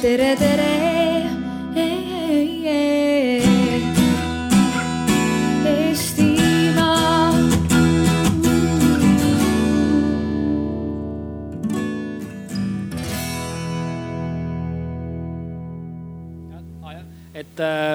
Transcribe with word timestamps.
tere, 0.00 0.34
tere. 0.36 0.80
Et 17.40 17.58
äh, 17.58 17.89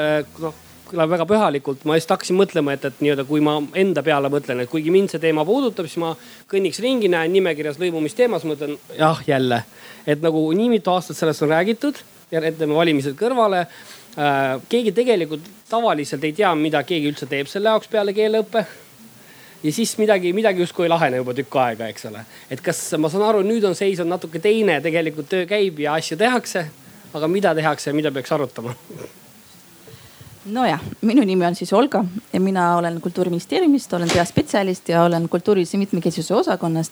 kõlab 0.89 1.11
väga 1.15 1.25
pühalikult, 1.29 1.83
ma 1.87 1.97
just 1.97 2.11
hakkasin 2.13 2.37
mõtlema, 2.37 2.75
et, 2.75 2.85
et 2.85 3.01
nii-öelda 3.03 3.25
kui 3.27 3.41
ma 3.43 3.57
enda 3.77 4.03
peale 4.05 4.29
mõtlen, 4.33 4.61
et 4.63 4.71
kuigi 4.71 4.93
mind 4.93 5.13
see 5.13 5.23
teema 5.23 5.45
puudutab, 5.47 5.89
siis 5.89 6.01
ma 6.01 6.13
kõnniks 6.51 6.81
ringi, 6.83 7.09
näen 7.11 7.33
nimekirjas 7.35 7.79
lõimumisteemas, 7.81 8.45
mõtlen 8.47 8.77
jah, 8.99 9.21
jälle. 9.27 9.63
et 10.07 10.21
nagu 10.21 10.45
nii 10.53 10.69
mitu 10.77 10.93
aastat 10.93 11.17
sellest 11.17 11.43
on 11.45 11.53
räägitud 11.55 12.01
ja 12.31 12.41
jätame 12.41 12.77
valimised 12.77 13.17
kõrvale 13.19 13.65
äh,. 13.65 14.61
keegi 14.69 14.91
tegelikult 14.91 15.45
tavaliselt 15.69 16.23
ei 16.23 16.33
tea, 16.33 16.55
mida 16.55 16.83
keegi 16.83 17.11
üldse 17.11 17.29
teeb 17.29 17.49
selle 17.49 17.73
jaoks 17.73 17.89
peale 17.91 18.13
keeleõppe 18.13 18.65
ja 19.63 19.73
siis 19.73 19.97
midagi, 19.97 20.33
midagi 20.33 20.61
justkui 20.61 20.85
ei 20.85 20.93
lahene 20.93 21.17
juba 21.21 21.33
tükk 21.33 21.59
aega, 21.61 21.89
eks 21.89 22.09
ole. 22.11 22.25
et 22.49 22.61
kas 22.61 22.81
ma 23.01 23.09
saan 23.09 23.25
aru, 23.29 23.43
nüüd 23.45 23.65
on 23.65 23.75
seis 23.75 23.99
on 23.99 24.09
natuke 24.13 24.39
teine, 24.39 24.79
tegelikult 24.81 25.29
töö 25.31 25.45
käib 25.49 25.79
ja 25.81 25.97
asju 25.99 26.17
tehakse. 26.17 26.67
aga 27.13 27.27
mida 27.27 27.55
tehakse 27.55 27.89
ja 27.89 27.93
mida 27.97 28.11
peaks 28.11 28.31
arutama? 28.31 28.75
nojah, 30.45 30.81
minu 31.01 31.23
nimi 31.25 31.45
on 31.45 31.55
siis 31.55 31.73
Olga 31.73 32.03
ja 32.33 32.39
mina 32.39 32.75
olen 32.77 33.01
kultuuriministeeriumist, 33.01 33.93
olen 33.93 34.09
peaspetsialist 34.13 34.89
ja 34.89 35.03
olen 35.03 35.29
kultuurilise 35.29 35.77
mitmekesisuse 35.77 36.35
osakonnast. 36.35 36.91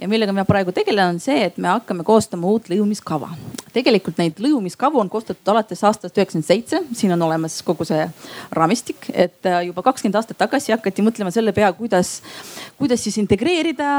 ja 0.00 0.08
millega 0.08 0.32
ma 0.32 0.44
praegu 0.44 0.72
tegelen, 0.76 1.14
on 1.14 1.20
see, 1.20 1.38
et 1.44 1.56
me 1.56 1.68
hakkame 1.68 2.04
koostama 2.04 2.46
uut 2.46 2.68
lõimumiskava. 2.70 3.30
tegelikult 3.72 4.18
neid 4.18 4.38
lõimumiskavu 4.38 5.00
on 5.00 5.10
koostatud 5.10 5.48
alates 5.48 5.82
aastast 5.84 6.18
üheksakümmend 6.18 6.46
seitse, 6.46 6.82
siin 6.92 7.12
on 7.12 7.22
olemas 7.22 7.58
kogu 7.62 7.84
see 7.84 8.06
raamistik, 8.52 9.10
et 9.12 9.46
äh, 9.46 9.64
juba 9.66 9.82
kakskümmend 9.82 10.20
aastat 10.20 10.38
tagasi 10.38 10.72
hakati 10.76 11.02
mõtlema 11.02 11.32
selle 11.34 11.52
pea, 11.56 11.72
kuidas, 11.72 12.20
kuidas 12.78 13.02
siis 13.02 13.18
integreerida. 13.18 13.90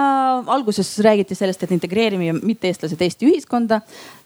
alguses 0.46 1.00
räägiti 1.00 1.36
sellest, 1.36 1.64
et 1.64 1.72
integreerime 1.72 2.34
mitte-eestlased 2.40 3.02
Eesti 3.02 3.32
ühiskonda 3.32 3.82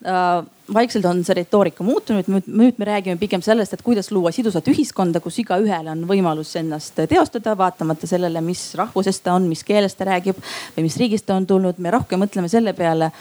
äh, 0.06 0.46
vaikselt 0.74 1.06
on 1.06 1.24
see 1.26 1.36
retoorika 1.38 1.84
muutunud, 1.84 2.28
nüüd 2.30 2.80
me 2.80 2.88
räägime 2.88 3.20
pigem 3.20 3.44
sellest, 3.46 3.74
et 3.76 3.84
kuidas 3.86 4.12
luua 4.12 4.32
sidusat 4.36 4.68
ühiskonda, 4.72 5.22
kus 5.24 5.40
igaühel 5.44 5.92
on 5.92 6.06
võimalus 6.10 6.54
ennast 6.60 7.00
teostada, 7.10 7.56
vaatamata 7.58 8.08
sellele, 8.10 8.42
mis 8.46 8.72
rahvusest 8.80 9.24
ta 9.26 9.36
on, 9.38 9.50
mis 9.52 9.64
keeles 9.68 9.96
ta 9.96 10.08
räägib 10.12 10.40
või 10.78 10.88
mis 10.88 10.98
riigist 11.02 11.28
ta 11.28 11.36
on 11.36 11.48
tulnud. 11.48 11.80
me 11.80 11.92
rohkem 11.92 12.22
mõtleme 12.24 12.50
selle 12.52 12.74
peale 12.74 13.12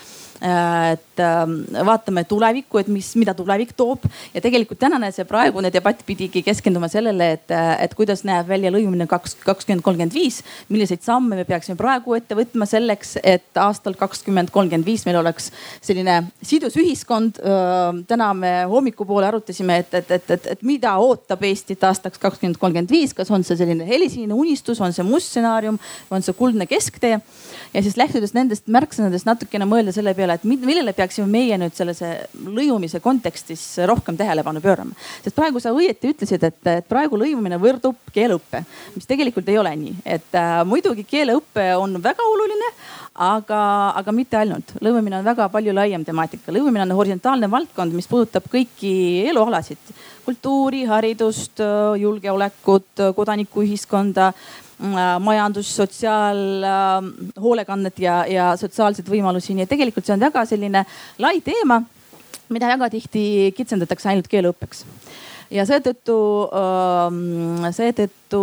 et 0.41 1.21
ähm, 1.21 1.57
vaatame 1.87 2.25
tulevikku, 2.25 2.81
et 2.81 2.89
mis, 2.89 3.09
mida 3.21 3.35
tulevik 3.37 3.75
toob 3.77 4.07
ja 4.35 4.41
tegelikult 4.41 4.81
tänane 4.81 5.11
see 5.13 5.27
praegune 5.29 5.69
debatt 5.73 6.01
pidigi 6.07 6.41
keskenduma 6.47 6.89
sellele, 6.89 7.33
et, 7.37 7.53
äh, 7.53 7.75
et 7.85 7.95
kuidas 7.99 8.25
näeb 8.25 8.49
välja 8.49 8.73
lõimumine 8.73 9.05
kaks, 9.11 9.37
kakskümmend 9.45 9.85
kolmkümmend 9.85 10.17
viis. 10.17 10.41
milliseid 10.69 11.05
samme 11.05 11.37
me 11.37 11.45
peaksime 11.45 11.77
praegu 11.77 12.17
ette 12.17 12.39
võtma 12.39 12.67
selleks, 12.69 13.19
et 13.23 13.61
aastal 13.61 13.99
kakskümmend 14.01 14.51
kolmkümmend 14.51 14.87
viis 14.87 15.05
meil 15.05 15.21
oleks 15.21 15.51
selline 15.83 16.23
sidus 16.43 16.79
ühiskond. 16.81 17.43
Äh, 17.45 18.01
täna 18.09 18.33
me 18.35 18.55
hommikupoole 18.71 19.29
arutasime, 19.29 19.83
et, 19.85 19.95
et, 19.95 20.11
et, 20.11 20.31
et, 20.39 20.51
et 20.57 20.65
mida 20.65 20.97
ootab 21.05 21.45
Eestit 21.45 21.85
aastaks 21.85 22.19
kakskümmend 22.23 22.57
kolmkümmend 22.57 22.91
viis, 22.91 23.13
kas 23.15 23.31
on 23.31 23.45
see 23.45 23.61
selline 23.61 23.85
helisinine 23.87 24.35
unistus, 24.35 24.81
on 24.81 24.97
see 24.97 25.05
must 25.05 25.35
stsenaarium, 25.35 25.77
on 26.11 26.25
see 26.25 26.37
kuldne 26.37 26.65
kesktee 26.71 27.21
ja 27.75 27.83
siis 27.83 27.97
lähtudes 27.97 28.33
nendest 28.35 28.67
märksõnadest 28.71 29.27
natukene 29.29 29.67
mõelda 29.69 29.93
selle 29.95 30.15
peale, 30.19 30.37
et 30.39 30.47
millele 30.49 30.93
peaksime 30.97 31.29
meie 31.31 31.59
nüüd 31.61 31.77
sellise 31.77 32.11
lõimumise 32.47 33.01
kontekstis 33.03 33.63
rohkem 33.89 34.19
tähelepanu 34.19 34.63
pöörama. 34.65 34.97
sest 35.25 35.37
praegu 35.37 35.61
sa 35.63 35.75
õieti 35.77 36.11
ütlesid, 36.15 36.45
et, 36.47 36.61
et 36.67 36.89
praegu 36.89 37.19
lõimumine 37.21 37.61
võrdub 37.63 37.99
keeleõppe, 38.15 38.65
mis 38.97 39.07
tegelikult 39.07 39.49
ei 39.49 39.59
ole 39.59 39.75
nii, 39.77 39.95
et 40.05 40.39
äh, 40.39 40.61
muidugi 40.67 41.05
keeleõpe 41.09 41.71
on 41.79 41.99
väga 42.03 42.27
oluline, 42.27 42.73
aga, 43.15 43.91
aga 43.99 44.13
mitte 44.15 44.37
ainult. 44.39 44.73
lõimumine 44.81 45.19
on 45.19 45.25
väga 45.25 45.49
palju 45.51 45.73
laiem 45.75 46.05
temaatika. 46.05 46.53
lõimumine 46.53 46.83
on 46.87 46.93
horisontaalne 46.97 47.51
valdkond, 47.51 47.93
mis 47.93 48.09
puudutab 48.09 48.43
kõiki 48.51 49.27
elualasid, 49.31 49.79
kultuuri, 50.25 50.85
haridust, 50.87 51.59
julgeolekut, 51.99 52.87
kodanikuühiskonda 53.17 54.33
majandus, 55.21 55.77
sotsiaalhoolekannet 55.77 57.99
ja, 58.01 58.27
ja 58.27 58.57
sotsiaalseid 58.57 59.09
võimalusi, 59.09 59.55
nii 59.55 59.63
et 59.67 59.71
tegelikult 59.75 60.07
see 60.07 60.15
on 60.15 60.21
väga 60.25 60.45
selline 60.49 60.85
lai 61.19 61.41
teema, 61.45 61.83
mida 62.49 62.67
väga 62.73 62.91
tihti 62.91 63.53
kitsendatakse 63.57 64.09
ainult 64.09 64.29
keeleõppeks 64.31 64.85
ja 65.51 65.67
seetõttu, 65.67 66.17
ähm, 66.55 67.67
seetõttu 67.75 68.43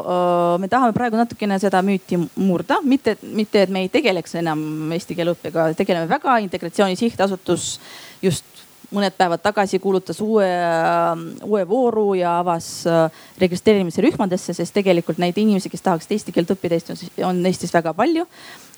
äh, 0.00 0.56
me 0.62 0.70
tahame 0.72 0.96
praegu 0.96 1.18
natukene 1.20 1.58
seda 1.62 1.82
müüti 1.84 2.18
murda, 2.40 2.80
mitte, 2.84 3.16
mitte 3.36 3.66
et 3.66 3.72
me 3.72 3.84
ei 3.84 3.92
tegeleks 3.92 4.38
enam 4.40 4.92
eesti 4.96 5.16
keele 5.18 5.36
õppega, 5.36 5.70
tegeleme 5.76 6.08
väga. 6.10 6.38
integratsiooni 6.46 6.96
sihtasutus 6.96 7.76
just 8.22 8.56
mõned 8.94 9.14
päevad 9.18 9.42
tagasi 9.42 9.78
kuulutas 9.82 10.20
uue, 10.22 10.46
uue 11.44 11.62
vooru 11.68 12.14
ja 12.14 12.38
avas 12.40 12.68
äh, 12.86 13.10
registreerimise 13.38 14.02
rühmadesse, 14.04 14.54
sest 14.54 14.74
tegelikult 14.74 15.18
neid 15.22 15.38
inimesi, 15.42 15.70
kes 15.72 15.82
tahaksid 15.84 16.14
eesti 16.16 16.34
keelt 16.34 16.52
õppida, 16.54 16.78
on 17.26 17.42
Eestis 17.46 17.74
väga 17.74 17.94
palju. 17.94 18.26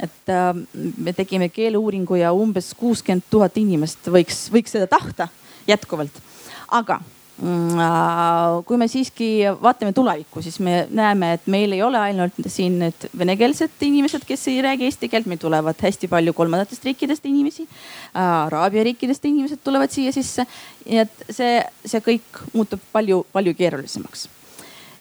et 0.01 0.33
äh, 0.33 0.55
me 0.97 1.13
tegime 1.13 1.49
keeleuuringu 1.49 2.19
ja 2.19 2.33
umbes 2.33 2.73
kuuskümmend 2.75 3.29
tuhat 3.31 3.57
inimest 3.61 4.09
võiks, 4.09 4.49
võiks 4.53 4.75
seda 4.75 4.87
tahta 4.87 5.29
jätkuvalt. 5.69 6.23
aga 6.69 7.01
äh, 7.03 7.18
kui 7.39 8.79
me 8.81 8.89
siiski 8.91 9.29
vaatame 9.63 9.93
tulevikku, 9.95 10.43
siis 10.43 10.59
me 10.65 10.81
näeme, 10.91 11.33
et 11.37 11.45
meil 11.47 11.73
ei 11.77 11.83
ole 11.87 12.01
ainult 12.01 12.35
siin 12.51 12.81
need 12.83 13.07
venekeelsed 13.19 13.85
inimesed, 13.87 14.25
kes 14.27 14.49
ei 14.51 14.63
räägi 14.65 14.89
eesti 14.89 15.11
keelt, 15.13 15.29
meil 15.31 15.39
tulevad 15.39 15.79
hästi 15.83 16.11
palju 16.11 16.35
kolmandatest 16.35 16.89
riikidest 16.89 17.29
inimesi. 17.31 17.69
Äh, 18.11 18.23
Araabia 18.49 18.83
riikidest 18.89 19.25
inimesed 19.31 19.63
tulevad 19.65 19.95
siia 19.95 20.13
sisse. 20.13 20.47
nii 20.89 21.03
et 21.05 21.25
see, 21.31 21.63
see 21.87 22.03
kõik 22.03 22.43
muutub 22.57 22.83
palju-palju 22.93 23.55
keerulisemaks. 23.55 24.29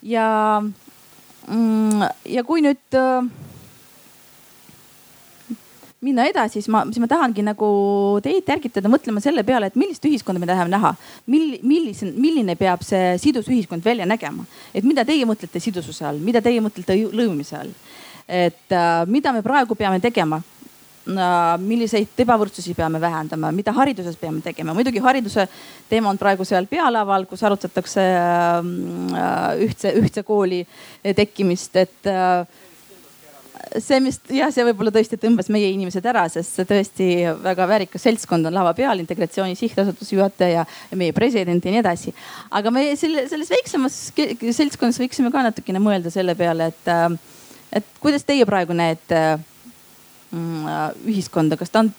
ja, 0.02 0.62
mm, 1.48 2.06
ja 2.36 2.44
kui 2.46 2.62
nüüd 2.62 2.98
äh, 2.98 3.47
minna 6.04 6.26
edasi, 6.30 6.58
siis 6.58 6.68
ma, 6.70 6.84
siis 6.86 7.00
ma 7.02 7.08
tahangi 7.10 7.42
nagu 7.42 7.68
teid 8.22 8.46
ärgitada 8.54 8.90
mõtlema 8.90 9.22
selle 9.22 9.42
peale, 9.46 9.70
et 9.70 9.78
millist 9.78 10.04
ühiskonda 10.06 10.42
me 10.42 10.46
tahame 10.46 10.70
näha. 10.70 10.92
Mill-, 11.30 11.58
millise, 11.66 12.12
milline 12.14 12.54
peab 12.58 12.84
see 12.86 13.16
sidus 13.22 13.48
ühiskond 13.50 13.84
välja 13.84 14.06
nägema, 14.06 14.46
et 14.74 14.86
mida 14.86 15.06
teie 15.08 15.26
mõtlete 15.28 15.62
sidususe 15.62 16.06
all, 16.06 16.20
mida 16.22 16.42
teie 16.44 16.62
mõtlete 16.64 17.00
lõimimise 17.08 17.58
all? 17.62 17.74
et 18.28 18.74
äh, 18.76 19.06
mida 19.08 19.32
me 19.32 19.40
praegu 19.40 19.72
peame 19.72 20.02
tegema 20.04 20.36
milliseid 21.08 22.20
ebavõrdsusi 22.20 22.74
peame 22.76 23.00
vähendama, 23.00 23.48
mida 23.54 23.72
hariduses 23.72 24.16
peame 24.20 24.42
tegema? 24.44 24.74
muidugi 24.76 25.00
hariduse 25.00 25.46
teema 25.88 26.10
on 26.10 26.18
praegu 26.20 26.44
seal 26.44 26.66
pealaval, 26.68 27.24
kus 27.26 27.42
arutatakse 27.48 28.04
äh, 28.04 28.58
äh 29.16 29.64
ühtse, 29.64 29.94
ühtse 29.96 30.22
kooli 30.22 30.66
tekkimist, 31.16 31.76
et 31.76 32.06
äh, 32.06 32.44
see, 33.82 33.98
mis 34.02 34.18
jah, 34.32 34.50
see 34.54 34.64
võib-olla 34.68 34.92
tõesti 34.94 35.18
tõmbas 35.20 35.50
meie 35.52 35.70
inimesed 35.72 36.06
ära, 36.08 36.24
sest 36.32 36.58
see 36.58 36.68
tõesti 36.68 37.08
väga 37.44 37.66
väärikas 37.70 38.04
seltskond 38.06 38.48
on 38.48 38.56
lava 38.56 38.74
peal, 38.78 39.00
integratsiooni 39.02 39.56
sihtasutuse 39.58 40.16
juhataja 40.16 40.64
ja 40.64 40.98
meie 40.98 41.14
president 41.16 41.64
ja 41.64 41.74
nii 41.74 41.82
edasi. 41.82 42.14
aga 42.50 42.72
me 42.74 42.84
selle, 43.00 43.26
selles 43.30 43.52
väiksemas 43.52 43.98
seltskonnas 44.14 45.00
võiksime 45.02 45.32
ka 45.34 45.44
natukene 45.48 45.82
mõelda 45.82 46.12
selle 46.14 46.36
peale, 46.38 46.70
et, 46.72 46.92
et 47.80 47.94
kuidas 48.02 48.26
teie 48.28 48.46
praegu 48.48 48.76
näete 48.76 49.22
mm, 50.32 50.68
ühiskonda, 51.08 51.58
kas 51.60 51.72
ta 51.72 51.84
on 51.84 51.92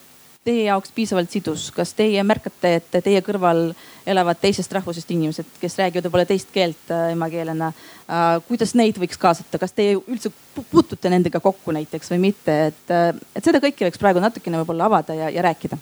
teie 0.50 0.66
jaoks 0.66 0.94
piisavalt 0.96 1.32
sidus, 1.34 1.70
kas 1.76 1.94
teie 1.98 2.24
märkate, 2.26 2.74
et 2.80 2.98
teie 3.06 3.22
kõrval 3.26 3.70
elavad 4.10 4.40
teisest 4.42 4.74
rahvusest 4.74 5.12
inimesed, 5.14 5.52
kes 5.62 5.78
räägivad 5.80 6.08
võib-olla 6.10 6.26
teist 6.30 6.50
keelt 6.54 6.94
äh, 6.94 7.12
emakeelena 7.14 7.70
äh,. 7.72 8.32
kuidas 8.48 8.74
neid 8.80 8.98
võiks 9.02 9.22
kaasata, 9.22 9.62
kas 9.62 9.76
teie 9.78 10.00
üldse 10.00 10.34
puutute 10.72 11.12
nendega 11.14 11.42
kokku 11.44 11.76
näiteks 11.76 12.12
või 12.16 12.26
mitte, 12.30 12.58
et, 12.72 12.84
äh, 12.94 13.14
et 13.36 13.46
seda 13.46 13.62
kõike 13.64 13.88
võiks 13.88 14.02
praegu 14.02 14.24
natukene 14.24 14.62
võib-olla 14.64 14.90
avada 14.90 15.18
ja, 15.18 15.32
ja 15.34 15.46
rääkida 15.46 15.80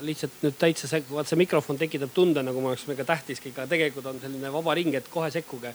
lihtsalt 0.00 0.44
nüüd 0.44 0.56
täitsa 0.56 0.88
sekku, 0.88 1.14
vaat 1.16 1.28
see 1.28 1.38
mikrofon 1.40 1.78
tekitab 1.80 2.12
tunde, 2.14 2.42
nagu 2.44 2.60
ma 2.62 2.72
oleks 2.72 2.86
mega 2.88 3.04
tähtiski, 3.04 3.52
aga 3.52 3.66
tegelikult 3.68 4.06
on 4.08 4.20
selline 4.22 4.52
vaba 4.52 4.74
ring, 4.78 4.94
et 4.96 5.08
kohe 5.12 5.30
sekkuge. 5.32 5.74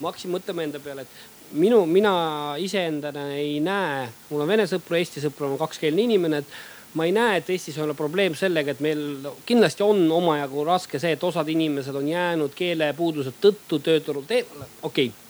ma 0.00 0.10
hakkasin 0.10 0.32
mõtlema 0.32 0.64
enda 0.64 0.80
peale, 0.80 1.06
et 1.06 1.35
minu, 1.52 1.84
mina 1.86 2.12
iseendana 2.58 3.28
ei 3.34 3.60
näe, 3.60 4.06
mul 4.30 4.44
on 4.44 4.48
vene 4.50 4.66
sõpru, 4.70 4.96
eesti 4.98 5.22
sõpru, 5.24 5.46
ma 5.46 5.54
olen 5.54 5.62
kakskeelne 5.62 6.02
inimene, 6.02 6.42
et 6.42 6.96
ma 6.96 7.06
ei 7.06 7.12
näe, 7.12 7.40
et 7.40 7.50
Eestis 7.52 7.76
on 7.82 7.92
probleem 7.96 8.34
sellega, 8.38 8.72
et 8.72 8.80
meil 8.84 9.28
kindlasti 9.46 9.84
on 9.84 10.02
omajagu 10.16 10.64
raske 10.66 11.00
see, 11.02 11.12
et 11.16 11.24
osad 11.24 11.48
inimesed 11.52 11.94
on 11.94 12.08
jäänud 12.08 12.56
keelepuuduse 12.56 13.34
tõttu 13.40 13.80
tööturult 13.84 14.30
eemale, 14.32 14.68
okei 14.82 15.10
okay. 15.10 15.24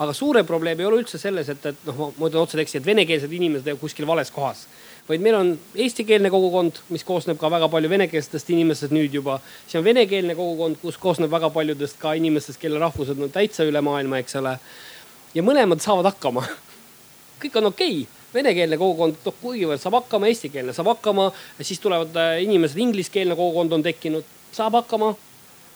aga 0.00 0.14
suurem 0.16 0.46
probleem 0.48 0.80
ei 0.80 0.88
ole 0.88 1.02
üldse 1.02 1.20
selles, 1.20 1.48
et, 1.52 1.66
et 1.72 1.88
noh, 1.88 2.08
ma 2.16 2.30
ütlen 2.30 2.42
otse 2.42 2.60
teksti, 2.60 2.80
et 2.80 2.88
venekeelsed 2.88 3.32
inimesed 3.40 3.74
on 3.74 3.82
kuskil 3.84 4.08
vales 4.08 4.32
kohas 4.34 4.66
vaid 5.10 5.22
meil 5.24 5.34
on 5.34 5.48
eestikeelne 5.74 6.30
kogukond, 6.30 6.78
mis 6.94 7.02
koosneb 7.06 7.38
ka 7.40 7.50
väga 7.50 7.68
palju 7.72 7.90
venekeelsetest 7.90 8.52
inimestest 8.54 8.94
nüüd 8.94 9.14
juba. 9.14 9.40
siis 9.66 9.80
on 9.80 9.84
venekeelne 9.84 10.36
kogukond, 10.38 10.78
kus 10.82 10.98
koosneb 11.02 11.30
väga 11.30 11.50
paljudest 11.50 11.98
ka 11.98 12.12
inimestest, 12.18 12.60
kelle 12.62 12.78
rahvused 12.78 13.18
on 13.18 13.32
täitsa 13.34 13.66
üle 13.66 13.82
maailma, 13.82 14.20
eks 14.22 14.38
ole. 14.38 14.56
Ja 15.34 15.42
mõlemad 15.42 15.82
saavad 15.82 16.10
hakkama. 16.12 16.46
kõik 17.42 17.56
on 17.56 17.70
okei 17.72 18.02
okay 18.02 18.20
venekeelne 18.34 18.78
kogukond, 18.78 19.18
noh 19.24 19.36
kuivõrd 19.42 19.82
saab 19.82 20.00
hakkama, 20.00 20.30
eestikeelne 20.30 20.74
saab 20.76 20.92
hakkama, 20.94 21.30
siis 21.62 21.80
tulevad 21.82 22.16
äh, 22.16 22.42
inimesed, 22.44 22.78
ingliskeelne 22.78 23.36
kogukond 23.38 23.72
on 23.72 23.82
tekkinud, 23.82 24.26
saab 24.54 24.78
hakkama. 24.80 25.14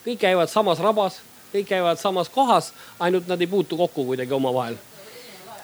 kõik 0.05 0.21
käivad 0.21 0.51
samas 0.53 0.79
rabas, 0.85 1.21
kõik 1.53 1.69
käivad 1.69 1.99
samas 1.99 2.29
kohas, 2.29 2.73
ainult 3.01 3.29
nad 3.29 3.41
ei 3.41 3.47
puutu 3.47 3.77
kokku 3.77 4.05
kuidagi 4.05 4.33
omavahel 4.33 4.77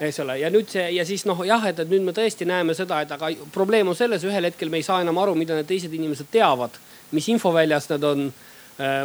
eks 0.00 0.20
ole, 0.22 0.38
ja 0.40 0.48
nüüd 0.48 0.70
see 0.72 0.86
ja 0.94 1.04
siis 1.04 1.26
noh, 1.28 1.42
jah, 1.44 1.60
et, 1.68 1.78
et 1.82 1.90
nüüd 1.90 2.06
me 2.06 2.12
tõesti 2.16 2.46
näeme 2.48 2.72
seda, 2.74 3.02
et 3.04 3.10
aga 3.12 3.28
probleem 3.52 3.90
on 3.92 3.96
selles, 3.96 4.24
ühel 4.24 4.48
hetkel 4.48 4.72
me 4.72 4.80
ei 4.80 4.86
saa 4.86 5.02
enam 5.04 5.18
aru, 5.20 5.34
mida 5.36 5.58
need 5.58 5.68
teised 5.68 5.92
inimesed 5.92 6.30
teavad, 6.32 6.78
mis 7.12 7.28
infoväljas 7.28 7.90
nad 7.92 8.06
on 8.08 8.30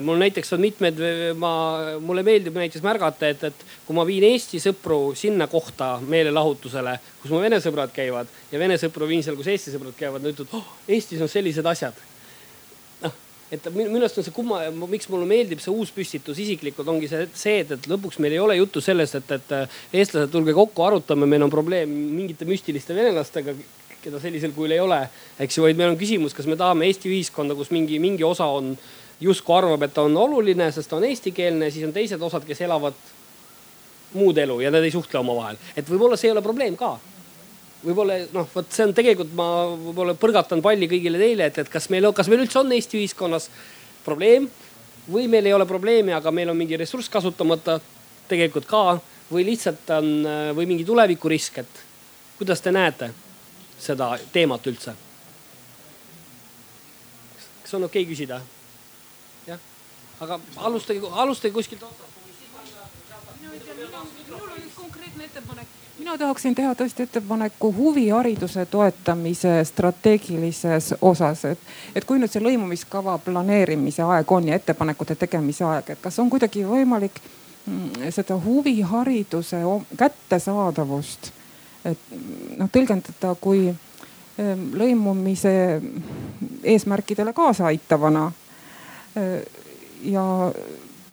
mul 0.02 0.20
näiteks 0.22 0.54
on 0.56 0.62
mitmed, 0.64 1.00
ma, 1.40 1.52
mulle 2.00 2.24
meeldib 2.24 2.56
näiteks 2.56 2.84
märgata, 2.86 3.28
et, 3.28 3.44
et 3.44 3.66
kui 3.88 3.96
ma 3.98 4.06
viin 4.08 4.24
Eesti 4.24 4.62
sõpru 4.64 5.00
sinna 5.20 5.50
kohta 5.52 5.96
meelelahutusele, 6.06 6.94
kus 7.22 7.34
mu 7.34 7.42
vene 7.44 7.60
sõbrad 7.64 7.92
käivad 7.96 8.32
ja 8.54 8.62
vene 8.62 8.78
sõpru 8.80 9.10
viin 9.10 9.24
seal, 9.26 9.36
kus 9.36 9.50
Eesti 9.52 9.74
sõbrad 9.76 9.98
käivad, 10.00 10.24
nad 10.24 10.32
ütlevad 10.32 10.56
oh,, 10.62 10.74
Eestis 10.88 11.24
on 11.24 11.32
sellised 11.32 11.68
asjad. 11.68 12.00
noh, 13.04 13.16
et 13.52 13.68
minu 13.76 14.00
arust 14.00 14.22
on 14.22 14.28
see 14.28 14.36
kumma, 14.36 14.64
miks 14.88 15.12
mulle 15.12 15.28
meeldib 15.28 15.60
see 15.64 15.76
uus 15.76 15.92
püstitus 15.96 16.40
isiklikult 16.40 16.96
ongi 16.96 17.12
see, 17.12 17.28
see, 17.36 17.62
et, 17.66 17.76
et 17.76 17.90
lõpuks 17.92 18.22
meil 18.24 18.38
ei 18.38 18.44
ole 18.44 18.56
juttu 18.62 18.84
sellest, 18.84 19.20
et, 19.20 19.40
et 19.40 19.56
eestlased, 19.92 20.32
tulge 20.32 20.56
kokku, 20.56 20.88
arutame, 20.88 21.28
meil 21.28 21.44
on 21.44 21.52
probleem 21.52 21.92
mingite 21.92 22.48
müstiliste 22.48 22.96
venelastega 22.96 23.58
keda 24.06 24.22
sellisel 24.22 24.54
kujul 24.54 24.76
ei 24.76 24.84
ole, 24.84 25.00
eks 25.42 25.58
ju, 25.58 25.64
vaid 25.66 25.80
meil 25.80 25.92
on 25.92 25.98
küsimus, 25.98 26.36
kas 26.38 26.46
me 26.46 26.58
tahame 26.60 26.86
Eesti 26.86 27.10
ühiskonda, 27.10 27.58
kus 27.58 27.72
mingi, 27.74 27.98
mingi 28.00 28.24
osa 28.24 28.46
on 28.54 28.76
justkui 29.22 29.56
arvab, 29.58 29.84
et 29.84 29.94
ta 29.94 30.04
on 30.04 30.18
oluline, 30.18 30.70
sest 30.72 30.90
ta 30.90 30.98
on 30.98 31.06
eestikeelne, 31.08 31.70
siis 31.72 31.86
on 31.88 31.94
teised 31.96 32.22
osad, 32.22 32.44
kes 32.48 32.62
elavad 32.66 32.98
muud 34.16 34.38
elu 34.38 34.60
ja 34.64 34.72
nad 34.72 34.84
ei 34.84 34.92
suhtle 34.92 35.20
omavahel. 35.20 35.58
et 35.76 35.88
võib-olla 35.90 36.18
see 36.18 36.30
ei 36.30 36.36
ole 36.36 36.44
probleem 36.44 36.76
ka. 36.80 36.96
võib-olla 37.86 38.20
noh, 38.34 38.48
vot 38.54 38.72
see 38.72 38.86
on 38.88 38.94
tegelikult 38.98 39.34
ma 39.38 39.48
võib-olla 39.72 40.16
põrgatan 40.20 40.62
palli 40.62 40.90
kõigile 40.92 41.20
teile, 41.22 41.50
et, 41.52 41.60
et 41.64 41.72
kas 41.72 41.90
meil, 41.94 42.12
kas 42.14 42.30
meil 42.32 42.46
üldse 42.46 42.60
on 42.60 42.72
Eesti 42.72 43.00
ühiskonnas 43.02 43.50
probleem 44.06 44.48
või 45.08 45.28
meil 45.30 45.46
ei 45.46 45.54
ole 45.54 45.68
probleemi, 45.70 46.16
aga 46.16 46.32
meil 46.32 46.50
on 46.50 46.58
mingi 46.58 46.80
ressurss 46.80 47.12
kasutamata 47.12 47.80
tegelikult 48.30 48.66
ka 48.70 48.86
või 49.30 49.46
lihtsalt 49.52 49.90
on 49.96 50.12
või 50.58 50.68
mingi 50.70 50.86
tulevikurisk, 50.86 51.62
et 51.62 51.84
kuidas 52.38 52.62
te 52.62 52.74
näete 52.74 53.12
seda 53.80 54.16
teemat 54.34 54.68
üldse? 54.72 54.96
kas 57.66 57.74
on 57.74 57.88
okei 57.88 58.04
okay 58.04 58.14
küsida? 58.14 58.42
Aga 60.20 60.40
alustage, 60.58 61.02
alustage 61.12 61.54
kuskilt 61.54 61.84
otsast 61.84 62.16
mina 66.00 66.18
tahaksin 66.18 66.56
teha 66.56 66.74
tõesti 66.76 67.04
ettepaneku 67.04 67.72
huvihariduse 67.74 68.66
toetamise 68.66 69.64
strateegilises 69.64 70.94
osas, 71.02 71.46
et, 71.46 71.60
et 71.96 72.06
kui 72.06 72.20
nüüd 72.20 72.30
see 72.30 72.44
lõimumiskava 72.44 73.16
planeerimise 73.26 74.04
aeg 74.06 74.32
on 74.32 74.50
ja 74.52 74.60
ettepanekute 74.60 75.16
tegemise 75.16 75.66
aeg, 75.66 75.90
et 75.96 76.04
kas 76.04 76.20
on 76.22 76.30
kuidagi 76.30 76.62
võimalik 76.68 77.18
mm, 77.66 78.12
seda 78.14 78.38
huvihariduse 78.44 79.64
kättesaadavust, 79.98 81.32
et 81.90 82.16
noh 82.60 82.70
tõlgendada 82.70 83.34
kui 83.42 83.72
lõimumise 84.76 85.56
eesmärkidele 86.76 87.34
kaasaaitavana 87.34 88.30
ja, 90.06 90.26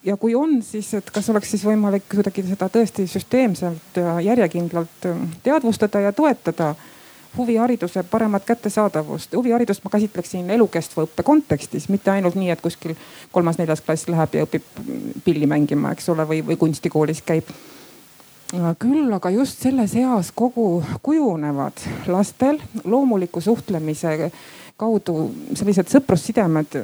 ja 0.05 0.17
kui 0.17 0.35
on, 0.35 0.61
siis 0.63 0.95
et 0.95 1.11
kas 1.11 1.31
oleks 1.31 1.51
siis 1.55 1.65
võimalik 1.67 2.09
kuidagi 2.11 2.45
seda 2.47 2.69
tõesti 2.73 3.07
süsteemselt 3.11 4.01
ja 4.01 4.19
järjekindlalt 4.21 5.11
ähm, 5.11 5.31
teadvustada 5.43 6.07
ja 6.07 6.13
toetada 6.13 6.75
huvihariduse 7.37 8.03
paremat 8.03 8.45
kättesaadavust. 8.45 9.37
huviharidust 9.37 9.85
ma 9.85 9.91
käsitleksin 9.91 10.51
elukestva 10.51 11.07
õppe 11.07 11.23
kontekstis, 11.23 11.89
mitte 11.89 12.11
ainult 12.11 12.35
nii, 12.35 12.51
et 12.51 12.61
kuskil 12.61 12.97
kolmas-neljas 13.33 13.81
klass 13.81 14.09
läheb 14.09 14.35
ja 14.35 14.47
õpib 14.47 14.67
pilli 15.25 15.47
mängima, 15.47 15.95
eks 15.97 16.09
ole, 16.13 16.29
või, 16.29 16.43
või 16.47 16.57
kunstikoolis 16.61 17.23
käib. 17.23 17.49
küll 18.79 19.13
aga 19.13 19.31
just 19.31 19.63
selles 19.63 19.95
eas 19.97 20.33
kogu 20.35 20.85
kujunevad 21.03 21.73
lastel 22.07 22.59
loomuliku 22.85 23.41
suhtlemise 23.41 24.31
kaudu 24.77 25.31
sellised 25.55 25.91
sõprussidemed. 25.93 26.79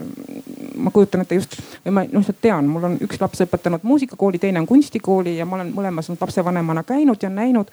ma 0.78 0.90
kujutan 0.94 1.24
ette 1.24 1.34
just 1.34 1.56
või 1.84 1.94
ma 1.94 2.04
noh, 2.06 2.28
tean, 2.40 2.68
mul 2.70 2.84
on 2.86 2.98
üks 3.02 3.18
laps 3.20 3.40
õpetanud 3.42 3.82
muusikakooli, 3.82 4.38
teine 4.38 4.60
on 4.60 4.66
kunstikooli 4.66 5.36
ja 5.36 5.46
ma 5.46 5.56
olen 5.56 5.72
mõlemas 5.74 6.10
lapsevanemana 6.20 6.84
käinud 6.86 7.22
ja 7.22 7.30
näinud, 7.30 7.72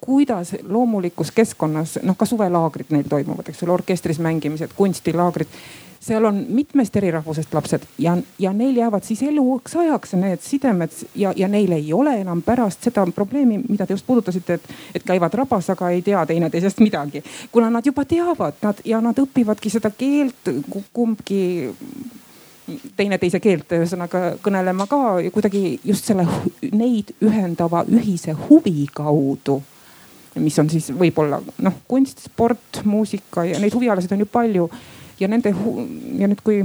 kuidas 0.00 0.56
loomulikus 0.62 1.30
keskkonnas, 1.30 2.00
noh 2.02 2.16
ka 2.18 2.26
suvelaagrid 2.26 2.90
neil 2.90 3.06
toimuvad, 3.08 3.52
eks 3.52 3.62
ole, 3.62 3.76
orkestris 3.78 4.18
mängimised, 4.18 4.74
kunstilaagrid 4.76 5.60
seal 6.00 6.24
on 6.24 6.44
mitmest 6.48 6.96
eri 6.96 7.10
rahvusest 7.10 7.54
lapsed 7.54 7.82
ja, 7.98 8.16
ja 8.38 8.52
neil 8.52 8.76
jäävad 8.76 9.04
siis 9.04 9.22
eluks 9.22 9.76
ajaks 9.76 10.14
need 10.16 10.40
sidemed 10.40 10.94
ja, 11.14 11.32
ja 11.36 11.48
neil 11.48 11.72
ei 11.76 11.92
ole 11.92 12.14
enam 12.20 12.42
pärast 12.42 12.88
seda 12.88 13.04
probleemi, 13.14 13.60
mida 13.68 13.86
te 13.86 13.92
just 13.92 14.06
puudutasite, 14.06 14.54
et, 14.54 14.70
et 14.94 15.04
käivad 15.06 15.34
rabas, 15.34 15.70
aga 15.70 15.90
ei 15.90 16.02
tea 16.02 16.24
teineteisest 16.26 16.80
midagi. 16.80 17.22
kuna 17.52 17.70
nad 17.70 17.86
juba 17.86 18.04
teavad, 18.04 18.56
nad 18.62 18.80
ja 18.84 19.00
nad 19.00 19.18
õpivadki 19.18 19.70
seda 19.70 19.90
keelt 19.90 20.50
kumbki 20.92 21.40
teineteise 22.96 23.40
keelt, 23.40 23.72
ühesõnaga 23.74 24.36
kõnelema 24.42 24.86
ka 24.88 25.18
ja 25.20 25.30
kuidagi 25.34 25.80
just 25.84 26.06
selle 26.06 26.24
neid 26.72 27.12
ühendava 27.20 27.84
ühise 27.90 28.32
huvi 28.48 28.86
kaudu 28.94 29.60
mis 30.38 30.58
on 30.62 30.70
siis 30.70 30.90
võib-olla 30.94 31.40
noh, 31.58 31.76
kunst, 31.88 32.22
sport, 32.24 32.80
muusika 32.84 33.44
ja 33.44 33.58
neid 33.58 33.74
huvialasid 33.74 34.12
on 34.14 34.24
ju 34.24 34.28
palju 34.30 34.68
ja 35.20 35.28
nende 35.28 35.54
ja 36.18 36.28
nüüd, 36.28 36.40
kui 36.44 36.62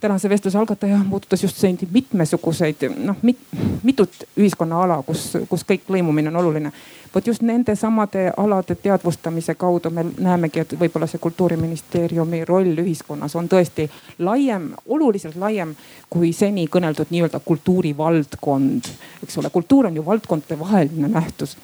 tänase 0.00 0.28
vestluse 0.28 0.58
algataja 0.58 1.00
puudutas 1.10 1.42
just 1.42 1.62
neid 1.62 1.82
mitmesuguseid 1.92 2.86
noh 3.04 3.16
mit,, 3.22 3.38
mitut 3.82 4.22
ühiskonnaala, 4.36 5.02
kus, 5.06 5.32
kus 5.48 5.64
kõik 5.68 5.90
lõimumine 5.92 6.32
on 6.32 6.36
oluline. 6.40 6.72
vot 7.14 7.26
just 7.26 7.42
nende 7.42 7.74
samade 7.76 8.32
alade 8.36 8.74
teadvustamise 8.74 9.54
kaudu 9.54 9.90
me 9.90 10.06
näemegi, 10.18 10.60
et 10.60 10.72
võib-olla 10.80 11.06
see 11.10 11.18
kultuuriministeeriumi 11.18 12.44
roll 12.44 12.78
ühiskonnas 12.84 13.36
on 13.36 13.48
tõesti 13.48 13.90
laiem, 14.18 14.70
oluliselt 14.86 15.36
laiem 15.36 15.74
kui 16.10 16.32
seni 16.32 16.66
kõneldud 16.66 17.10
nii-öelda 17.10 17.40
kultuurivaldkond. 17.44 18.88
eks 19.22 19.38
ole, 19.38 19.50
kultuur 19.50 19.86
on 19.86 19.96
ju 19.96 20.06
valdkondade 20.06 20.58
vaheline 20.58 21.08
nähtus. 21.08 21.56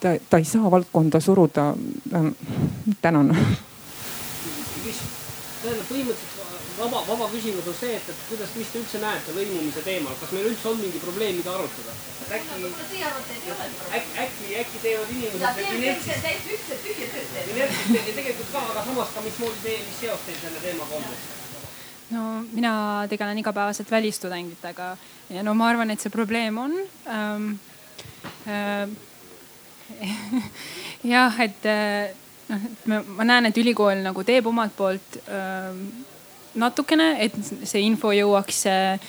ta, 0.00 0.16
ta 0.30 0.38
ei 0.38 0.44
saa 0.44 0.70
valdkonda 0.70 1.20
suruda 1.20 1.74
ähm,. 2.14 2.28
tänan 3.02 3.36
tähendab 5.66 5.88
põhimõtteliselt 5.90 6.66
vaba, 6.78 7.00
vaba 7.08 7.28
küsimus 7.32 7.68
on 7.70 7.76
see, 7.76 7.94
et, 7.98 8.10
et 8.12 8.20
kuidas, 8.30 8.52
mis 8.58 8.70
te 8.72 8.80
üldse 8.82 9.00
näete 9.02 9.34
lõimumise 9.36 9.82
teemal, 9.86 10.16
kas 10.20 10.34
meil 10.36 10.50
üldse 10.50 10.68
on 10.70 10.78
mingi 10.82 11.00
probleem, 11.02 11.38
mida 11.40 11.54
arutada? 11.54 11.94
äkki, 12.26 12.58
äkki, 13.96 14.12
äkki, 14.24 14.52
äkki 14.60 14.82
teevad 14.82 15.10
inimesed 15.14 15.60
inertsist, 15.78 16.86
inertsist 17.54 17.94
ja 17.94 18.04
tegelikult 18.18 18.52
ka, 18.52 18.62
aga 18.72 18.84
samas 18.88 19.14
ka 19.14 19.24
mismoodi 19.26 19.62
teie, 19.62 19.80
mis 19.86 19.98
seos 20.02 20.26
teil 20.26 20.38
selle 20.42 20.62
teemaga 20.64 21.00
on? 21.00 21.18
no 22.10 22.22
mina 22.52 22.74
tegelen 23.10 23.38
igapäevaselt 23.42 23.90
välistudengitega 23.90 24.92
ja 25.30 25.42
no 25.46 25.54
ma 25.54 25.70
arvan, 25.72 25.90
et 25.90 26.02
see 26.02 26.14
probleem 26.14 26.58
on 26.62 26.78
ähm,. 27.06 27.56
Äh, 28.46 28.88
jah, 31.14 31.40
et 31.40 31.66
äh, 31.66 32.10
noh, 32.48 32.66
et 32.70 32.90
ma, 32.90 33.28
näen, 33.28 33.50
et 33.50 33.62
ülikool 33.62 34.02
nagu 34.04 34.24
teeb 34.26 34.46
omalt 34.50 34.76
poolt 34.76 35.20
äh, 35.26 35.70
natukene, 36.56 37.14
et 37.24 37.36
see 37.68 37.84
info 37.84 38.12
jõuaks 38.16 38.64
äh, 38.70 39.08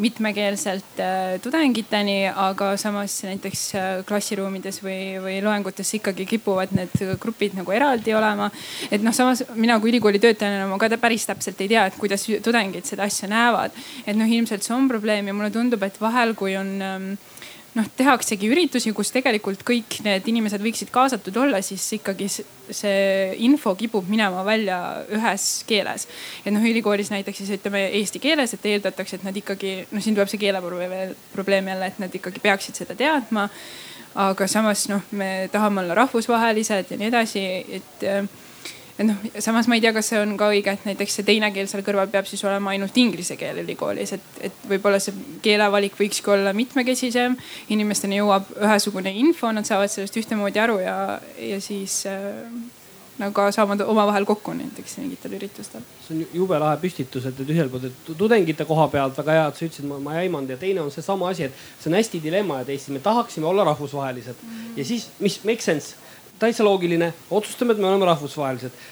mitmekeelselt 0.00 1.00
äh, 1.02 1.34
tudengiteni, 1.44 2.24
aga 2.28 2.70
samas 2.80 3.18
näiteks 3.26 3.64
äh, 3.76 3.88
klassiruumides 4.08 4.80
või, 4.84 5.18
või 5.20 5.36
loengutes 5.44 5.92
ikkagi 5.98 6.24
kipuvad 6.30 6.72
need 6.76 6.94
grupid 7.20 7.58
nagu 7.58 7.74
eraldi 7.74 8.14
olema. 8.16 8.48
et 8.90 9.04
noh, 9.04 9.12
samas 9.12 9.44
mina 9.54 9.78
kui 9.80 9.92
ülikooli 9.92 10.22
töötajana 10.22 10.70
ma 10.70 10.80
ka 10.80 10.88
päris 10.96 11.28
täpselt 11.28 11.60
ei 11.60 11.68
tea, 11.74 11.84
et 11.86 11.98
kuidas 12.00 12.24
tudengid 12.44 12.88
seda 12.88 13.04
asja 13.04 13.28
näevad. 13.28 13.76
et 14.06 14.16
noh, 14.16 14.28
ilmselt 14.28 14.64
see 14.64 14.74
on 14.76 14.88
probleem 14.88 15.28
ja 15.28 15.36
mulle 15.36 15.52
tundub, 15.52 15.82
et 15.82 16.00
vahel, 16.00 16.34
kui 16.38 16.56
on 16.56 16.72
ähm, 16.80 17.12
noh, 17.78 17.86
tehaksegi 17.96 18.48
üritusi, 18.52 18.92
kus 18.96 19.12
tegelikult 19.14 19.62
kõik 19.66 20.00
need 20.04 20.26
inimesed 20.28 20.62
võiksid 20.62 20.90
kaasatud 20.92 21.36
olla, 21.40 21.62
siis 21.64 21.84
ikkagi 21.98 22.28
see 22.32 22.96
info 23.46 23.74
kipub 23.78 24.08
minema 24.12 24.44
välja 24.46 24.78
ühes 25.12 25.46
keeles. 25.68 26.08
et 26.44 26.52
noh, 26.52 26.64
ülikoolis 26.64 27.12
näiteks 27.14 27.42
siis 27.42 27.54
ütleme 27.58 27.86
eesti 28.00 28.20
keeles, 28.22 28.54
et 28.54 28.68
eeldatakse, 28.74 29.16
et 29.16 29.24
nad 29.24 29.36
ikkagi 29.36 29.78
noh, 29.90 30.02
siin 30.04 30.18
tuleb 30.18 30.30
see 30.30 30.42
keeleprobleem 30.42 31.72
jälle, 31.72 31.88
et 31.88 32.02
nad 32.02 32.20
ikkagi 32.20 32.44
peaksid 32.44 32.82
seda 32.82 32.98
teadma 32.98 33.48
aga 34.14 34.46
samas 34.50 34.86
noh, 34.92 35.04
me 35.16 35.48
tahame 35.52 35.80
olla 35.80 35.96
rahvusvahelised 36.02 36.92
ja 36.92 37.00
nii 37.00 37.08
edasi, 37.08 37.44
et 37.80 38.08
et 38.98 39.06
noh, 39.06 39.22
samas 39.40 39.68
ma 39.68 39.78
ei 39.78 39.84
tea, 39.84 39.92
kas 39.96 40.10
see 40.12 40.20
on 40.20 40.34
ka 40.40 40.50
õige, 40.52 40.74
et 40.74 40.84
näiteks 40.88 41.18
see 41.18 41.26
teine 41.28 41.48
keel 41.54 41.70
seal 41.70 41.84
kõrval 41.86 42.10
peab 42.12 42.28
siis 42.28 42.42
olema 42.44 42.74
ainult 42.74 42.96
inglise 43.00 43.38
keel 43.40 43.62
ülikoolis, 43.64 44.12
et, 44.18 44.28
et 44.48 44.66
võib-olla 44.68 45.00
see 45.02 45.16
keelevalik 45.44 45.96
võikski 45.98 46.34
olla 46.34 46.52
mitmekesisem. 46.56 47.38
inimesteni 47.72 48.20
jõuab 48.20 48.52
ühesugune 48.60 49.14
info, 49.24 49.52
nad 49.52 49.68
saavad 49.68 49.92
sellest 49.92 50.20
ühtemoodi 50.20 50.60
aru 50.62 50.78
ja, 50.84 50.96
ja 51.40 51.60
siis 51.60 52.02
äh, 52.10 52.44
nagu 53.20 53.34
ka 53.36 53.48
saavad 53.54 53.82
omavahel 53.84 54.24
kokku 54.28 54.54
näiteks 54.56 54.96
mingitel 55.00 55.36
üritustel. 55.38 55.84
see 56.06 56.16
on 56.16 56.22
jube 56.34 56.58
lahe 56.58 56.76
püstitus, 56.82 57.26
et, 57.28 57.40
et 57.40 57.50
ühelt 57.54 57.72
poolt, 57.72 57.88
et 57.88 58.12
tudengite 58.18 58.64
koha 58.68 58.88
pealt 58.92 59.18
väga 59.18 59.36
hea, 59.38 59.48
et 59.48 59.58
sa 59.58 59.66
ütlesid, 59.66 59.88
ma, 59.88 59.98
ma 60.02 60.16
ei 60.16 60.26
aimanud 60.26 60.52
ja 60.52 60.58
teine 60.60 60.84
on 60.84 60.90
seesama 60.94 61.28
asi, 61.32 61.48
et 61.48 61.66
see 61.78 61.90
on 61.92 61.98
hästi 61.98 62.22
dilemma, 62.24 62.62
et 62.62 62.72
Eestis 62.72 62.94
me 62.94 63.02
tahaksime 63.04 63.48
olla 63.48 63.66
rahvusvahelised 63.72 64.36
mm 64.42 64.60
ja 64.76 64.84
siis, 64.88 65.10
mis 65.20 65.34
make 65.44 65.60
sense 65.60 65.96
täitsa 66.42 66.66
loogiline, 66.66 67.12
otsustame, 67.30 67.76
et 67.76 67.80
me 67.82 67.88
oleme 67.90 68.08
rahvusvahelised. 68.10 68.82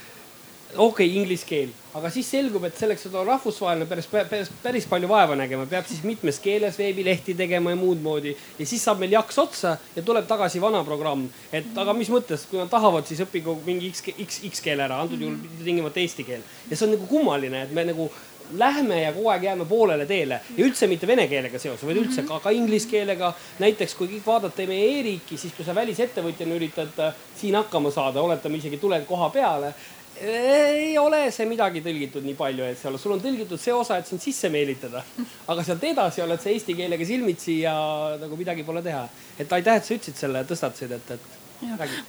okei 0.77 1.07
okay,, 1.09 1.17
inglise 1.19 1.47
keel, 1.47 1.71
aga 1.99 2.13
siis 2.15 2.29
selgub, 2.31 2.63
et 2.69 2.77
selleks, 2.79 3.09
et 3.09 3.15
olla 3.15 3.33
rahvusvaheline, 3.33 3.89
päris, 3.91 4.07
päris, 4.07 4.53
päris 4.63 4.87
palju 4.87 5.09
vaeva 5.11 5.35
nägema, 5.39 5.65
peab 5.67 5.89
siis 5.89 6.05
mitmes 6.07 6.39
keeles 6.39 6.79
veebilehti 6.79 7.35
tegema 7.35 7.75
ja 7.75 7.79
muud 7.81 8.03
moodi. 8.05 8.37
ja 8.59 8.67
siis 8.67 8.85
saab 8.87 9.03
meil 9.03 9.17
jaks 9.17 9.39
otsa 9.43 9.77
ja 9.97 10.03
tuleb 10.07 10.29
tagasi 10.31 10.63
vana 10.63 10.85
programm. 10.87 11.27
et 11.53 11.79
aga 11.83 11.95
mis 11.99 12.13
mõttes, 12.15 12.47
kui 12.51 12.63
nad 12.63 12.71
tahavad, 12.71 13.07
siis 13.07 13.25
õppigu 13.27 13.57
mingi 13.67 13.91
X, 13.91 14.05
X, 14.15 14.43
X 14.51 14.63
keel 14.63 14.87
ära, 14.87 15.01
antud 15.03 15.21
juhul 15.21 15.39
tingimata 15.65 16.01
eesti 16.01 16.25
keel. 16.29 16.47
ja 16.71 16.77
see 16.77 16.87
on 16.87 16.95
nagu 16.95 17.11
kummaline, 17.11 17.67
et 17.67 17.75
me 17.75 17.89
nagu 17.91 18.11
lähme 18.59 19.03
ja 19.03 19.13
kogu 19.13 19.31
aeg 19.33 19.47
jääme 19.49 19.67
poolele 19.69 20.07
teele 20.07 20.41
ja 20.57 20.65
üldse 20.67 20.89
mitte 20.91 21.07
vene 21.07 21.27
keelega 21.31 21.59
seoses, 21.59 21.87
vaid 21.87 22.01
üldse 22.03 22.25
ka, 22.29 22.41
ka 22.41 22.51
inglise 22.55 22.89
keelega. 22.91 23.33
näiteks 23.59 23.95
kui 23.95 24.09
kõik 24.17 24.27
vaadata 24.27 24.67
meie 24.67 24.91
e-riiki, 24.99 25.39
siis 25.39 25.55
kui 25.57 25.65
sa 25.65 25.75
välisettevõtjana 25.75 26.59
üritad 26.59 27.01
äh, 27.01 27.25
siin 27.37 27.57
hakkama 27.59 27.91
saada, 27.95 28.21
oletame 28.21 28.61
isegi 28.61 28.79
tuled 28.81 29.07
koha 29.09 29.31
peale 29.31 29.75
ei 30.21 30.99
ole 30.99 31.23
see 31.33 31.47
midagi 31.49 31.81
tõlgitud 31.85 32.25
nii 32.27 32.37
palju, 32.37 32.65
et 32.69 32.79
seal 32.79 32.99
sul 33.01 33.15
on 33.17 33.23
tõlgitud 33.23 33.61
see 33.61 33.73
osa, 33.73 33.97
et 33.97 34.09
sind 34.09 34.21
sisse 34.21 34.51
meelitada. 34.53 35.03
aga 35.49 35.65
sealt 35.65 35.85
edasi 35.85 36.23
oled 36.23 36.41
sa 36.41 36.51
eesti 36.53 36.77
keelega 36.77 37.07
silmitsi 37.09 37.61
ja 37.63 37.75
nagu 38.21 38.37
midagi 38.37 38.65
pole 38.65 38.83
teha. 38.83 39.07
et 39.39 39.53
aitäh, 39.53 39.77
et 39.77 39.85
sa 39.85 39.95
ütlesid 39.95 40.21
selle, 40.21 40.45
tõstatasid, 40.45 40.93
et, 40.93 41.11
et 41.17 41.40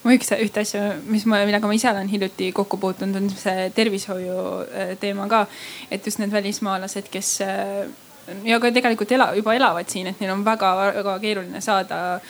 ma 0.03 0.13
üks, 0.15 0.31
ühte 0.37 0.63
asja, 0.63 0.83
mis 1.11 1.25
ma, 1.29 1.41
millega 1.47 1.67
ma 1.67 1.75
ise 1.75 1.89
olen 1.91 2.07
hiljuti 2.11 2.51
kokku 2.55 2.79
puutunud, 2.81 3.19
on 3.19 3.29
see 3.35 3.67
tervishoiu 3.75 4.37
äh, 4.63 4.93
teema 5.01 5.27
ka. 5.31 5.45
et 5.91 6.05
just 6.05 6.19
need 6.19 6.31
välismaalased, 6.31 7.09
kes 7.11 7.33
äh, 7.45 7.89
ja 8.47 8.59
ka 8.59 8.71
tegelikult 8.71 9.11
ela, 9.11 9.31
juba 9.35 9.55
elavad 9.57 9.89
siin, 9.91 10.11
et 10.11 10.21
neil 10.21 10.33
on 10.33 10.45
väga-väga 10.45 11.17
keeruline 11.23 11.61
saada 11.61 12.21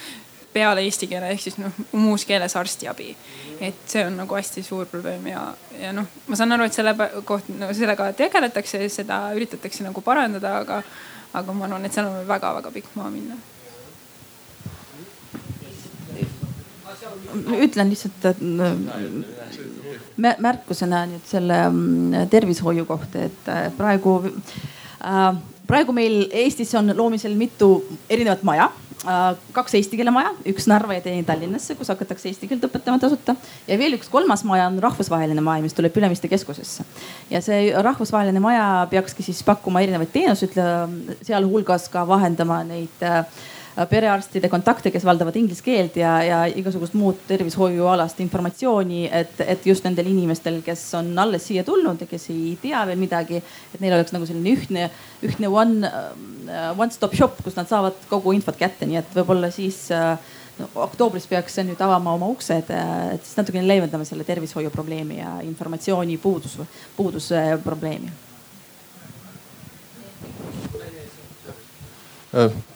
peale 0.53 0.83
eesti 0.83 1.07
keele 1.07 1.29
ehk 1.31 1.43
siis 1.45 1.57
noh 1.61 1.77
muus 1.95 2.25
keeles 2.27 2.55
arstiabi. 2.59 3.15
et 3.61 3.85
see 3.87 4.03
on 4.05 4.17
nagu 4.17 4.35
hästi 4.35 4.63
suur 4.65 4.89
probleem 4.89 5.27
ja, 5.29 5.45
ja 5.79 5.93
noh, 5.93 6.09
ma 6.27 6.35
saan 6.35 6.57
aru, 6.57 6.65
et 6.65 6.75
selle 6.75 6.95
koht 7.25 7.49
no,, 7.53 7.69
sellega 7.77 8.11
tegeletakse, 8.17 8.81
seda 8.89 9.23
üritatakse 9.37 9.85
nagu 9.85 10.01
parandada, 10.01 10.57
aga, 10.65 10.81
aga 11.37 11.53
ma 11.53 11.69
arvan, 11.69 11.85
et 11.85 11.93
seal 11.93 12.09
on 12.09 12.27
väga-väga 12.27 12.73
pikk 12.73 12.95
maa 12.97 13.13
minna 13.13 13.37
ütlen 17.61 17.89
lihtsalt 17.91 18.25
märkusena 20.21 21.05
nüüd 21.09 21.25
selle 21.29 21.63
mm, 21.69 22.29
tervishoiu 22.31 22.85
kohta, 22.89 23.27
et 23.29 23.49
äh, 23.49 23.65
praegu, 23.77 24.19
äh, 25.05 25.25
praegu 25.67 25.95
meil 25.95 26.23
Eestis 26.43 26.73
on 26.77 26.93
loomisel 26.97 27.35
mitu 27.39 27.71
erinevat 28.11 28.43
maja 28.47 28.69
äh, 29.05 29.21
kaks 29.55 29.77
eesti 29.79 29.99
keele 29.99 30.13
maja, 30.13 30.33
üks 30.51 30.67
Narva 30.69 30.97
ja 30.97 31.05
teine 31.05 31.23
Tallinnasse, 31.27 31.77
kus 31.79 31.91
hakatakse 31.93 32.29
eesti 32.31 32.49
keelt 32.51 32.65
õpetama 32.67 33.01
tasuta. 33.01 33.35
ja 33.67 33.79
veel 33.81 33.97
üks 33.97 34.11
kolmas 34.11 34.45
maja 34.47 34.67
on 34.71 34.81
rahvusvaheline 34.83 35.45
maja, 35.45 35.63
mis 35.65 35.77
tuleb 35.77 35.97
Ülemiste 35.97 36.31
keskusesse. 36.31 36.85
ja 37.31 37.41
see 37.45 37.71
rahvusvaheline 37.77 38.43
maja 38.43 38.67
peakski 38.91 39.25
siis 39.25 39.41
pakkuma 39.47 39.83
erinevaid 39.85 40.13
teenuseid, 40.13 40.59
sealhulgas 41.25 41.89
ka 41.93 42.05
vahendama 42.07 42.61
neid 42.67 43.07
äh, 43.07 43.23
Äh, 43.23 43.50
perearstide 43.89 44.49
kontakte, 44.51 44.91
kes 44.91 45.05
valdavad 45.07 45.35
inglise 45.39 45.63
keelt 45.63 45.95
ja, 45.99 46.15
ja 46.25 46.39
igasugust 46.47 46.95
muud 46.97 47.21
tervishoiualast 47.29 48.19
informatsiooni, 48.23 49.05
et, 49.07 49.39
et 49.45 49.65
just 49.67 49.85
nendel 49.87 50.09
inimestel, 50.11 50.59
kes 50.65 50.83
on 50.99 51.13
alles 51.23 51.47
siia 51.47 51.63
tulnud 51.67 52.03
ja 52.03 52.09
kes 52.09 52.29
ei 52.33 52.57
tea 52.61 52.83
veel 52.89 52.99
midagi, 53.01 53.39
et 53.71 53.83
neil 53.83 53.95
oleks 53.95 54.13
nagu 54.15 54.27
selline 54.27 54.55
ühtne, 54.57 54.89
ühtne 55.25 55.51
one, 55.51 55.87
äh, 55.87 56.71
one 56.75 56.91
stop 56.91 57.15
shop, 57.17 57.39
kus 57.45 57.55
nad 57.59 57.69
saavad 57.71 57.99
kogu 58.11 58.35
infot 58.35 58.59
kätte, 58.59 58.89
nii 58.89 58.99
et 58.99 59.15
võib-olla 59.15 59.51
siis 59.55 59.85
äh, 59.95 60.17
no, 60.59 60.67
oktoobris 60.87 61.29
peaks 61.31 61.55
see 61.57 61.67
nüüd 61.69 61.79
avama 61.83 62.17
oma 62.17 62.31
uksed, 62.33 62.73
et 63.15 63.23
siis 63.23 63.39
natukene 63.39 63.67
leevendame 63.67 64.07
selle 64.09 64.27
tervishoiu 64.27 64.73
probleemi 64.73 65.21
ja 65.21 65.37
informatsiooni 65.47 66.19
puudus, 66.21 66.59
puuduse 66.97 67.45
probleemi 67.63 68.11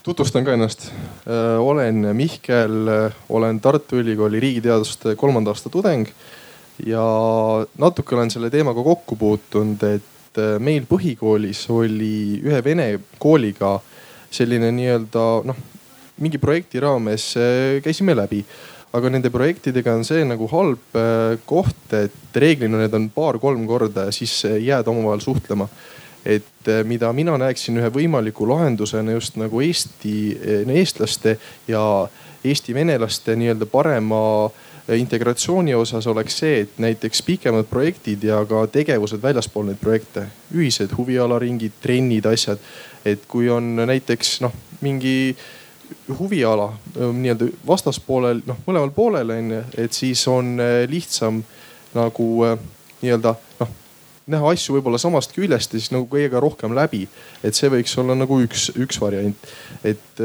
tutvustan 0.04 0.46
ka 0.46 0.54
ennast. 0.54 0.90
Äh, 1.28 1.60
olen 1.60 2.10
Mihkel, 2.16 2.88
äh, 2.88 3.14
olen 3.30 3.60
Tartu 3.60 3.96
Ülikooli 4.02 4.40
riigiteaduste 4.40 5.16
kolmanda 5.16 5.54
aasta 5.54 5.70
tudeng 5.70 6.08
ja 6.86 7.06
natuke 7.80 8.16
olen 8.16 8.32
selle 8.32 8.50
teemaga 8.52 8.84
kokku 8.84 9.16
puutunud, 9.16 9.84
et 9.88 10.40
meil 10.60 10.84
põhikoolis 10.90 11.62
oli 11.72 12.42
ühe 12.44 12.60
vene 12.64 12.90
kooliga 13.20 13.78
selline 14.36 14.74
nii-öelda 14.76 15.24
noh, 15.48 15.62
mingi 16.20 16.42
projekti 16.44 16.82
raames 16.84 17.30
käisime 17.84 18.12
läbi 18.20 18.42
aga 18.96 19.14
nende 19.14 19.32
projektidega 19.32 19.94
on 19.96 20.04
see 20.08 20.28
nagu 20.28 20.50
halb 20.52 21.00
koht, 21.48 21.96
et 21.96 22.36
reeglina 22.36 22.82
need 22.84 23.00
on 23.00 23.08
paar-kolm 23.16 23.64
korda 23.70 24.10
ja 24.10 24.16
siis 24.16 24.42
jääd 24.44 24.92
omavahel 24.92 25.24
suhtlema 25.24 25.70
et 26.26 26.68
eh, 26.68 26.84
mida 26.84 27.12
mina 27.14 27.38
näeksin 27.38 27.78
ühe 27.78 27.90
võimaliku 27.94 28.48
lahendusena 28.50 29.14
just 29.16 29.38
nagu 29.38 29.62
Eesti, 29.62 30.16
eh, 30.42 30.72
eestlaste 30.82 31.38
ja 31.68 31.82
eesti 32.46 32.74
venelaste 32.74 33.36
nii-öelda 33.38 33.68
parema 33.70 34.22
eh, 34.46 34.98
integratsiooni 35.00 35.76
osas 35.78 36.08
oleks 36.08 36.40
see, 36.42 36.64
et 36.66 36.80
näiteks 36.82 37.22
pikemad 37.28 37.70
projektid 37.70 38.26
ja 38.26 38.42
ka 38.50 38.66
tegevused 38.74 39.22
väljaspool 39.22 39.70
neid 39.70 39.82
projekte, 39.82 40.26
ühised 40.56 40.98
huvialaringid, 40.98 41.78
trennid, 41.82 42.26
asjad. 42.26 42.60
et 43.06 43.28
kui 43.30 43.50
on 43.50 43.76
näiteks 43.86 44.40
noh, 44.42 44.54
mingi 44.82 45.36
huviala 46.18 46.72
nii-öelda 46.98 47.52
vastaspoolel, 47.68 48.42
noh 48.50 48.64
mõlemal 48.66 48.90
poolel 48.96 49.30
on 49.36 49.52
ju, 49.54 49.60
et 49.78 49.94
siis 49.94 50.24
on 50.28 50.56
lihtsam 50.90 51.44
nagu 51.94 52.30
nii-öelda 53.04 53.36
näha 54.32 54.52
asju 54.56 54.78
võib-olla 54.78 55.00
samast 55.02 55.36
küljest 55.36 55.74
ja 55.76 55.80
siis 55.80 55.92
nagu 55.94 56.08
kõigega 56.10 56.42
rohkem 56.42 56.74
läbi. 56.76 57.06
et 57.44 57.56
see 57.58 57.70
võiks 57.70 57.94
olla 58.02 58.16
nagu 58.18 58.40
üks, 58.42 58.72
üks 58.76 59.00
variant. 59.02 59.50
et 59.84 60.24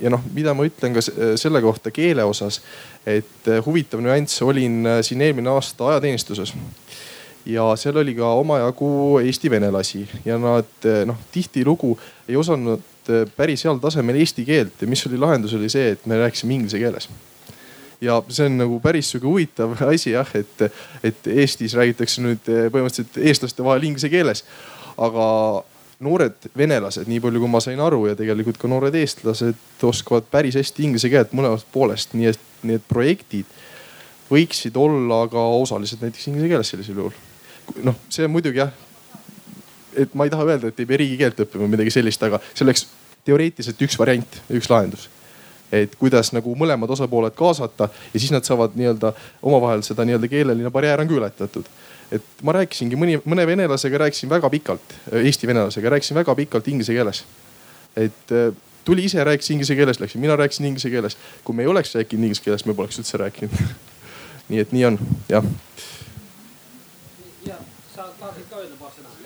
ja 0.00 0.12
noh, 0.12 0.22
mida 0.32 0.54
ma 0.54 0.66
ütlen 0.68 0.96
ka 0.96 1.04
selle 1.36 1.60
kohta 1.64 1.90
keele 1.90 2.24
osas, 2.24 2.62
et 3.06 3.50
huvitav 3.66 4.00
nüanss, 4.00 4.42
olin 4.42 4.86
siin 5.02 5.20
eelmine 5.20 5.52
aasta 5.52 5.92
ajateenistuses 5.92 6.54
ja 7.46 7.66
seal 7.76 7.98
oli 7.98 8.14
ka 8.14 8.30
omajagu 8.38 9.18
eesti 9.22 9.50
venelasi 9.50 10.06
ja 10.24 10.38
nad 10.38 10.88
noh 11.06 11.20
tihtilugu 11.34 11.96
ei 12.28 12.36
osanud 12.36 12.80
päris 13.36 13.64
heal 13.66 13.82
tasemel 13.82 14.20
eesti 14.22 14.46
keelt 14.46 14.80
ja 14.80 14.88
mis 14.88 15.02
oli 15.08 15.18
lahendus, 15.18 15.54
oli 15.58 15.68
see, 15.72 15.92
et 15.96 16.06
me 16.06 16.20
rääkisime 16.22 16.54
inglise 16.54 16.78
keeles 16.78 17.08
ja 18.02 18.18
see 18.28 18.46
on 18.50 18.58
nagu 18.58 18.78
päris 18.82 19.12
sihuke 19.12 19.28
huvitav 19.28 19.76
asi 19.86 20.14
jah, 20.16 20.28
et, 20.34 20.64
et 21.06 21.28
Eestis 21.30 21.76
räägitakse 21.78 22.22
nüüd 22.24 22.48
eh, 22.50 22.68
põhimõtteliselt 22.72 23.20
eestlaste 23.22 23.64
vahel 23.64 23.86
inglise 23.88 24.10
keeles. 24.12 24.44
aga 24.98 25.26
noored 26.02 26.48
venelased, 26.58 27.06
nii 27.08 27.20
palju 27.22 27.40
kui 27.40 27.50
ma 27.50 27.60
sain 27.62 27.80
aru 27.80 28.08
ja 28.10 28.16
tegelikult 28.18 28.58
ka 28.60 28.68
noored 28.68 28.94
eestlased 28.98 29.84
oskavad 29.86 30.26
päris 30.30 30.58
hästi 30.58 30.84
inglise 30.88 31.10
keelt 31.12 31.32
mõlemast 31.36 31.68
poolest, 31.72 32.16
nii 32.18 32.32
et 32.32 32.42
need 32.66 32.82
projektid 32.90 33.46
võiksid 34.32 34.76
olla 34.78 35.22
ka 35.30 35.46
osaliselt 35.62 36.02
näiteks 36.02 36.28
inglise 36.28 36.50
keeles 36.50 36.74
sellisel 36.74 36.98
juhul. 37.04 37.14
noh, 37.86 37.96
see 38.10 38.26
muidugi 38.28 38.60
jah, 38.64 38.74
et 39.96 40.14
ma 40.18 40.26
ei 40.26 40.34
taha 40.34 40.48
öelda, 40.50 40.72
et 40.72 40.82
ei 40.82 40.90
pea 40.90 41.00
riigikeelt 41.04 41.46
õppima 41.46 41.68
või 41.68 41.76
midagi 41.76 41.94
sellist, 41.94 42.22
aga 42.26 42.42
see 42.50 42.66
oleks 42.66 42.88
teoreetiliselt 43.24 43.86
üks 43.86 43.98
variant, 44.00 44.40
üks 44.50 44.70
lahendus 44.72 45.08
et 45.72 45.94
kuidas 45.96 46.32
nagu 46.36 46.54
mõlemad 46.58 46.90
osapooled 46.92 47.34
kaasata 47.36 47.88
ja 48.12 48.20
siis 48.20 48.32
nad 48.34 48.44
saavad 48.44 48.76
nii-öelda 48.76 49.12
omavahel 49.42 49.84
seda 49.86 50.04
nii-öelda 50.04 50.28
keeleline 50.28 50.70
barjäär 50.70 51.00
on 51.00 51.08
ka 51.08 51.14
ületatud. 51.14 51.70
et 52.12 52.42
ma 52.44 52.52
rääkisingi 52.52 52.96
mõni, 52.96 53.20
mõne 53.24 53.46
venelasega 53.46 54.02
rääkisin 54.04 54.28
väga 54.30 54.50
pikalt, 54.50 54.94
eesti 55.22 55.48
venelasega 55.48 55.94
rääkisin 55.96 56.16
väga 56.16 56.34
pikalt 56.34 56.68
inglise 56.68 56.92
keeles. 56.92 57.24
et 57.96 58.32
äh, 58.32 58.52
tuli 58.84 59.04
ise, 59.04 59.24
rääkis 59.24 59.50
inglise 59.50 59.76
keeles, 59.76 60.00
läksin, 60.00 60.20
mina 60.20 60.36
rääkisin 60.36 60.66
inglise 60.66 60.90
keeles. 60.90 61.16
kui 61.44 61.54
me 61.56 61.62
ei 61.62 61.72
oleks 61.72 61.94
rääkinud 61.94 62.24
inglise 62.24 62.42
keeles, 62.42 62.66
me 62.66 62.74
poleks 62.74 62.98
üldse 62.98 63.18
rääkinud 63.18 63.56
nii 64.52 64.60
et 64.60 64.72
nii 64.72 64.84
on, 64.84 64.98
jah. 65.28 65.44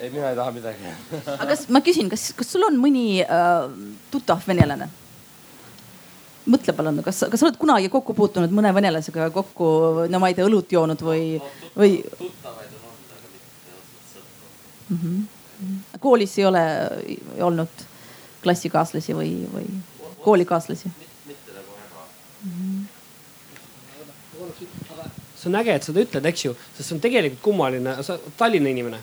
ei, 0.00 0.10
mina 0.10 0.30
ei 0.30 0.36
taha 0.36 0.52
midagi 0.52 0.94
aga 1.26 1.46
kas 1.50 1.66
ma 1.72 1.80
küsin, 1.80 2.10
kas, 2.12 2.30
kas 2.36 2.52
sul 2.52 2.62
on 2.68 2.78
mõni 2.78 3.24
äh, 3.24 3.66
tuttav 4.12 4.46
venelane? 4.46 4.88
Mõtle 6.50 6.74
palun, 6.76 7.02
kas, 7.06 7.24
kas 7.30 7.40
sa 7.40 7.48
oled 7.48 7.58
kunagi 7.60 7.90
kokku 7.92 8.14
puutunud 8.16 8.52
mõne 8.54 8.72
venelasega 8.74 9.30
kokku, 9.34 9.68
no 10.10 10.20
ma 10.22 10.30
ei 10.30 10.36
tea, 10.38 10.46
õlut 10.48 10.72
joonud 10.72 11.02
või, 11.06 11.40
või? 11.76 11.98
tuttavaid 12.18 12.74
on 12.76 12.88
olnud, 12.90 13.12
aga 13.16 13.32
mitte 13.32 13.74
otseselt 13.76 14.14
sõpru 14.14 14.96
mm. 14.96 15.00
-hmm. 15.02 16.00
koolis 16.06 16.38
ei 16.38 16.48
ole 16.50 16.64
olnud 17.50 17.86
klassikaaslasi 18.42 19.16
või, 19.18 19.32
või 19.52 19.66
koolikaaslasi? 20.24 20.92
mitte 21.26 21.56
nagu 21.56 21.80
väga 21.80 22.06
mm. 22.44 22.52
-hmm 22.52 22.84
see 25.36 25.48
on 25.50 25.60
äge, 25.60 25.74
et 25.74 25.82
sa 25.82 25.92
seda 25.92 26.02
ütled, 26.02 26.26
eks 26.26 26.44
ju, 26.44 26.54
sest 26.76 26.88
see 26.88 26.96
on 26.96 27.00
tegelikult 27.00 27.42
kummaline, 27.42 27.92
sa 28.02 28.18
Tallinna 28.38 28.72
inimene 28.72 28.98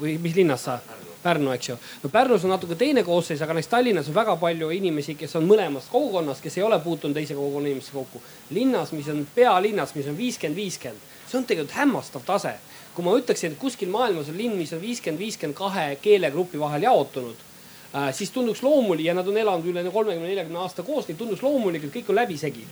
või 0.00 0.16
mis 0.22 0.36
linnas 0.36 0.64
sa? 0.68 0.78
Pärnu, 1.22 1.52
eks 1.52 1.68
ju. 1.68 1.76
no 2.02 2.08
Pärnus 2.10 2.44
on 2.44 2.50
natuke 2.50 2.74
teine 2.74 3.04
koosseis, 3.06 3.42
aga 3.42 3.54
näiteks 3.54 3.70
Tallinnas 3.70 4.08
on 4.10 4.14
väga 4.14 4.34
palju 4.36 4.70
inimesi, 4.74 5.14
kes 5.14 5.36
on 5.38 5.46
mõlemast 5.46 5.90
kogukonnast, 5.92 6.42
kes 6.42 6.58
ei 6.58 6.64
ole 6.66 6.80
puutunud 6.82 7.14
teise 7.14 7.36
kogukonna 7.38 7.70
inimestega 7.70 7.98
kokku. 7.98 8.22
linnas, 8.50 8.92
mis 8.92 9.08
on 9.08 9.22
pealinnas, 9.34 9.94
mis 9.94 10.08
on 10.10 10.18
viiskümmend, 10.18 10.58
viiskümmend, 10.58 11.06
see 11.28 11.38
on 11.38 11.46
tegelikult 11.46 11.76
hämmastav 11.76 12.26
tase. 12.26 12.56
kui 12.94 13.04
ma 13.04 13.14
ütleksin, 13.16 13.52
et 13.52 13.58
kuskil 13.58 13.88
maailmas 13.88 14.28
on 14.28 14.36
linn, 14.36 14.58
mis 14.58 14.72
on 14.72 14.82
viiskümmend, 14.82 15.22
viiskümmend 15.22 15.56
kahe 15.56 15.86
keelegrupi 16.02 16.58
vahel 16.60 16.82
jaotunud 16.82 17.46
äh,, 17.94 18.10
siis 18.14 18.30
tunduks 18.30 18.62
loomulik 18.62 19.06
ja 19.06 19.14
nad 19.14 19.28
on 19.28 19.36
elanud 19.36 19.66
üle 19.66 19.86
kolmekümne, 19.90 20.28
neljakümne 20.28 20.58
aasta 20.58 20.82
koos, 20.82 21.08
nii 21.08 21.16
tunduks 21.16 21.42
loomulik, 21.42 21.86
et 21.86 21.94
kõik 21.94 22.10
on 22.10 22.18
läbisegi. 22.18 22.66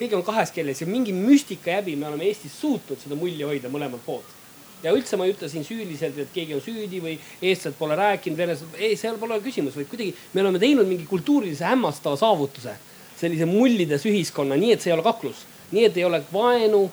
kõik 0.00 0.18
on 0.18 0.26
kahes 0.26 0.50
keeles 0.50 0.80
ja 0.80 0.86
mingi 0.86 1.12
müstika 1.12 1.78
häbi 1.78 1.96
me 1.96 2.10
oleme 2.10 2.24
Eestis 2.24 2.60
suutnud 2.60 2.98
seda 2.98 3.14
mulli 3.14 3.46
hoida 3.46 3.70
mõlemalt 3.70 4.02
poolt 4.06 4.41
ja 4.82 4.92
üldse 4.94 5.18
ma 5.18 5.26
ei 5.26 5.34
ütle 5.34 5.48
siin 5.50 5.64
süüliselt, 5.66 6.18
et 6.18 6.32
keegi 6.34 6.56
on 6.56 6.62
süüdi 6.64 7.00
või 7.02 7.16
eestlased 7.40 7.78
pole 7.78 7.96
rääkinud, 7.98 8.38
venelased, 8.38 8.78
ei, 8.78 8.96
seal 8.98 9.18
pole 9.20 9.38
küsimus, 9.44 9.76
vaid 9.78 9.90
kuidagi 9.90 10.14
me 10.34 10.44
oleme 10.44 10.62
teinud 10.62 10.88
mingi 10.88 11.06
kultuurilise 11.10 11.68
hämmastava 11.68 12.18
saavutuse. 12.20 12.78
sellise 13.22 13.46
mullides 13.46 14.02
ühiskonna, 14.10 14.56
nii 14.58 14.72
et 14.74 14.82
see 14.82 14.90
ei 14.90 14.96
ole 14.96 15.02
kaklus, 15.06 15.44
nii 15.70 15.84
et 15.86 15.96
ei 16.00 16.04
ole 16.04 16.18
vaenu, 16.32 16.88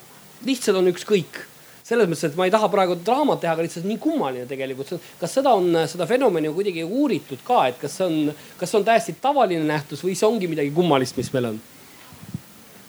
lihtsalt 0.46 0.77
on 0.77 0.91
ükskõik 0.91 1.39
selles 1.89 2.05
mõttes, 2.05 2.29
et 2.29 2.38
ma 2.38 2.46
ei 2.46 2.53
taha 2.53 2.69
praegu 2.69 2.98
draamat 3.01 3.41
teha, 3.41 3.55
aga 3.55 3.65
lihtsalt 3.65 3.88
nii 3.89 3.98
kummaline 4.01 4.46
tegelikult. 4.46 4.93
kas 5.19 5.34
seda 5.39 5.55
on, 5.58 5.74
seda 5.89 6.05
fenomeni 6.05 6.51
on 6.51 6.53
kuidagi 6.53 6.84
uuritud 6.86 7.41
ka, 7.46 7.63
et 7.72 7.79
kas 7.81 7.98
see 7.98 8.05
on, 8.05 8.34
kas 8.60 8.69
see 8.69 8.79
on 8.79 8.86
täiesti 8.86 9.15
tavaline 9.22 9.65
nähtus 9.65 10.03
või 10.05 10.13
see 10.17 10.29
ongi 10.29 10.50
midagi 10.51 10.69
kummalist, 10.75 11.17
mis 11.17 11.31
meil 11.34 11.53
on? 11.53 11.62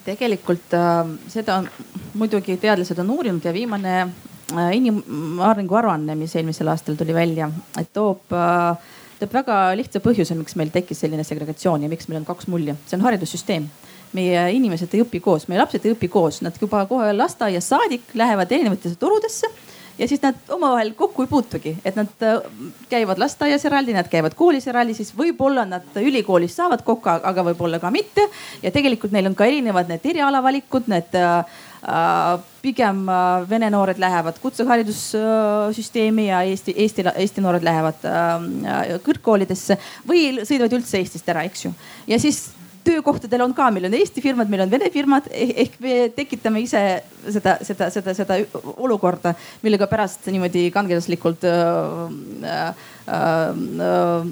tegelikult 0.04 0.74
äh, 0.76 1.14
seda 1.28 1.60
on 1.60 1.68
muidugi 2.20 2.56
teadlased 2.60 2.98
on 3.00 3.10
uurinud 3.16 3.44
ja 3.44 3.52
viimane 3.56 3.94
inimarengu 4.74 5.76
aruanne, 5.78 6.16
mis 6.18 6.34
eelmisel 6.36 6.70
aastal 6.72 6.98
tuli 6.98 7.14
välja, 7.14 7.50
et 7.78 7.92
toob, 7.94 8.32
äh, 8.34 8.96
toob 9.20 9.34
väga 9.34 9.60
lihtsa 9.78 10.02
põhjuse, 10.04 10.36
miks 10.38 10.56
meil 10.58 10.72
tekkis 10.74 11.04
selline 11.04 11.24
segregatsioon 11.26 11.86
ja 11.86 11.92
miks 11.92 12.08
meil 12.08 12.22
on 12.22 12.28
kaks 12.28 12.50
mulje, 12.50 12.76
see 12.86 12.98
on 12.98 13.06
haridussüsteem. 13.08 13.70
Meie 14.16 14.48
inimesed 14.56 14.90
ei 14.96 15.04
õpi 15.04 15.20
koos, 15.22 15.46
meie 15.46 15.60
lapsed 15.60 15.84
ei 15.86 15.94
õpi 15.94 16.08
koos, 16.10 16.40
nad 16.42 16.56
juba 16.58 16.82
kohe 16.90 17.12
lasteaiast 17.14 17.70
saadik 17.70 18.14
lähevad 18.18 18.50
erinevatesse 18.50 18.98
torudesse 18.98 19.46
ja 20.00 20.08
siis 20.10 20.22
nad 20.24 20.34
omavahel 20.50 20.90
kokku 20.98 21.22
ei 21.22 21.30
puutugi, 21.30 21.76
et 21.84 21.94
nad 21.94 22.26
äh, 22.26 22.40
käivad 22.90 23.22
lasteaias 23.22 23.64
eraldi, 23.68 23.94
nad 23.94 24.10
käivad 24.10 24.34
koolis 24.34 24.66
eraldi, 24.66 24.96
siis 24.98 25.14
võib-olla 25.14 25.66
nad 25.68 25.98
ülikoolis 26.02 26.56
saavad 26.58 26.82
kokku, 26.82 27.12
aga 27.22 27.46
võib-olla 27.52 27.78
ka 27.78 27.94
mitte. 27.94 28.26
ja 28.62 28.74
tegelikult 28.74 29.12
neil 29.14 29.30
on 29.30 29.38
ka 29.38 29.46
erinevad 29.46 29.92
need 29.92 30.10
erialavalikud, 30.14 30.90
need 30.90 31.14
äh, 31.20 31.44
Äh, 31.44 31.69
pigem 32.60 33.08
äh, 33.08 33.48
vene 33.48 33.70
noored 33.72 33.98
lähevad 33.98 34.38
kutseharidussüsteemi 34.42 36.28
ja 36.28 36.42
Eesti, 36.42 36.74
Eesti, 36.76 37.04
Eesti 37.14 37.40
noored 37.40 37.64
lähevad 37.64 38.04
äh, 38.04 38.96
kõrgkoolidesse 39.06 39.78
või 40.08 40.44
sõidavad 40.44 40.80
üldse 40.80 41.00
Eestist 41.00 41.28
ära, 41.32 41.44
eks 41.48 41.64
ju. 41.64 41.74
ja 42.10 42.20
siis 42.20 42.50
töökohtadel 42.84 43.44
on 43.44 43.54
ka, 43.54 43.68
meil 43.72 43.86
on 43.88 43.94
Eesti 43.96 44.22
firmad, 44.24 44.50
meil 44.50 44.64
on 44.64 44.70
Vene 44.72 44.90
firmad 44.92 45.28
eh, 45.30 45.52
ehk 45.64 45.76
me 45.82 45.96
tekitame 46.16 46.62
ise 46.64 46.82
seda, 47.28 47.56
seda, 47.66 47.90
seda, 47.92 48.14
seda 48.16 48.38
olukorda, 48.76 49.34
millega 49.64 49.88
pärast 49.90 50.28
niimoodi 50.32 50.66
kangelaslikult 50.74 51.44
äh, 51.48 51.58
äh, 52.54 52.62
äh, 53.16 54.30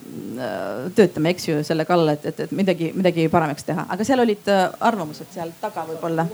töötame, 0.96 1.34
eks 1.34 1.50
ju, 1.50 1.58
selle 1.66 1.88
kallal, 1.88 2.14
et, 2.16 2.30
et, 2.32 2.46
et 2.46 2.56
midagi, 2.56 2.92
midagi 2.96 3.28
paremaks 3.32 3.68
teha, 3.68 3.88
aga 3.88 4.08
seal 4.08 4.24
olid 4.24 4.48
arvamused 4.52 5.28
seal 5.34 5.52
taga 5.60 5.86
võib-olla 5.88 6.28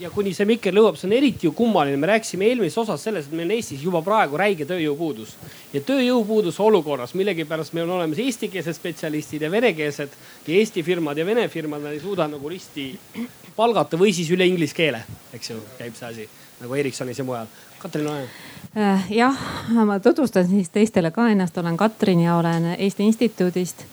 ja 0.00 0.10
kuni 0.10 0.32
see 0.34 0.46
mikker 0.48 0.74
lõuab, 0.74 0.96
see 0.98 1.08
on 1.08 1.14
eriti 1.16 1.48
ju 1.48 1.52
kummaline, 1.56 1.96
me 2.00 2.08
rääkisime 2.10 2.48
eelmises 2.50 2.78
osas 2.82 3.02
sellest, 3.06 3.30
et 3.30 3.36
meil 3.36 3.48
on 3.48 3.56
Eestis 3.56 3.82
juba 3.84 4.02
praegu 4.04 4.38
räige 4.40 4.66
tööjõupuudus. 4.68 5.34
ja 5.72 5.80
tööjõupuuduse 5.80 6.62
olukorras 6.62 7.14
millegipärast 7.14 7.74
meil 7.74 7.88
on 7.88 7.96
olemas 7.98 8.18
eestikeelsed 8.18 8.76
spetsialistid 8.76 9.42
ja 9.42 9.50
venekeelsed 9.50 10.16
ja 10.46 10.54
Eesti 10.54 10.82
firmad 10.82 11.18
ja 11.18 11.26
Vene 11.26 11.48
firmad, 11.48 11.82
nad 11.82 11.92
ei 11.92 12.00
suuda 12.00 12.28
nagu 12.28 12.48
risti 12.48 12.98
palgata 13.56 13.98
või 13.98 14.12
siis 14.14 14.30
üle 14.30 14.46
inglise 14.46 14.74
keele, 14.74 15.04
eks 15.34 15.50
ju, 15.50 15.60
käib 15.78 15.94
see 15.98 16.08
asi 16.08 16.28
nagu 16.60 16.74
Ericssonis 16.74 17.18
ja 17.18 17.24
mujal. 17.24 17.46
Katrin 17.78 18.08
Oja 18.08 18.26
äh,. 18.76 19.12
jah, 19.12 19.38
ma 19.84 20.00
tutvustan 20.00 20.48
siis 20.48 20.70
teistele 20.74 21.10
ka 21.10 21.28
ennast, 21.30 21.58
olen 21.58 21.76
Katrin 21.76 22.20
ja 22.20 22.36
olen 22.36 22.74
Eesti 22.78 23.04
Instituudist 23.04 23.84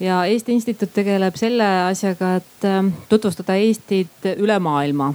ja 0.00 0.24
Eesti 0.24 0.52
Instituut 0.52 0.92
tegeleb 0.92 1.36
selle 1.36 1.68
asjaga, 1.88 2.36
et 2.36 2.68
äh, 2.68 2.84
tutvustada 3.08 3.54
Eestit 3.54 4.32
üle 4.36 4.58
maailma 4.58 5.14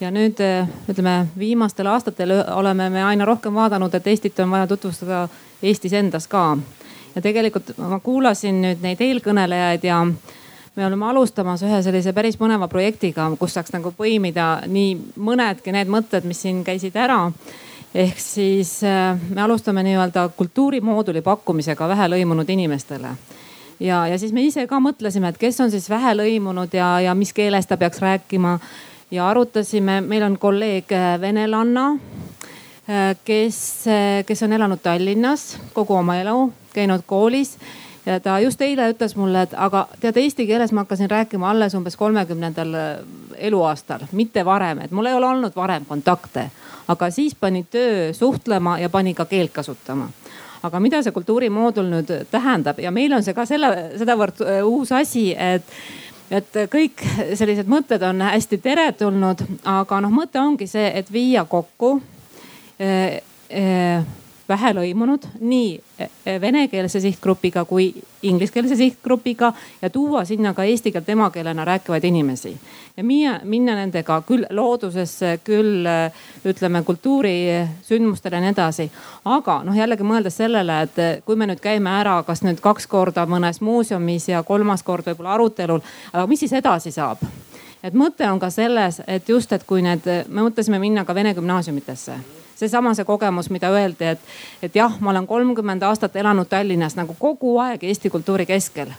ja 0.00 0.10
nüüd 0.10 0.40
ütleme, 0.88 1.26
viimastel 1.38 1.86
aastatel 1.86 2.32
oleme 2.54 2.88
me 2.90 3.04
aina 3.04 3.24
rohkem 3.24 3.54
vaadanud, 3.54 3.94
et 3.94 4.06
Eestit 4.06 4.38
on 4.40 4.50
vaja 4.50 4.66
tutvustada 4.66 5.28
Eestis 5.62 5.92
endas 5.92 6.26
ka. 6.28 6.58
ja 7.14 7.22
tegelikult 7.22 7.74
ma 7.78 7.98
kuulasin 8.00 8.62
nüüd 8.62 8.82
neid 8.82 9.00
eelkõnelejaid 9.00 9.84
ja 9.84 10.04
me 10.76 10.86
oleme 10.86 11.06
alustamas 11.06 11.62
ühe 11.66 11.82
sellise 11.82 12.12
päris 12.16 12.38
põneva 12.38 12.68
projektiga, 12.70 13.26
kus 13.38 13.56
saaks 13.56 13.74
nagu 13.74 13.92
põimida 13.96 14.62
nii 14.70 14.94
mõnedki 15.18 15.74
need 15.74 15.90
mõtted, 15.90 16.24
mis 16.24 16.40
siin 16.46 16.62
käisid 16.64 16.96
ära. 16.96 17.26
Ehk 17.94 18.20
siis 18.22 18.76
äh, 18.86 19.18
me 19.34 19.42
alustame 19.42 19.82
nii-öelda 19.82 20.28
kultuurimooduli 20.36 21.24
pakkumisega 21.26 21.88
vähelõimunud 21.90 22.48
inimestele. 22.48 23.10
Ja, 23.80 24.04
ja 24.06 24.18
siis 24.18 24.32
me 24.32 24.44
ise 24.46 24.66
ka 24.70 24.78
mõtlesime, 24.78 25.32
et 25.32 25.40
kes 25.40 25.58
on 25.60 25.72
siis 25.72 25.88
vähe 25.90 26.12
lõimunud 26.14 26.76
ja, 26.76 27.00
ja 27.02 27.16
mis 27.18 27.32
keeles 27.34 27.66
ta 27.66 27.76
peaks 27.80 27.98
rääkima 27.98 28.58
ja 29.10 29.28
arutasime, 29.28 30.00
meil 30.00 30.22
on 30.22 30.38
kolleeg 30.38 30.92
äh, 30.92 31.20
venelanna, 31.20 31.98
äh, 32.88 33.16
kes, 33.24 33.86
äh, 33.86 34.24
kes 34.26 34.42
on 34.42 34.52
elanud 34.52 34.82
Tallinnas 34.82 35.58
kogu 35.74 35.96
oma 35.98 36.16
elu, 36.20 36.52
käinud 36.74 37.02
koolis 37.06 37.56
ja 38.06 38.20
ta 38.20 38.38
just 38.40 38.62
eile 38.62 38.90
ütles 38.92 39.16
mulle, 39.18 39.42
et 39.42 39.54
aga 39.56 39.86
tead, 40.00 40.16
eesti 40.16 40.46
keeles 40.46 40.72
ma 40.72 40.84
hakkasin 40.84 41.10
rääkima 41.10 41.50
alles 41.50 41.74
umbes 41.74 41.98
kolmekümnendal 42.00 42.76
eluaastal, 43.36 44.06
mitte 44.12 44.44
varem, 44.44 44.84
et 44.84 44.94
mul 44.94 45.10
ei 45.10 45.14
ole 45.14 45.26
olnud 45.26 45.56
varem 45.56 45.84
kontakte. 45.88 46.50
aga 46.88 47.10
siis 47.10 47.34
pani 47.34 47.66
töö 47.70 48.12
suhtlema 48.12 48.78
ja 48.78 48.88
pani 48.88 49.14
ka 49.14 49.24
keelt 49.24 49.52
kasutama. 49.52 50.08
aga 50.62 50.80
mida 50.80 51.02
see 51.02 51.12
kultuurimoodul 51.12 51.90
nüüd 51.90 52.10
tähendab 52.30 52.78
ja 52.78 52.90
meil 52.90 53.12
on 53.12 53.22
see 53.22 53.34
ka 53.34 53.46
selle, 53.46 53.90
sedavõrd 53.98 54.40
uus 54.64 54.92
asi, 54.92 55.34
et 55.36 55.64
et 56.30 56.60
kõik 56.70 57.02
sellised 57.34 57.68
mõtted 57.70 58.02
on 58.06 58.22
hästi 58.22 58.58
teretulnud, 58.62 59.44
aga 59.64 60.00
noh, 60.04 60.14
mõte 60.14 60.40
ongi 60.40 60.68
see, 60.70 60.86
et 61.00 61.10
viia 61.12 61.44
kokku 61.44 61.98
eh, 64.50 64.54
vähelõimunud 64.54 65.26
nii 65.40 65.80
eh, 65.98 66.40
venekeelse 66.40 67.00
sihtgrupiga 67.00 67.64
kui 67.64 67.94
ingliskeelse 68.22 68.76
sihtgrupiga 68.76 69.52
ja 69.82 69.90
tuua 69.90 70.24
sinna 70.24 70.54
ka 70.54 70.64
eesti 70.64 70.92
keelt 70.92 71.08
emakeelena 71.08 71.64
rääkivaid 71.64 72.04
inimesi. 72.04 72.56
ja 72.96 73.04
minna, 73.04 73.40
minna 73.44 73.74
nendega 73.74 74.22
küll 74.26 74.44
loodusesse, 74.50 75.38
küll 75.44 75.86
eh, 75.86 76.12
ütleme 76.44 76.82
kultuurisündmustele 76.82 78.36
ja 78.36 78.40
nii 78.40 78.50
edasi. 78.50 78.90
aga 79.24 79.62
noh, 79.64 79.76
jällegi 79.76 80.02
mõeldes 80.02 80.36
sellele, 80.42 80.82
et 80.82 81.24
kui 81.24 81.36
me 81.36 81.46
nüüd 81.46 81.60
käime 81.60 81.90
ära, 82.00 82.22
kas 82.22 82.42
nüüd 82.42 82.60
kaks 82.60 82.86
korda 82.86 83.26
mõnes 83.26 83.60
muuseumis 83.60 84.28
ja 84.28 84.42
kolmas 84.42 84.82
kord 84.82 85.06
võib-olla 85.06 85.34
arutelul, 85.34 85.80
aga 86.12 86.26
mis 86.26 86.40
siis 86.40 86.52
edasi 86.52 86.90
saab? 86.90 87.22
et 87.82 87.94
mõte 87.94 88.26
on 88.30 88.40
ka 88.40 88.50
selles, 88.50 89.00
et 89.06 89.28
just, 89.28 89.52
et 89.52 89.64
kui 89.64 89.82
need, 89.82 90.04
me 90.28 90.42
mõtlesime 90.42 90.78
minna 90.78 91.04
ka 91.04 91.14
vene 91.14 91.34
gümnaasiumitesse 91.34 92.39
seesama 92.60 92.94
see 92.94 93.08
kogemus, 93.08 93.50
mida 93.50 93.72
öeldi, 93.74 94.14
et, 94.14 94.32
et 94.62 94.76
jah, 94.76 94.98
ma 95.00 95.14
olen 95.14 95.26
kolmkümmend 95.26 95.82
aastat 95.88 96.16
elanud 96.16 96.48
Tallinnas 96.50 96.98
nagu 96.98 97.16
kogu 97.18 97.58
aeg 97.62 97.84
Eesti 97.88 98.10
kultuuri 98.12 98.46
keskel 98.46 98.92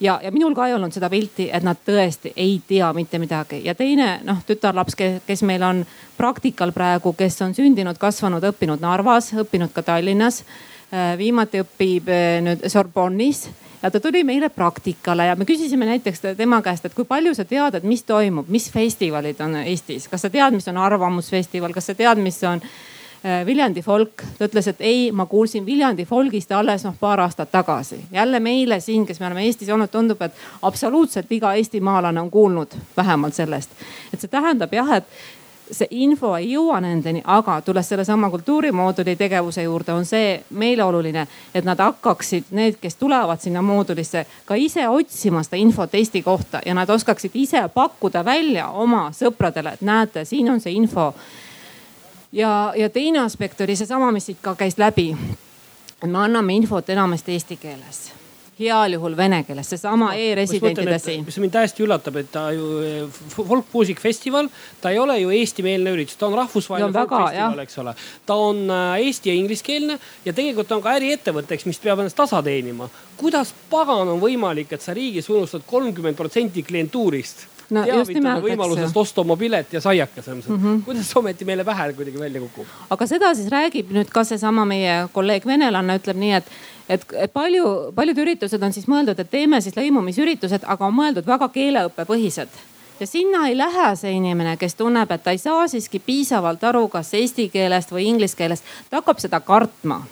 ja, 0.00 0.20
ja 0.22 0.32
minul 0.32 0.54
ka 0.54 0.66
ei 0.66 0.74
olnud 0.74 0.92
seda 0.92 1.10
pilti, 1.12 1.48
et 1.52 1.64
nad 1.66 1.78
tõesti 1.86 2.32
ei 2.36 2.60
tea 2.68 2.92
mitte 2.96 3.20
midagi 3.20 3.62
ja 3.64 3.74
teine 3.74 4.18
noh, 4.24 4.42
tütarlaps, 4.46 4.96
kes 5.26 5.44
meil 5.48 5.64
on 5.66 5.84
praktikal 6.16 6.72
praegu, 6.76 7.12
kes 7.16 7.40
on 7.44 7.54
sündinud, 7.56 7.98
kasvanud, 8.00 8.44
õppinud 8.52 8.82
Narvas, 8.82 9.32
õppinud 9.44 9.72
ka 9.74 9.84
Tallinnas. 9.86 10.44
Äh, 10.90 11.14
viimati 11.18 11.60
õpib 11.62 12.08
äh, 12.10 12.40
nüüd 12.42 12.64
Sorbonnis 12.66 13.44
ja 13.82 13.90
ta 13.90 14.00
tuli 14.00 14.24
meile 14.24 14.48
praktikale 14.48 15.26
ja 15.26 15.36
me 15.36 15.44
küsisime 15.44 15.86
näiteks 15.86 16.20
tema 16.36 16.62
käest, 16.62 16.84
et 16.84 16.94
kui 16.94 17.04
palju 17.04 17.34
sa 17.34 17.44
tead, 17.44 17.74
et 17.74 17.84
mis 17.84 18.02
toimub, 18.04 18.48
mis 18.48 18.70
festivalid 18.72 19.40
on 19.40 19.56
Eestis, 19.64 20.08
kas 20.08 20.26
sa 20.26 20.30
tead, 20.30 20.54
mis 20.54 20.68
on 20.68 20.76
Arvamusfestival, 20.76 21.72
kas 21.72 21.90
sa 21.90 21.94
tead, 21.94 22.20
mis 22.20 22.42
on 22.44 22.60
äh, 22.60 23.40
Viljandi 23.46 23.82
folk, 23.82 24.24
ta 24.38 24.48
ütles, 24.50 24.68
et 24.68 24.84
ei, 24.84 25.08
ma 25.12 25.26
kuulsin 25.26 25.66
Viljandi 25.66 26.04
folgist 26.08 26.52
alles 26.52 26.84
noh 26.84 26.96
paar 27.00 27.24
aastat 27.24 27.52
tagasi. 27.52 28.04
jälle 28.12 28.40
meile 28.40 28.80
siin, 28.80 29.06
kes 29.06 29.20
me 29.20 29.26
oleme 29.26 29.44
Eestis 29.48 29.68
olnud, 29.68 29.90
tundub, 29.90 30.22
et 30.22 30.46
absoluutselt 30.62 31.32
iga 31.32 31.54
eestimaalane 31.54 32.20
on 32.20 32.30
kuulnud 32.30 32.76
vähemalt 32.96 33.34
sellest. 33.34 33.70
et 34.12 34.20
see 34.20 34.28
tähendab 34.28 34.72
jah, 34.72 34.96
et 34.96 35.04
see 35.72 35.88
info 36.02 36.34
ei 36.36 36.52
jõua 36.52 36.80
nendeni, 36.82 37.22
aga 37.24 37.60
tulles 37.64 37.88
sellesama 37.88 38.30
kultuurimooduli 38.30 39.16
tegevuse 39.16 39.62
juurde, 39.62 39.92
on 39.92 40.04
see 40.04 40.34
meile 40.50 40.84
oluline, 40.84 41.26
et 41.54 41.64
nad 41.64 41.78
hakkaksid, 41.80 42.50
need, 42.56 42.78
kes 42.80 42.96
tulevad 43.00 43.40
sinna 43.40 43.62
moodulisse, 43.62 44.24
ka 44.44 44.58
ise 44.58 44.88
otsima 44.88 45.42
seda 45.46 45.60
infot 45.60 45.94
Eesti 45.94 46.22
kohta 46.22 46.60
ja 46.66 46.74
nad 46.74 46.90
oskaksid 46.90 47.34
ise 47.34 47.64
pakkuda 47.74 48.24
välja 48.24 48.68
oma 48.68 49.08
sõpradele, 49.16 49.74
et 49.74 49.82
näete, 49.86 50.24
siin 50.24 50.50
on 50.50 50.60
see 50.60 50.72
info. 50.72 51.14
ja, 52.32 52.72
ja 52.76 52.90
teine 52.90 53.18
aspekt 53.18 53.60
oli 53.60 53.76
seesama, 53.76 54.12
mis 54.12 54.26
siit 54.26 54.38
ka 54.42 54.54
käis 54.54 54.78
läbi. 54.78 55.16
me 56.06 56.18
anname 56.18 56.54
infot 56.54 56.88
enamasti 56.90 57.32
eesti 57.32 57.56
keeles 57.56 58.19
heal 58.60 58.96
juhul 58.96 59.16
vene 59.16 59.42
keeles, 59.46 59.68
seesama 59.72 60.12
e-residentide 60.20 60.98
siin. 61.02 61.24
mis 61.26 61.38
mind 61.42 61.54
täiesti 61.54 61.84
üllatab, 61.86 62.18
et 62.20 62.30
ta 62.32 62.46
ju 62.54 62.70
eh, 62.84 63.20
Folk 63.34 63.70
Music 63.74 64.00
Festival, 64.02 64.50
ta 64.80 64.92
ei 64.94 64.98
ole 65.02 65.18
ju 65.20 65.32
eestimeelne 65.34 65.94
üritus, 65.96 66.18
ta 66.20 66.28
on 66.28 66.38
rahvusvaheline 66.40 66.90
no, 66.92 66.98
väga, 66.98 67.22
festival, 67.28 67.62
eks 67.64 67.78
ole. 67.84 67.94
ta 68.26 68.40
on 68.48 68.64
äh, 68.66 69.06
eesti 69.06 69.32
ja 69.32 69.38
ingliskeelne 69.38 69.98
ja 70.24 70.34
tegelikult 70.36 70.72
on 70.76 70.84
ka 70.84 70.96
äriettevõte, 70.98 71.56
eks, 71.56 71.68
mis 71.70 71.80
peab 71.82 72.02
ennast 72.04 72.18
tasa 72.20 72.42
teenima. 72.44 72.90
kuidas 73.20 73.54
pagan 73.70 74.08
on 74.16 74.20
võimalik, 74.20 74.72
et 74.76 74.84
sa 74.84 74.96
riigis 74.96 75.28
unustad 75.32 75.64
kolmkümmend 75.68 76.18
protsenti 76.18 76.66
klientuurist? 76.66 77.48
no, 77.74 77.84
teavitada 77.86 78.36
võimalusest 78.44 78.98
osta 79.02 79.22
oma 79.22 79.36
pilet 79.40 79.72
ja 79.74 79.80
saiakas 79.82 80.26
mm. 80.26 80.42
-hmm. 80.48 80.82
kuidas 80.84 81.10
ometi 81.16 81.46
meile 81.48 81.64
pähe 81.64 81.92
kuidagi 81.92 82.18
välja 82.18 82.40
kukub? 82.40 82.66
aga 82.90 83.06
seda 83.06 83.34
siis 83.34 83.48
räägib 83.52 83.92
nüüd 83.94 84.10
ka 84.12 84.24
seesama 84.24 84.64
meie 84.64 85.06
kolleeg 85.12 85.46
venelanna 85.46 85.96
ütleb 86.00 86.18
nii, 86.20 86.32
et 86.40 86.52
et, 86.90 87.06
et 87.14 87.32
palju, 87.32 87.92
paljud 87.94 88.18
üritused 88.24 88.62
on 88.66 88.74
siis 88.74 88.88
mõeldud, 88.90 89.18
et 89.18 89.30
teeme 89.30 89.60
siis 89.62 89.76
lõimumisüritused, 89.78 90.66
aga 90.66 90.86
on 90.86 90.96
mõeldud 90.96 91.26
väga 91.26 91.48
keeleõppepõhised 91.54 92.60
ja 93.00 93.06
sinna 93.06 93.46
ei 93.48 93.56
lähe 93.58 93.96
see 93.96 94.12
inimene, 94.12 94.56
kes 94.60 94.74
tunneb, 94.74 95.10
et 95.10 95.22
ta 95.24 95.32
ei 95.32 95.38
saa 95.38 95.66
siiski 95.68 96.02
piisavalt 96.04 96.64
aru, 96.64 96.88
kas 96.92 97.14
eesti 97.14 97.48
keelest 97.48 97.92
või 97.94 98.08
inglise 98.10 98.36
keelest, 98.36 98.66
ta 98.90 99.00
hakkab 99.00 99.22
seda 99.22 99.40
kartma 99.40 100.02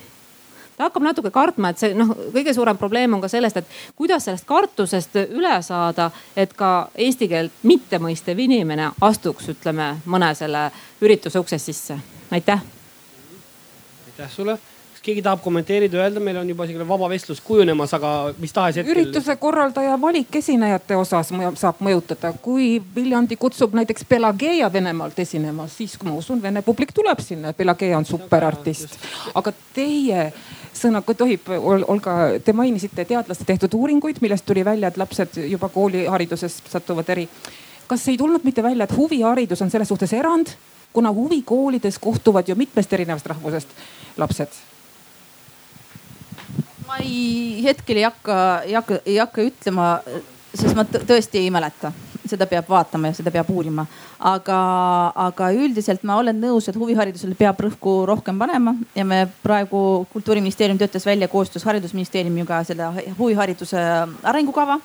ta 0.79 0.87
hakkab 0.87 1.03
natuke 1.03 1.31
kartma, 1.35 1.73
et 1.73 1.81
see 1.83 1.95
noh, 1.99 2.13
kõige 2.31 2.55
suurem 2.55 2.79
probleem 2.79 3.17
on 3.17 3.21
ka 3.21 3.29
sellest, 3.29 3.57
et 3.59 3.73
kuidas 3.99 4.29
sellest 4.29 4.47
kartusest 4.47 5.19
üle 5.27 5.57
saada, 5.67 6.13
et 6.39 6.55
ka 6.55 6.89
eesti 6.95 7.29
keelt 7.29 7.67
mitte 7.67 7.99
mõistev 7.99 8.39
inimene 8.39 8.93
astuks, 9.03 9.51
ütleme 9.57 9.97
mõne 10.07 10.31
selle 10.39 10.69
ürituse 11.03 11.43
uksest 11.43 11.73
sisse. 11.73 11.99
aitäh. 12.31 12.63
aitäh 14.07 14.31
sulle 14.31 14.59
kas 14.99 15.05
keegi 15.05 15.23
tahab 15.23 15.43
kommenteerida, 15.43 15.99
öelda, 16.01 16.21
meil 16.21 16.37
on 16.41 16.49
juba 16.51 16.67
selline 16.67 16.87
vaba 16.89 17.09
vestlus 17.11 17.41
kujunemas, 17.45 17.93
aga 17.95 18.35
mis 18.43 18.53
tahes 18.53 18.81
hetkel. 18.81 18.97
ürituse 18.97 19.37
korraldaja 19.39 19.95
valik 20.01 20.35
esinejate 20.41 20.97
osas 20.99 21.31
saab 21.61 21.83
mõjutada, 21.85 22.33
kui 22.43 22.81
Viljandi 22.95 23.37
kutsub 23.39 23.77
näiteks 23.79 24.05
Pelageia 24.09 24.71
Venemaalt 24.73 25.19
esinema, 25.23 25.69
siis 25.71 25.95
ma 26.03 26.17
usun, 26.19 26.43
vene 26.43 26.63
publik 26.67 26.91
tuleb 26.95 27.23
sinna, 27.23 27.53
Pelageia 27.55 27.99
on 27.99 28.07
superartist. 28.09 28.99
aga 29.39 29.53
teie 29.75 30.33
sõna, 30.75 31.03
kui 31.03 31.15
tohib, 31.15 31.47
Olga, 31.63 32.17
te 32.45 32.53
mainisite 32.53 33.05
teadlaste 33.05 33.47
tehtud 33.47 33.75
uuringuid, 33.79 34.19
millest 34.21 34.47
tuli 34.47 34.65
välja, 34.65 34.91
et 34.91 34.99
lapsed 34.99 35.39
juba 35.47 35.69
koolihariduses 35.69 36.63
satuvad 36.67 37.15
eri. 37.15 37.29
kas 37.87 38.09
ei 38.09 38.19
tulnud 38.19 38.43
mitte 38.45 38.63
välja, 38.63 38.85
et 38.85 38.97
huviharidus 38.97 39.63
on 39.63 39.71
selles 39.71 39.89
suhtes 39.89 40.13
erand, 40.13 40.51
kuna 40.93 41.13
huvikoolides 41.13 41.99
kohtuvad 41.99 42.49
ju 42.49 42.55
mitmest 42.57 42.93
erinevast 42.93 43.27
rahvusest 43.27 43.69
lapsed 44.17 44.68
ma 46.89 46.99
ei, 47.05 47.61
hetkel 47.65 48.01
ei 48.01 48.07
hakka, 48.07 48.37
ei 48.65 48.77
hakka, 48.79 49.01
ei 49.07 49.17
hakka 49.21 49.45
ütlema, 49.45 49.89
sest 50.55 50.77
ma 50.77 50.85
tõesti 50.89 51.43
ei 51.43 51.51
mäleta. 51.53 51.93
Seda 52.29 52.45
peab 52.49 52.67
vaatama 52.69 53.09
ja 53.09 53.17
seda 53.17 53.33
peab 53.33 53.49
uurima. 53.49 53.87
aga, 54.19 54.57
aga 55.29 55.49
üldiselt 55.55 56.03
ma 56.05 56.19
olen 56.21 56.37
nõus, 56.43 56.67
et 56.69 56.77
huviharidusele 56.77 57.37
peab 57.39 57.61
rõhku 57.63 58.03
rohkem 58.09 58.39
panema 58.39 58.75
ja 58.97 59.05
me 59.05 59.23
praegu 59.43 60.07
kultuuriministeerium 60.13 60.79
töötas 60.79 61.07
välja 61.07 61.29
koostöös 61.29 61.65
haridusministeeriumiga 61.65 62.65
selle 62.65 62.91
huvihariduse 63.19 63.85
arengukava. 64.23 64.81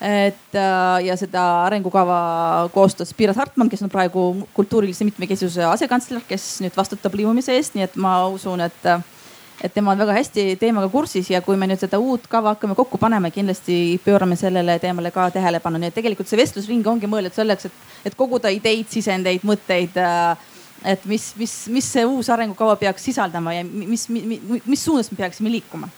Et 0.00 0.58
ja 1.04 1.16
seda 1.20 1.44
arengukava 1.66 2.68
koostas 2.74 3.14
Piret 3.14 3.36
Hartman, 3.36 3.68
kes 3.68 3.82
on 3.84 3.92
praegu 3.92 4.48
kultuurilise 4.56 5.04
mitmekesisuse 5.04 5.64
asekantsler, 5.68 6.24
kes 6.28 6.46
nüüd 6.64 6.76
vastutab 6.76 7.16
lõimumise 7.16 7.56
eest, 7.56 7.76
nii 7.76 7.84
et 7.84 7.96
ma 8.00 8.14
usun, 8.32 8.64
et 8.64 8.88
et 9.60 9.74
tema 9.74 9.92
on 9.92 9.98
väga 10.00 10.14
hästi 10.16 10.44
teemaga 10.60 10.88
kursis 10.88 11.30
ja 11.30 11.42
kui 11.44 11.56
me 11.60 11.68
nüüd 11.68 11.80
seda 11.82 11.98
uut 12.00 12.26
kava 12.30 12.54
hakkame 12.54 12.76
kokku 12.78 12.98
panema, 12.98 13.30
kindlasti 13.30 14.00
pöörame 14.04 14.36
sellele 14.36 14.78
teemale 14.80 15.12
ka 15.14 15.28
tähelepanu, 15.34 15.80
nii 15.80 15.92
et 15.92 15.98
tegelikult 15.98 16.30
see 16.30 16.40
vestlusring 16.40 16.86
ongi 16.86 17.10
mõeldud 17.10 17.36
selleks, 17.36 17.68
et, 17.68 17.82
et 18.08 18.16
koguda 18.16 18.52
ideid, 18.54 18.88
sisendeid, 18.92 19.44
mõtteid 19.46 19.98
äh, 20.00 20.48
et 20.84 21.04
mis, 21.04 21.32
mis, 21.36 21.54
mis 21.68 21.92
see 21.92 22.04
uus 22.08 22.30
arengukava 22.32 22.76
peaks 22.80 23.04
sisaldama 23.10 23.54
ja 23.58 23.64
mis, 23.64 24.08
mis, 24.08 24.40
mis 24.64 24.84
suunas 24.84 25.10
me 25.12 25.20
peaksime 25.20 25.52
liikuma? 25.52 25.90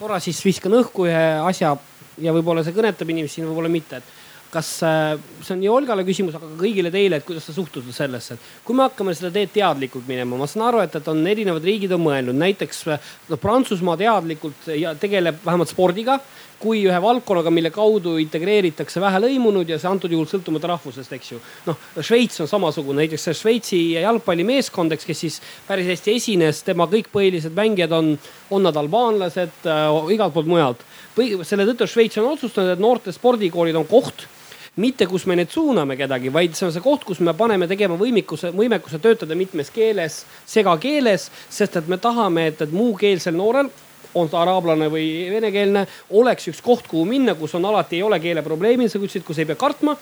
korra 0.00 0.16
siis 0.24 0.38
viskan 0.44 0.72
õhku 0.78 1.04
ühe 1.08 1.24
asja 1.44 1.74
ja 2.20 2.32
võib-olla 2.32 2.62
see 2.64 2.72
kõnetab 2.72 3.10
inimesi, 3.12 3.42
võib-olla 3.44 3.68
mitte, 3.72 4.00
et 4.00 4.19
kas 4.50 4.70
äh, 4.82 5.14
see 5.44 5.54
on 5.54 5.62
nii 5.62 5.70
Olgale 5.70 6.04
küsimus, 6.06 6.34
aga 6.36 6.48
ka 6.48 6.58
kõigile 6.58 6.90
teile, 6.94 7.20
et 7.20 7.26
kuidas 7.26 7.46
te 7.46 7.54
suhtute 7.54 7.94
sellesse, 7.94 8.36
et 8.36 8.66
kui 8.66 8.76
me 8.76 8.86
hakkame 8.88 9.14
seda 9.16 9.32
teed 9.34 9.54
teadlikult 9.54 10.08
minema, 10.10 10.38
ma 10.40 10.48
saan 10.50 10.66
aru, 10.68 10.82
et, 10.84 10.96
et 10.98 11.10
on 11.12 11.22
erinevad 11.30 11.66
riigid 11.66 11.94
on 11.96 12.04
mõelnud, 12.04 12.38
näiteks 12.40 12.84
noh, 13.30 13.40
Prantsusmaa 13.40 13.98
teadlikult 14.00 14.70
ja 14.74 14.94
tegeleb 14.98 15.42
vähemalt 15.46 15.70
spordiga 15.72 16.20
kui 16.60 16.82
ühe 16.84 16.98
valdkonnaga, 17.00 17.50
mille 17.54 17.70
kaudu 17.72 18.16
integreeritakse 18.20 19.00
vähelõimunud 19.00 19.68
ja 19.70 19.78
see 19.80 19.88
antud 19.88 20.12
juhul 20.12 20.28
sõltumata 20.28 20.68
rahvusest, 20.74 21.12
eks 21.16 21.30
ju. 21.32 21.38
noh, 21.68 21.78
Šveits 22.04 22.42
on 22.44 22.50
samasugune, 22.50 23.00
näiteks 23.00 23.24
see 23.28 23.38
Šveitsi 23.38 23.80
jalgpallimeeskond, 23.94 24.92
eks, 24.96 25.08
kes 25.08 25.24
siis 25.24 25.38
päris 25.68 25.88
hästi 25.88 26.16
esines, 26.20 26.60
tema 26.66 26.84
kõik 26.90 27.08
põhilised 27.14 27.56
mängijad 27.56 27.94
on, 27.96 28.12
on 28.52 28.68
nad 28.68 28.76
albaanlased 28.76 29.64
äh, 29.64 30.12
igalt 30.12 30.36
poolt 30.36 30.50
mujalt. 30.50 30.84
selle 31.16 31.64
tõttu 31.70 31.88
Šveits 31.88 32.20
on 32.20 32.28
otsustanud, 32.34 32.74
et 32.74 32.84
noorte 32.84 33.16
spordikoolid 33.16 33.80
on 33.80 33.88
koht 33.88 34.28
mitte 34.80 35.06
kus 35.10 35.26
me 35.28 35.36
nüüd 35.38 35.52
suuname 35.52 35.96
kedagi, 36.00 36.32
vaid 36.32 36.56
see 36.56 36.66
on 36.68 36.74
see 36.74 36.84
koht, 36.84 37.04
kus 37.08 37.20
me 37.24 37.34
paneme 37.36 37.68
tegema 37.70 37.98
võimikuse, 38.00 38.54
võimekuse 38.56 39.00
töötada 39.02 39.36
mitmes 39.38 39.70
keeles, 39.74 40.24
segakeeles, 40.48 41.28
sest 41.52 41.78
et 41.80 41.90
me 41.90 42.00
tahame, 42.00 42.48
et, 42.50 42.64
et 42.64 42.74
muukeelsel 42.74 43.36
noorel 43.36 43.70
on 44.14 44.30
ta 44.30 44.40
araablane 44.42 44.88
või 44.90 45.06
venekeelne, 45.30 45.84
oleks 46.18 46.50
üks 46.50 46.62
koht, 46.64 46.88
kuhu 46.90 47.04
minna, 47.06 47.36
kus 47.38 47.54
on 47.58 47.68
alati 47.68 48.00
ei 48.00 48.02
ole 48.06 48.18
keeleprobleemi, 48.22 48.88
sa 48.88 48.98
ütlesid, 48.98 49.24
kus 49.26 49.38
ei 49.38 49.48
pea 49.48 49.58
kartma. 49.58 49.96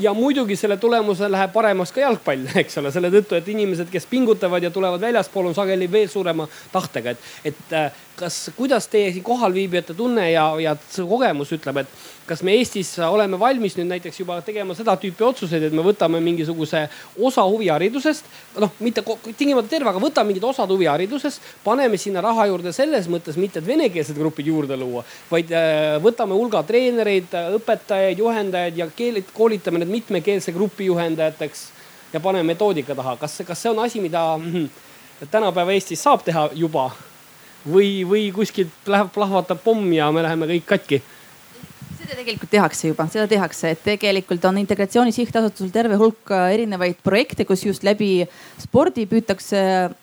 Ja 0.00 0.14
muidugi 0.16 0.56
selle 0.56 0.78
tulemusel 0.80 1.28
läheb 1.34 1.50
paremaks 1.52 1.92
ka 1.92 2.00
jalgpall, 2.00 2.46
eks 2.62 2.78
ole, 2.80 2.92
selle 2.94 3.10
tõttu, 3.12 3.36
et 3.36 3.48
inimesed, 3.52 3.90
kes 3.92 4.08
pingutavad 4.08 4.64
ja 4.64 4.70
tulevad 4.72 5.02
väljaspool, 5.02 5.50
on 5.50 5.58
sageli 5.58 5.90
veel 5.92 6.08
suurema 6.08 6.48
tahtega, 6.72 7.12
et, 7.12 7.28
et 7.52 7.76
äh, 7.76 8.00
kas, 8.16 8.50
kuidas 8.56 8.86
teie 8.92 9.12
siin 9.12 9.24
kohalviibijate 9.24 9.94
tunne 9.94 10.30
ja, 10.30 10.44
ja 10.60 10.76
kogemus 11.08 11.52
ütleb, 11.56 11.82
et 11.82 11.92
kas 12.26 12.42
me 12.46 12.54
Eestis 12.58 12.92
oleme 13.02 13.38
valmis 13.40 13.74
nüüd 13.78 13.88
näiteks 13.90 14.20
juba 14.20 14.38
tegema 14.46 14.76
seda 14.78 14.94
tüüpi 15.00 15.24
otsuseid, 15.26 15.66
et 15.66 15.74
me 15.74 15.84
võtame 15.84 16.20
mingisuguse 16.22 16.84
osa 17.18 17.44
huviharidusest, 17.48 18.28
noh, 18.62 18.72
mitte 18.84 19.04
tingimata 19.38 19.70
terve, 19.72 19.90
aga 19.90 20.02
võtame 20.02 20.32
mingid 20.32 20.46
osad 20.46 20.70
huviharidusest, 20.70 21.42
paneme 21.64 21.98
sinna 22.00 22.22
raha 22.24 22.46
juurde 22.50 22.72
selles 22.76 23.08
mõttes 23.12 23.38
mitte, 23.40 23.62
et 23.62 23.68
venekeelsed 23.68 24.18
grupid 24.18 24.50
juurde 24.52 24.78
luua, 24.78 25.04
vaid 25.30 25.52
äh, 25.56 25.98
võtame 26.04 26.38
hulga 26.38 26.62
treenereid, 26.68 27.34
õpetajaid, 27.58 28.22
juhendajaid 28.22 28.82
ja 28.82 28.88
keelid, 28.96 29.32
koolitame 29.34 29.82
need 29.82 29.96
mitmekeelse 30.00 30.54
grupi 30.54 30.90
juhendajateks 30.90 31.68
ja 32.12 32.20
paneme 32.20 32.52
metoodika 32.52 32.94
taha. 32.94 33.16
kas, 33.16 33.40
kas 33.46 33.62
see 33.62 33.70
on 33.72 33.80
asi, 33.82 34.00
mida 34.00 34.36
mm, 34.36 34.68
tänapäeva 35.30 35.72
Eestis 35.72 36.02
saab 36.02 36.24
teha 36.26 36.50
juba 36.54 36.90
või, 37.66 38.02
või 38.08 38.28
kuskilt 38.34 38.86
läheb, 38.86 39.12
plahvatab 39.14 39.62
pomm 39.64 39.92
ja 39.94 40.10
me 40.14 40.24
läheme 40.26 40.48
kõik 40.54 40.68
katki 40.74 41.02
seda 42.12 42.18
tegelikult 42.18 42.50
tehakse 42.52 42.90
juba, 42.90 43.06
seda 43.10 43.26
tehakse, 43.30 43.72
et 43.72 43.82
tegelikult 43.84 44.44
on 44.48 44.58
Integratsiooni 44.60 45.12
Sihtasutusel 45.14 45.70
terve 45.74 45.96
hulk 46.00 46.32
äh, 46.34 46.52
erinevaid 46.56 46.98
projekte, 47.04 47.46
kus 47.48 47.64
just 47.64 47.86
läbi 47.86 48.26
spordi 48.60 49.06
püütakse 49.10 49.62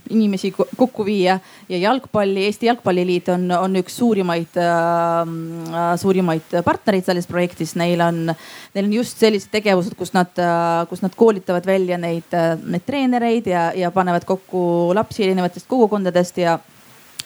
inimesi 0.09 0.51
kokku 0.55 1.05
viia 1.07 1.39
ja 1.69 1.81
jalgpalli, 1.81 2.47
Eesti 2.47 2.69
Jalgpalliliit 2.69 3.29
on, 3.33 3.45
on 3.55 3.79
üks 3.81 3.99
suurimaid 4.01 4.57
äh,, 4.59 5.93
suurimaid 6.01 6.59
partnereid 6.65 7.07
selles 7.07 7.29
projektis. 7.29 7.75
Neil 7.79 8.01
on, 8.03 8.25
neil 8.73 8.89
on 8.89 8.97
just 8.99 9.21
sellised 9.21 9.51
tegevused, 9.53 9.95
kus 9.99 10.13
nad 10.15 10.33
äh,, 10.41 10.87
kus 10.89 11.03
nad 11.05 11.15
koolitavad 11.19 11.67
välja 11.69 11.99
neid 12.01 12.33
äh,, 12.35 12.55
neid 12.63 12.87
treenereid 12.87 13.49
ja, 13.51 13.69
ja 13.77 13.93
panevad 13.93 14.27
kokku 14.29 14.95
lapsi 14.97 15.27
erinevatest 15.27 15.69
kogukondadest 15.69 16.41
ja 16.41 16.59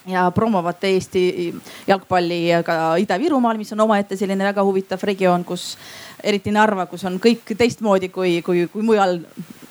ja 0.07 0.31
promovad 0.31 0.83
Eesti 0.83 1.53
jalgpalli 1.87 2.49
ka 2.65 2.95
Ida-Virumaal, 2.99 3.57
mis 3.57 3.71
on 3.73 3.83
omaette 3.85 4.17
selline 4.19 4.43
väga 4.43 4.63
huvitav 4.63 5.03
regioon, 5.03 5.45
kus 5.47 5.77
eriti 6.23 6.51
Narva, 6.51 6.85
kus 6.91 7.05
on 7.07 7.19
kõik 7.23 7.55
teistmoodi 7.57 8.09
kui, 8.09 8.41
kui, 8.45 8.67
kui 8.71 8.83
mujal 8.83 9.19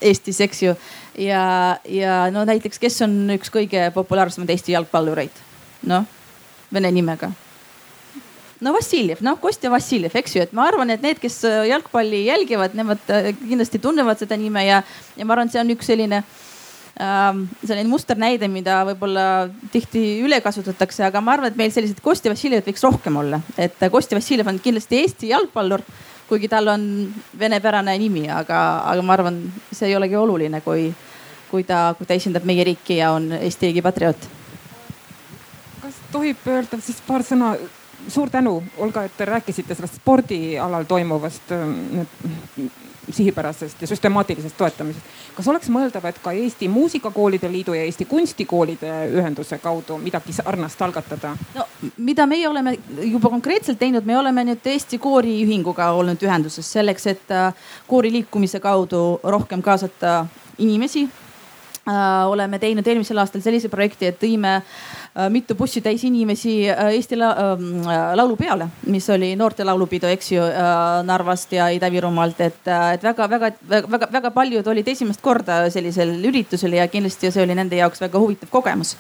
Eestis, 0.03 0.41
eks 0.41 0.63
ju. 0.63 0.75
ja, 1.19 1.45
ja 1.85 2.17
no 2.33 2.47
näiteks, 2.49 2.81
kes 2.83 3.03
on 3.07 3.15
üks 3.37 3.53
kõige 3.53 3.91
populaarsemaid 3.95 4.51
Eesti 4.57 4.77
jalgpallureid? 4.77 5.43
noh, 5.87 6.07
vene 6.73 6.93
nimega 6.95 7.33
no 8.63 8.73
Vassiljev, 8.73 9.21
noh 9.27 9.41
Kostja 9.43 9.71
Vassiljev, 9.71 10.17
eks 10.17 10.37
ju, 10.37 10.47
et 10.47 10.53
ma 10.57 10.69
arvan, 10.71 10.91
et 10.95 11.03
need, 11.05 11.21
kes 11.21 11.43
jalgpalli 11.69 12.25
jälgivad, 12.29 12.77
nemad 12.79 13.05
kindlasti 13.43 13.83
tunnevad 13.83 14.23
seda 14.23 14.39
nime 14.39 14.65
ja, 14.65 14.81
ja 15.19 15.27
ma 15.27 15.37
arvan, 15.37 15.51
et 15.51 15.57
see 15.57 15.65
on 15.65 15.75
üks 15.75 15.91
selline 15.93 16.23
äh, 16.23 16.41
selline 16.99 17.89
musternäide, 17.89 18.49
mida 18.53 18.83
võib-olla 18.85 19.25
tihti 19.73 20.21
üle 20.23 20.41
kasutatakse, 20.45 21.07
aga 21.07 21.23
ma 21.25 21.37
arvan, 21.37 21.53
et 21.53 21.57
meil 21.57 21.73
selliseid 21.73 22.03
Kostja 22.05 22.33
Vassiljevat 22.33 22.69
võiks 22.69 22.85
rohkem 22.85 23.17
olla. 23.17 23.41
et 23.57 23.81
Kostja 23.91 24.19
Vassiljev 24.19 24.51
on 24.53 24.61
kindlasti 24.61 25.01
Eesti 25.01 25.33
jalgpallur, 25.33 25.81
kuigi 26.29 26.49
tal 26.53 26.69
on 26.69 26.85
venepärane 27.39 27.97
nimi, 27.99 28.29
aga, 28.31 28.61
aga 28.93 29.03
ma 29.03 29.17
arvan, 29.17 29.41
see 29.73 29.89
ei 29.89 29.97
olegi 29.97 30.17
oluline, 30.17 30.61
kui, 30.61 30.91
kui 31.51 31.65
ta, 31.65 31.95
kui 31.99 32.07
ta 32.07 32.15
esindab 32.15 32.45
meie 32.45 32.65
riiki 32.65 33.01
ja 33.01 33.13
on 33.17 33.33
Eesti 33.41 33.71
riigi 33.71 33.83
patrioot. 33.83 34.29
kas 35.83 36.03
tohib 36.13 36.45
öelda 36.47 36.79
siis 36.81 37.01
paar 37.07 37.25
sõna 37.25 37.57
suur 38.09 38.31
tänu, 38.31 38.63
Olga, 38.79 39.05
et 39.05 39.17
te 39.17 39.25
rääkisite 39.25 39.75
sellest 39.75 40.01
spordialal 40.01 40.85
toimuvast 40.85 41.53
sihipärasest 43.11 43.81
ja 43.81 43.87
süstemaatilisest 43.87 44.57
toetamisest. 44.57 45.07
kas 45.35 45.49
oleks 45.49 45.69
mõeldav, 45.69 46.05
et 46.09 46.19
ka 46.23 46.33
Eesti 46.33 46.69
Muusikakoolide 46.69 47.53
Liidu 47.53 47.75
ja 47.75 47.83
Eesti 47.85 48.05
Kunstikoolide 48.05 48.93
Ühenduse 49.13 49.59
kaudu 49.59 49.99
midagi 49.99 50.33
sarnast 50.33 50.83
algatada? 50.83 51.37
no 51.55 51.67
mida 51.97 52.27
meie 52.27 52.49
oleme 52.49 52.77
juba 53.03 53.29
konkreetselt 53.29 53.79
teinud, 53.79 54.05
me 54.05 54.19
oleme 54.19 54.45
nüüd 54.45 54.67
Eesti 54.75 54.99
Kooriühinguga 54.99 55.91
olnud 55.93 56.23
ühenduses 56.23 56.73
selleks, 56.73 57.07
et 57.07 57.31
äh, 57.31 57.55
kooriliikumise 57.87 58.61
kaudu 58.61 59.21
rohkem 59.23 59.63
kaasata 59.63 60.27
inimesi 60.59 61.09
oleme 61.87 62.59
teinud 62.63 62.87
eelmisel 62.87 63.19
aastal 63.19 63.43
sellise 63.43 63.67
projekti, 63.71 64.07
et 64.07 64.19
tõime 64.21 64.53
äh, 64.61 65.27
mitu 65.35 65.57
bussitäis 65.59 66.05
inimesi 66.07 66.55
äh, 66.71 66.93
Eesti 66.95 67.19
la 67.19 67.33
ähm, 67.43 67.83
laulupeole, 68.19 68.69
mis 68.87 69.09
oli 69.11 69.33
noorte 69.37 69.67
laulupidu, 69.67 70.07
eks 70.13 70.33
ju, 70.33 70.47
Narvast 71.09 71.53
ja 71.57 71.69
Ida-Virumaalt, 71.75 72.41
et, 72.47 72.63
et 72.95 73.03
väga-väga-väga 73.03 74.31
paljud 74.35 74.67
olid 74.71 74.89
esimest 74.95 75.23
korda 75.23 75.65
sellisel 75.75 76.15
üritusel 76.31 76.79
ja 76.79 76.87
kindlasti 76.89 77.33
see 77.33 77.43
oli 77.43 77.59
nende 77.59 77.81
jaoks 77.81 78.03
väga 78.05 78.23
huvitav 78.23 78.53
kogemus. 78.53 78.97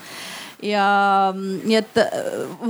Ja 0.62 0.85
nii 1.35 1.75
et 1.75 1.99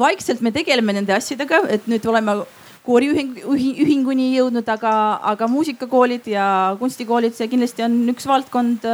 vaikselt 0.00 0.40
me 0.40 0.52
tegeleme 0.52 0.94
nende 0.96 1.12
asjadega, 1.12 1.64
et 1.72 1.88
nüüd 1.88 2.04
oleme 2.08 2.38
kooriühing, 2.86 3.42
ühinguni 3.52 4.32
jõudnud, 4.36 4.68
aga, 4.68 4.92
aga 5.32 5.48
muusikakoolid 5.48 6.26
ja 6.32 6.46
kunstikoolid, 6.80 7.36
see 7.36 7.50
kindlasti 7.52 7.84
on 7.86 8.00
üks 8.12 8.26
valdkond 8.28 8.88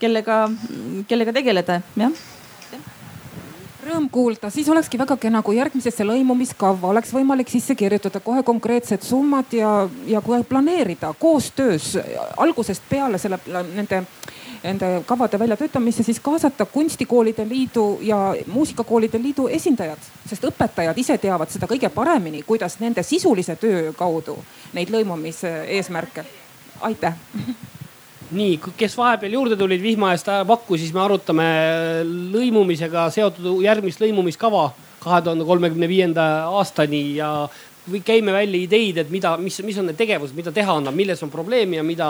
kellega, 0.00 0.42
kellega 1.08 1.32
tegeleda, 1.32 1.80
jah 1.96 2.12
rõõm 3.88 4.08
kuulda, 4.12 4.50
siis 4.50 4.68
olekski 4.68 4.98
väga 4.98 5.16
kena, 5.20 5.42
kui 5.42 5.56
järgmisesse 5.58 6.04
lõimumiskavva 6.06 6.90
oleks 6.92 7.12
võimalik 7.14 7.50
sisse 7.52 7.74
kirjutada 7.78 8.20
kohe 8.20 8.42
konkreetsed 8.46 9.04
summad 9.06 9.52
ja, 9.54 9.88
ja 10.06 10.22
planeerida 10.48 11.12
koostöös 11.18 11.94
algusest 12.36 12.82
peale 12.90 13.18
selle, 13.18 13.38
nende, 13.74 14.02
nende 14.62 14.90
kavade 15.06 15.38
väljatöötamisse, 15.38 16.02
siis 16.02 16.20
kaasata 16.20 16.66
kunstikoolide 16.66 17.48
liidu 17.48 17.86
ja 18.02 18.34
muusikakoolide 18.46 19.22
liidu 19.22 19.48
esindajad. 19.48 19.98
sest 20.28 20.44
õpetajad 20.44 20.98
ise 20.98 21.18
teavad 21.18 21.50
seda 21.50 21.66
kõige 21.66 21.88
paremini, 21.88 22.42
kuidas 22.42 22.80
nende 22.80 23.02
sisulise 23.02 23.56
töö 23.56 23.92
kaudu 23.96 24.38
neid 24.72 24.92
lõimumise 24.92 25.54
eesmärke. 25.78 26.24
aitäh 26.80 27.14
nii, 28.34 28.58
kes 28.76 28.96
vahepeal 28.98 29.32
juurde 29.38 29.56
tulid 29.56 29.80
vihma 29.82 30.12
eest 30.12 30.28
pakku, 30.48 30.76
siis 30.76 30.92
me 30.92 31.00
arutame 31.04 31.48
lõimumisega 32.34 33.08
seotud 33.14 33.62
järgmist 33.64 34.02
lõimumiskava 34.02 34.68
kahe 34.98 35.22
tuhande 35.24 35.46
kolmekümne 35.46 35.88
viienda 35.88 36.24
aastani 36.50 37.02
ja 37.16 37.30
või 37.88 38.00
käime 38.04 38.32
välja 38.32 38.58
ideid, 38.60 38.98
et 39.00 39.10
mida, 39.10 39.30
mis, 39.40 39.54
mis 39.64 39.78
on 39.80 39.86
need 39.88 39.96
tegevused, 39.96 40.36
mida 40.36 40.52
teha 40.52 40.74
annab, 40.76 40.96
milles 40.96 41.22
on 41.24 41.30
probleem 41.32 41.72
ja 41.78 41.84
mida, 41.86 42.08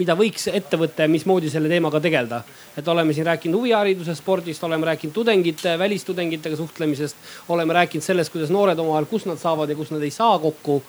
mida 0.00 0.16
võiks 0.18 0.48
ette 0.50 0.78
võtta 0.80 1.06
ja 1.06 1.12
mismoodi 1.12 1.50
selle 1.52 1.70
teemaga 1.70 2.00
tegeleda. 2.02 2.42
et 2.76 2.88
oleme 2.88 3.14
siin 3.14 3.26
rääkinud 3.26 3.60
huviharidusest, 3.60 4.22
spordist, 4.22 4.64
oleme 4.64 4.86
rääkinud 4.86 5.14
tudengite, 5.14 5.76
välistudengitega 5.78 6.56
suhtlemisest, 6.56 7.16
oleme 7.48 7.74
rääkinud 7.74 8.04
sellest, 8.04 8.32
kuidas 8.32 8.50
noored 8.50 8.78
omavahel, 8.78 9.06
kus 9.06 9.26
nad 9.26 9.38
saavad 9.38 9.70
ja 9.70 9.76
kus 9.76 9.90
nad 9.90 10.02
ei 10.02 10.10
saa 10.10 10.38
kokku. 10.38 10.82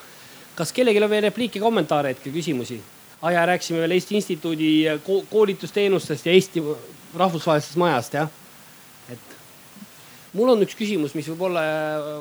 kas 0.56 0.74
kellelgi 0.74 1.04
on 1.04 1.10
veel 1.10 1.24
repliike, 1.30 1.60
kommentaare 1.60 2.16
hetkel, 2.16 2.34
küsimusi? 2.34 2.82
Ah 3.22 3.34
ja 3.34 3.46
rääkisime 3.46 3.80
veel 3.80 3.92
Eesti 3.92 4.16
Instituudi 4.16 4.86
koolitusteenustest 5.30 6.26
ja 6.26 6.32
Eesti 6.32 6.64
rahvusvahelisest 7.18 7.76
majast 7.76 8.14
jah. 8.14 8.30
et 9.10 9.36
mul 10.34 10.50
on 10.54 10.64
üks 10.64 10.76
küsimus, 10.80 11.14
mis 11.18 11.28
võib-olla, 11.30 11.62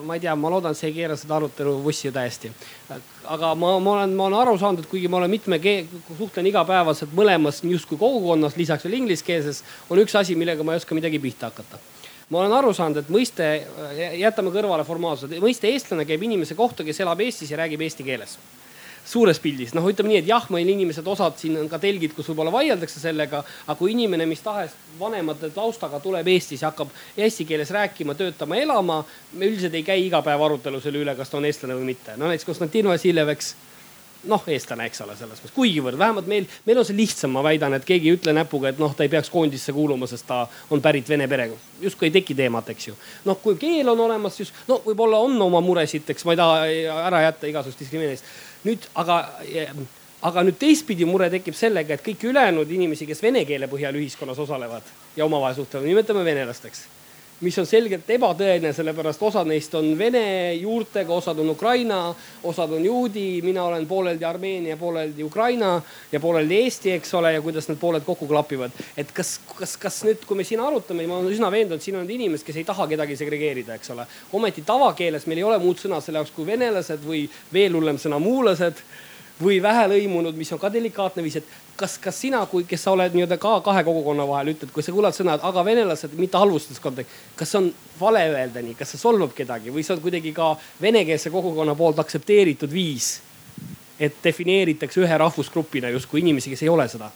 ma 0.05 0.17
ei 0.17 0.25
tea, 0.25 0.35
ma 0.37 0.51
loodan, 0.53 0.75
see 0.75 0.91
ei 0.91 0.97
keera 0.99 1.17
seda 1.17 1.39
arutelu 1.39 1.77
vussi 1.85 2.13
täiesti. 2.13 2.53
aga 3.25 3.55
ma, 3.55 3.79
ma 3.79 3.95
olen, 3.97 4.17
ma 4.19 4.27
olen 4.27 4.41
aru 4.41 4.59
saanud, 4.59 4.85
et 4.85 4.91
kuigi 4.91 5.09
ma 5.09 5.21
olen 5.23 5.31
mitme, 5.31 5.61
suhtlen 6.19 6.51
igapäevaselt 6.51 7.15
mõlemas 7.17 7.63
justkui 7.65 7.99
kogukonnas, 7.99 8.59
lisaks 8.61 8.85
veel 8.85 9.01
ingliskeelses, 9.01 9.65
on 9.89 10.03
üks 10.03 10.17
asi, 10.19 10.37
millega 10.37 10.67
ma 10.67 10.75
ei 10.75 10.83
oska 10.83 10.99
midagi 10.99 11.23
pihta 11.23 11.53
hakata 11.53 11.81
ma 12.31 12.45
olen 12.45 12.53
aru 12.55 12.71
saanud, 12.75 13.01
et 13.01 13.09
mõiste, 13.11 13.47
jätame 14.21 14.53
kõrvale 14.55 14.85
formaalsused, 14.87 15.41
mõiste 15.43 15.67
eestlane 15.67 16.05
käib 16.07 16.23
inimese 16.23 16.55
kohta, 16.55 16.85
kes 16.87 17.01
elab 17.03 17.19
Eestis 17.25 17.51
ja 17.51 17.59
räägib 17.59 17.83
eesti 17.83 18.07
keeles 18.07 18.37
suures 19.11 19.41
pildis, 19.43 19.75
noh, 19.75 19.87
ütleme 19.91 20.13
nii, 20.13 20.21
et 20.23 20.29
jah, 20.31 20.45
meil 20.55 20.69
inimesed, 20.71 21.07
osad 21.11 21.39
siin 21.41 21.59
on 21.61 21.71
ka 21.71 21.81
telgid, 21.83 22.15
kus 22.17 22.29
võib-olla 22.31 22.53
vaieldakse 22.55 23.03
sellega, 23.03 23.43
aga 23.67 23.79
kui 23.79 23.95
inimene 23.95 24.29
mis 24.31 24.43
tahes 24.45 24.77
vanemate 25.01 25.51
taustaga 25.55 26.01
tuleb 26.03 26.29
Eestis 26.31 26.63
ja 26.63 26.71
hakkab 26.71 26.93
eesti 27.19 27.47
keeles 27.49 27.73
rääkima, 27.75 28.15
töötama, 28.19 28.61
elama, 28.61 29.01
me 29.33 29.51
üldiselt 29.51 29.75
ei 29.79 29.87
käi 29.87 30.05
iga 30.07 30.23
päev 30.27 30.47
arutelu 30.47 30.83
selle 30.85 31.03
üle, 31.03 31.17
kas 31.19 31.33
ta 31.33 31.41
on 31.41 31.49
eestlane 31.49 31.79
või 31.79 31.91
mitte. 31.93 32.17
no 32.17 32.31
näiteks 32.31 32.49
Konstantin 32.53 32.89
Vassiljev, 32.91 33.35
eks 33.35 33.55
noh, 34.29 34.43
eestlane, 34.53 34.85
eks 34.91 35.01
ole, 35.05 35.15
selles 35.17 35.41
mõttes, 35.41 35.55
kuigivõrd 35.55 35.99
vähemalt 35.99 36.29
meil, 36.29 36.47
meil 36.67 36.81
on 36.81 36.87
see 36.87 36.97
lihtsam, 36.97 37.33
ma 37.35 37.43
väidan, 37.45 37.75
et 37.77 37.87
keegi 37.89 38.11
ei 38.11 38.19
ütle 38.19 38.35
näpuga, 38.37 38.73
et 38.73 38.81
noh, 38.81 38.93
ta 38.97 39.07
ei 39.07 39.13
peaks 39.13 39.31
koondisse 39.33 39.73
kuuluma, 39.77 40.09
sest 40.11 40.27
ta 40.29 40.43
on 40.71 40.83
pärit 40.85 41.09
vene 41.09 41.29
perega. 41.31 41.57
justkui 41.81 42.11
ei 42.11 42.15
teki 42.19 42.37
teemat, 42.37 42.69
eks 42.75 42.89
ju. 42.91 42.97
noh, 43.25 43.41
kui 43.41 43.57
keel 43.61 43.89
on 43.89 44.01
olemas, 44.07 44.37
siis 44.37 44.53
no 44.69 44.81
võib-olla 44.85 45.23
on 45.25 45.41
oma 45.43 45.63
muresid, 45.65 46.09
eks 46.13 46.29
ma 46.29 46.37
ei 46.37 46.41
taha 46.43 47.07
ära 47.09 47.23
jätta 47.29 47.49
igasugust 47.49 47.81
diskrimineerimist 47.81 48.50
nüüd 48.65 48.87
aga, 49.01 49.19
aga 50.29 50.45
nüüd 50.47 50.59
teistpidi 50.61 51.09
mure 51.09 51.31
tekib 51.33 51.57
sellega, 51.57 51.97
et 51.97 52.05
kõiki 52.05 52.31
ülejäänud 52.31 52.71
inimesi, 52.77 53.09
kes 53.09 53.23
vene 53.25 53.45
keele 53.49 53.69
põhjal 53.71 53.97
ühiskonnas 54.01 54.41
osalevad 54.43 54.89
ja 55.17 55.27
omavahel 55.27 55.57
suhtlevad, 55.61 55.89
nimetame 55.89 56.25
venelasteks 56.25 56.87
mis 57.41 57.57
on 57.61 57.67
selgelt 57.69 58.09
ebatõene, 58.11 58.73
sellepärast 58.77 59.23
osad 59.25 59.49
neist 59.49 59.75
on 59.79 59.89
vene 59.99 60.23
juurtega, 60.61 61.13
osad 61.15 61.39
on 61.41 61.53
Ukraina, 61.55 62.01
osad 62.47 62.75
on 62.77 62.85
juudi, 62.85 63.41
mina 63.45 63.65
olen 63.65 63.87
pooleldi 63.89 64.27
Armeenia, 64.29 64.77
pooleldi 64.77 65.25
Ukraina 65.25 65.73
ja 66.13 66.21
pooleldi 66.21 66.61
Eesti, 66.61 66.93
eks 66.99 67.15
ole, 67.17 67.33
ja 67.37 67.43
kuidas 67.45 67.71
need 67.71 67.81
pooled 67.81 68.05
kokku 68.05 68.29
klapivad. 68.29 68.77
et 68.97 69.13
kas, 69.17 69.39
kas, 69.57 69.77
kas 69.81 70.03
nüüd, 70.05 70.25
kui 70.29 70.37
me 70.37 70.45
siin 70.45 70.61
arutame, 70.61 71.07
ma 71.09 71.19
olen 71.19 71.33
üsna 71.33 71.51
veendunud, 71.53 71.83
siin 71.83 71.97
on 72.01 72.11
inimesed, 72.11 72.47
kes 72.47 72.61
ei 72.61 72.69
taha 72.69 72.89
kedagi 72.91 73.17
segregeerida, 73.17 73.79
eks 73.81 73.95
ole. 73.97 74.07
ometi 74.33 74.63
tavakeeles 74.67 75.27
meil 75.27 75.41
ei 75.41 75.49
ole 75.49 75.61
muud 75.63 75.81
sõna 75.81 76.01
selle 76.05 76.21
jaoks 76.21 76.35
kui 76.37 76.47
venelased 76.47 77.07
või 77.07 77.25
veel 77.53 77.79
hullem 77.79 78.01
sõna 78.01 78.21
muulased 78.21 78.85
või 79.43 79.63
vähelõimunud, 79.63 80.37
mis 80.37 80.53
on 80.53 80.61
ka 80.61 80.71
delikaatne 80.73 81.23
viis, 81.25 81.39
et 81.41 81.47
kas, 81.77 81.97
kas 82.03 82.19
sina, 82.21 82.43
kui, 82.51 82.67
kes 82.69 82.85
sa 82.85 82.93
oled 82.93 83.15
nii-öelda 83.17 83.39
ka 83.41 83.55
kahe 83.65 83.85
kogukonna 83.87 84.27
vahel, 84.29 84.53
ütled, 84.55 84.73
kui 84.75 84.85
sa 84.85 84.93
kuulad 84.93 85.17
sõna, 85.17 85.39
et 85.39 85.47
aga 85.49 85.65
venelased, 85.65 86.15
mitte 86.21 86.41
halvustas 86.41 86.81
konteksti, 86.83 87.23
kas 87.39 87.55
on 87.59 87.71
vale 88.01 88.27
öelda 88.35 88.63
nii, 88.65 88.77
kas 88.79 88.95
see 88.95 89.01
solvab 89.01 89.33
kedagi 89.37 89.73
või 89.73 89.85
see 89.87 89.97
on 89.97 90.05
kuidagi 90.05 90.35
ka 90.37 90.53
venekeelse 90.83 91.33
kogukonna 91.33 91.75
poolt 91.79 92.05
aktsepteeritud 92.05 92.73
viis? 92.73 93.19
et 94.01 94.15
defineeritakse 94.25 94.97
ühe 95.03 95.17
rahvusgrupina 95.21 95.91
justkui 95.93 96.23
inimesi, 96.23 96.49
kes 96.55 96.63
ei 96.65 96.71
ole 96.73 96.87
seda? 96.89 97.11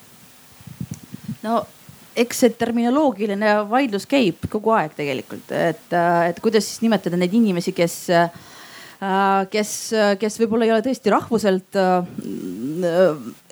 no 1.41 1.63
eks 2.17 2.43
see 2.45 2.53
terminoloogiline 2.61 3.55
vaidlus 3.71 4.05
käib 4.07 4.45
kogu 4.53 4.75
aeg 4.77 4.93
tegelikult, 4.97 5.49
et, 5.57 5.87
et 6.29 6.43
kuidas 6.45 6.69
siis 6.69 6.83
nimetada 6.85 7.17
neid 7.17 7.33
inimesi, 7.33 7.73
kes 7.73 7.97
Äh, 8.13 8.29
kes, 9.51 9.71
kes 10.21 10.37
võib-olla 10.41 10.67
ei 10.67 10.73
ole 10.75 10.83
tõesti 10.85 11.11
rahvuselt 11.13 11.79
äh, 11.79 12.07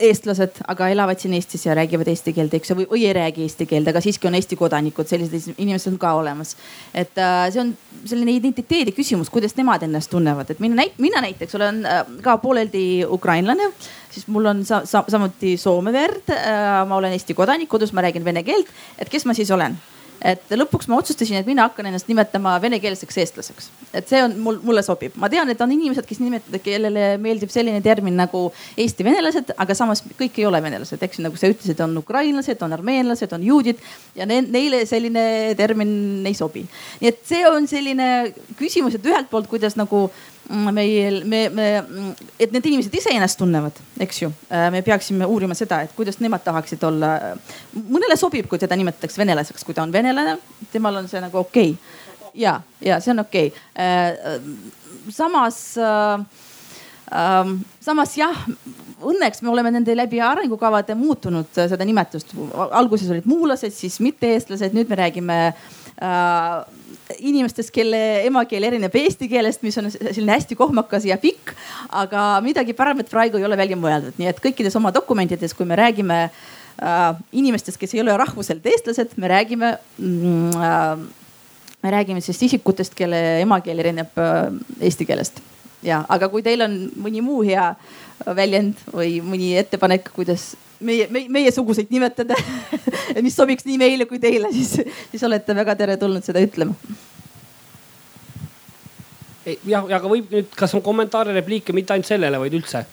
eestlased, 0.09 0.61
aga 0.71 0.89
elavad 0.93 1.21
siin 1.21 1.35
Eestis 1.37 1.67
ja 1.67 1.77
räägivad 1.77 2.09
eesti 2.13 2.35
keelt, 2.37 2.55
eks 2.59 2.73
ju, 2.73 2.77
või, 2.79 2.87
või 2.91 3.05
ei 3.09 3.15
räägi 3.17 3.47
eesti 3.47 3.67
keelt, 3.71 3.91
aga 3.91 4.03
siiski 4.05 4.31
on 4.31 4.37
Eesti 4.39 4.59
kodanikud, 4.61 5.09
sellised 5.11 5.55
inimesed 5.57 5.93
on 5.93 5.99
ka 6.03 6.15
olemas. 6.21 6.57
et 6.95 7.19
äh, 7.19 7.47
see 7.53 7.63
on 7.65 7.73
selline 8.05 8.37
identiteedi 8.37 8.95
küsimus, 8.97 9.31
kuidas 9.33 9.57
nemad 9.59 9.83
ennast 9.87 10.11
tunnevad, 10.13 10.51
et 10.51 10.63
mina 10.63 10.87
mina 10.99 11.23
näiteks 11.25 11.55
olen 11.59 11.83
ka 12.23 12.37
pooleldi 12.43 13.05
ukrainlane, 13.05 13.73
siis 14.11 14.29
mul 14.29 14.47
on 14.53 14.65
sa, 14.65 14.83
sa, 14.89 15.05
samuti 15.09 15.57
Soome 15.57 15.93
verd. 15.93 16.33
ma 16.89 16.97
olen 16.97 17.13
Eesti 17.13 17.35
kodanik, 17.35 17.69
kodus 17.69 17.93
ma 17.93 18.03
räägin 18.03 18.25
vene 18.25 18.43
keelt, 18.43 18.71
et 18.99 19.09
kes 19.09 19.27
ma 19.27 19.35
siis 19.35 19.51
olen 19.51 19.77
et 20.25 20.55
lõpuks 20.55 20.89
ma 20.91 20.99
otsustasin, 21.01 21.41
et 21.41 21.49
mina 21.49 21.67
hakkan 21.67 21.89
ennast 21.89 22.09
nimetama 22.11 22.55
venekeelseks 22.63 23.19
eestlaseks. 23.23 23.69
et 23.93 24.09
see 24.09 24.23
on 24.23 24.35
mul, 24.39 24.59
mulle 24.63 24.83
sobib. 24.87 25.17
ma 25.17 25.29
tean, 25.33 25.51
et 25.51 25.61
on 25.61 25.73
inimesed, 25.73 26.07
kes 26.07 26.21
nimetavad, 26.23 26.63
kellele 26.63 27.07
meeldib 27.23 27.51
selline 27.51 27.83
termin 27.83 28.17
nagu 28.17 28.45
Eesti 28.77 29.05
venelased, 29.05 29.55
aga 29.59 29.75
samas 29.75 30.05
kõik 30.19 30.39
ei 30.39 30.47
ole 30.47 30.63
venelased, 30.63 31.03
eks 31.03 31.19
ju, 31.19 31.27
nagu 31.27 31.39
sa 31.39 31.51
ütlesid, 31.51 31.81
on 31.85 31.97
ukrainlased, 31.99 32.63
on 32.63 32.77
armeenlased, 32.79 33.33
on 33.35 33.43
juudid 33.47 33.83
ja 34.19 34.27
ne, 34.29 34.41
neile 34.47 34.85
selline 34.87 35.25
termin 35.59 36.27
ei 36.29 36.39
sobi. 36.39 36.65
nii 37.01 37.13
et 37.13 37.23
see 37.27 37.43
on 37.49 37.67
selline 37.71 38.09
küsimus, 38.59 38.97
et 38.97 39.11
ühelt 39.11 39.31
poolt, 39.31 39.51
kuidas 39.51 39.77
nagu 39.81 40.09
meil, 40.53 41.23
me, 41.25 41.43
me, 41.49 41.67
et 42.41 42.53
need 42.53 42.67
inimesed 42.71 42.95
ise 42.99 43.13
ennast 43.15 43.39
tunnevad, 43.41 43.79
eks 44.03 44.23
ju. 44.25 44.31
Äh, 44.53 44.69
me 44.75 44.83
peaksime 44.85 45.27
uurima 45.29 45.57
seda, 45.59 45.83
et 45.87 45.95
kuidas 45.97 46.21
nemad 46.21 46.45
tahaksid 46.45 46.85
olla. 46.89 47.15
mõnele 47.73 48.17
sobib, 48.21 48.49
kui 48.51 48.61
teda 48.61 48.77
nimetatakse 48.79 49.23
venelaseks, 49.23 49.65
kui 49.65 49.77
ta 49.77 49.87
on 49.87 49.95
venelane, 49.95 50.37
temal 50.73 51.01
on 51.01 51.09
see 51.09 51.23
nagu 51.25 51.43
okei 51.43 51.75
okay.. 51.75 52.31
ja, 52.35 52.61
ja 52.85 53.01
see 53.01 53.15
on 53.15 53.25
okei 53.25 53.53
okay.. 53.53 53.61
Äh, 53.75 54.41
samas, 55.13 55.65
äh, 55.81 57.57
samas 57.81 58.17
jah 58.17 58.47
õnneks 59.03 59.43
me 59.43 59.51
oleme 59.53 59.73
nende 59.75 59.95
läbi 59.97 60.21
arengukavade 60.23 60.95
muutunud 60.99 61.51
seda 61.55 61.87
nimetust. 61.87 62.35
alguses 62.71 63.11
olid 63.11 63.27
muulased, 63.29 63.75
siis 63.75 63.99
mitte-eestlased, 64.05 64.77
nüüd 64.77 64.91
me 64.91 64.99
räägime 65.01 65.39
äh, 65.49 66.82
inimestest, 67.19 67.73
kelle 67.75 67.99
emakeel 68.27 68.67
erineb 68.69 68.95
eesti 69.03 69.29
keelest, 69.31 69.63
mis 69.67 69.79
on 69.81 69.91
selline 69.93 70.33
hästi 70.33 70.57
kohmakas 70.59 71.07
ja 71.09 71.19
pikk. 71.21 71.55
aga 71.91 72.41
midagi 72.45 72.73
paremat 72.73 73.11
praegu 73.11 73.41
ei 73.41 73.45
ole 73.45 73.57
välja 73.57 73.77
mõeldud, 73.77 74.19
nii 74.19 74.31
et 74.31 74.43
kõikides 74.43 74.77
oma 74.79 74.93
dokumentides, 74.95 75.55
kui 75.55 75.67
me 75.69 75.77
räägime 75.77 76.21
äh, 76.29 77.03
inimestest, 77.33 77.79
kes 77.81 77.95
ei 77.95 78.01
ole 78.05 78.17
rahvuselt 78.17 78.67
eestlased, 78.67 79.17
me 79.17 79.29
räägime 79.29 79.77
mm, 79.99 80.51
äh, 80.57 80.97
me 81.83 81.91
räägime 81.91 82.21
siis 82.21 82.43
isikutest, 82.43 82.95
kelle 82.95 83.41
emakeel 83.43 83.83
erineb 83.83 84.19
äh, 84.19 84.53
eesti 84.81 85.07
keelest. 85.09 85.43
ja, 85.83 86.05
aga 86.09 86.29
kui 86.31 86.43
teil 86.43 86.63
on 86.63 86.77
mõni 87.03 87.23
muu 87.25 87.43
hea 87.43 87.73
väljend 88.23 88.79
või 88.95 89.17
mõni 89.25 89.57
ettepanek, 89.59 90.13
kuidas 90.15 90.53
meie, 90.83 91.07
meie, 91.11 91.29
meiesuguseid 91.33 91.91
nimetada 91.93 92.37
mis 93.25 93.37
sobiks 93.37 93.67
nii 93.69 93.79
meile 93.81 94.07
kui 94.11 94.21
teile, 94.23 94.53
siis, 94.55 94.77
siis 95.11 95.25
olete 95.29 95.57
väga 95.57 95.77
teretulnud 95.79 96.25
seda 96.25 96.43
ütlema. 96.43 96.75
jah, 99.67 99.87
aga 99.87 100.03
võib 100.07 100.31
nüüd, 100.33 100.53
kas 100.57 100.75
on 100.79 100.85
kommentaare, 100.85 101.35
repliike 101.35 101.75
mitte 101.75 101.95
ainult 101.95 102.11
sellele, 102.11 102.39
vaid 102.43 102.59
üldse 102.59 102.85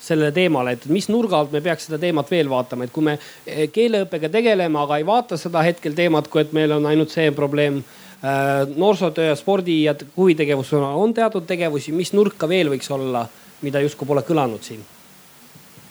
sellele 0.00 0.32
teemale, 0.32 0.76
et 0.76 0.86
mis 0.88 1.10
nurga 1.12 1.42
alt 1.42 1.50
me 1.52 1.60
peaks 1.60 1.88
seda 1.88 1.98
teemat 2.00 2.30
veel 2.32 2.48
vaatama, 2.48 2.86
et 2.86 2.92
kui 2.94 3.04
me 3.04 3.18
eh, 3.18 3.66
keeleõppega 3.72 4.30
tegeleme, 4.32 4.78
aga 4.80 4.96
ei 4.96 5.04
vaata 5.06 5.36
seda 5.40 5.64
hetkel 5.66 5.96
teemat, 5.98 6.30
kui 6.32 6.40
et 6.40 6.54
meil 6.56 6.72
on 6.78 6.86
ainult 6.88 7.12
see 7.12 7.26
probleem 7.36 7.82
äh, 7.82 8.64
noorsootöö 8.70 9.28
ja 9.28 9.36
spordi 9.36 9.82
ja 9.82 9.94
huvitegevusena 10.16 10.94
on 10.96 11.12
teatud 11.14 11.44
tegevusi, 11.50 11.92
mis 11.92 12.14
nurka 12.16 12.48
veel 12.48 12.72
võiks 12.72 12.88
olla, 12.96 13.26
mida 13.60 13.84
justkui 13.84 14.08
pole 14.08 14.24
kõlanud 14.24 14.64
siin 14.64 14.80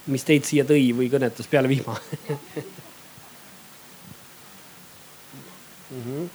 mis 0.09 0.25
teid 0.27 0.47
siia 0.47 0.65
tõi 0.67 0.89
või 0.97 1.09
kõnetas 1.11 1.47
peale 1.49 1.69
vihma 1.71 1.95
mm? 5.89 6.03
-hmm. 6.03 6.29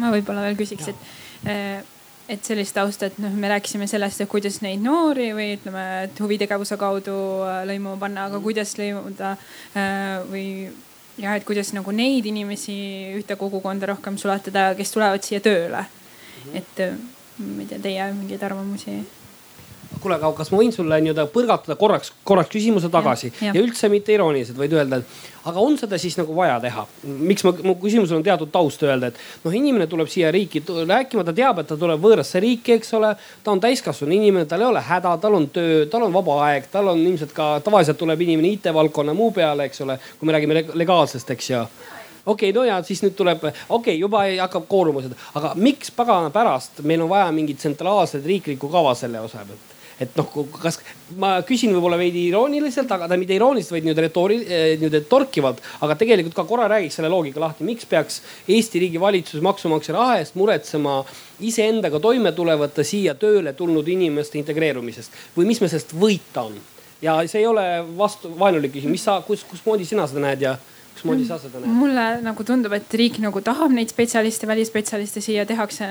ma 0.00 0.12
võib-olla 0.14 0.46
veel 0.48 0.58
küsiks, 0.58 0.88
et, 0.92 1.00
eh, 1.50 1.82
et 2.28 2.44
sellist 2.46 2.74
tausta, 2.76 3.06
et 3.10 3.18
noh, 3.22 3.32
me 3.32 3.50
rääkisime 3.52 3.86
sellest, 3.90 4.20
et 4.20 4.30
kuidas 4.30 4.60
neid 4.64 4.82
noori 4.82 5.30
või 5.36 5.54
ütleme, 5.58 5.84
et 6.08 6.20
huvitegevuse 6.20 6.78
kaudu 6.80 7.16
äh, 7.46 7.62
lõimuma 7.70 7.98
panna, 8.00 8.28
aga 8.30 8.40
kuidas 8.42 8.76
lõimuda 8.80 9.34
äh, 9.34 10.22
või 10.30 10.46
jah, 11.20 11.36
et 11.36 11.44
kuidas 11.46 11.72
nagu 11.76 11.92
neid 11.94 12.26
inimesi 12.26 12.76
ühte 13.18 13.36
kogukonda 13.38 13.92
rohkem 13.92 14.18
sulatada, 14.18 14.72
kes 14.78 14.90
tulevad 14.94 15.22
siia 15.22 15.40
tööle. 15.44 15.84
-hmm. 15.84 16.56
et 16.56 16.80
äh, 16.80 16.96
ma 17.38 17.60
ei 17.62 17.66
tea, 17.66 17.78
teie 17.82 18.12
mingeid 18.14 18.42
arvamusi 18.42 19.02
kuule, 20.00 20.18
aga 20.18 20.32
kas 20.36 20.50
ma 20.52 20.60
võin 20.60 20.72
sulle 20.74 20.98
nii-öelda 21.04 21.26
põrgatada 21.34 21.76
korraks, 21.80 22.12
korraks 22.26 22.52
küsimuse 22.52 22.90
tagasi 22.92 23.30
ja, 23.30 23.36
ja. 23.48 23.54
ja 23.56 23.62
üldse 23.62 23.90
mitte 23.92 24.14
irooniliselt, 24.14 24.58
vaid 24.58 24.74
öelda, 24.76 25.00
et 25.00 25.32
aga 25.50 25.60
on 25.60 25.76
seda 25.80 25.98
siis 26.00 26.16
nagu 26.18 26.34
vaja 26.36 26.56
teha. 26.62 26.86
miks 27.04 27.44
ma, 27.44 27.52
mu 27.66 27.76
küsimusel 27.80 28.18
on 28.18 28.26
teatud 28.26 28.52
taust 28.52 28.82
öelda, 28.86 29.10
et 29.12 29.44
noh, 29.44 29.54
inimene 29.54 29.86
tuleb 29.90 30.10
siia 30.12 30.30
riiki 30.34 30.62
rääkima, 30.64 31.24
ta 31.24 31.34
teab, 31.36 31.60
et 31.60 31.68
ta 31.70 31.78
tuleb 31.80 32.00
võõrasse 32.02 32.40
riiki, 32.42 32.78
eks 32.78 32.94
ole. 32.98 33.14
ta 33.44 33.52
on 33.52 33.62
täiskasvanud 33.62 34.16
inimene, 34.16 34.48
tal 34.50 34.64
ei 34.64 34.70
ole 34.70 34.84
häda, 34.84 35.16
tal 35.20 35.38
on 35.40 35.48
töö, 35.52 35.84
tal 35.90 36.06
on 36.08 36.14
vaba 36.14 36.40
aeg, 36.48 36.70
tal 36.72 36.92
on 36.94 37.02
ilmselt 37.02 37.34
ka 37.36 37.58
tavaliselt 37.64 38.00
tuleb 38.00 38.20
inimene 38.24 38.54
IT-valdkonna 38.56 39.16
muu 39.16 39.32
peale, 39.36 39.68
eks 39.68 39.84
ole, 39.84 39.98
kui 40.18 40.28
me 40.28 40.36
räägime 40.36 40.64
legaalsest, 40.74 41.36
eks 41.36 41.50
ju 41.50 41.66
okei 42.26 42.50
okay,, 42.50 42.56
no 42.56 42.64
ja 42.64 42.80
siis 42.82 43.02
nüüd 43.04 43.16
tuleb, 43.18 43.44
okei 43.44 43.68
okay,, 43.76 43.98
juba 44.00 44.24
hakkab 44.40 44.66
kooruma 44.68 45.04
seda, 45.04 45.18
aga 45.36 45.52
miks 45.60 45.92
pagana 45.94 46.32
pärast 46.32 46.80
meil 46.82 47.04
on 47.04 47.12
vaja 47.12 47.28
mingit 47.36 47.60
tsentraalset 47.60 48.24
riiklikku 48.24 48.70
kava 48.72 48.94
selle 48.98 49.20
osa 49.20 49.44
pealt? 49.44 49.73
Et 50.00 50.16
noh, 50.18 50.28
kas 50.58 50.80
ma 51.20 51.36
küsin 51.46 51.72
võib-olla 51.74 51.98
veidi 52.00 52.26
irooniliselt, 52.30 52.90
aga 52.90 53.08
ta 53.10 53.18
mitte 53.20 53.36
irooniliselt, 53.36 53.76
vaid 53.76 53.86
nii-öelda 53.86 54.04
retoori-, 54.06 54.40
eh, 54.42 54.66
nii-öelda 54.80 55.04
torkivalt, 55.10 55.62
aga 55.86 55.96
tegelikult 56.00 56.36
ka 56.38 56.46
korra 56.48 56.68
räägiks 56.72 56.98
selle 56.98 57.12
loogika 57.12 57.42
lahti, 57.42 57.66
miks 57.68 57.86
peaks 57.90 58.20
Eesti 58.50 58.82
riigi 58.82 59.00
valitsus 59.00 59.42
maksumaksja 59.44 59.94
raha 59.96 60.18
eest 60.20 60.38
muretsema 60.40 61.00
iseendaga 61.44 62.00
toime 62.02 62.34
tulevate 62.34 62.84
siia 62.86 63.14
tööle 63.18 63.54
tulnud 63.54 63.88
inimeste 63.88 64.40
integreerumisest? 64.42 65.14
Või 65.36 65.50
mis 65.50 65.62
me 65.62 65.70
sellest 65.70 65.94
võita 65.98 66.48
on? 66.50 66.62
ja 67.04 67.18
see 67.28 67.42
ei 67.42 67.46
ole 67.46 67.64
vastu, 67.98 68.30
vaenulik 68.38 68.72
küsimus, 68.72 68.96
mis 68.96 69.04
sa, 69.04 69.18
kus, 69.26 69.42
kusmoodi 69.48 69.84
sina 69.84 70.06
seda 70.08 70.22
näed 70.24 70.44
ja 70.44 70.54
mismoodi 71.04 71.26
sa 71.28 71.38
seda 71.38 71.60
näed? 71.60 71.74
mulle 71.76 72.04
nagu 72.24 72.44
tundub, 72.46 72.72
et 72.76 72.96
riik 72.98 73.18
nagu 73.22 73.40
tahab 73.44 73.72
neid 73.74 73.92
spetsialiste, 73.92 74.48
välispetsialiste 74.48 75.22
siia 75.24 75.46
tehakse, 75.46 75.86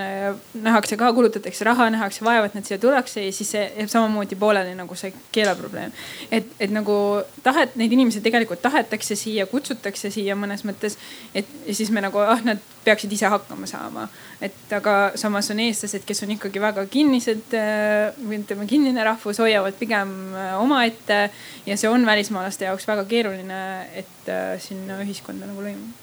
nähakse 0.66 0.98
ka, 0.98 1.12
kulutatakse 1.14 1.68
raha, 1.68 1.90
nähakse 1.94 2.26
vaeva, 2.26 2.50
et 2.50 2.58
nad 2.58 2.68
siia 2.68 2.80
tuleks 2.82 3.18
ja 3.18 3.26
siis 3.32 3.54
see 3.56 3.64
jääb 3.78 3.92
samamoodi 3.92 4.38
pooleli 4.40 4.76
nagu 4.78 4.98
see 5.00 5.14
keeleprobleem. 5.36 5.94
et, 6.32 6.50
et 6.60 6.74
nagu 6.74 6.96
tahet, 7.44 7.76
neid 7.80 7.92
inimesi 7.92 8.22
tegelikult 8.26 8.62
tahetakse 8.62 9.16
siia, 9.20 9.46
kutsutakse 9.50 10.12
siia 10.14 10.36
mõnes 10.36 10.66
mõttes. 10.68 10.98
et 11.36 11.50
siis 11.72 11.92
me 11.92 12.02
nagu, 12.02 12.20
ah 12.20 12.42
nad 12.44 12.62
peaksid 12.84 13.12
ise 13.16 13.30
hakkama 13.32 13.68
saama. 13.70 14.08
Et 14.44 14.76
aga 14.76 14.94
samas 15.20 15.48
on 15.54 15.62
eestlased, 15.64 16.04
kes 16.08 16.24
on 16.26 16.34
ikkagi 16.36 16.62
väga 16.62 16.86
kinnised 16.92 17.54
või 17.54 18.42
ütleme, 18.42 18.68
kinnine 18.70 19.06
rahvus, 19.08 19.40
hoiavad 19.44 19.78
pigem 19.80 20.14
äh, 20.36 20.54
omaette 20.60 21.20
ja 21.68 21.78
see 21.80 21.92
on 21.92 22.06
välismaalaste 22.06 22.68
jaoks 22.68 22.88
väga 22.90 23.06
keeruline, 23.10 23.60
et 23.96 24.32
äh, 24.32 24.56
sinna 24.64 25.00
ühiskonda 25.04 25.48
nagu 25.50 25.64
lõimuma. 25.64 25.94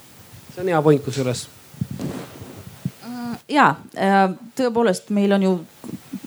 see 0.54 0.62
on 0.64 0.72
hea 0.72 0.82
point 0.82 1.04
kusjuures. 1.04 1.46
Mm, 3.04 3.36
ja 3.52 3.74
äh, 3.96 4.22
tõepoolest, 4.58 5.12
meil 5.14 5.36
on 5.36 5.48
ju 5.48 5.54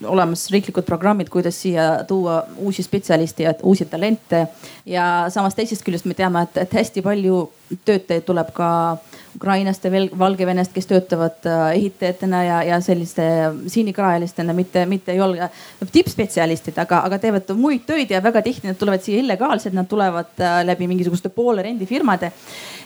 olemas 0.03 0.49
riiklikud 0.51 0.85
programmid, 0.85 1.29
kuidas 1.31 1.61
siia 1.61 2.03
tuua 2.07 2.43
uusi 2.57 2.83
spetsialiste 2.83 3.43
ja 3.43 3.53
uusi 3.63 3.85
talente. 3.85 4.47
ja 4.85 5.25
samas 5.29 5.55
teisest 5.55 5.83
küljest 5.85 6.05
me 6.05 6.13
teame, 6.13 6.43
et, 6.43 6.57
et 6.67 6.79
hästi 6.79 7.01
palju 7.01 7.47
töötajaid 7.85 8.25
tuleb 8.27 8.53
ka 8.53 8.69
Ukrainast 8.97 9.12
ja 9.39 10.09
Valgevenest, 10.19 10.73
kes 10.73 10.87
töötavad 10.89 11.47
äh, 11.49 11.63
ehitajatena 11.77 12.43
ja, 12.43 12.59
ja 12.63 12.79
selliste 12.81 13.23
siinikraelistena, 13.67 14.53
mitte, 14.53 14.85
mitte 14.85 15.11
ei 15.11 15.21
ole 15.21 15.49
tippspetsialistid, 15.91 16.77
aga, 16.83 17.01
aga 17.07 17.19
teevad 17.19 17.49
muid 17.57 17.85
töid 17.87 18.13
ja 18.13 18.21
väga 18.23 18.41
tihti 18.45 18.69
nad 18.69 18.79
tulevad 18.79 19.03
siia 19.03 19.23
illegaalselt, 19.23 19.75
nad 19.77 19.89
tulevad 19.89 20.39
äh, 20.41 20.61
läbi 20.67 20.87
mingisuguste 20.91 21.29
poole 21.33 21.65
rendifirmade. 21.65 22.31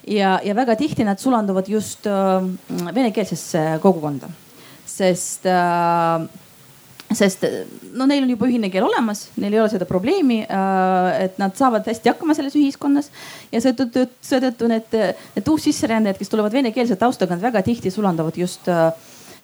ja, 0.08 0.40
ja 0.44 0.56
väga 0.56 0.76
tihti 0.76 1.04
nad 1.04 1.20
sulanduvad 1.20 1.68
just 1.68 2.08
äh, 2.08 2.44
venekeelsesse 2.96 3.80
kogukonda, 3.82 4.30
sest 4.86 5.46
äh, 5.46 6.28
sest 7.16 7.46
no 7.96 8.06
neil 8.10 8.26
on 8.26 8.32
juba 8.34 8.48
ühine 8.50 8.70
keel 8.72 8.86
olemas, 8.88 9.28
neil 9.40 9.56
ei 9.56 9.62
ole 9.62 9.72
seda 9.72 9.88
probleemi, 9.88 10.42
äh, 10.44 11.10
et 11.24 11.38
nad 11.40 11.56
saavad 11.56 11.88
hästi 11.88 12.12
hakkama 12.12 12.36
selles 12.36 12.56
ühiskonnas. 12.60 13.12
ja 13.52 13.62
seetõttu, 13.64 14.08
seetõttu 14.22 14.68
need, 14.72 14.96
need 15.38 15.52
uussisserändajad, 15.54 16.20
kes 16.20 16.34
tulevad 16.34 16.56
venekeelse 16.56 16.98
taustaga, 17.00 17.36
nad 17.36 17.46
väga 17.48 17.64
tihti 17.64 17.92
sulanduvad 17.94 18.38
just 18.38 18.68
äh, 18.72 18.90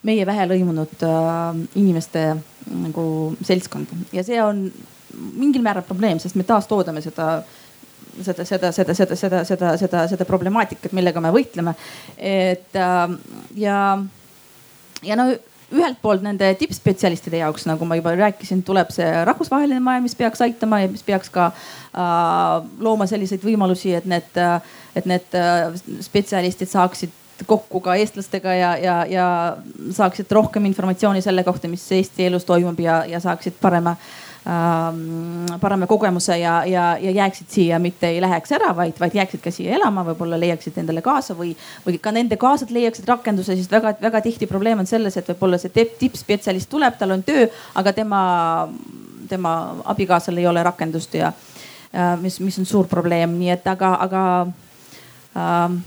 meie 0.04 0.26
vähe 0.28 0.48
lõimunud 0.52 1.06
äh, 1.08 1.62
inimeste 1.80 2.26
nagu 2.74 3.06
seltskonda 3.44 4.02
ja 4.16 4.26
see 4.28 4.42
on 4.44 4.66
mingil 5.14 5.64
määral 5.64 5.86
probleem, 5.88 6.20
sest 6.20 6.36
me 6.36 6.44
taastoodame 6.48 7.04
seda 7.06 7.44
seda, 8.24 8.44
seda, 8.46 8.74
seda, 8.76 8.94
seda, 8.94 9.16
seda, 9.18 9.40
seda, 9.48 9.72
seda, 9.80 10.04
seda 10.12 10.26
problemaatikat, 10.30 10.92
millega 10.94 11.22
me 11.24 11.32
võitleme. 11.34 11.74
et 12.18 12.76
ja, 12.76 13.78
ja 15.02 15.18
no 15.18 15.32
ühelt 15.74 16.00
poolt 16.02 16.24
nende 16.26 16.52
tippspetsialistide 16.60 17.42
jaoks, 17.42 17.66
nagu 17.70 17.86
ma 17.88 17.98
juba 18.00 18.14
rääkisin, 18.18 18.64
tuleb 18.66 18.92
see 18.94 19.08
rahvusvaheline 19.26 19.82
maailm, 19.84 20.08
mis 20.08 20.18
peaks 20.18 20.44
aitama 20.46 20.84
ja 20.84 20.92
mis 20.92 21.04
peaks 21.06 21.32
ka 21.34 21.50
äh, 21.50 22.70
looma 22.84 23.08
selliseid 23.10 23.44
võimalusi, 23.46 23.96
et 23.98 24.08
need, 24.10 24.40
et 24.96 25.10
need 25.10 25.38
äh, 25.40 25.74
spetsialistid 26.06 26.72
saaksid 26.72 27.20
kokku 27.48 27.82
ka 27.84 27.96
eestlastega 28.00 28.54
ja, 28.56 28.76
ja, 28.78 28.98
ja 29.10 29.28
saaksid 29.92 30.32
rohkem 30.32 30.66
informatsiooni 30.70 31.22
selle 31.22 31.44
kohta, 31.44 31.68
mis 31.68 31.86
Eesti 31.92 32.30
elus 32.30 32.46
toimub 32.46 32.80
ja, 32.80 33.02
ja 33.10 33.20
saaksid 33.20 33.58
parema 33.62 33.96
ähm, 33.98 34.23
parema 34.44 35.88
kogemuse 35.88 36.36
ja, 36.38 36.66
ja, 36.68 36.98
ja 37.00 37.12
jääksid 37.12 37.48
siia, 37.50 37.80
mitte 37.80 38.10
ei 38.12 38.22
läheks 38.22 38.52
ära, 38.52 38.74
vaid, 38.76 38.98
vaid 39.00 39.16
jääksid 39.16 39.40
ka 39.44 39.52
siia 39.56 39.78
elama, 39.78 40.04
võib-olla 40.10 40.40
leiaksid 40.40 40.82
endale 40.82 41.02
kaasa 41.02 41.36
või, 41.38 41.54
või 41.86 41.96
ka 42.04 42.12
nende 42.12 42.36
kaasad 42.38 42.74
leiaksid 42.76 43.08
rakenduse, 43.08 43.56
sest 43.56 43.72
väga-väga 43.72 44.22
tihti 44.26 44.50
probleem 44.52 44.84
on 44.84 44.90
selles, 44.90 45.16
et 45.18 45.32
võib-olla 45.32 45.62
see 45.62 45.88
tippspetsialist 46.00 46.70
tuleb, 46.70 46.98
tal 47.00 47.16
on 47.16 47.24
töö, 47.24 47.48
aga 47.80 47.94
tema, 47.96 48.22
tema 49.32 49.54
abikaasal 49.96 50.38
ei 50.38 50.48
ole 50.48 50.64
rakendust 50.68 51.16
ja 51.16 51.32
mis, 52.20 52.40
mis 52.44 52.60
on 52.60 52.68
suur 52.68 52.92
probleem, 52.92 53.38
nii 53.40 53.54
et 53.56 53.68
aga, 53.72 53.94
aga 54.04 54.24
äh, 55.40 55.78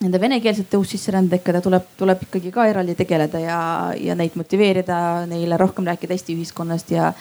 nende 0.00 0.20
venekeelsete 0.20 0.78
uussisserändajatega 0.78 1.60
tuleb, 1.60 1.92
tuleb 1.98 2.22
ikkagi 2.28 2.52
ka 2.54 2.64
eraldi 2.70 2.94
tegeleda 2.98 3.42
ja, 3.42 3.58
ja 3.98 4.16
neid 4.18 4.38
motiveerida, 4.38 5.26
neile 5.28 5.58
rohkem 5.60 5.88
rääkida 5.90 6.14
Eesti 6.14 6.36
ühiskonnast 6.38 6.94
ja, 6.94 7.12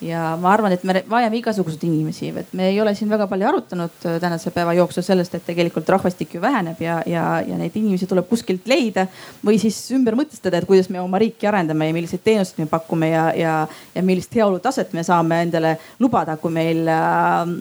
ja 0.00 0.36
ma 0.40 0.52
arvan, 0.54 0.72
et 0.72 0.84
me 0.86 1.02
vajame 1.08 1.38
igasuguseid 1.40 1.84
inimesi, 1.88 2.30
et 2.42 2.54
me 2.56 2.70
ei 2.70 2.80
ole 2.80 2.94
siin 2.96 3.10
väga 3.10 3.26
palju 3.30 3.48
arutanud 3.50 4.06
äh, 4.08 4.16
tänase 4.22 4.52
päeva 4.54 4.74
jooksul 4.78 5.04
sellest, 5.04 5.34
et 5.36 5.44
tegelikult 5.46 5.88
rahvastik 5.92 6.34
ju 6.34 6.40
väheneb 6.42 6.80
ja, 6.80 7.00
ja, 7.06 7.26
ja 7.46 7.58
neid 7.60 7.76
inimesi 7.76 8.08
tuleb 8.10 8.28
kuskilt 8.30 8.68
leida 8.70 9.06
või 9.44 9.60
siis 9.60 9.78
ümber 9.96 10.16
mõtestada, 10.18 10.60
et 10.60 10.68
kuidas 10.68 10.88
me 10.92 11.02
oma 11.02 11.20
riiki 11.20 11.48
arendame 11.50 11.90
ja 11.90 11.96
milliseid 11.96 12.24
teenuseid 12.24 12.62
me 12.62 12.70
pakume 12.70 13.12
ja, 13.12 13.28
ja, 13.36 13.54
ja 13.94 14.06
millist 14.06 14.34
heaolutaset 14.36 14.96
me 14.96 15.04
saame 15.06 15.42
endale 15.44 15.76
lubada, 16.00 16.38
kui 16.40 16.54
meil 16.54 16.88
äh, 16.88 17.54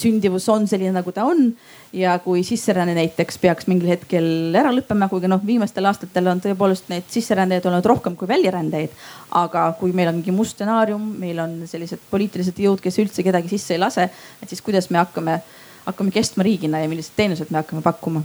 sündivus 0.00 0.48
on 0.52 0.68
selline, 0.68 0.94
nagu 0.96 1.12
ta 1.12 1.26
on 1.28 1.50
ja 1.94 2.18
kui 2.18 2.42
sisseränne 2.44 2.94
näiteks 2.94 3.38
peaks 3.38 3.68
mingil 3.70 3.92
hetkel 3.92 4.54
ära 4.58 4.72
lõppema, 4.74 5.06
kuigi 5.10 5.28
noh, 5.30 5.42
viimastel 5.46 5.86
aastatel 5.86 6.26
on 6.32 6.40
tõepoolest 6.42 6.88
neid 6.90 7.06
sisserändajaid 7.12 7.68
olnud 7.70 7.86
rohkem 7.86 8.16
kui 8.18 8.28
väljarändajaid. 8.28 8.94
aga 9.30 9.64
kui 9.78 9.92
meil 9.92 10.08
on 10.10 10.18
mingi 10.18 10.34
must 10.34 10.56
stsenaarium, 10.56 11.04
meil 11.18 11.38
on 11.42 11.54
sellised 11.70 12.02
poliitilised 12.10 12.58
jõud, 12.58 12.82
kes 12.82 12.98
üldse 13.02 13.22
kedagi 13.22 13.50
sisse 13.50 13.74
ei 13.74 13.82
lase, 13.82 14.08
et 14.42 14.48
siis 14.48 14.62
kuidas 14.62 14.90
me 14.90 14.98
hakkame, 14.98 15.38
hakkame 15.86 16.14
kestma 16.14 16.46
riigina 16.46 16.82
ja 16.82 16.90
millised 16.90 17.14
teenused 17.16 17.50
me 17.50 17.62
hakkame 17.62 17.82
pakkuma? 17.82 18.24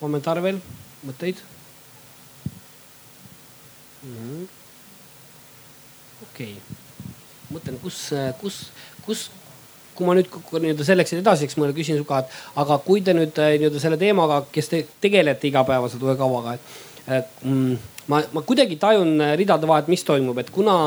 kommentaare 0.00 0.42
veel, 0.44 0.58
mõtteid? 1.06 1.38
Mhm. 4.04 4.44
okei 6.28 6.58
okay., 6.58 7.14
mõtlen, 7.54 7.80
kus, 7.80 8.10
kus, 8.40 8.58
kus 9.06 9.30
kui 9.94 10.06
ma 10.08 10.16
nüüd 10.18 10.30
nii-öelda 10.52 10.86
selleks, 10.86 11.14
et 11.14 11.22
edasi, 11.22 11.48
eks 11.48 11.58
ma 11.60 11.70
küsin 11.76 11.98
su 12.00 12.06
ka, 12.08 12.24
et 12.24 12.60
aga 12.62 12.78
kui 12.84 13.02
te 13.04 13.14
nüüd 13.16 13.38
äh, 13.40 13.56
nii-öelda 13.60 13.82
selle 13.82 13.98
teemaga, 14.00 14.42
kes 14.54 14.70
te 14.72 14.84
tegelete 15.04 15.50
igapäevaselt 15.50 16.02
uue 16.04 16.16
kavaga, 16.20 16.56
et 17.06 17.42
mm, 17.44 17.90
ma, 18.12 18.22
ma 18.34 18.44
kuidagi 18.46 18.78
tajun 18.82 19.16
äh, 19.20 19.34
ridade 19.40 19.68
vahelt, 19.70 19.90
mis 19.92 20.06
toimub, 20.06 20.38
et 20.42 20.52
kuna 20.54 20.78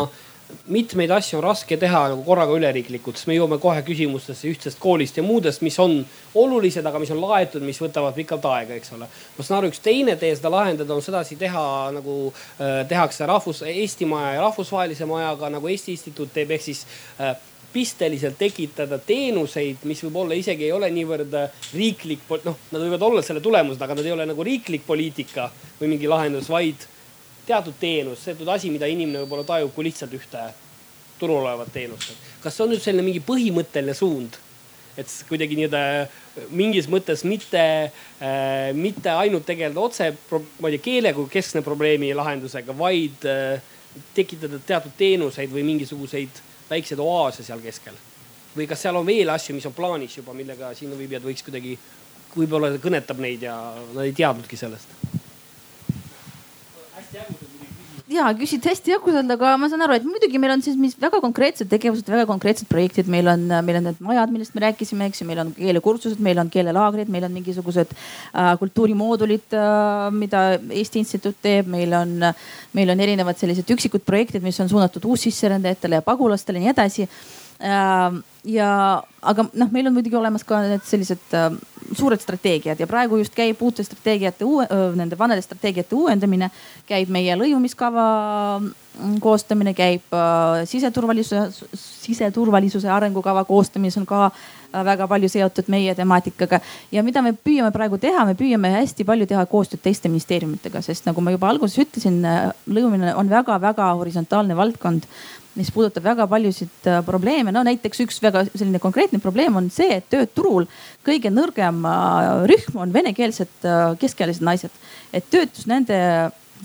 mitmeid 0.72 1.12
asju 1.12 1.40
on 1.40 1.44
raske 1.44 1.78
teha 1.80 2.02
nagu 2.12 2.24
korraga 2.24 2.56
üleriiklikult, 2.56 3.18
sest 3.20 3.28
me 3.30 3.36
jõuame 3.36 3.58
kohe 3.62 3.82
küsimustesse 3.88 4.48
ühtsest 4.52 4.80
koolist 4.80 5.20
ja 5.20 5.24
muudest, 5.26 5.64
mis 5.66 5.76
on 5.84 5.98
olulised, 6.40 6.86
aga 6.88 7.02
mis 7.04 7.12
on 7.12 7.20
laetud, 7.24 7.64
mis 7.68 7.80
võtavad 7.82 8.16
pikalt 8.16 8.48
aega, 8.52 8.78
eks 8.78 8.94
ole. 8.96 9.10
ma 9.10 9.46
saan 9.46 9.60
aru, 9.60 9.72
üks 9.74 9.84
teine 9.84 10.16
tee 10.20 10.34
seda 10.36 10.52
lahendada 10.54 10.96
on 10.96 11.04
sedasi 11.04 11.36
teha 11.40 11.66
nagu 11.98 12.18
äh, 12.30 12.80
tehakse 12.88 13.28
rahvus, 13.28 13.64
Eesti 13.68 14.08
maja 14.08 14.38
ja 14.38 14.46
rahvusvahelise 14.48 15.08
majaga 15.10 15.52
nagu 15.52 15.72
Eesti 15.72 15.98
Instituut 15.98 16.32
teeb, 16.34 16.56
ehk 16.56 16.68
siis 16.70 16.86
äh, 17.20 17.36
pisteliselt 17.74 18.38
tekitada 18.40 19.00
teenuseid, 19.04 19.84
mis 19.90 20.04
võib-olla 20.06 20.38
isegi 20.38 20.68
ei 20.68 20.74
ole 20.76 20.90
niivõrd 20.94 21.34
äh, 21.38 21.66
riiklik, 21.76 22.24
noh, 22.46 22.58
nad 22.72 22.84
võivad 22.84 23.04
olla 23.10 23.24
selle 23.26 23.44
tulemused, 23.44 23.82
aga 23.82 23.98
nad 23.98 24.06
ei 24.06 24.16
ole 24.16 24.28
nagu 24.30 24.46
riiklik 24.46 24.86
poliitika 24.88 25.50
või 25.80 25.92
mingi 25.96 26.10
lahendus, 26.10 26.50
vaid 26.52 26.88
teatud 27.48 27.78
teenus, 27.80 28.26
teatud 28.28 28.50
asi, 28.52 28.72
mida 28.74 28.90
inimene 28.92 29.24
võib-olla 29.24 29.48
tajub 29.48 29.74
kui 29.76 29.88
lihtsalt 29.88 30.16
ühte 30.18 30.50
turul 31.20 31.42
olevat 31.42 31.72
teenust. 31.74 32.14
kas 32.44 32.56
see 32.56 32.66
on 32.66 32.74
nüüd 32.74 32.84
selline 32.84 33.06
mingi 33.06 33.24
põhimõtteline 33.26 33.96
suund? 33.98 34.38
et 34.98 35.12
kuidagi 35.30 35.54
nii-öelda 35.60 35.82
äh, 36.02 36.22
mingis 36.58 36.88
mõttes 36.90 37.22
mitte 37.28 37.62
äh,, 37.62 38.74
mitte 38.74 39.14
ainult 39.14 39.46
tegeleda 39.46 39.82
otse, 39.82 40.10
ma 40.34 40.72
ei 40.72 40.78
tea, 40.78 40.86
keele 40.90 41.14
kui 41.14 41.30
keskne 41.30 41.62
probleemi 41.66 42.10
lahendusega, 42.18 42.74
vaid 42.78 43.28
äh, 43.30 43.62
tekitada 44.18 44.60
teatud 44.66 44.96
teenuseid 44.98 45.54
või 45.54 45.66
mingisuguseid 45.68 46.42
väikseid 46.70 47.00
oaase 47.04 47.44
seal 47.44 47.64
keskel? 47.64 47.98
või 48.58 48.66
kas 48.68 48.82
seal 48.82 48.98
on 48.98 49.06
veel 49.06 49.30
asju, 49.30 49.54
mis 49.56 49.66
on 49.70 49.76
plaanis 49.78 50.18
juba, 50.18 50.34
millega 50.34 50.72
sinnaviibijad 50.74 51.26
võiks 51.28 51.46
kuidagi, 51.46 51.76
võib-olla 52.34 52.72
kõnetab 52.82 53.20
neid 53.22 53.46
ja 53.46 53.58
nad 53.94 54.04
ei 54.06 54.16
teadnudki 54.18 54.58
sellest? 54.58 54.96
hästi 56.96 57.22
äärmused 57.22 57.47
ja 58.18 58.28
küsid 58.38 58.66
hästi 58.68 58.94
jagusalt, 58.96 59.32
aga 59.34 59.54
ma 59.60 59.70
saan 59.72 59.84
aru, 59.86 59.96
et 59.98 60.06
muidugi 60.08 60.42
meil 60.42 60.56
on 60.56 60.64
siis 60.66 60.78
mis 60.80 60.96
väga 61.00 61.20
konkreetsed 61.24 61.70
tegevused, 61.72 62.10
väga 62.12 62.26
konkreetsed 62.30 62.70
projektid, 62.70 63.10
meil 63.12 63.30
on, 63.32 63.46
meil 63.68 63.80
on 63.80 63.88
need 63.90 64.04
majad, 64.04 64.34
millest 64.34 64.56
me 64.58 64.64
rääkisime, 64.66 65.10
eks 65.12 65.24
ju, 65.24 65.30
meil 65.30 65.42
on 65.44 65.54
keelekursused, 65.56 66.22
meil 66.24 66.42
on 66.42 66.52
keelelaagrid, 66.54 67.12
meil 67.14 67.28
on 67.28 67.36
mingisugused 67.38 67.94
äh, 67.94 68.54
kultuurimoodulid 68.62 69.58
äh,, 69.58 70.08
mida 70.16 70.46
Eesti 70.58 71.04
Instituut 71.04 71.40
teeb, 71.44 71.70
meil 71.72 71.94
on, 71.98 72.16
meil 72.78 72.94
on 72.94 73.04
erinevad 73.08 73.40
sellised 73.40 73.76
üksikud 73.78 74.06
projektid, 74.08 74.46
mis 74.46 74.60
on 74.64 74.72
suunatud 74.72 75.06
uussisserändajatele 75.08 76.02
ja 76.02 76.06
pagulastele 76.06 76.62
ja 76.62 76.68
nii 76.68 76.76
edasi. 76.76 77.08
äh, 77.08 77.47
ja, 77.60 78.70
aga 79.22 79.48
noh, 79.54 79.72
meil 79.74 79.90
on 79.90 79.96
muidugi 79.96 80.18
olemas 80.20 80.46
ka 80.48 80.62
need 80.66 80.86
sellised 80.86 81.34
äh, 81.34 81.50
suured 81.96 82.22
strateegiad 82.22 82.80
ja 82.80 82.88
praegu 82.88 83.18
just 83.22 83.36
käib 83.36 83.62
uute 83.64 83.84
strateegiate 83.84 84.46
nende 84.96 85.18
vanade 85.20 85.42
strateegiate 85.42 85.96
uuendamine, 85.96 86.50
käib 86.88 87.12
meie 87.14 87.36
lõimumiskava 87.40 88.06
mm, 88.60 89.18
koostamine, 89.24 89.74
käib 89.78 90.14
äh, 90.16 90.66
siseturvalisuse, 90.68 91.68
siseturvalisuse 91.74 92.92
arengukava 92.92 93.46
koostamine, 93.48 93.92
see 93.94 94.04
on 94.04 94.10
ka 94.10 94.26
äh, 94.28 94.84
väga 94.88 95.08
palju 95.08 95.30
seotud 95.32 95.72
meie 95.72 95.96
temaatikaga. 95.96 96.60
ja 96.92 97.04
mida 97.04 97.22
me 97.22 97.34
püüame 97.34 97.72
praegu 97.76 98.00
teha, 98.02 98.26
me 98.26 98.36
püüame 98.40 98.74
hästi 98.80 99.08
palju 99.08 99.30
teha 99.30 99.46
koostööd 99.46 99.84
teiste 99.84 100.12
ministeeriumitega, 100.12 100.82
sest 100.82 101.08
nagu 101.08 101.24
ma 101.24 101.36
juba 101.36 101.52
alguses 101.52 101.80
ütlesin, 101.86 102.20
äh, 102.26 102.52
lõimumine 102.68 103.16
on 103.16 103.32
väga-väga 103.32 103.94
horisontaalne 104.02 104.58
valdkond 104.58 105.08
mis 105.58 105.72
puudutab 105.74 106.06
väga 106.06 106.28
paljusid 106.30 106.88
äh, 106.88 107.02
probleeme. 107.06 107.52
no 107.52 107.64
näiteks 107.66 108.02
üks 108.06 108.22
väga 108.24 108.46
selline 108.54 108.80
konkreetne 108.84 109.20
probleem 109.24 109.56
on 109.60 109.70
see, 109.74 110.00
et 110.00 110.10
tööturul 110.14 110.68
kõige 111.06 111.32
nõrgem 111.34 111.84
äh, 111.90 112.48
rühm 112.52 112.82
on 112.84 112.94
venekeelsed 112.94 113.66
äh, 113.66 113.94
keskealised 114.00 114.46
naised. 114.46 114.74
et 115.14 115.30
töötus 115.34 115.68
nende 115.68 115.98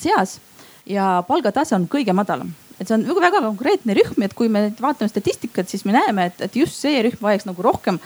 seas 0.01 0.39
ja 0.87 1.23
palgatase 1.29 1.77
on 1.77 1.89
kõige 1.91 2.15
madalam 2.17 2.53
et 2.81 2.89
see 2.89 2.97
on 2.97 3.07
väga, 3.23 3.41
konkreetne 3.45 3.95
rühm, 3.95 4.25
et 4.27 4.35
kui 4.35 4.51
me 4.51 4.67
vaatame 4.81 5.11
statistikat, 5.11 5.69
siis 5.71 5.85
me 5.87 5.95
näeme, 5.95 6.29
et, 6.31 6.41
et 6.49 6.57
just 6.57 6.81
see 6.81 7.03
rühm 7.07 7.21
vajaks 7.23 7.47
nagu 7.47 7.63
rohkem, 7.63 8.01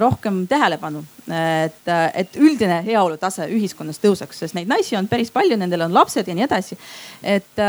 rohkem 0.00 0.46
tähelepanu. 0.48 1.04
et, 1.28 1.92
et 2.14 2.38
üldine 2.40 2.80
heaolu 2.86 3.18
tase 3.20 3.46
ühiskonnas 3.52 4.00
tõuseks, 4.02 4.40
sest 4.42 4.56
neid 4.56 4.70
naisi 4.70 4.96
on 4.96 5.08
päris 5.10 5.30
palju, 5.34 5.58
nendel 5.58 5.84
on 5.86 5.94
lapsed 5.94 6.26
ja 6.26 6.34
nii 6.34 6.46
edasi. 6.48 6.78
et 7.22 7.64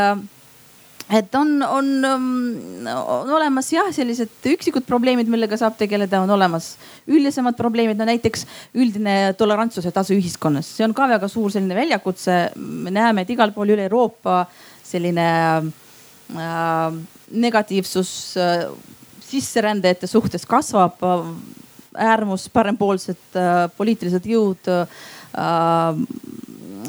et 1.10 1.34
on, 1.34 1.54
on, 1.64 1.86
um, 2.04 2.26
on 3.00 3.30
olemas 3.38 3.70
jah, 3.72 3.88
sellised 3.94 4.48
üksikud 4.52 4.84
probleemid, 4.88 5.28
millega 5.30 5.56
saab 5.60 5.78
tegeleda, 5.80 6.20
on 6.24 6.32
olemas 6.34 6.74
üldisemad 7.08 7.56
probleemid, 7.56 7.96
no 7.98 8.08
näiteks 8.08 8.44
üldine 8.76 9.34
tolerantsuse 9.40 9.92
tasu 9.94 10.16
ühiskonnas, 10.18 10.68
see 10.76 10.84
on 10.84 10.96
ka 10.96 11.08
väga 11.08 11.30
suur 11.32 11.52
selline 11.54 11.76
väljakutse. 11.78 12.38
me 12.56 12.92
näeme, 12.92 13.24
et 13.24 13.32
igal 13.32 13.54
pool 13.56 13.72
üle 13.72 13.88
Euroopa 13.88 14.42
selline 14.84 15.28
äh, 16.36 17.00
negatiivsus 17.30 18.12
äh, 18.36 18.68
sisserändajate 19.28 20.06
suhtes 20.06 20.46
kasvab 20.46 21.02
äh,. 21.02 21.32
äärmus, 21.98 22.50
parempoolsed 22.52 23.34
äh, 23.34 23.64
poliitilised 23.76 24.26
jõud 24.28 24.68
äh, 24.70 24.84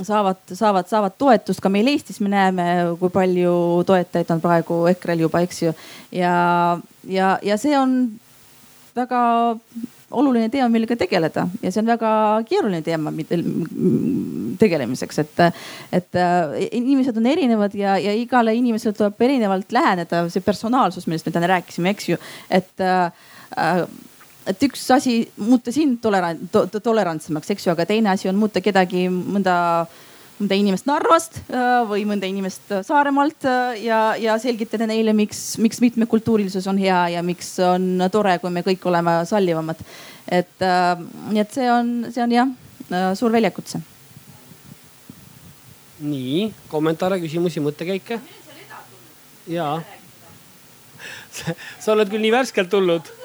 saavad, 0.04 0.42
saavad, 0.54 0.88
saavad 0.88 1.16
toetust 1.18 1.62
ka 1.62 1.72
meil 1.72 1.88
Eestis, 1.92 2.20
me 2.24 2.32
näeme, 2.32 2.66
kui 3.00 3.12
palju 3.14 3.54
toetajaid 3.88 4.34
on 4.36 4.42
praegu 4.44 4.82
EKRE-l 4.94 5.26
juba, 5.28 5.44
eks 5.46 5.64
ju. 5.64 5.76
ja, 6.16 6.34
ja, 7.08 7.38
ja 7.44 7.58
see 7.62 7.78
on 7.78 8.02
väga 8.96 9.22
oluline 10.10 10.50
teema, 10.50 10.70
millega 10.74 10.96
tegeleda 10.98 11.46
ja 11.62 11.72
see 11.72 11.84
on 11.84 11.92
väga 11.92 12.12
keeruline 12.50 12.82
teema 12.86 13.12
tegelemiseks, 14.60 15.22
et, 15.22 15.42
et 15.94 16.20
äh, 16.20 16.56
inimesed 16.80 17.18
on 17.20 17.30
erinevad 17.30 17.76
ja, 17.78 17.98
ja 18.02 18.16
igale 18.18 18.56
inimesele 18.58 18.98
tuleb 18.98 19.22
erinevalt 19.30 19.72
läheneda, 19.76 20.26
see 20.34 20.44
personaalsus, 20.46 21.08
millest 21.08 21.30
me 21.30 21.36
täna 21.36 21.52
rääkisime, 21.54 21.94
eks 21.94 22.10
ju, 22.10 22.20
et 22.50 22.84
äh, 22.84 23.86
et 24.50 24.64
üks 24.66 24.84
asi 24.94 25.22
muuta 25.38 25.74
sind 25.74 26.00
tolerant 26.04 26.42
to,, 26.54 26.66
tolerantsemaks, 26.82 27.52
eks 27.54 27.68
ju, 27.68 27.74
aga 27.74 27.86
teine 27.90 28.14
asi 28.14 28.30
on 28.32 28.38
muuta 28.40 28.62
kedagi, 28.66 29.06
mõnda, 29.10 29.56
mõnda 30.40 30.58
inimest 30.58 30.88
Narvast 30.90 31.42
äh, 31.48 31.68
või 31.90 32.06
mõnda 32.10 32.30
inimest 32.30 32.74
Saaremaalt 32.88 33.46
äh, 33.50 33.84
ja, 33.86 34.00
ja 34.20 34.38
selgitada 34.42 34.88
neile, 34.90 35.14
miks, 35.18 35.60
miks 35.62 35.82
mitmekultuurilisus 35.84 36.68
on 36.72 36.82
hea 36.82 37.04
ja 37.16 37.24
miks 37.26 37.54
on 37.66 38.08
tore, 38.12 38.38
kui 38.42 38.54
me 38.54 38.66
kõik 38.66 38.90
oleme 38.90 39.20
sallivamad. 39.30 39.86
et 40.28 40.66
äh, 40.66 41.06
nii, 41.30 41.46
et 41.46 41.56
see 41.60 41.70
on, 41.74 41.94
see 42.10 42.26
on 42.26 42.36
jah 42.40 42.58
suur 43.20 43.30
väljakutse. 43.30 43.82
nii 46.00 46.50
kommentaare, 46.72 47.20
küsimusi, 47.22 47.62
mõttekäike? 47.62 48.18
jaa. 49.50 49.78
sa 51.84 51.94
oled 51.94 52.10
küll 52.10 52.24
nii 52.24 52.34
värskelt 52.34 52.72
tulnud. 52.72 53.19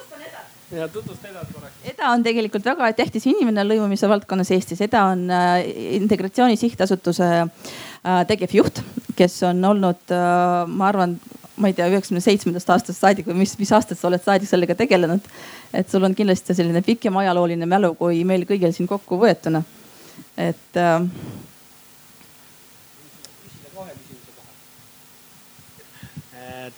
Ja 0.76 0.88
tutvusta 0.88 1.28
edasi 1.28 1.52
korraks. 1.54 1.78
Eda 1.92 2.10
on 2.10 2.24
tegelikult 2.24 2.66
väga 2.66 2.90
tähtis 2.96 3.26
inimene 3.30 3.64
lõimumise 3.66 4.08
valdkonnas 4.10 4.50
Eestis. 4.54 4.82
Eda 4.84 5.04
on 5.12 5.24
äh, 5.30 5.62
Integratsiooni 5.98 6.56
Sihtasutuse 6.60 7.30
äh, 7.44 8.20
tegevjuht, 8.28 8.82
kes 9.18 9.40
on 9.50 9.64
olnud, 9.70 10.02
äh, 10.14 10.66
ma 10.68 10.90
arvan, 10.90 11.16
ma 11.56 11.70
ei 11.70 11.76
tea, 11.76 11.88
üheksakümne 11.92 12.22
seitsmendast 12.24 12.70
aastast 12.74 13.00
saadik 13.00 13.28
või 13.30 13.44
mis, 13.44 13.54
mis 13.60 13.72
aastast 13.76 14.02
sa 14.02 14.10
oled 14.10 14.22
saadik 14.24 14.50
sellega 14.50 14.76
tegelenud. 14.78 15.32
et 15.74 15.90
sul 15.90 16.04
on 16.06 16.14
kindlasti 16.14 16.54
selline 16.54 16.82
pikem 16.82 17.16
ajalooline 17.16 17.66
mälu 17.66 17.94
kui 17.98 18.22
meil 18.24 18.46
kõigil 18.46 18.72
siin 18.74 18.90
kokku 18.90 19.18
võetuna. 19.20 19.62
et 20.36 20.80
äh, 20.80 21.00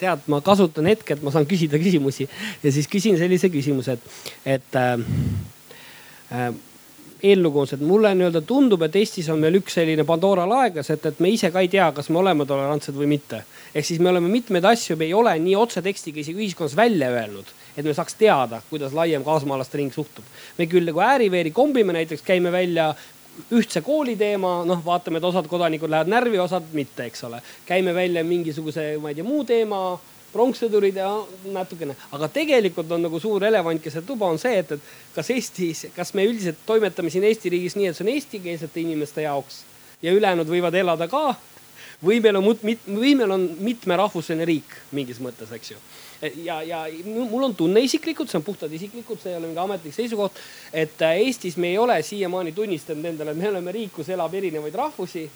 tead, 0.01 0.25
ma 0.33 0.41
kasutan 0.45 0.89
hetke, 0.91 1.17
et 1.17 1.25
ma 1.25 1.33
saan 1.35 1.49
küsida 1.49 1.81
küsimusi 1.81 2.29
ja 2.63 2.73
siis 2.73 2.89
küsin 2.91 3.19
sellise 3.21 3.51
küsimuse, 3.53 3.97
et, 3.97 4.23
et 4.57 4.81
äh, 4.81 4.97
äh, 6.33 6.51
et 7.27 7.81
mulle 7.81 8.13
nii-öelda 8.15 8.43
tundub, 8.47 8.83
et 8.83 8.97
Eestis 8.97 9.29
on 9.33 9.41
meil 9.41 9.57
üks 9.59 9.75
selline 9.79 10.05
Pandora 10.05 10.45
laegas, 10.47 10.91
et, 10.91 11.07
et 11.07 11.21
me 11.21 11.31
ise 11.33 11.51
ka 11.51 11.63
ei 11.65 11.69
tea, 11.73 11.89
kas 11.97 12.11
me 12.11 12.21
oleme 12.21 12.47
tolerantsed 12.47 12.95
või 12.95 13.09
mitte. 13.17 13.43
ehk 13.75 13.85
siis 13.85 14.01
me 14.01 14.11
oleme 14.11 14.29
mitmeid 14.29 14.65
asju, 14.65 14.97
me 14.97 15.09
ei 15.09 15.15
ole 15.15 15.33
nii 15.41 15.57
otsetekstiga 15.57 16.21
isegi 16.21 16.45
ühiskonnas 16.45 16.77
välja 16.77 17.09
öelnud, 17.11 17.49
et 17.77 17.85
me 17.85 17.95
saaks 17.95 18.15
teada, 18.15 18.61
kuidas 18.71 18.93
laiem 18.93 19.25
kaasmaalaste 19.25 19.79
ring 19.79 19.93
suhtub. 19.93 20.25
me 20.59 20.67
küll 20.67 20.85
nagu 20.85 21.01
ääri-veeri 21.01 21.51
kombime 21.51 21.93
näiteks, 21.93 22.23
käime 22.23 22.53
välja 22.53 22.95
ühtse 23.53 23.83
kooli 23.85 24.17
teema, 24.17 24.59
noh, 24.69 24.83
vaatame, 24.85 25.21
et 25.21 25.29
osad 25.29 25.49
kodanikud 25.51 25.91
lähevad 25.91 26.11
närvi, 26.11 26.39
osad 26.43 26.69
mitte, 26.73 27.07
eks 27.07 27.25
ole. 27.29 27.41
käime 27.67 27.95
välja 27.95 28.25
mingisuguse, 28.25 28.97
ma 29.03 29.13
ei 29.13 29.19
tea, 29.19 29.25
muu 29.25 29.45
teema, 29.45 29.81
pronkssõdurid 30.33 30.99
ja 31.01 31.11
natukene, 31.53 31.97
aga 32.13 32.29
tegelikult 32.33 32.91
on 32.93 33.07
nagu 33.07 33.21
suur 33.23 33.45
elevant 33.47 33.83
keset 33.83 34.05
tuba 34.07 34.29
on 34.29 34.41
see, 34.41 34.59
et, 34.61 34.73
et 34.77 35.15
kas 35.15 35.31
Eestis, 35.33 35.87
kas 35.97 36.13
me 36.15 36.27
üldiselt 36.29 36.61
toimetame 36.67 37.13
siin 37.13 37.25
Eesti 37.25 37.53
riigis 37.55 37.77
nii, 37.79 37.91
et 37.91 37.97
see 37.97 38.05
on 38.05 38.13
eestikeelsete 38.13 38.83
inimeste 38.83 39.25
jaoks 39.25 39.63
ja 40.03 40.13
ülejäänud 40.13 40.51
võivad 40.51 40.77
elada 40.77 41.09
ka 41.09 41.31
või 42.05 42.21
meil 42.21 42.37
on, 42.41 42.51
või 42.53 43.15
meil 43.17 43.31
on 43.31 43.47
mitmerahvuseline 43.61 44.49
riik 44.49 44.77
mingis 44.97 45.21
mõttes, 45.23 45.53
eks 45.57 45.75
ju 45.75 45.81
ja, 46.45 46.63
ja 46.63 46.87
mul 47.05 47.49
on 47.49 47.55
tunne 47.55 47.81
isiklikult, 47.85 48.31
see 48.31 48.41
on 48.41 48.45
puhtalt 48.45 48.73
isiklikult, 48.73 49.21
see 49.23 49.33
ei 49.33 49.39
ole 49.39 49.51
mingi 49.51 49.61
ametlik 49.61 49.95
seisukoht, 49.95 50.39
et 50.73 51.03
äh, 51.05 51.23
Eestis 51.27 51.57
me 51.61 51.71
ei 51.73 51.79
ole 51.79 51.99
siiamaani 52.03 52.53
tunnistanud 52.57 53.05
endale, 53.13 53.35
et 53.35 53.41
me 53.41 53.51
oleme 53.51 53.75
riik, 53.77 53.93
kus 53.97 54.11
elab 54.13 54.35
erinevaid 54.35 54.75
rahvusi. 54.75 55.27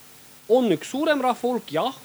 on 0.51 0.73
üks 0.75 0.91
suurem 0.91 1.21
rahva 1.23 1.49
hulk, 1.49 1.73
jah, 1.73 1.97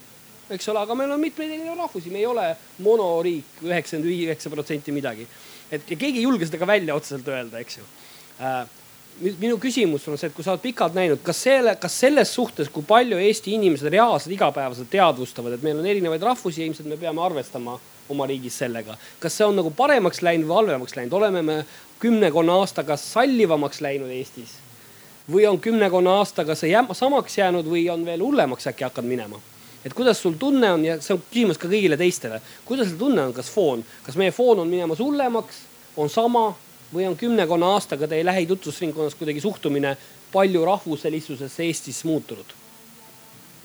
eks 0.53 0.68
ole, 0.70 0.80
aga 0.80 0.95
meil 0.95 1.12
on 1.16 1.22
mitmeid 1.22 1.51
erinevaid 1.51 1.86
rahvusi, 1.86 2.12
me 2.14 2.22
ei 2.22 2.26
ole 2.30 2.47
monoriik, 2.86 3.62
üheksakümmend 3.64 4.12
üheksa 4.12 4.51
protsenti 4.53 4.91
midagi. 4.91 5.28
et 5.72 5.91
ja 5.91 5.97
keegi 5.97 6.20
ei 6.20 6.28
julge 6.28 6.45
seda 6.45 6.62
ka 6.62 6.68
välja 6.68 6.95
otseselt 6.95 7.28
öelda, 7.28 7.60
eks 7.60 7.80
ju 7.80 7.88
äh, 8.39 8.66
minu 9.22 9.57
küsimus 9.61 10.07
on 10.09 10.18
see, 10.20 10.30
et 10.30 10.36
kui 10.36 10.43
sa 10.43 10.53
oled 10.53 10.63
pikalt 10.63 10.95
näinud, 10.97 11.22
kas 11.24 11.39
selle, 11.47 11.76
kas 11.80 11.99
selles 12.03 12.32
suhtes, 12.36 12.70
kui 12.72 12.84
palju 12.88 13.20
Eesti 13.22 13.55
inimesed 13.55 13.91
reaalselt 13.93 14.34
igapäevaselt 14.36 14.89
teadvustavad, 14.91 15.55
et 15.55 15.63
meil 15.63 15.80
on 15.80 15.88
erinevaid 15.88 16.24
rahvusi 16.24 16.61
ja 16.61 16.68
ilmselt 16.68 16.89
me 16.89 16.97
peame 16.99 17.24
arvestama 17.24 17.78
oma 18.09 18.28
riigis 18.28 18.57
sellega. 18.57 18.97
kas 19.20 19.38
see 19.38 19.47
on 19.47 19.55
nagu 19.55 19.72
paremaks 19.72 20.22
läinud 20.22 20.47
või 20.49 20.59
halvemaks 20.59 20.95
läinud, 20.95 21.13
oleme 21.13 21.41
me 21.41 21.57
kümnekonna 21.99 22.59
aastaga 22.61 22.97
sallivamaks 22.97 23.82
läinud 23.82 24.11
Eestis? 24.11 24.59
või 25.32 25.47
on 25.49 25.59
kümnekonna 25.59 26.20
aastaga 26.20 26.55
see 26.55 26.70
jää, 26.70 26.86
samaks 26.93 27.38
jäänud 27.38 27.66
või 27.66 27.88
on 27.89 28.05
veel 28.05 28.22
hullemaks 28.22 28.68
äkki 28.68 28.84
hakanud 28.84 29.09
minema? 29.09 29.39
et 29.86 29.93
kuidas 29.93 30.22
sul 30.22 30.36
tunne 30.39 30.72
on 30.72 30.86
ja 30.86 30.99
see 31.01 31.16
on 31.16 31.24
küsimus 31.30 31.57
ka 31.61 31.72
kõigile 31.72 31.97
teistele, 31.97 32.41
kuidas 32.66 32.91
sul 32.91 32.99
tunne 32.99 33.24
on, 33.30 33.34
kas 33.34 33.49
foon, 33.53 33.86
kas 34.03 34.20
meie 34.20 34.32
foon 34.34 34.59
on 34.59 34.70
minemas 34.70 34.99
hullemaks, 34.99 35.63
on 35.97 36.09
sama 36.09 36.51
või 36.96 37.08
on 37.10 37.18
kümnekonna 37.20 37.74
aastaga 37.76 38.08
teie 38.08 38.26
lähitutvusringkonnas 38.26 39.16
kuidagi 39.20 39.43
suhtumine 39.43 39.96
palju 40.32 40.66
rahvuselisusesse 40.66 41.64
Eestis 41.64 42.04
muutunud? 42.08 42.56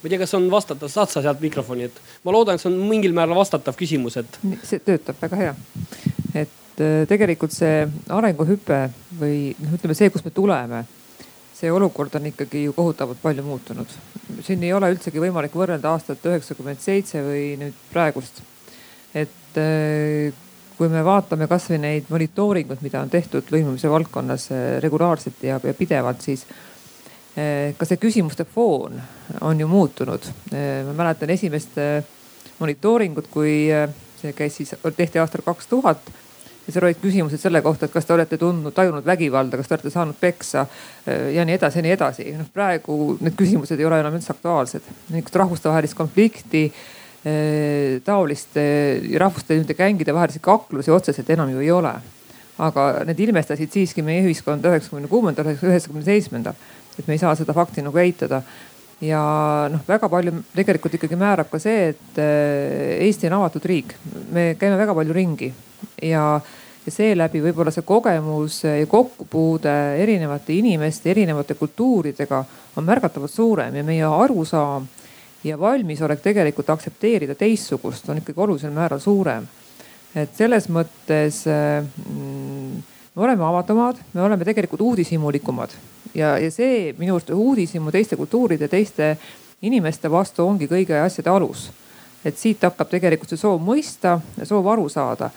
ma 0.00 0.08
ei 0.08 0.14
tea, 0.14 0.20
kas 0.22 0.32
on 0.38 0.46
vastatav, 0.48 0.88
saad 0.88 1.10
sa 1.12 1.20
sealt 1.20 1.42
mikrofoni, 1.44 1.84
et 1.90 1.98
ma 2.24 2.32
loodan, 2.32 2.56
et 2.56 2.62
see 2.62 2.70
on 2.70 2.78
mingil 2.88 3.12
määral 3.16 3.36
vastatav 3.36 3.76
küsimus, 3.76 4.16
et. 4.16 4.38
see 4.64 4.80
töötab 4.80 5.18
väga 5.20 5.40
hea. 5.40 5.50
et 6.40 6.80
äh, 6.80 7.02
tegelikult 7.08 7.52
see 7.52 7.84
arenguhüpe 8.08 8.80
või 9.20 9.52
noh, 9.60 9.74
ütleme 9.76 9.96
see, 9.98 10.08
kust 10.14 10.24
me 10.24 10.32
tuleme, 10.32 10.86
see 11.56 11.72
olukord 11.72 12.16
on 12.16 12.30
ikkagi 12.30 12.64
ju 12.64 12.72
kohutavalt 12.76 13.20
palju 13.20 13.44
muutunud. 13.44 13.98
siin 14.46 14.64
ei 14.64 14.72
ole 14.72 14.88
üldsegi 14.94 15.20
võimalik 15.20 15.52
võrrelda 15.52 15.92
aastat 15.92 16.24
üheksakümmend 16.32 16.80
seitse 16.80 17.20
või 17.26 17.44
nüüd 17.60 17.84
praegust. 17.92 18.40
et 19.12 19.60
äh, 19.60 20.32
kui 20.80 20.88
me 20.88 21.04
vaatame 21.04 21.44
kasvõi 21.44 21.76
neid 21.76 22.08
monitooringuid, 22.08 22.80
mida 22.80 23.02
on 23.04 23.12
tehtud 23.12 23.52
lõimumise 23.52 23.90
valdkonnas 23.92 24.48
äh, 24.54 24.66
regulaarselt 24.80 25.42
ja, 25.44 25.60
ja 25.60 25.76
pidevalt, 25.76 26.24
siis 26.24 26.46
Eh, 27.38 27.76
ka 27.78 27.86
see 27.86 28.00
küsimuste 28.00 28.44
foon 28.44 28.96
on 29.46 29.60
ju 29.60 29.68
muutunud. 29.70 30.24
Eh, 30.50 30.80
ma 30.86 30.96
mäletan 30.98 31.30
esimest 31.30 31.76
eh, 31.78 32.00
monitooringut, 32.58 33.28
kui 33.30 33.68
see 34.20 34.32
käis 34.36 34.58
siis, 34.58 34.74
tehti 34.96 35.20
aastal 35.22 35.44
kaks 35.46 35.70
tuhat 35.70 36.10
ja 36.66 36.74
seal 36.74 36.88
olid 36.88 36.98
küsimused 37.00 37.40
selle 37.40 37.62
kohta, 37.62 37.86
et 37.86 37.94
kas 37.94 38.08
te 38.08 38.16
olete 38.16 38.36
tundnud, 38.38 38.74
tajunud 38.74 39.06
vägivalda, 39.06 39.60
kas 39.60 39.70
te 39.70 39.78
olete 39.78 39.92
saanud 39.94 40.18
peksa 40.20 40.66
ja 41.06 41.46
nii 41.46 41.56
edasi 41.56 41.78
ja 41.80 41.84
nii 41.86 41.94
edasi. 41.94 42.26
noh, 42.36 42.50
praegu 42.52 43.16
need 43.22 43.38
küsimused 43.38 43.80
ei 43.80 43.88
ole 43.88 44.02
enam 44.02 44.18
üldse 44.18 44.34
aktuaalsed. 44.34 44.90
niisugust 45.08 45.40
rahvustevahelist 45.40 45.96
konflikti, 45.96 46.66
taolist 48.04 48.54
rahvuste 49.20 49.58
nende 49.58 49.74
gängide 49.76 50.14
vahelisi 50.16 50.40
kaklusi 50.40 50.92
otseselt 50.94 51.28
enam 51.30 51.50
ju 51.52 51.60
ei 51.60 51.70
ole. 51.70 51.92
aga 52.60 52.84
need 53.08 53.20
ilmestasid 53.20 53.72
siiski 53.72 54.02
meie 54.04 54.22
ühiskonda 54.24 54.68
üheksakümne 54.72 55.08
kuuendal, 55.08 55.50
üheksakümne 55.52 56.04
seitsmendal 56.04 56.56
et 57.00 57.06
me 57.08 57.16
ei 57.16 57.22
saa 57.22 57.34
seda 57.38 57.54
fakti 57.56 57.84
nagu 57.84 57.98
eitada. 58.00 58.42
ja 59.00 59.20
noh, 59.72 59.80
väga 59.88 60.10
palju 60.12 60.32
tegelikult 60.52 60.98
ikkagi 60.98 61.16
määrab 61.16 61.48
ka 61.48 61.58
see, 61.58 61.94
et 61.94 62.18
äh, 62.20 62.98
Eesti 63.06 63.30
on 63.30 63.38
avatud 63.38 63.64
riik, 63.64 63.94
me 64.28 64.50
käime 64.60 64.76
väga 64.76 64.92
palju 64.98 65.14
ringi 65.16 65.48
ja, 66.04 66.24
ja 66.84 66.92
seeläbi 66.92 67.40
võib-olla 67.40 67.72
see 67.72 67.86
kogemus 67.88 68.58
ja 68.66 68.84
kokkupuude 68.90 69.72
erinevate 70.02 70.52
inimeste, 70.52 71.14
erinevate 71.14 71.56
kultuuridega 71.56 72.42
on 72.76 72.84
märgatavalt 72.84 73.32
suurem 73.32 73.80
ja 73.80 73.86
meie 73.88 74.04
arusaam 74.04 74.84
ja 75.44 75.58
valmisolek 75.60 76.20
tegelikult 76.20 76.70
aktsepteerida 76.70 77.34
teistsugust 77.34 78.08
on 78.08 78.20
ikkagi 78.20 78.40
olulisel 78.40 78.72
määral 78.74 79.00
suurem. 79.00 79.46
et 80.14 80.34
selles 80.36 80.66
mõttes 80.68 81.44
mm, 81.46 82.82
me 83.14 83.22
oleme 83.22 83.44
avatumad, 83.44 83.96
me 84.12 84.22
oleme 84.22 84.44
tegelikult 84.44 84.80
uudishimulikumad 84.80 85.70
ja, 86.14 86.38
ja 86.38 86.50
see 86.50 86.94
minu 86.98 87.14
arust 87.14 87.30
uudishimu 87.30 87.92
teiste 87.94 88.16
kultuuride, 88.16 88.68
teiste 88.68 89.16
inimeste 89.62 90.10
vastu 90.10 90.46
ongi 90.46 90.68
kõigi 90.70 90.96
asjade 90.98 91.30
alus. 91.30 91.70
et 92.24 92.36
siit 92.36 92.62
hakkab 92.62 92.90
tegelikult 92.90 93.30
see 93.30 93.40
soov 93.40 93.62
mõista, 93.64 94.18
soov 94.44 94.66
aru 94.68 94.88
saada 94.88 95.30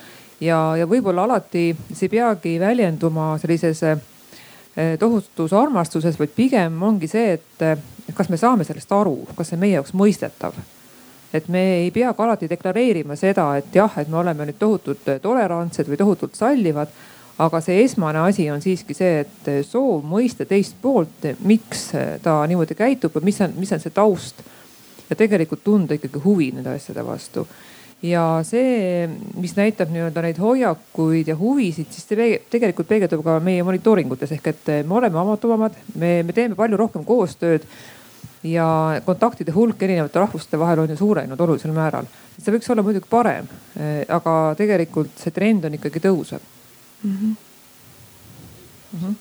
ja, 0.43 0.75
ja 0.77 0.87
võib-olla 0.89 1.23
alati 1.23 1.71
see 1.93 2.07
ei 2.07 2.15
peagi 2.17 2.57
väljenduma 2.59 3.37
sellises 3.41 3.83
eh, 3.85 4.97
tohutus 4.99 5.53
armastuses, 5.53 6.17
vaid 6.19 6.33
pigem 6.35 6.81
ongi 6.83 7.07
see, 7.07 7.37
et 7.37 7.65
kas 8.13 8.29
me 8.29 8.37
saame 8.37 8.67
sellest 8.67 8.91
aru, 8.91 9.17
kas 9.35 9.53
see 9.53 9.59
meie 9.59 9.77
jaoks 9.77 9.93
mõistetav 9.95 10.57
et 11.33 11.47
me 11.49 11.61
ei 11.79 11.89
pea 11.91 12.11
ka 12.13 12.27
alati 12.27 12.45
deklareerima 12.49 13.15
seda, 13.17 13.47
et 13.57 13.73
jah, 13.73 13.95
et 13.97 14.09
me 14.11 14.19
oleme 14.21 14.45
nüüd 14.45 14.59
tohutult 14.59 15.07
tolerantsed 15.21 15.87
või 15.89 15.97
tohutult 15.97 16.37
sallivad 16.37 16.91
aga 17.41 17.61
see 17.65 17.81
esmane 17.83 18.21
asi 18.21 18.45
on 18.51 18.61
siiski 18.61 18.95
see, 18.97 19.23
et 19.23 19.51
soov 19.65 20.03
mõista 20.05 20.45
teist 20.49 20.75
poolt, 20.81 21.31
miks 21.47 21.89
ta 22.23 22.41
niimoodi 22.49 22.77
käitub 22.77 23.15
või 23.17 23.31
mis 23.31 23.41
on, 23.41 23.55
mis 23.57 23.73
on 23.73 23.81
see 23.81 23.93
taust. 23.93 24.43
ja 25.09 25.15
tegelikult 25.15 25.63
tunda 25.63 25.93
ikkagi 25.97 26.21
huvi 26.23 26.51
nende 26.53 26.69
asjade 26.69 27.05
vastu. 27.05 27.47
ja 28.03 28.43
see, 28.45 29.07
mis 29.39 29.55
näitab 29.57 29.89
nii-öelda 29.89 30.21
neid 30.21 30.37
hoiakuid 30.37 31.27
ja 31.27 31.35
huvisid, 31.35 31.89
siis 31.89 32.05
see 32.07 32.29
tegelikult 32.49 32.87
peegeldub 32.87 33.23
ka 33.25 33.39
meie 33.39 33.63
monitooringutes 33.63 34.31
ehk 34.37 34.47
et 34.47 34.71
me 34.85 34.99
oleme 35.01 35.19
avatuvamad, 35.19 35.77
me, 35.95 36.21
me 36.23 36.33
teeme 36.33 36.55
palju 36.55 36.77
rohkem 36.77 37.05
koostööd 37.05 37.65
ja 38.43 39.01
kontaktide 39.05 39.51
hulk 39.55 39.81
erinevate 39.83 40.19
rahvuste 40.19 40.59
vahel 40.59 40.83
on 40.83 40.89
ju 40.89 40.97
suurenenud 40.97 41.39
olulisel 41.39 41.71
määral. 41.71 42.05
see 42.37 42.53
võiks 42.53 42.71
olla 42.71 42.83
muidugi 42.83 43.07
parem, 43.09 43.47
aga 44.09 44.33
tegelikult 44.57 45.15
see 45.17 45.31
trend 45.31 45.65
on 45.65 45.77
ikkagi 45.79 46.01
tõusev 46.03 46.39
mm. 47.03 47.11
-hmm. 47.11 47.35
Mm 48.93 48.99
-hmm. 48.99 49.15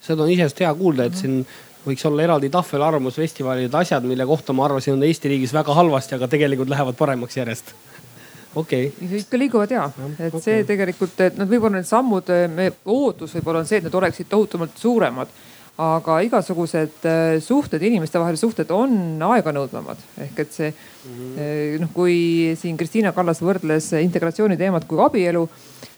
seda 0.00 0.22
on 0.22 0.30
iseenesest 0.30 0.60
hea 0.60 0.74
kuulda, 0.74 1.04
et 1.04 1.12
mm 1.12 1.16
-hmm. 1.16 1.20
siin 1.20 1.46
võiks 1.86 2.06
olla 2.06 2.22
eraldi 2.22 2.50
tahvel 2.50 2.82
arvamusfestivalide 2.82 3.76
asjad, 3.78 4.04
mille 4.04 4.26
kohta 4.26 4.52
ma 4.52 4.64
arvasin, 4.64 4.94
on 4.94 5.02
Eesti 5.02 5.28
riigis 5.28 5.52
väga 5.52 5.74
halvasti, 5.74 6.14
aga 6.14 6.28
tegelikult 6.28 6.68
lähevad 6.68 6.94
paremaks 6.94 7.36
järjest 7.36 7.74
okei 8.54 8.86
okay.. 8.86 9.18
ikka 9.18 9.38
liiguvad 9.38 9.70
ja, 9.70 9.90
et 10.18 10.34
okay. 10.34 10.40
see 10.40 10.64
tegelikult, 10.64 11.20
et 11.20 11.36
nad 11.36 11.48
võib-olla 11.48 11.76
need 11.76 11.88
sammud, 11.88 12.32
me 12.54 12.72
ootus 12.84 13.34
võib-olla 13.36 13.62
on 13.62 13.68
see, 13.68 13.78
et 13.78 13.84
need 13.84 13.94
oleksid 13.94 14.28
tohutumalt 14.28 14.78
suuremad 14.80 15.28
aga 15.76 16.20
igasugused 16.24 17.04
äh, 17.04 17.36
suhted, 17.44 17.82
inimestevahelised 17.84 18.46
suhted 18.46 18.70
on 18.72 19.20
aeganõudvamad. 19.20 20.00
ehk 20.24 20.38
et 20.40 20.52
see 20.52 20.70
mhm. 20.72 21.82
noh, 21.82 21.92
kui 21.92 22.16
siin 22.56 22.78
Kristiina 22.80 23.12
Kallas 23.12 23.42
võrdles 23.44 23.90
integratsiooni 24.00 24.56
teemat 24.56 24.88
kui 24.88 25.02
abielu, 25.04 25.44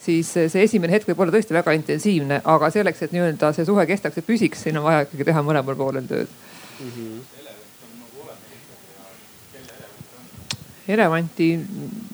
siis 0.03 0.33
see 0.35 0.63
esimene 0.65 0.97
hetk 0.97 1.09
võib 1.13 1.23
olla 1.23 1.37
tõesti 1.37 1.55
väga 1.55 1.77
intensiivne, 1.79 2.41
aga 2.45 2.71
selleks, 2.75 3.03
et 3.07 3.15
nii-öelda 3.15 3.53
see 3.55 3.67
suhe 3.69 3.87
kestaks 3.87 4.19
ja 4.19 4.27
püsiks, 4.27 4.67
siin 4.67 4.79
on 4.81 4.89
vaja 4.89 5.07
ikkagi 5.07 5.31
teha 5.31 5.45
mõlemal 5.47 5.79
poolel 5.79 6.07
tööd 6.11 6.29
mm. 6.29 6.95
-hmm. 6.95 7.19
elevanti, 10.89 11.53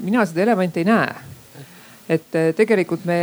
mina 0.05 0.27
seda 0.27 0.45
elevanti 0.45 0.85
ei 0.85 0.91
näe 0.93 1.34
et 2.09 2.37
eh, 2.37 2.53
tegelikult 2.57 3.07
me, 3.09 3.19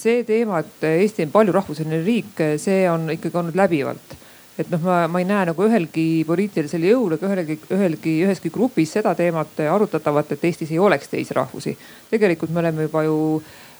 see 0.00 0.24
teema, 0.28 0.62
et 0.62 0.88
Eesti 0.88 1.26
on 1.26 1.34
paljurahvuseline 1.34 2.00
riik, 2.04 2.42
see 2.60 2.82
on 2.90 3.08
ikkagi 3.12 3.40
olnud 3.42 3.58
läbivalt. 3.58 4.16
et 4.60 4.68
noh, 4.68 4.80
ma, 4.84 5.06
ma 5.08 5.20
ei 5.22 5.24
näe 5.28 5.46
nagu 5.48 5.64
ühelgi 5.64 6.24
poliitilisel 6.28 6.82
jõul 6.84 7.16
ega 7.16 7.28
ühelgi, 7.30 7.56
ühelgi, 7.72 8.14
üheski 8.26 8.52
grupis 8.52 8.92
seda 8.92 9.14
teemat 9.16 9.62
arutatavat, 9.64 10.34
et 10.34 10.44
Eestis 10.44 10.72
ei 10.74 10.78
oleks 10.78 11.08
teisi 11.08 11.36
rahvusi. 11.36 11.76
tegelikult 12.10 12.52
me 12.52 12.64
oleme 12.64 12.88
juba 12.88 13.04
ju 13.06 13.18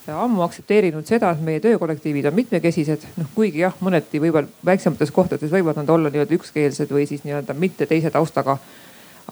ammu 0.08 0.42
aktsepteerinud 0.42 1.06
seda, 1.06 1.30
et 1.34 1.42
meie 1.44 1.60
töökollektiivid 1.60 2.30
on 2.30 2.36
mitmekesised, 2.36 3.04
noh 3.20 3.28
kuigi 3.34 3.60
jah, 3.64 3.74
mõneti 3.84 4.20
võib-olla 4.22 4.48
väiksemates 4.66 5.12
kohtades 5.14 5.52
võivad 5.52 5.76
nad 5.80 5.90
olla 5.92 6.12
nii-öelda 6.12 6.38
ükskeelsed 6.38 6.92
või 6.92 7.06
siis 7.08 7.24
nii-öelda 7.26 7.54
mitte 7.54 7.86
teise 7.86 8.10
taustaga. 8.10 8.58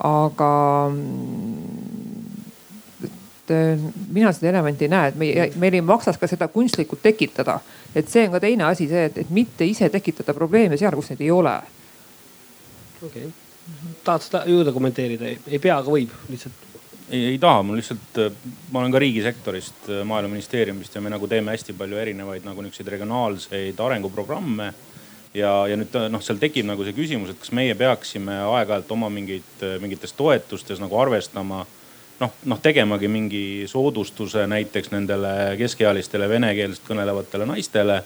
aga 0.04 0.50
et 3.48 3.78
äh, 3.78 3.92
mina 4.12 4.32
seda 4.32 4.52
elementi 4.52 4.84
ei 4.84 4.92
näe, 4.92 5.08
et 5.08 5.18
meie, 5.18 5.48
meil 5.56 5.78
ei 5.78 5.82
maksaks 5.84 6.20
ka 6.20 6.28
seda 6.30 6.48
kunstlikult 6.52 7.02
tekitada. 7.02 7.58
et 7.94 8.08
see 8.08 8.26
on 8.26 8.36
ka 8.36 8.40
teine 8.40 8.64
asi, 8.68 8.88
see, 8.88 9.04
et, 9.08 9.18
et 9.18 9.30
mitte 9.30 9.64
ise 9.64 9.88
tekitada 9.88 10.34
probleeme 10.34 10.76
seal, 10.76 10.94
kus 10.96 11.10
neid 11.12 11.24
ei 11.24 11.30
ole. 11.30 11.56
okei 13.02 13.26
okay., 13.26 13.36
tahad 14.04 14.24
seda 14.24 14.42
juurde 14.48 14.72
kommenteerida, 14.72 15.28
ei 15.28 15.58
pea, 15.58 15.78
aga 15.78 15.92
võib 15.92 16.12
lihtsalt 16.28 16.66
ei, 17.10 17.24
ei 17.24 17.38
taha, 17.40 17.62
mul 17.64 17.80
lihtsalt, 17.80 18.20
äh, 18.20 18.52
ma 18.72 18.82
olen 18.82 18.92
ka 18.92 19.00
riigisektorist, 19.04 19.88
äh, 19.88 20.04
maaeluministeeriumist 20.04 20.94
ja 20.94 21.00
me 21.00 21.12
nagu 21.12 21.28
teeme 21.28 21.54
hästi 21.54 21.76
palju 21.78 21.96
erinevaid 21.96 22.44
nagu 22.44 22.62
niisuguseid 22.62 22.92
regionaalseid 22.96 23.80
arenguprogramme. 23.80 24.74
ja, 25.34 25.50
ja 25.68 25.76
nüüd 25.76 25.92
noh, 26.10 26.22
seal 26.24 26.38
tekib 26.40 26.66
nagu 26.66 26.84
see 26.84 26.96
küsimus, 26.96 27.30
et 27.32 27.40
kas 27.40 27.52
meie 27.52 27.74
peaksime 27.76 28.38
aeg-ajalt 28.48 28.92
oma 28.96 29.10
mingeid, 29.12 29.66
mingites 29.80 30.12
toetustes 30.16 30.80
nagu 30.80 30.96
arvestama 30.98 31.66
noh, 32.20 32.34
noh 32.50 32.60
tegemagi 32.62 33.08
mingi 33.10 33.42
soodustuse 33.70 34.46
näiteks 34.50 34.92
nendele 34.94 35.34
keskealistele 35.58 36.28
venekeelset 36.28 36.86
kõnelevatele 36.88 37.46
naistele. 37.48 38.02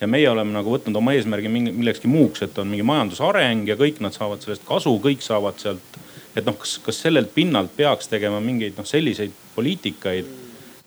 ja 0.00 0.06
meie 0.10 0.26
oleme 0.30 0.50
nagu 0.50 0.72
võtnud 0.72 0.96
oma 0.98 1.12
eesmärgi 1.14 1.48
millekski 1.48 2.08
muuks, 2.10 2.42
et 2.42 2.56
on 2.58 2.66
mingi 2.66 2.82
majandusareng 2.82 3.68
ja 3.68 3.76
kõik 3.78 4.00
nad 4.02 4.14
saavad 4.14 4.42
sellest 4.42 4.64
kasu, 4.66 4.96
kõik 4.98 5.22
saavad 5.22 5.60
sealt. 5.62 6.00
et 6.36 6.44
noh, 6.44 6.56
kas, 6.58 6.78
kas 6.82 7.02
sellelt 7.02 7.34
pinnalt 7.34 7.76
peaks 7.76 8.08
tegema 8.08 8.40
mingeid 8.40 8.78
noh, 8.78 8.86
selliseid 8.88 9.32
poliitikaid 9.54 10.26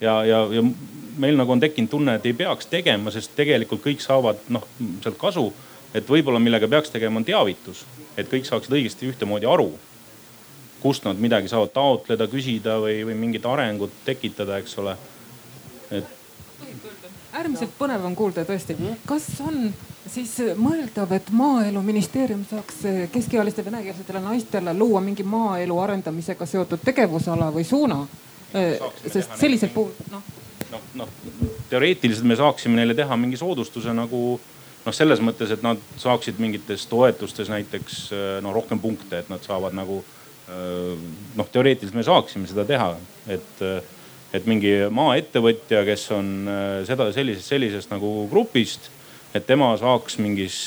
ja, 0.02 0.24
ja, 0.26 0.44
ja 0.52 0.64
meil 1.18 1.38
nagu 1.38 1.52
on 1.52 1.60
tekkinud 1.60 1.90
tunne, 1.90 2.16
et 2.16 2.26
ei 2.26 2.34
peaks 2.34 2.68
tegema, 2.68 3.12
sest 3.12 3.36
tegelikult 3.38 3.84
kõik 3.86 4.04
saavad 4.04 4.42
noh 4.50 4.66
sealt 5.04 5.18
kasu. 5.18 5.54
et 5.96 6.10
võib-olla 6.10 6.40
millega 6.44 6.68
peaks 6.68 6.92
tegema, 6.92 7.22
on 7.22 7.26
teavitus, 7.26 7.86
et 8.18 8.28
kõik 8.28 8.44
saaksid 8.44 8.74
õigesti 8.76 9.08
ühtemoodi 9.14 9.48
aru 9.48 9.70
kust 10.86 11.08
nad 11.08 11.18
midagi 11.18 11.50
saavad 11.50 11.74
taotleda, 11.74 12.28
küsida 12.30 12.78
või, 12.84 13.00
või 13.10 13.18
mingit 13.18 13.46
arengut 13.50 13.94
tekitada, 14.06 14.60
eks 14.62 14.78
ole. 14.84 14.94
et. 15.90 16.14
äärmiselt 17.34 17.74
põnev 17.80 18.06
on 18.06 18.16
kuulda 18.16 18.46
tõesti, 18.46 18.78
kas 19.10 19.26
on 19.42 19.74
siis 20.06 20.36
mõeldav, 20.62 21.12
et 21.18 21.32
maaeluministeerium 21.34 22.46
saaks 22.50 22.84
keskealiste 23.12 23.66
venekeelsetele 23.66 24.22
naistele 24.22 24.74
luua 24.78 25.02
mingi 25.02 25.26
maaelu 25.26 25.80
arendamisega 25.88 26.46
seotud 26.46 26.86
tegevusala 26.86 27.50
või 27.56 27.66
suuna? 27.66 28.06
sest 29.12 29.34
sellisel 29.36 29.74
puhul 29.74 29.92
noh. 30.14 30.22
noh, 30.72 30.84
noh 31.02 31.10
teoreetiliselt 31.70 32.28
me 32.30 32.38
saaksime 32.40 32.78
neile 32.78 32.94
teha 32.96 33.18
mingi 33.20 33.36
soodustuse 33.42 33.92
nagu 33.94 34.22
noh, 34.86 34.94
selles 34.96 35.20
mõttes, 35.20 35.52
et 35.52 35.66
nad 35.66 35.82
saaksid 36.00 36.40
mingites 36.40 36.86
toetustes 36.88 37.50
näiteks 37.52 37.98
noh 38.46 38.54
rohkem 38.56 38.80
punkte, 38.80 39.20
et 39.20 39.34
nad 39.34 39.44
saavad 39.44 39.76
nagu 39.76 40.04
noh, 40.48 41.48
teoreetiliselt 41.52 41.98
me 41.98 42.04
saaksime 42.06 42.50
seda 42.50 42.66
teha, 42.70 42.92
et, 43.34 43.64
et 44.36 44.50
mingi 44.50 44.76
maaettevõtja, 44.94 45.82
kes 45.88 46.04
on 46.14 46.34
seda 46.88 47.10
sellisest, 47.16 47.50
sellisest 47.50 47.94
nagu 47.94 48.12
grupist, 48.30 48.92
et 49.36 49.48
tema 49.48 49.72
saaks 49.80 50.20
mingis 50.22 50.58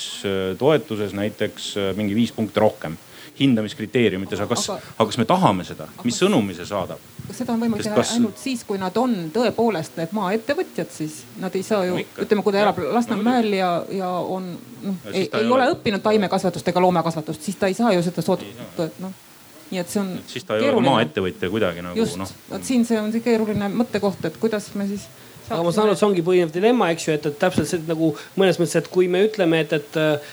toetuses 0.58 1.14
näiteks 1.16 1.74
mingi 1.96 2.18
viis 2.18 2.34
punkti 2.34 2.60
rohkem 2.60 2.98
hindamiskriteeriumites, 3.38 4.40
aga 4.40 4.54
kas, 4.54 4.66
aga 4.70 5.06
kas 5.06 5.18
me 5.20 5.26
tahame 5.28 5.64
seda, 5.66 5.86
mis 6.06 6.18
sõnumi 6.18 6.56
see 6.56 6.66
saadab? 6.68 7.02
seda 7.28 7.52
on 7.54 7.62
võimalik 7.62 7.84
teha 7.84 7.96
kas... 7.98 8.14
ainult 8.16 8.40
siis, 8.40 8.64
kui 8.66 8.80
nad 8.80 8.96
on 8.98 9.14
tõepoolest 9.34 9.98
need 10.00 10.14
maaettevõtjad, 10.16 10.90
siis 10.92 11.20
nad 11.42 11.54
ei 11.54 11.62
saa 11.66 11.84
ju 11.86 11.98
no,, 11.98 12.04
ütleme, 12.24 12.44
kui 12.46 12.56
ta 12.56 12.62
elab 12.64 12.80
Lasnamäel 12.96 13.52
ja, 13.58 13.70
ja 13.94 14.10
on 14.18 14.50
noh, 14.56 14.98
ei, 15.12 15.28
ei 15.28 15.50
ole 15.54 15.68
õppinud 15.74 16.02
taimekasvatust 16.04 16.72
ega 16.72 16.82
loomekasvatust, 16.82 17.44
siis 17.44 17.60
ta 17.60 17.70
ei 17.70 17.76
saa 17.78 17.92
ju 17.94 18.04
seda 18.06 18.24
soodustust, 18.24 19.02
noh 19.04 19.27
nii 19.70 19.80
et 19.82 19.92
see 19.92 20.02
on. 20.02 20.12
siis 20.26 20.44
ta 20.44 20.56
ei 20.56 20.66
keeruline. 20.66 20.88
ole 20.88 20.96
maaettevõtja 20.96 21.50
kuidagi 21.52 21.86
nagu 21.86 22.10
noh. 22.22 22.34
vot 22.50 22.68
siin 22.68 22.84
see 22.88 23.00
on 23.00 23.12
see 23.14 23.24
keeruline 23.24 23.70
mõttekoht, 23.74 24.24
et 24.28 24.38
kuidas 24.40 24.70
me 24.78 24.88
siis 24.90 25.08
aga 25.48 25.64
ma 25.64 25.72
saan 25.72 25.86
aru, 25.86 25.96
et 25.96 26.00
see 26.00 26.06
ongi 26.08 26.24
põhinev 26.24 26.50
dilemma, 26.52 26.90
eks 26.92 27.06
ju, 27.06 27.14
et, 27.16 27.26
et 27.30 27.36
täpselt 27.40 27.68
see 27.70 27.80
nagu 27.88 28.10
mõnes 28.38 28.58
mõttes, 28.60 28.74
et 28.82 28.90
kui 28.92 29.08
me 29.10 29.22
ütleme, 29.24 29.62
et, 29.64 29.72
et 29.78 29.96
äh, 30.00 30.28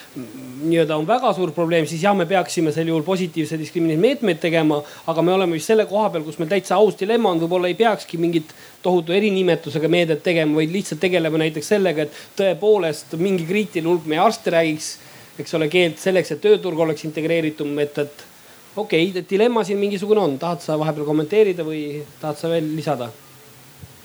nii-öelda 0.65 0.97
on 0.99 1.07
väga 1.07 1.31
suur 1.37 1.53
probleem, 1.55 1.87
siis 1.87 2.03
jah, 2.03 2.15
me 2.17 2.27
peaksime 2.29 2.73
sel 2.75 2.91
juhul 2.91 3.05
positiivse 3.07 3.59
diskrimineerimise 3.61 4.03
meetmeid 4.05 4.41
tegema. 4.43 4.81
aga 5.07 5.23
me 5.23 5.33
oleme 5.33 5.55
vist 5.55 5.71
selle 5.71 5.87
koha 5.89 6.09
peal, 6.11 6.25
kus 6.27 6.39
meil 6.41 6.51
täitsa 6.51 6.75
aus 6.75 6.99
dilemma 6.99 7.31
on, 7.31 7.39
võib-olla 7.43 7.71
ei 7.71 7.79
peakski 7.79 8.19
mingit 8.19 8.51
tohutu 8.83 9.15
erinimetatusega 9.15 9.89
meedet 9.91 10.23
tegema, 10.23 10.59
vaid 10.59 10.75
lihtsalt 10.75 11.01
tegelema 11.01 11.39
näiteks 11.45 11.73
sellega, 11.75 12.05
et 12.05 12.21
tõepoolest 12.39 13.15
mingi 13.21 13.47
kriitiline 13.47 13.93
hulk 13.93 14.07
meie 14.11 14.23
arste 14.23 14.53
räägiks, 14.53 14.95
eks 15.39 15.55
ole, 15.55 15.71
keelt 15.71 15.99
selleks, 16.01 16.35
et 16.35 16.43
tööturg 16.43 16.79
oleks 16.83 17.07
integreeritum, 17.07 17.71
et, 17.79 18.03
et 18.03 18.25
okei 18.75 19.09
okay,, 19.09 19.25
dilemma 19.29 19.63
siin 19.63 19.79
mingisugune 19.79 20.21
on, 20.21 20.39
tahad 20.39 20.63
sa 20.63 20.79
vahepeal 20.79 21.07
kommenteerida 21.07 21.63
või 21.67 22.03
tahad 22.21 22.39
sa 22.39 22.51
veel 22.51 22.73
lisada? 22.75 23.09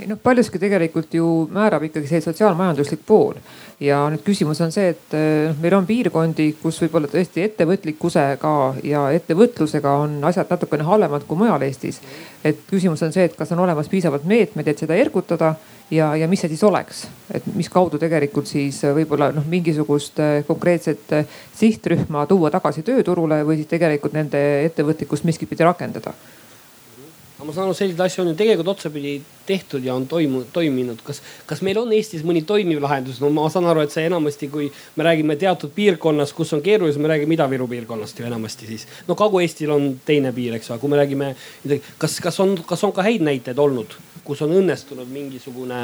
ei 0.00 0.08
noh, 0.08 0.18
paljuski 0.22 0.58
tegelikult 0.58 1.14
ju 1.14 1.26
määrab 1.52 1.84
ikkagi 1.88 2.08
see 2.08 2.22
sotsiaalmajanduslik 2.24 3.02
pool 3.06 3.36
ja 3.80 4.02
nüüd 4.12 4.22
küsimus 4.24 4.60
on 4.60 4.72
see, 4.74 4.90
et 4.92 5.14
noh, 5.16 5.56
meil 5.62 5.76
on 5.78 5.86
piirkondi, 5.88 6.50
kus 6.60 6.80
võib-olla 6.84 7.08
tõesti 7.10 7.44
ettevõtlikkusega 7.46 8.54
ja 8.84 9.06
ettevõtlusega 9.16 9.94
on 10.02 10.18
asjad 10.28 10.52
natukene 10.52 10.84
halvemad 10.84 11.24
kui 11.28 11.40
mujal 11.40 11.64
Eestis. 11.64 12.00
et 12.44 12.60
küsimus 12.70 13.02
on 13.06 13.12
see, 13.12 13.24
et 13.24 13.36
kas 13.36 13.52
on 13.52 13.64
olemas 13.64 13.88
piisavalt 13.88 14.24
meetmeid, 14.28 14.68
et 14.68 14.84
seda 14.84 14.98
ergutada 15.00 15.54
ja, 15.90 16.16
ja 16.16 16.28
mis 16.28 16.40
see 16.42 16.52
siis 16.52 16.64
oleks, 16.64 17.04
et 17.34 17.46
mis 17.54 17.68
kaudu 17.72 17.98
tegelikult 18.00 18.50
siis 18.50 18.82
võib-olla 18.84 19.30
noh, 19.34 19.46
mingisugust 19.50 20.20
äh, 20.22 20.34
konkreetset 20.46 21.16
äh, 21.16 21.40
sihtrühma 21.56 22.26
tuua 22.30 22.52
tagasi 22.52 22.84
tööturule 22.86 23.42
või 23.46 23.60
siis 23.60 23.70
tegelikult 23.70 24.16
nende 24.16 24.42
ettevõtlikkust 24.68 25.26
miskitpidi 25.28 25.66
rakendada 25.66 26.14
aga 27.41 27.49
ma 27.49 27.55
saan 27.57 27.70
aru, 27.70 27.74
selliseid 27.76 28.01
asju 28.05 28.20
on 28.20 28.28
ju 28.28 28.36
tegelikult 28.36 28.68
otsapidi 28.74 29.14
tehtud 29.49 29.84
ja 29.84 29.95
on 29.97 30.05
toimunud, 30.07 30.51
toiminud. 30.53 30.99
kas, 31.05 31.22
kas 31.49 31.62
meil 31.64 31.78
on 31.80 31.93
Eestis 31.97 32.20
mõni 32.26 32.43
toimiv 32.45 32.82
lahendus? 32.84 33.16
no 33.22 33.30
ma 33.32 33.47
saan 33.49 33.64
aru, 33.70 33.80
et 33.86 33.95
see 33.95 34.05
enamasti, 34.05 34.51
kui 34.53 34.66
me 35.01 35.07
räägime 35.07 35.38
teatud 35.41 35.72
piirkonnast, 35.72 36.36
kus 36.36 36.53
on 36.53 36.61
keerulisem, 36.61 37.01
me 37.01 37.09
räägime 37.09 37.38
Ida-Viru 37.38 37.68
piirkonnast 37.70 38.20
ju 38.20 38.26
enamasti 38.28 38.68
siis. 38.68 38.84
no 39.09 39.16
Kagu-Eestil 39.16 39.72
on 39.72 39.88
teine 40.05 40.34
piir, 40.36 40.59
eks 40.59 40.68
ole, 40.68 40.82
kui 40.82 40.93
me 40.93 41.01
räägime 41.01 41.32
kas, 41.97 42.18
kas 42.20 42.41
on, 42.45 42.59
kas 42.68 42.84
on 42.84 42.93
ka 42.93 43.07
häid 43.09 43.24
näiteid 43.24 43.59
olnud? 43.59 43.97
kus 44.24 44.45
on 44.45 44.53
õnnestunud 44.61 45.09
mingisugune 45.09 45.80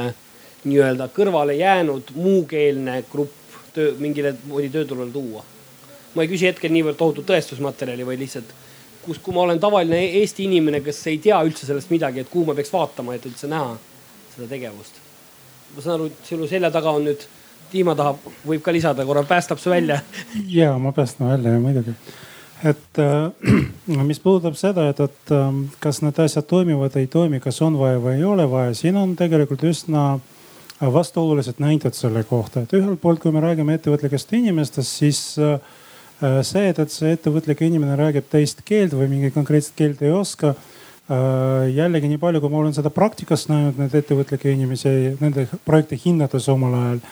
nii-öelda 0.69 1.09
kõrvale 1.17 1.57
jäänud 1.57 2.13
muukeelne 2.21 3.01
grupp 3.09 3.57
töö, 3.73 3.97
mingile 3.97 4.37
moodi 4.45 4.69
tööturule 4.77 5.09
tuua. 5.09 5.41
ma 6.13 6.25
ei 6.25 6.29
küsi 6.29 6.53
hetkel 6.53 6.77
niivõrd 6.77 7.01
tohutut 7.01 7.33
tõestusmaterjali, 7.33 8.05
vaid 8.05 8.21
lihtsalt 8.21 8.53
kus, 9.07 9.23
kui 9.23 9.35
ma 9.35 9.47
olen 9.47 9.61
tavaline 9.63 10.03
Eesti 10.21 10.47
inimene, 10.51 10.83
kes 10.85 11.01
ei 11.13 11.19
tea 11.23 11.39
üldse 11.47 11.69
sellest 11.69 11.91
midagi, 11.95 12.23
et 12.23 12.31
kuhu 12.33 12.51
ma 12.51 12.57
peaks 12.59 12.73
vaatama, 12.75 13.17
et 13.17 13.27
üldse 13.29 13.51
näha 13.51 13.75
seda 14.35 14.51
tegevust. 14.51 15.03
ma 15.75 15.83
saan 15.83 15.99
aru, 15.99 16.13
et 16.13 16.29
sinu 16.29 16.49
selja 16.51 16.71
taga 16.75 16.95
on 16.97 17.09
nüüd, 17.09 17.27
Dima 17.67 17.97
tahab, 17.99 18.21
võib 18.47 18.63
ka 18.63 18.71
lisada 18.71 19.03
korra, 19.03 19.25
päästab 19.27 19.59
su 19.59 19.73
välja. 19.73 19.99
ja 20.59 20.77
ma 20.79 20.93
päästan 20.95 21.33
välja 21.33 21.59
muidugi 21.59 21.97
et 22.65 22.99
äh, 22.99 23.99
mis 24.09 24.21
puudutab 24.21 24.57
seda, 24.57 24.89
et, 24.91 25.01
et 25.01 25.35
äh, 25.35 25.59
kas 25.83 26.01
need 26.05 26.19
asjad 26.23 26.47
toimivad, 26.49 26.97
ei 26.97 27.09
toimi, 27.11 27.41
kas 27.43 27.61
on 27.65 27.77
vaja 27.81 28.01
või 28.01 28.17
ei 28.21 28.25
ole 28.25 28.47
vaja, 28.51 28.75
siin 28.75 28.97
on 29.01 29.17
tegelikult 29.19 29.67
üsna 29.67 30.07
vastuolulised 30.81 31.61
näited 31.63 31.97
selle 31.97 32.23
kohta, 32.29 32.63
et 32.63 32.73
ühelt 32.77 33.01
poolt, 33.01 33.21
kui 33.23 33.33
me 33.33 33.41
räägime 33.41 33.79
ettevõtlikest 33.79 34.33
inimestest, 34.37 34.99
siis 35.03 35.21
äh, 35.41 35.57
see, 36.21 36.71
et, 36.71 36.79
et 36.79 36.93
see 36.93 37.12
ettevõtlik 37.17 37.61
inimene 37.67 37.99
räägib 37.99 38.31
teist 38.33 38.62
keelt 38.64 38.97
või 38.97 39.11
mingit 39.11 39.35
konkreetset 39.35 39.77
keelt 39.77 40.03
ei 40.03 40.14
oska 40.14 40.55
äh,. 40.55 41.69
jällegi 41.77 42.09
nii 42.09 42.23
palju, 42.23 42.41
kui 42.41 42.53
ma 42.53 42.62
olen 42.62 42.75
seda 42.77 42.91
praktikas 42.91 43.49
näinud, 43.51 43.79
neid 43.81 43.95
ettevõtlikke 43.95 44.51
inimesi, 44.53 45.17
nende 45.21 45.49
projekte 45.64 45.99
hinnates 46.05 46.49
omal 46.53 46.75
ajal 46.81 47.07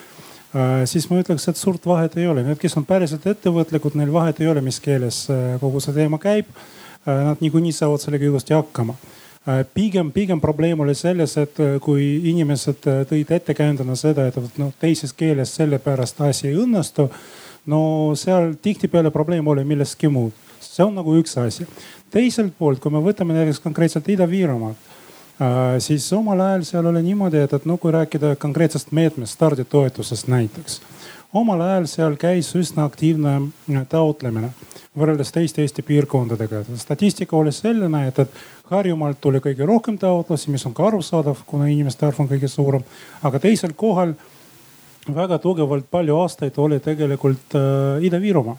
siis 0.87 1.09
ma 1.11 1.19
ütleks, 1.19 1.49
et 1.51 1.59
suurt 1.59 1.83
vahet 1.87 2.15
ei 2.15 2.29
ole. 2.31 2.45
Need, 2.47 2.61
kes 2.63 2.77
on 2.79 2.85
päriselt 2.87 3.25
ettevõtlikud, 3.27 3.97
neil 3.99 4.13
vahet 4.15 4.39
ei 4.39 4.47
ole, 4.47 4.61
mis 4.63 4.79
keeles 4.79 5.25
kogu 5.59 5.81
see 5.83 5.97
teema 5.97 6.21
käib. 6.23 6.47
Nad 7.05 7.43
niikuinii 7.43 7.75
saavad 7.75 8.01
sellega 8.01 8.29
ilusti 8.29 8.55
hakkama 8.55 8.95
pigem, 9.75 10.13
pigem 10.13 10.41
probleem 10.41 10.81
oli 10.81 10.95
selles, 10.95 11.37
et 11.37 11.59
kui 11.85 12.05
inimesed 12.31 12.87
tõid 13.11 13.33
ettekäändena 13.37 13.97
seda, 13.97 14.29
et 14.29 14.59
noh 14.61 14.73
teises 14.81 15.13
keeles 15.13 15.53
sellepärast 15.59 16.21
asi 16.25 16.49
ei 16.49 16.57
õnnestu. 16.57 17.11
No 17.67 18.13
seal 18.19 18.55
tihtipeale 18.63 19.11
probleem 19.11 19.47
oli 19.49 19.65
millestki 19.65 20.09
muud, 20.09 20.33
see 20.61 20.85
on 20.85 20.95
nagu 20.95 21.15
üks 21.21 21.39
asi. 21.41 21.67
teiselt 22.11 22.55
poolt, 22.59 22.81
kui 22.81 22.93
me 22.93 23.03
võtame 23.03 23.35
näiteks 23.35 23.61
konkreetselt 23.65 24.09
Ida-Virumaad 24.09 24.93
Äh, 25.43 25.81
siis 25.83 26.13
omal 26.13 26.41
ajal 26.41 26.63
seal 26.63 26.87
oli 26.87 27.01
niimoodi, 27.03 27.41
et, 27.43 27.53
et 27.53 27.65
no 27.67 27.75
kui 27.83 27.91
rääkida 27.93 28.37
konkreetsest 28.39 28.93
meetmest, 28.95 29.35
starditoetusest 29.35 30.29
näiteks. 30.31 30.81
omal 31.35 31.61
ajal 31.61 31.89
seal 31.91 32.15
käis 32.17 32.53
üsna 32.55 32.85
aktiivne 32.87 33.33
äh, 33.41 33.81
taotlemine 33.89 34.53
võrreldes 34.99 35.35
teiste 35.35 35.63
Eesti 35.63 35.83
piirkondadega. 35.83 36.63
statistika 36.79 37.37
oli 37.37 37.53
selline, 37.53 38.07
et, 38.09 38.19
et 38.19 38.71
Harjumaalt 38.71 39.19
tuli 39.21 39.41
kõige 39.43 39.67
rohkem 39.67 39.99
taotlusi, 39.99 40.51
mis 40.55 40.67
on 40.67 40.75
ka 40.75 40.87
arusaadav, 40.87 41.43
kuna 41.47 41.67
inimeste 41.67 42.07
arv 42.07 42.21
on 42.21 42.31
kõige 42.31 42.49
suurem. 42.49 42.87
aga 43.23 43.39
teisel 43.43 43.75
kohal 43.77 44.15
väga 45.13 45.39
tugevalt 45.39 45.91
palju 45.91 46.17
aastaid 46.23 46.57
oli 46.59 46.81
tegelikult 46.81 47.59
äh, 47.59 48.07
Ida-Virumaa 48.07 48.57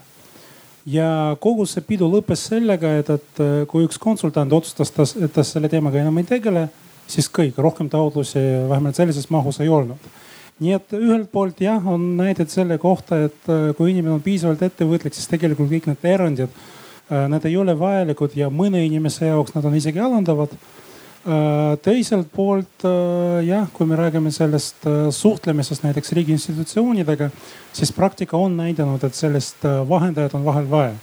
ja 0.86 1.08
kogu 1.42 1.66
see 1.68 1.82
pidu 1.86 2.08
lõppes 2.10 2.46
sellega, 2.50 2.92
et, 3.00 3.10
et 3.10 3.42
äh, 3.42 3.56
kui 3.70 3.86
üks 3.86 3.98
konsultant 4.02 4.52
otsustas, 4.54 5.16
et 5.18 5.32
ta 5.34 5.44
selle 5.44 5.70
teemaga 5.72 6.00
enam 6.00 6.22
ei 6.22 6.28
tegele, 6.28 6.68
siis 7.10 7.28
kõik, 7.30 7.58
rohkem 7.62 7.90
taotlusi 7.90 8.40
vähemalt 8.70 8.98
sellises 8.98 9.28
mahus 9.30 9.60
ei 9.60 9.68
olnud. 9.68 10.14
nii 10.56 10.72
et 10.72 10.92
ühelt 10.96 11.28
poolt 11.28 11.58
jah, 11.60 11.82
on 11.84 12.14
näited 12.16 12.48
selle 12.48 12.78
kohta, 12.80 13.18
et 13.26 13.50
äh, 13.52 13.68
kui 13.76 13.90
inimene 13.92 14.16
on 14.16 14.24
piisavalt 14.24 14.62
ettevõtlik, 14.62 15.14
siis 15.14 15.28
tegelikult 15.28 15.68
kõik 15.72 15.90
need 15.90 16.06
erandid, 16.14 16.62
äh, 17.10 17.26
need 17.28 17.44
ei 17.44 17.56
ole 17.60 17.74
vajalikud 17.78 18.38
ja 18.38 18.48
mõne 18.50 18.80
inimese 18.86 19.28
jaoks 19.28 19.56
nad 19.56 19.66
on 19.66 19.76
isegi 19.76 20.00
alandavad 20.00 20.54
teiselt 21.82 22.28
poolt 22.30 22.84
äh, 22.86 23.40
jah, 23.46 23.66
kui 23.74 23.86
me 23.86 23.96
räägime 23.98 24.30
sellest 24.30 24.86
äh, 24.86 25.08
suhtlemisest 25.10 25.82
näiteks 25.82 26.12
riigi 26.14 26.36
institutsioonidega, 26.36 27.30
siis 27.74 27.92
praktika 27.92 28.38
on 28.38 28.56
näidanud, 28.56 29.02
et 29.04 29.14
sellist 29.14 29.66
vahendajat 29.88 30.36
on 30.38 30.44
vahel 30.44 30.70
vaja. 30.70 30.94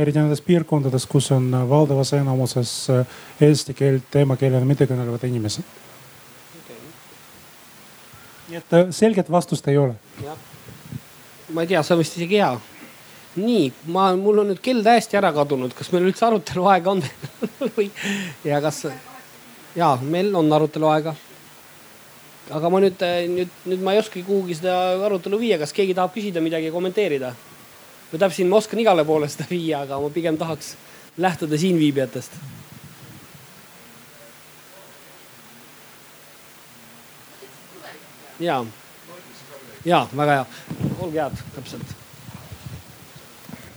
eriti 0.00 0.18
nendes 0.18 0.40
piirkondades, 0.40 1.04
kus 1.06 1.26
on 1.34 1.50
valdavas 1.68 2.12
enamuses 2.16 2.70
eesti 3.40 3.74
keelt 3.74 4.14
emakeelena 4.16 4.64
mitte 4.64 4.86
kõnelevad 4.88 5.26
inimesed. 5.28 5.64
Okay.. 6.60 6.76
nii 8.48 8.60
et 8.60 8.94
selget 8.96 9.30
vastust 9.30 9.68
ei 9.68 9.76
ole. 9.78 9.94
ma 11.52 11.64
ei 11.64 11.72
tea, 11.72 11.82
see 11.82 11.96
on 11.96 12.00
vist 12.00 12.16
isegi 12.16 12.40
hea. 12.40 12.54
Nii, 13.40 13.68
ma, 13.92 14.10
mul 14.16 14.42
on 14.42 14.52
nüüd 14.52 14.62
kell 14.62 14.82
täiesti 14.84 15.16
ära 15.16 15.32
kadunud, 15.32 15.74
kas 15.76 15.92
meil 15.92 16.08
üldse 16.08 16.26
arutelu 16.26 16.66
aega 16.70 16.96
on? 16.96 17.04
Või 17.76 17.90
ja 18.44 18.62
kas 18.64 18.84
ja 19.76 19.98
meil 20.02 20.34
on 20.34 20.52
arutelu 20.52 20.88
aega. 20.90 21.14
aga 22.50 22.70
ma 22.70 22.80
nüüd, 22.82 23.02
nüüd, 23.30 23.50
nüüd 23.70 23.82
ma 23.86 23.94
ei 23.94 24.00
oskagi 24.02 24.24
kuhugi 24.26 24.56
seda 24.58 24.76
arutelu 25.06 25.38
viia, 25.38 25.58
kas 25.58 25.72
keegi 25.72 25.94
tahab 25.94 26.14
küsida 26.14 26.42
midagi 26.42 26.70
ja 26.70 26.74
kommenteerida? 26.74 27.34
või 28.10 28.18
täpselt 28.18 28.50
ma 28.50 28.58
oskan 28.58 28.80
igale 28.82 29.04
poole 29.06 29.28
seda 29.30 29.46
viia, 29.50 29.84
aga 29.84 30.00
ma 30.02 30.10
pigem 30.10 30.38
tahaks 30.38 30.74
lähtuda 31.18 31.58
siinviibijatest. 31.58 32.40
ja, 38.40 38.64
ja 39.84 40.04
väga 40.16 40.38
hea, 40.40 40.44
olge 40.98 41.20
head, 41.20 41.42
täpselt 41.54 41.98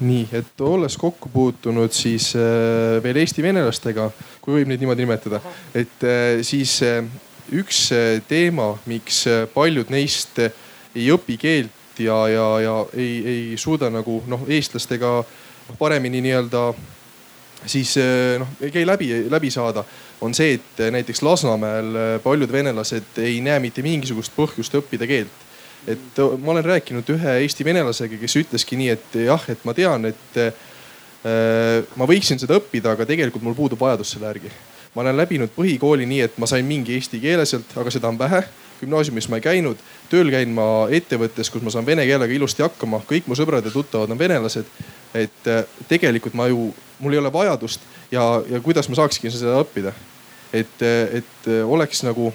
nii, 0.04 0.28
et 0.36 0.62
olles 0.64 0.96
kokku 1.00 1.30
puutunud 1.34 1.92
siis 1.96 2.32
äh, 2.36 3.00
veel 3.04 3.20
Eesti 3.22 3.44
venelastega, 3.44 4.10
kui 4.44 4.60
võib 4.60 4.72
neid 4.72 4.82
niimoodi 4.84 5.06
nimetada, 5.06 5.40
et 5.76 6.04
äh, 6.08 6.42
siis 6.46 6.76
äh, 6.86 7.04
üks 7.54 7.86
teema, 8.28 8.74
miks 8.90 9.26
paljud 9.54 9.92
neist 9.94 10.40
ei 10.44 11.10
õpi 11.12 11.36
keelt 11.40 12.00
ja, 12.00 12.16
ja, 12.32 12.48
ja 12.64 12.76
ei, 12.96 13.14
ei 13.28 13.58
suuda 13.60 13.90
nagu 13.94 14.22
noh, 14.32 14.46
eestlastega 14.48 15.18
paremini 15.80 16.22
nii-öelda 16.24 16.64
siis 17.68 17.98
noh, 18.40 18.56
ei 18.64 18.88
läbi, 18.88 19.12
läbi 19.32 19.52
saada, 19.54 19.84
on 20.24 20.34
see, 20.36 20.56
et 20.58 20.84
näiteks 20.96 21.22
Lasnamäel 21.24 22.20
paljud 22.24 22.52
venelased 22.52 23.20
ei 23.24 23.42
näe 23.44 23.60
mitte 23.64 23.84
mingisugust 23.86 24.34
põhjust 24.36 24.80
õppida 24.80 25.08
keelt. 25.08 25.44
Et 25.88 26.20
äh, 26.20 26.38
ma 26.40 26.54
olen 26.54 26.66
rääkinud 26.66 27.10
ühe 27.12 27.40
Eesti 27.42 27.66
venelasega, 27.68 28.18
kes 28.22 28.38
ütleski 28.40 28.80
nii, 28.80 28.94
et 28.94 29.18
jah, 29.26 29.44
et 29.52 29.66
ma 29.68 29.76
tean, 29.76 30.08
et 30.08 30.40
äh, 30.40 30.54
ma 31.24 32.08
võiksin 32.10 32.40
seda 32.42 32.58
õppida, 32.60 32.98
aga 32.98 33.06
tegelikult 33.08 33.44
mul 33.46 33.56
puudub 33.56 33.80
vajadus 33.80 34.10
selle 34.12 34.28
järgi. 34.28 34.52
ma 34.96 35.02
olen 35.02 35.18
läbinud 35.18 35.50
põhikooli 35.56 36.06
nii, 36.06 36.22
et 36.22 36.38
ma 36.38 36.48
sain 36.50 36.66
mingi 36.66 36.94
eesti 36.98 37.20
keele 37.24 37.46
sealt, 37.46 37.72
aga 37.78 37.92
seda 37.92 38.10
on 38.12 38.20
vähe. 38.20 38.44
gümnaasiumis 38.82 39.30
ma 39.32 39.40
ei 39.40 39.46
käinud, 39.46 39.78
tööl 40.12 40.30
käin 40.30 40.50
ma 40.52 40.88
ettevõttes, 40.92 41.50
kus 41.50 41.64
ma 41.64 41.72
saan 41.72 41.86
vene 41.86 42.04
keelega 42.06 42.34
ilusti 42.34 42.66
hakkama, 42.66 43.00
kõik 43.08 43.28
mu 43.28 43.36
sõbrad 43.40 43.64
ja 43.64 43.72
tuttavad 43.72 44.12
on 44.12 44.20
venelased. 44.20 44.66
et 45.14 45.48
äh, 45.48 45.64
tegelikult 45.88 46.34
ma 46.34 46.48
ju, 46.48 46.74
mul 47.00 47.14
ei 47.14 47.20
ole 47.20 47.34
vajadust 47.34 47.80
ja, 48.12 48.44
ja 48.50 48.60
kuidas 48.60 48.90
ma 48.90 48.96
saakski 48.96 49.32
seda 49.32 49.62
õppida. 49.64 49.94
et, 50.54 50.82
et 51.14 51.48
oleks 51.64 52.04
nagu 52.04 52.34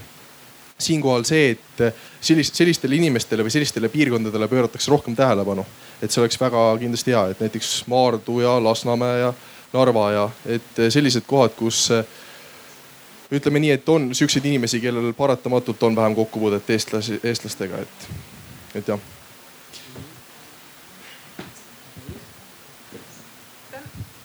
siinkohal 0.78 1.24
see, 1.26 1.51
et 1.57 1.95
sellist, 2.20 2.55
sellistele 2.55 2.99
inimestele 2.99 3.45
või 3.47 3.53
sellistele 3.53 3.91
piirkondadele 3.93 4.49
pööratakse 4.51 4.91
rohkem 4.91 5.16
tähelepanu. 5.18 5.66
Et 6.03 6.11
see 6.11 6.22
oleks 6.22 6.40
väga 6.40 6.62
kindlasti 6.78 7.14
hea, 7.14 7.26
et 7.32 7.40
näiteks 7.40 7.72
Maardu 7.90 8.40
ja 8.40 8.57
Lasnamäe 8.64 9.18
ja 9.20 9.32
Narva 9.72 10.11
ja 10.12 10.30
et 10.46 10.82
sellised 10.88 11.26
kohad, 11.26 11.53
kus 11.59 11.88
ütleme 13.32 13.61
nii, 13.61 13.74
et 13.76 13.88
on 13.88 14.09
siukseid 14.14 14.46
inimesi, 14.49 14.80
kellel 14.80 15.12
paratamatult 15.12 15.82
on 15.82 15.96
vähem 15.96 16.14
kokkupuudet 16.16 16.70
eestlasi, 16.70 17.20
eestlastega, 17.24 17.84
et, 17.84 18.11
et 18.74 18.88
jah 18.88 19.01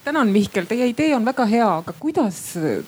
tänan, 0.04 0.28
Mihkel, 0.28 0.66
teie 0.68 0.88
idee 0.92 1.14
on 1.16 1.26
väga 1.26 1.46
hea, 1.48 1.68
aga 1.82 1.94
kuidas 2.00 2.40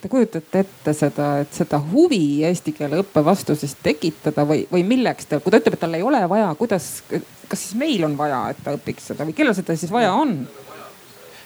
te 0.01 0.09
kujutate 0.11 0.63
ette 0.66 0.93
seda, 0.95 1.30
et 1.45 1.55
seda 1.55 1.80
huvi 1.91 2.43
eesti 2.47 2.74
keele 2.76 2.99
õppe 3.03 3.24
vastu 3.26 3.55
siis 3.59 3.78
tekitada 3.84 4.45
või, 4.47 4.66
või 4.72 4.84
milleks 4.88 5.30
te, 5.30 5.39
kui 5.43 5.53
ta 5.53 5.61
ütleb, 5.61 5.78
et 5.78 5.84
tal 5.86 5.95
ei 5.95 6.03
ole 6.05 6.22
vaja, 6.32 6.51
kuidas, 6.59 6.89
kas 7.07 7.63
siis 7.63 7.80
meil 7.80 8.03
on 8.07 8.18
vaja, 8.20 8.41
et 8.51 8.61
ta 8.66 8.76
õpiks 8.76 9.11
seda 9.11 9.28
või 9.28 9.36
kellel 9.38 9.55
seda 9.57 9.78
siis 9.80 9.93
vaja 9.95 10.11
on? 10.16 10.38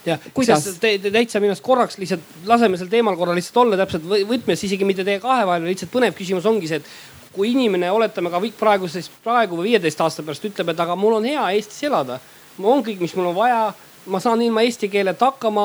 jah, 0.07 0.21
täitsa 0.31 1.41
minu 1.43 1.51
arust 1.51 1.65
korraks 1.65 1.99
lihtsalt 1.99 2.47
laseme 2.49 2.79
sel 2.79 2.89
teemal 2.89 3.17
korra 3.19 3.35
lihtsalt 3.37 3.61
olla 3.61 3.77
täpselt 3.77 4.05
võtmes, 4.07 4.63
isegi 4.65 4.87
mitte 4.87 5.05
teie 5.05 5.21
kahe 5.21 5.45
vahel, 5.45 5.67
lihtsalt 5.69 5.91
põnev 5.93 6.15
küsimus 6.17 6.47
ongi 6.49 6.71
see, 6.71 6.79
et 6.79 7.35
kui 7.35 7.51
inimene, 7.51 7.91
oletame 7.93 8.31
ka 8.33 8.41
praegu, 8.57 8.89
siis 8.89 9.11
praegu 9.23 9.59
või 9.59 9.73
viieteist 9.73 10.01
aasta 10.01 10.25
pärast 10.25 10.47
ütleb, 10.49 10.71
et 10.71 10.81
aga 10.81 10.95
mul 10.97 11.19
on 11.19 11.27
hea 11.29 11.43
Eestis 11.53 11.83
elada. 11.85 12.17
on 12.57 12.81
kõik, 12.83 12.99
mis 12.99 13.13
mul 13.15 13.29
on 13.29 13.35
vaja 13.35 13.59
ma 14.09 14.21
saan 14.23 14.41
ilma 14.41 14.63
eesti 14.65 14.89
keeleta 14.91 15.31
hakkama, 15.31 15.63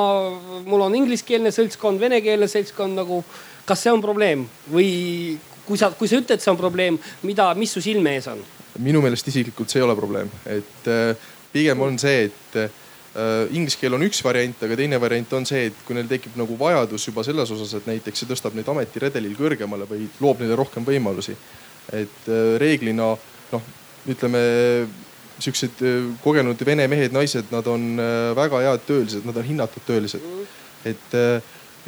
mul 0.66 0.86
on 0.86 0.94
ingliskeelne 1.00 1.52
seltskond, 1.54 2.00
venekeelne 2.00 2.48
seltskond 2.50 3.00
nagu. 3.00 3.24
kas 3.64 3.80
see 3.80 3.92
on 3.92 4.02
probleem 4.04 4.42
või 4.68 4.88
kui 5.64 5.78
sa, 5.80 5.88
kui 5.96 6.08
sa 6.08 6.18
ütled, 6.20 6.42
see 6.42 6.50
on 6.52 6.58
probleem, 6.60 6.98
mida, 7.24 7.46
mis 7.56 7.72
su 7.72 7.80
silme 7.80 8.12
ees 8.18 8.28
on? 8.28 8.42
minu 8.84 9.00
meelest 9.00 9.28
isiklikult 9.30 9.70
see 9.70 9.80
ei 9.80 9.86
ole 9.86 9.94
probleem, 9.96 10.28
et 10.50 10.88
äh, 10.90 11.28
pigem 11.52 11.80
on 11.86 11.96
see, 12.02 12.26
et 12.26 12.58
äh, 12.58 12.74
inglise 13.54 13.78
keel 13.80 13.94
on 13.96 14.02
üks 14.04 14.20
variant, 14.26 14.64
aga 14.66 14.76
teine 14.76 14.98
variant 15.00 15.32
on 15.38 15.46
see, 15.48 15.68
et 15.70 15.84
kui 15.86 15.96
neil 15.96 16.10
tekib 16.10 16.34
nagu 16.40 16.58
vajadus 16.58 17.06
juba 17.08 17.24
selles 17.24 17.54
osas, 17.54 17.76
et 17.78 17.86
näiteks 17.88 18.24
see 18.24 18.30
tõstab 18.30 18.56
neid 18.58 18.68
ametiredelil 18.68 19.38
kõrgemale 19.38 19.86
või 19.88 20.08
loob 20.20 20.42
neile 20.42 20.58
rohkem 20.58 20.86
võimalusi. 20.86 21.36
et 21.92 22.28
äh, 22.28 22.58
reeglina 22.60 23.14
noh, 23.52 23.72
ütleme 24.10 24.42
siuksed 25.42 25.82
äh, 25.82 26.06
kogenud 26.22 26.60
vene 26.66 26.86
mehed, 26.90 27.14
naised, 27.14 27.50
nad 27.54 27.66
on 27.70 27.94
äh, 27.98 28.30
väga 28.36 28.62
head 28.64 28.86
töölised, 28.86 29.26
nad 29.26 29.36
on 29.36 29.46
hinnatud 29.46 29.86
töölised. 29.86 30.22
et 30.84 31.14
äh, 31.16 31.42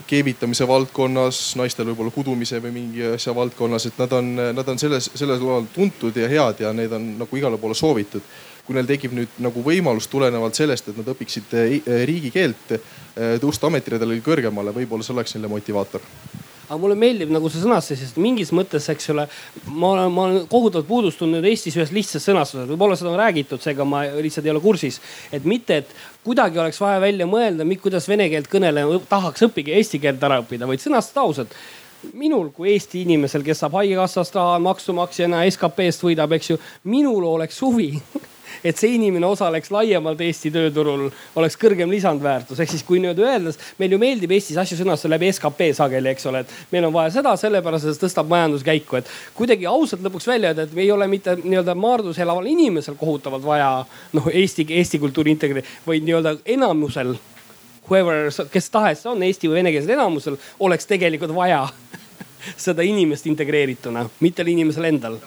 keevitamise 0.07 0.67
valdkonnas, 0.69 1.39
naistel 1.57 1.89
võib-olla 1.89 2.13
kudumise 2.13 2.61
või 2.61 2.73
mingi 2.75 3.05
asja 3.15 3.33
valdkonnas, 3.37 3.87
et 3.89 3.99
nad 4.01 4.13
on, 4.13 4.35
nad 4.57 4.69
on 4.69 4.79
selles, 4.79 5.09
selles 5.15 5.41
loal 5.41 5.65
tuntud 5.73 6.17
ja 6.17 6.29
head 6.29 6.61
ja 6.61 6.73
neid 6.77 6.93
on 6.93 7.15
nagu 7.23 7.39
igale 7.39 7.57
poole 7.59 7.75
soovitud. 7.75 8.23
kui 8.67 8.75
neil 8.75 8.87
tekib 8.87 9.13
nüüd 9.15 9.37
nagu 9.39 9.63
võimalus 9.63 10.09
tulenevalt 10.11 10.59
sellest, 10.59 10.89
et 10.91 10.97
nad 10.99 11.07
õpiksid 11.07 11.53
riigikeelt, 12.11 12.73
tõusta 13.41 13.71
ametiredelil 13.71 14.19
kõrgemale, 14.27 14.75
võib-olla 14.75 15.07
see 15.07 15.15
oleks 15.15 15.37
neile 15.37 15.53
motivaator 15.53 16.03
aga 16.67 16.79
mulle 16.83 16.97
meeldib 16.99 17.31
nagu 17.35 17.51
see 17.53 17.63
sõnastus, 17.63 18.01
sest 18.03 18.19
mingis 18.23 18.53
mõttes, 18.57 18.89
eks 18.93 19.11
ole, 19.15 19.27
ma 19.71 19.93
olen, 19.95 20.13
ma 20.13 20.27
olen 20.27 20.51
kohutavalt 20.51 20.89
puudust 20.89 21.21
tundnud 21.23 21.47
Eestis 21.47 21.79
ühest 21.79 21.95
lihtsast 21.95 22.27
sõnastusest, 22.27 22.71
võib-olla 22.73 22.99
seda 22.99 23.13
on 23.13 23.19
räägitud, 23.21 23.63
seega 23.63 23.87
ma 23.89 24.05
lihtsalt 24.19 24.47
ei 24.47 24.55
ole 24.55 24.63
kursis. 24.65 25.01
et 25.33 25.45
mitte, 25.45 25.83
et 25.83 25.97
kuidagi 26.27 26.59
oleks 26.59 26.81
vaja 26.83 27.01
välja 27.01 27.27
mõelda, 27.31 27.67
kuidas 27.81 28.09
vene 28.09 28.29
keelt 28.33 28.51
kõneleja 28.51 29.01
tahaks 29.09 29.47
õppida 29.47 29.75
eesti 29.79 30.03
keelt 30.03 30.23
ära 30.23 30.41
õppida, 30.43 30.67
vaid 30.67 30.83
sõnastada 30.83 31.27
ausalt 31.27 31.55
minul 32.15 32.51
kui 32.55 32.71
Eesti 32.75 33.03
inimesel, 33.03 33.43
kes 33.43 33.63
saab 33.63 33.75
haigekassast 33.81 34.37
raha 34.37 34.59
maksumaksjana, 34.63 35.43
SKP-st 35.51 36.05
võidab, 36.07 36.37
eks 36.37 36.53
ju, 36.53 36.59
minul 36.93 37.25
oleks 37.25 37.59
huvi 37.65 37.95
et 38.65 38.79
see 38.79 38.95
inimene 38.97 39.27
osaleks 39.27 39.71
laiemalt 39.75 40.21
Eesti 40.27 40.51
tööturul, 40.55 41.09
oleks 41.37 41.59
kõrgem 41.61 41.91
lisandväärtus. 41.93 42.61
ehk 42.61 42.71
siis 42.71 42.83
kui 42.87 43.01
nüüd 43.03 43.19
öeldes, 43.19 43.59
meil 43.79 43.93
ju 43.93 43.99
meeldib 43.99 44.33
Eestis 44.33 44.57
asju 44.63 44.79
sõnastada 44.81 45.15
läbi 45.15 45.31
skp 45.33 45.71
sageli, 45.77 46.13
eks 46.15 46.27
ole, 46.27 46.45
et 46.45 46.57
meil 46.73 46.89
on 46.89 46.95
vaja 46.95 47.15
seda 47.19 47.37
sellepärast, 47.37 47.87
et 47.87 47.97
see 47.97 48.07
tõstab 48.07 48.29
majanduskäiku, 48.33 49.01
et 49.01 49.13
kuidagi 49.35 49.67
ausalt 49.67 50.03
lõpuks 50.07 50.29
välja 50.29 50.53
öelda, 50.53 50.67
et 50.67 50.77
ei 50.79 50.91
ole 50.91 51.09
mitte 51.11 51.37
nii-öelda 51.43 51.75
Maardus 51.75 52.19
elaval 52.19 52.47
inimesel 52.51 52.99
kohutavalt 52.99 53.45
vaja 53.45 53.71
noh, 54.17 54.29
Eesti, 54.33 54.67
Eesti 54.81 54.99
kultuuri 55.03 55.37
integreerida, 55.37 55.81
vaid 55.87 56.05
nii-öelda 56.07 56.39
enamusel 56.57 57.17
whoever, 57.89 58.31
kes 58.53 58.71
tahes 58.71 59.07
on, 59.07 59.23
eesti 59.23 59.49
või 59.51 59.61
venekeelsel 59.61 59.95
enamusel, 59.97 60.37
oleks 60.61 60.89
tegelikult 60.91 61.35
vaja 61.35 61.65
seda 62.67 62.85
inimest 62.87 63.27
integreerituna, 63.31 64.07
mitte 64.21 64.47
inimesel 64.47 64.91
endal 64.91 65.19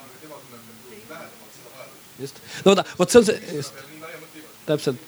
just, 2.20 2.42
no 2.66 2.74
vaata, 2.74 2.88
vot 3.00 3.14
see 3.14 3.22
on 3.22 3.30
see, 3.30 3.64
täpselt 4.68 5.08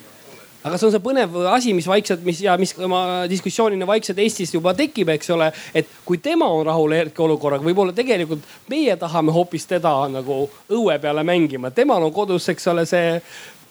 aga 0.61 0.77
see 0.77 0.87
on 0.87 0.93
see 0.93 1.01
põnev 1.03 1.37
asi, 1.51 1.73
mis 1.73 1.87
vaikselt, 1.89 2.21
mis 2.25 2.41
ja 2.43 2.53
mis 2.61 2.73
oma 2.77 3.01
diskussioonina 3.29 3.87
vaikselt 3.89 4.19
Eestis 4.21 4.53
juba 4.53 4.75
tekib, 4.77 5.09
eks 5.15 5.31
ole. 5.33 5.49
et 5.73 5.89
kui 6.05 6.21
tema 6.21 6.49
on 6.53 6.65
rahul 6.67 6.93
hetkeolukorraga, 6.99 7.65
võib-olla 7.65 7.95
tegelikult 7.97 8.45
meie 8.69 8.95
tahame 9.01 9.33
hoopis 9.33 9.65
teda 9.69 9.93
nagu 10.13 10.43
õue 10.69 10.99
peale 11.01 11.25
mängima. 11.25 11.73
temal 11.73 12.05
on 12.05 12.13
kodus, 12.13 12.49
eks 12.53 12.69
ole, 12.73 12.85
see 12.85 13.17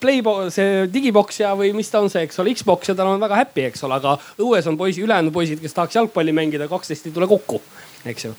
Playbox, 0.01 0.55
see 0.57 0.85
digiboks 0.91 1.43
ja, 1.43 1.53
või 1.55 1.75
mis 1.77 1.91
ta 1.93 2.01
on 2.01 2.11
see, 2.11 2.25
eks 2.27 2.41
ole, 2.41 2.55
Xbox 2.57 2.91
ja 2.91 2.97
tal 2.99 3.13
on 3.13 3.23
väga 3.23 3.43
happy, 3.43 3.67
eks 3.69 3.85
ole, 3.87 4.01
aga 4.01 4.17
õues 4.41 4.67
on 4.67 4.79
poisi, 4.81 5.05
ülejäänud 5.05 5.35
poisid, 5.35 5.61
kes 5.63 5.77
tahaks 5.77 6.01
jalgpalli 6.01 6.35
mängida, 6.35 6.71
kaksteist 6.73 7.11
ei 7.11 7.15
tule 7.15 7.29
kokku, 7.31 7.61
eks 8.09 8.31
ju 8.31 8.39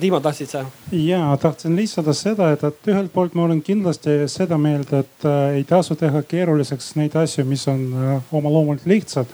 Timo, 0.00 0.20
tahtsid 0.20 0.48
sa? 0.48 0.64
ja 0.92 1.36
tahtsin 1.42 1.76
lisada 1.76 2.12
seda, 2.14 2.52
et, 2.54 2.62
et 2.64 2.90
ühelt 2.92 3.10
poolt 3.12 3.34
ma 3.34 3.42
olen 3.48 3.58
kindlasti 3.62 4.28
seda 4.30 4.54
meelt, 4.58 4.92
et 4.94 5.26
äh, 5.26 5.56
ei 5.58 5.64
tasu 5.66 5.96
teha 5.98 6.22
keeruliseks 6.22 6.92
neid 6.94 7.16
asju, 7.18 7.42
mis 7.48 7.66
on 7.68 7.82
äh, 7.90 8.28
oma 8.32 8.52
loomult 8.54 8.86
lihtsad. 8.86 9.26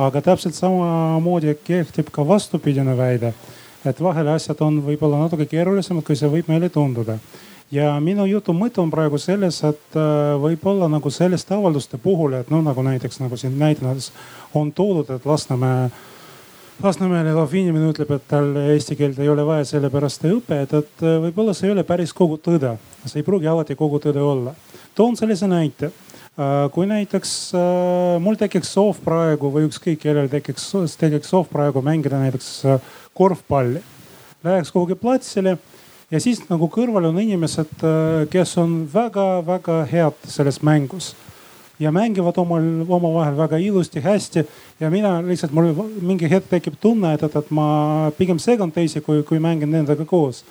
aga 0.00 0.20
täpselt 0.24 0.54
samamoodi 0.54 1.54
kehtib 1.64 2.08
ka 2.12 2.24
vastupidine 2.28 2.96
väide, 2.96 3.32
et 3.84 4.00
vahel 4.00 4.28
asjad 4.28 4.60
on 4.60 4.82
võib-olla 4.84 5.24
natuke 5.24 5.46
keerulisemad, 5.48 6.04
kui 6.04 6.16
see 6.16 6.28
võib 6.28 6.48
meile 6.52 6.68
tunduda 6.68 7.18
ja 7.72 7.94
minu 8.00 8.26
jutu 8.26 8.52
mõte 8.52 8.82
on 8.82 8.90
praegu 8.90 9.18
selles, 9.18 9.62
et 9.64 9.96
äh, 9.96 10.36
võib-olla 10.44 10.90
nagu 10.92 11.10
selliste 11.10 11.56
avalduste 11.56 11.98
puhul, 11.98 12.36
et 12.40 12.52
noh, 12.52 12.62
nagu 12.68 12.84
näiteks 12.84 13.20
nagu 13.24 13.36
siin 13.40 13.56
näiteks 13.58 14.12
on 14.54 14.72
toodud, 14.72 15.10
et 15.16 15.26
Lasnamäe 15.26 15.88
Lasnamäel 16.80 17.26
elav 17.28 17.52
inimene 17.52 17.90
ütleb, 17.92 18.08
et 18.16 18.22
tal 18.30 18.54
eesti 18.72 18.94
keelt 18.96 19.18
ei 19.20 19.28
ole 19.28 19.42
vaja, 19.44 19.66
sellepärast 19.68 20.22
ei 20.24 20.32
õpeta, 20.32 20.78
et 20.80 21.02
äh, 21.04 21.18
võib-olla 21.26 21.52
see 21.52 21.66
ei 21.68 21.74
ole 21.74 21.82
päris 21.84 22.14
kogu 22.16 22.38
tõde. 22.40 22.70
see 23.04 23.20
ei 23.20 23.26
pruugi 23.26 23.50
alati 23.52 23.76
kogu 23.76 24.00
tõde 24.00 24.22
olla. 24.24 24.54
toon 24.96 25.16
sellise 25.16 25.44
näite. 25.50 25.90
Äh, 26.40 26.70
kui 26.72 26.88
näiteks 26.88 27.52
äh, 27.52 28.16
mul 28.24 28.40
tekiks 28.40 28.72
soov 28.72 29.02
praegu 29.04 29.52
või 29.52 29.68
ükskõik 29.68 30.00
kellel 30.00 30.32
tekiks, 30.32 30.70
tekiks 30.96 31.28
soov 31.28 31.50
praegu 31.52 31.82
mängida 31.84 32.16
näiteks 32.22 32.48
korvpalli. 33.12 33.82
Läheks 34.44 34.72
kuhugi 34.72 34.96
platsile 34.96 35.58
ja 36.10 36.20
siis 36.20 36.40
nagu 36.48 36.70
kõrval 36.72 37.10
on 37.10 37.20
inimesed, 37.20 37.84
kes 38.32 38.56
on 38.56 38.86
väga-väga 38.88 39.82
head 39.92 40.24
selles 40.24 40.62
mängus 40.64 41.12
ja 41.80 41.92
mängivad 41.92 42.36
omal, 42.38 42.64
omavahel 42.88 43.36
väga 43.36 43.58
ilusti, 43.58 44.00
hästi. 44.00 44.44
ja 44.80 44.90
mina 44.90 45.22
lihtsalt, 45.24 45.52
mul 45.52 45.72
mingi 46.00 46.28
hetk 46.30 46.50
tekib 46.50 46.76
tunne, 46.80 47.14
et, 47.16 47.22
et, 47.24 47.36
et 47.36 47.50
ma 47.56 48.10
pigem 48.18 48.38
segan 48.38 48.72
teisi, 48.72 49.00
kui, 49.00 49.22
kui 49.24 49.40
mängin 49.40 49.70
nendega 49.72 50.04
koos. 50.04 50.44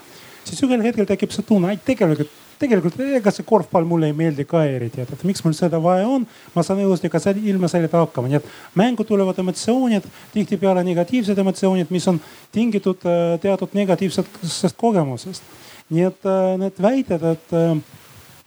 siis 0.44 0.62
ühel 0.66 0.82
hetkel 0.82 1.06
tekib 1.06 1.34
see 1.36 1.46
tunne, 1.46 1.74
et 1.74 1.86
tegelikult, 1.86 2.32
tegelikult 2.60 2.98
ega 3.20 3.32
see 3.32 3.46
korvpall 3.46 3.86
mulle 3.86 4.10
ei 4.10 4.18
meeldi 4.18 4.46
ka 4.50 4.64
eriti, 4.66 5.04
et, 5.06 5.14
et 5.14 5.28
miks 5.28 5.46
mul 5.46 5.54
seda 5.54 5.82
vaja 5.84 6.08
on. 6.10 6.26
ma 6.56 6.66
saan 6.66 6.82
ilusti 6.82 7.14
ka 7.14 7.22
selle, 7.22 7.46
ilma 7.46 7.70
selleta 7.70 8.02
hakkama, 8.02 8.32
nii 8.32 8.42
et 8.42 8.50
mängu 8.82 9.06
tulevad 9.06 9.38
emotsioonid, 9.46 10.10
tihtipeale 10.34 10.84
negatiivsed 10.88 11.46
emotsioonid, 11.46 11.94
mis 11.94 12.10
on 12.10 12.18
tingitud 12.52 13.06
äh, 13.06 13.38
teatud 13.46 13.78
negatiivsest 13.78 14.78
kogemusest. 14.78 15.46
nii 15.94 16.10
et 16.10 16.26
äh, 16.26 16.52
need 16.58 16.82
väited, 16.82 17.32
et 17.36 17.58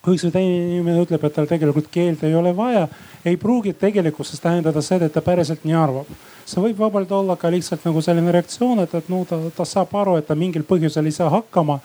äh, 0.03 0.05
kui 0.05 0.19
see 0.19 0.33
teine 0.35 0.59
inimene 0.67 1.05
ütleb, 1.05 1.23
et 1.23 1.35
tal 1.35 1.47
tegelikult 1.47 1.87
keelt 1.93 2.25
ei 2.27 2.35
ole 2.35 2.51
vaja, 2.57 2.89
ei 3.25 3.37
pruugi 3.39 3.73
tegelikkuses 3.79 4.41
tähendada 4.43 4.83
seda, 4.83 5.07
et 5.07 5.15
ta 5.15 5.23
päriselt 5.23 5.65
nii 5.65 5.77
arvab. 5.79 6.07
see 6.45 6.61
võib 6.61 6.79
vabalt 6.79 7.13
olla 7.13 7.37
ka 7.37 7.51
lihtsalt 7.51 7.85
nagu 7.87 8.01
selline 8.03 8.33
reaktsioon, 8.35 8.81
et, 8.83 8.95
et 8.95 9.09
no 9.09 9.25
ta, 9.25 9.39
ta 9.57 9.65
saab 9.65 9.95
aru, 9.95 10.17
et 10.19 10.27
ta 10.27 10.35
mingil 10.35 10.65
põhjusel 10.67 11.07
ei 11.07 11.15
saa 11.15 11.31
hakkama 11.31 11.79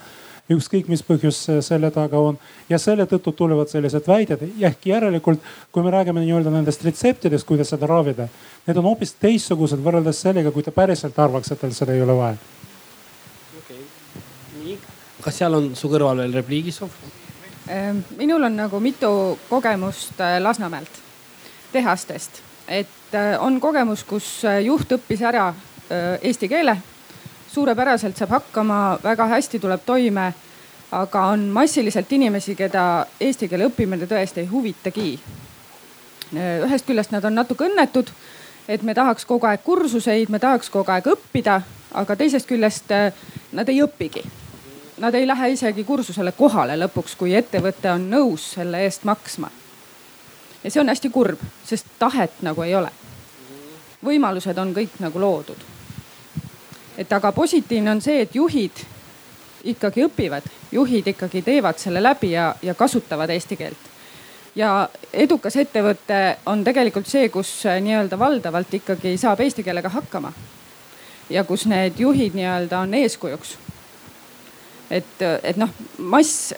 ükskõik 0.50 0.88
mis 0.90 1.04
põhjus 1.04 1.44
selle 1.62 1.92
taga 1.92 2.18
on 2.18 2.40
ja 2.70 2.80
selle 2.80 3.06
tõttu 3.06 3.36
tulevad 3.36 3.70
sellised 3.70 4.08
väited. 4.08 4.48
ehk 4.62 4.86
järelikult, 4.86 5.40
kui 5.72 5.84
me 5.84 5.92
räägime 5.92 6.24
nii-öelda 6.24 6.50
nendest 6.50 6.84
retseptidest, 6.88 7.46
kuidas 7.46 7.70
seda 7.70 7.86
ravida, 7.86 8.28
need 8.66 8.78
on 8.78 8.90
hoopis 8.90 9.14
teistsugused 9.14 9.84
võrreldes 9.84 10.24
sellega, 10.26 10.52
kui 10.52 10.64
ta 10.64 10.72
päriselt 10.72 11.20
arvaks, 11.20 11.52
et 11.52 11.62
tal 11.62 11.72
seda 11.76 11.94
ei 11.94 12.02
ole 12.02 12.18
vaja. 12.18 12.38
okay., 13.62 14.78
kas 15.22 15.38
seal 15.38 15.54
on 15.54 15.76
su 15.76 15.92
kõrval 15.92 16.24
veel 16.24 16.34
repliigisoov? 16.42 16.90
Ehm, 16.90 17.27
minul 18.18 18.44
on 18.44 18.56
nagu 18.56 18.80
mitu 18.80 19.40
kogemust 19.50 20.22
äh, 20.22 20.42
Lasnamäelt, 20.42 20.90
tehastest, 21.72 22.32
et 22.68 23.14
äh, 23.14 23.44
on 23.44 23.60
kogemus, 23.60 24.04
kus 24.04 24.46
äh, 24.46 24.62
juht 24.64 24.92
õppis 24.92 25.24
ära 25.24 25.54
eesti 26.22 26.50
keele, 26.52 26.74
suurepäraselt 27.48 28.18
saab 28.20 28.34
hakkama, 28.36 29.00
väga 29.04 29.28
hästi 29.32 29.60
tuleb 29.60 29.86
toime. 29.86 30.34
aga 30.92 31.22
on 31.26 31.40
massiliselt 31.52 32.12
inimesi, 32.12 32.56
keda 32.56 33.06
eesti 33.20 33.48
keele 33.48 33.66
õppimine 33.68 34.08
tõesti 34.08 34.40
ei 34.40 34.46
huvitagi. 34.46 35.20
ühest 36.64 36.86
küljest 36.86 37.12
nad 37.12 37.24
on 37.26 37.36
natuke 37.36 37.64
õnnetud, 37.64 38.12
et 38.68 38.84
me 38.84 38.94
tahaks 38.94 39.26
kogu 39.26 39.46
aeg 39.46 39.64
kursuseid, 39.64 40.30
me 40.30 40.40
tahaks 40.40 40.70
kogu 40.70 40.92
aeg 40.92 41.08
õppida, 41.08 41.62
aga 41.94 42.16
teisest 42.16 42.48
küljest 42.48 42.92
nad 43.52 43.70
ei 43.70 43.82
õpigi 43.84 44.24
nad 44.98 45.14
ei 45.14 45.28
lähe 45.28 45.50
isegi 45.50 45.84
kursusele 45.84 46.32
kohale 46.32 46.78
lõpuks, 46.78 47.16
kui 47.18 47.36
ettevõte 47.36 47.92
on 47.92 48.10
nõus 48.10 48.52
selle 48.58 48.82
eest 48.86 49.04
maksma. 49.04 49.50
ja 50.64 50.72
see 50.72 50.82
on 50.82 50.90
hästi 50.90 51.10
kurb, 51.10 51.42
sest 51.66 51.86
tahet 52.00 52.42
nagu 52.42 52.62
ei 52.62 52.76
ole. 52.76 52.92
võimalused 54.06 54.58
on 54.58 54.74
kõik 54.74 55.00
nagu 55.00 55.20
loodud. 55.20 55.58
et 56.98 57.14
aga 57.14 57.32
positiivne 57.32 57.92
on 57.92 58.02
see, 58.02 58.22
et 58.22 58.36
juhid 58.36 58.86
ikkagi 59.64 60.06
õpivad, 60.06 60.50
juhid 60.72 61.08
ikkagi 61.08 61.42
teevad 61.42 61.78
selle 61.78 62.04
läbi 62.04 62.32
ja, 62.32 62.56
ja 62.62 62.74
kasutavad 62.74 63.30
eesti 63.30 63.56
keelt. 63.56 63.86
ja 64.56 64.90
edukas 65.14 65.56
ettevõte 65.56 66.38
on 66.46 66.64
tegelikult 66.64 67.08
see, 67.08 67.30
kus 67.30 67.64
nii-öelda 67.82 68.20
valdavalt 68.20 68.74
ikkagi 68.74 69.18
saab 69.18 69.40
eesti 69.40 69.64
keelega 69.64 69.90
hakkama. 69.90 70.34
ja 71.30 71.44
kus 71.44 71.66
need 71.66 72.00
juhid 72.00 72.34
nii-öelda 72.34 72.80
on 72.80 72.94
eeskujuks 72.94 73.58
et, 74.90 75.22
et 75.44 75.58
noh, 75.58 75.70
mass 75.98 76.54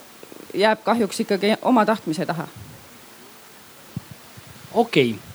jääb 0.54 0.84
kahjuks 0.84 1.20
ikkagi 1.24 1.56
oma 1.62 1.86
tahtmise 1.86 2.26
taha. 2.26 2.46
okei 4.74 5.10
okay 5.10 5.30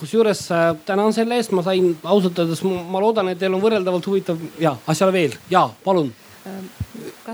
kusjuures 0.00 0.52
äh, 0.52 0.76
tänan 0.86 1.12
selle 1.12 1.36
eest, 1.36 1.52
ma 1.52 1.62
sain 1.62 1.90
ausalt 2.04 2.38
öeldes, 2.38 2.62
ma 2.64 3.00
loodan, 3.02 3.28
et 3.28 3.38
teil 3.38 3.52
on 3.52 3.60
võrreldavalt 3.60 4.06
huvitav 4.08 4.40
ja 4.60 4.72
asjale 4.88 5.12
veel 5.12 5.34
ja 5.52 5.66
palun 5.84 6.08
ähm,. 6.48 6.70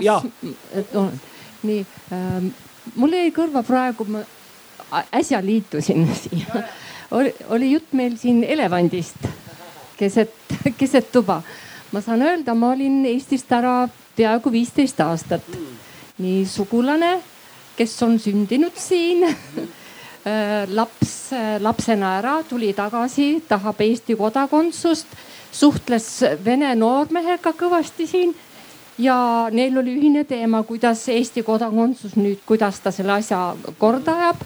ja. 0.03 0.19
Nii 1.63 1.79
ähm,, 2.13 2.49
mul 2.95 3.15
jäi 3.15 3.31
kõrva 3.35 3.63
praegu, 3.65 4.05
ma 4.11 4.25
äsja 5.15 5.39
liitusin 5.43 6.03
siia 6.21 6.65
oli, 7.11 7.31
oli 7.55 7.71
jutt 7.71 7.95
meil 7.95 8.17
siin 8.19 8.43
elevandist 8.43 9.29
keset, 9.97 10.35
keset 10.79 11.11
tuba. 11.11 11.41
ma 11.91 12.01
saan 12.03 12.21
öelda, 12.21 12.53
ma 12.53 12.73
olin 12.75 13.05
Eestist 13.05 13.51
ära 13.51 13.87
peaaegu 14.17 14.51
viisteist 14.51 14.99
aastat. 15.01 15.43
nii 16.17 16.45
sugulane, 16.49 17.19
kes 17.77 18.01
on 18.03 18.19
sündinud 18.19 18.73
siin 18.75 19.21
laps 20.79 21.13
lapsena 21.59 22.17
ära, 22.17 22.39
tuli 22.49 22.73
tagasi, 22.73 23.43
tahab 23.47 23.81
Eesti 23.81 24.15
kodakondsust, 24.15 25.07
suhtles 25.51 26.07
vene 26.45 26.73
noormehega 26.75 27.53
kõvasti 27.53 28.07
siin 28.09 28.33
ja 28.97 29.17
neil 29.51 29.77
oli 29.77 29.93
ühine 29.97 30.23
teema, 30.23 30.63
kuidas 30.63 31.05
Eesti 31.09 31.43
kodakondsus 31.43 32.15
nüüd, 32.17 32.41
kuidas 32.45 32.79
ta 32.79 32.91
selle 32.91 33.17
asja 33.19 33.55
korda 33.77 34.15
ajab. 34.15 34.41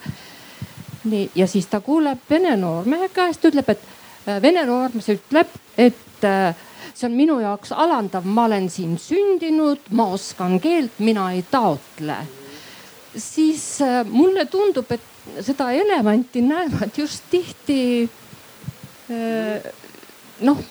nii 1.04 1.30
ja 1.36 1.48
siis 1.48 1.66
ta 1.66 1.80
kuuleb 1.82 2.20
vene 2.30 2.56
noormehe 2.56 3.10
käest, 3.10 3.46
ütleb, 3.46 3.70
et 3.70 4.42
vene 4.42 4.66
noormees 4.66 5.10
ütleb, 5.10 5.48
et 5.78 6.28
see 7.02 7.10
on 7.10 7.18
minu 7.18 7.40
jaoks 7.42 7.74
alandav, 7.74 8.26
ma 8.26 8.46
olen 8.50 8.70
siin 8.70 8.98
sündinud, 9.02 9.90
ma 9.98 10.12
oskan 10.16 10.60
keelt, 10.62 11.00
mina 11.00 11.32
ei 11.36 11.44
taotle. 11.52 12.18
siis 13.16 13.82
äh, 13.82 14.06
mulle 14.08 14.46
tundub, 14.46 14.92
et 14.92 15.02
seda 15.42 15.72
elevanti 15.72 16.42
näevad 16.42 16.98
just 16.98 17.24
tihti 17.30 18.10
äh, 19.12 19.72
noh, 20.42 20.62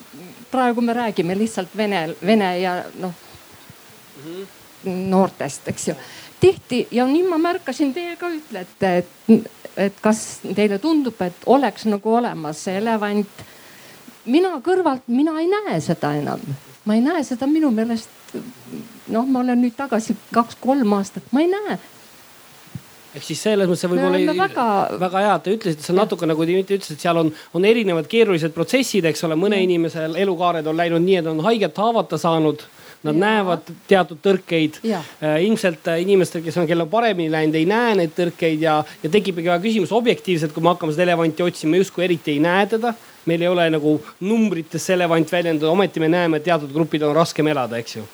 praegu 0.51 0.81
me 0.81 0.95
räägime 0.97 1.39
lihtsalt 1.39 1.77
vene, 1.77 2.09
vene 2.27 2.55
ja 2.61 2.79
noh 2.99 3.15
noortest, 4.85 5.69
eks 5.69 5.89
ju. 5.89 5.95
tihti 6.41 6.89
ja 6.91 7.07
nii 7.07 7.23
ma 7.29 7.39
märkasin, 7.39 7.93
teie 7.95 8.17
ka 8.17 8.31
ütlete, 8.33 8.93
et, 9.03 9.51
et 9.77 10.01
kas 10.01 10.41
teile 10.57 10.79
tundub, 10.81 11.21
et 11.21 11.47
oleks 11.47 11.85
nagu 11.91 12.15
olemas 12.17 12.65
see 12.65 12.79
elevant. 12.81 13.45
Mina 14.25 14.57
kõrvalt, 14.65 15.07
mina 15.07 15.39
ei 15.41 15.49
näe 15.51 15.79
seda 15.85 16.13
enam, 16.19 16.43
ma 16.85 16.97
ei 16.97 17.05
näe 17.05 17.23
seda 17.25 17.49
minu 17.51 17.71
meelest. 17.75 18.09
noh, 19.11 19.27
ma 19.27 19.41
olen 19.41 19.59
nüüd 19.59 19.75
tagasi 19.75 20.15
kaks-kolm 20.31 20.93
aastat, 20.95 21.25
ma 21.33 21.43
ei 21.43 21.49
näe 21.51 21.79
ehk 23.15 23.25
siis 23.27 23.41
selles 23.43 23.69
mõttes 23.69 23.83
see 23.85 23.91
võib-olla 23.91 24.19
oli 24.19 24.39
väga... 24.39 24.67
väga 25.01 25.23
hea, 25.25 25.33
et 25.35 25.47
te 25.47 25.55
ütlesite, 25.57 25.85
see 25.87 25.95
on 25.95 25.99
natuke 26.03 26.29
nagu 26.31 26.47
Dmitri 26.47 26.79
ütles, 26.79 26.93
et 26.95 27.03
seal 27.03 27.19
on, 27.19 27.33
on 27.57 27.67
erinevad 27.67 28.07
keerulised 28.11 28.55
protsessid, 28.55 29.09
eks 29.11 29.25
ole, 29.27 29.39
mõne 29.39 29.59
inimese 29.65 30.07
elukaared 30.23 30.69
on 30.71 30.79
läinud 30.79 31.03
nii, 31.03 31.17
et 31.23 31.31
on 31.31 31.43
haiget 31.47 31.83
haavata 31.83 32.21
saanud. 32.21 32.63
Nad 33.01 33.17
ja. 33.17 33.21
näevad 33.23 33.71
teatud 33.89 34.19
tõrkeid. 34.21 34.75
Äh, 34.85 35.39
ilmselt 35.47 35.87
äh, 35.89 36.03
inimestel, 36.03 36.43
kes 36.45 36.59
on, 36.61 36.67
kellel 36.69 36.85
on 36.85 36.91
paremini 36.93 37.33
läinud, 37.33 37.57
ei 37.57 37.65
näe 37.65 37.95
neid 37.97 38.13
tõrkeid 38.13 38.61
ja, 38.61 38.75
ja 39.01 39.11
tekibki 39.11 39.47
ka 39.47 39.57
küsimus 39.63 39.95
objektiivselt, 39.97 40.53
kui 40.53 40.61
me 40.61 40.75
hakkame 40.75 40.93
seda 40.93 41.07
elevanti 41.07 41.43
otsima, 41.43 41.81
justkui 41.81 42.05
eriti 42.05 42.35
ei 42.35 42.43
näe 42.45 42.67
teda 42.69 42.93
meil 43.29 43.45
ei 43.45 43.51
ole 43.51 43.69
nagu 43.77 43.99
numbrites 44.21 44.87
see 44.87 44.97
elevant 44.97 45.33
väljendatud, 45.33 45.69
ometi 45.69 46.01
me 46.01 46.09
näeme, 46.09 46.41
et 46.41 46.49
teatud 46.49 46.73
grupid 46.73 47.05
on 47.07 47.17
raskem 47.17 47.49
elada, 47.53 47.81
eks 47.81 48.01
ju 48.01 48.07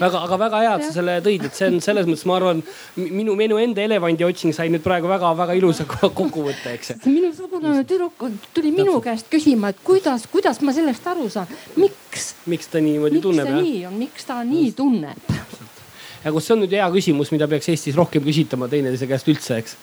väga, 0.00 0.20
aga 0.24 0.38
väga 0.40 0.60
hea, 0.64 0.72
et 0.76 0.86
sa 0.86 0.94
selle 0.96 1.16
tõid, 1.24 1.44
et 1.48 1.56
see 1.56 1.68
on 1.70 1.78
selles 1.84 2.08
mõttes, 2.08 2.24
ma 2.28 2.36
arvan, 2.38 2.62
minu, 2.96 3.34
minu 3.38 3.58
enda 3.60 3.84
elevandi 3.84 4.26
otsing 4.26 4.54
sai 4.56 4.70
nüüd 4.72 4.84
praegu 4.84 5.10
väga-väga 5.10 5.56
ilusa 5.58 5.86
kokkuvõtte, 5.88 6.74
eks. 6.76 6.94
minu 7.06 7.32
sugulane 7.36 7.84
tüdruk 7.88 8.24
tuli 8.56 8.72
minu 8.74 8.98
käest 9.04 9.30
küsima, 9.32 9.74
et 9.74 9.82
kuidas, 9.84 10.26
kuidas 10.32 10.60
ma 10.64 10.74
sellest 10.76 11.06
aru 11.12 11.28
saan, 11.32 11.50
miks? 11.80 12.32
miks 12.50 12.70
ta 12.72 12.82
niimoodi 12.84 13.22
tunneb? 13.22 13.50
miks 13.50 13.58
see 13.60 13.66
nii 13.66 13.88
on, 13.90 13.98
miks 14.00 14.28
ta 14.28 14.40
nii 14.46 14.70
tunneb? 14.76 15.34
ja 16.24 16.34
kus 16.34 16.48
see 16.48 16.56
on 16.56 16.64
nüüd 16.64 16.76
hea 16.76 16.86
küsimus, 16.96 17.32
mida 17.34 17.48
peaks 17.50 17.72
Eestis 17.72 17.98
rohkem 17.98 18.24
küsitama 18.24 18.68
teineteise 18.72 19.08
käest 19.10 19.28
üldse, 19.32 19.60
eks. 19.60 19.76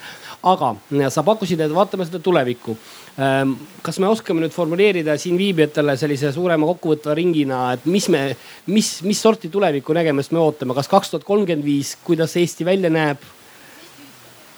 aga 0.46 0.76
sa 1.14 1.26
pakkusid, 1.26 1.62
et 1.66 1.74
vaatame 1.74 2.10
seda 2.10 2.22
tulevikku 2.24 2.78
kas 3.18 3.98
me 3.98 4.10
oskame 4.12 4.44
nüüd 4.44 4.54
formuleerida 4.54 5.16
siin 5.18 5.40
viibijatele 5.40 5.96
sellise 5.98 6.30
suurema 6.36 6.68
kokkuvõtva 6.70 7.16
ringina, 7.18 7.62
et 7.74 7.88
mis 7.90 8.06
me, 8.14 8.22
mis, 8.70 8.92
mis 9.08 9.22
sorti 9.22 9.50
tuleviku 9.50 9.96
nägemist 9.98 10.36
me 10.36 10.44
ootame, 10.44 10.76
kas 10.78 10.92
kaks 10.92 11.14
tuhat 11.14 11.26
kolmkümmend 11.26 11.66
viis, 11.66 11.96
kuidas 12.06 12.38
Eesti 12.38 12.68
välja 12.68 12.94
näeb? 12.94 13.26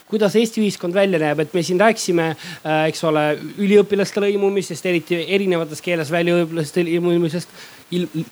kuidas 0.10 0.34
Eesti 0.36 0.64
ühiskond 0.64 0.95
välja 0.97 1.20
näeb, 1.22 1.39
et 1.43 1.51
me 1.53 1.62
siin 1.64 1.80
rääkisime, 1.80 2.32
äh, 2.34 2.86
eks 2.89 3.03
ole, 3.05 3.26
üliõpilaste 3.62 4.24
lõimumisest, 4.24 4.88
eriti 4.89 5.20
erinevates 5.22 5.84
keeles 5.86 6.10
väliõpilaste 6.12 6.82
lõimumisest, 6.88 7.53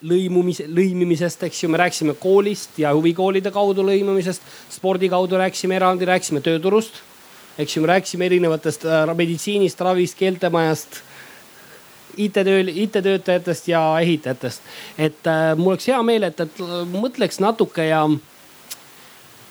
lõimumise, 0.02 0.66
lõimimisest, 0.74 1.46
eks 1.46 1.62
ju, 1.64 1.70
me 1.70 1.78
rääkisime 1.84 2.18
koolist 2.20 2.82
ja 2.82 2.96
huvikoolide 2.98 3.54
kaudu 3.54 3.86
lõimumisest, 3.86 4.42
spordi 4.74 5.10
kaudu 5.14 5.38
rääkisime 5.38 5.78
eraldi, 5.78 6.10
rääkisime 6.10 6.42
tööturust 6.42 6.98
eks 7.58 7.78
ju, 7.78 7.82
me 7.84 7.92
rääkisime 7.94 8.26
erinevatest 8.30 8.86
äh, 8.86 9.04
meditsiinist, 9.16 9.82
ravist, 9.82 10.18
keeltemajast 10.20 11.02
IT-tööl, 12.18 12.72
IT-töötajatest 12.86 13.68
ja 13.70 13.82
ehitajatest. 14.02 14.62
et 14.98 15.28
äh, 15.28 15.52
mul 15.58 15.76
oleks 15.76 15.90
hea 15.90 16.02
meel, 16.06 16.30
et, 16.30 16.40
et 16.40 16.64
mõtleks 16.94 17.42
natuke 17.44 17.86
ja 17.90 18.06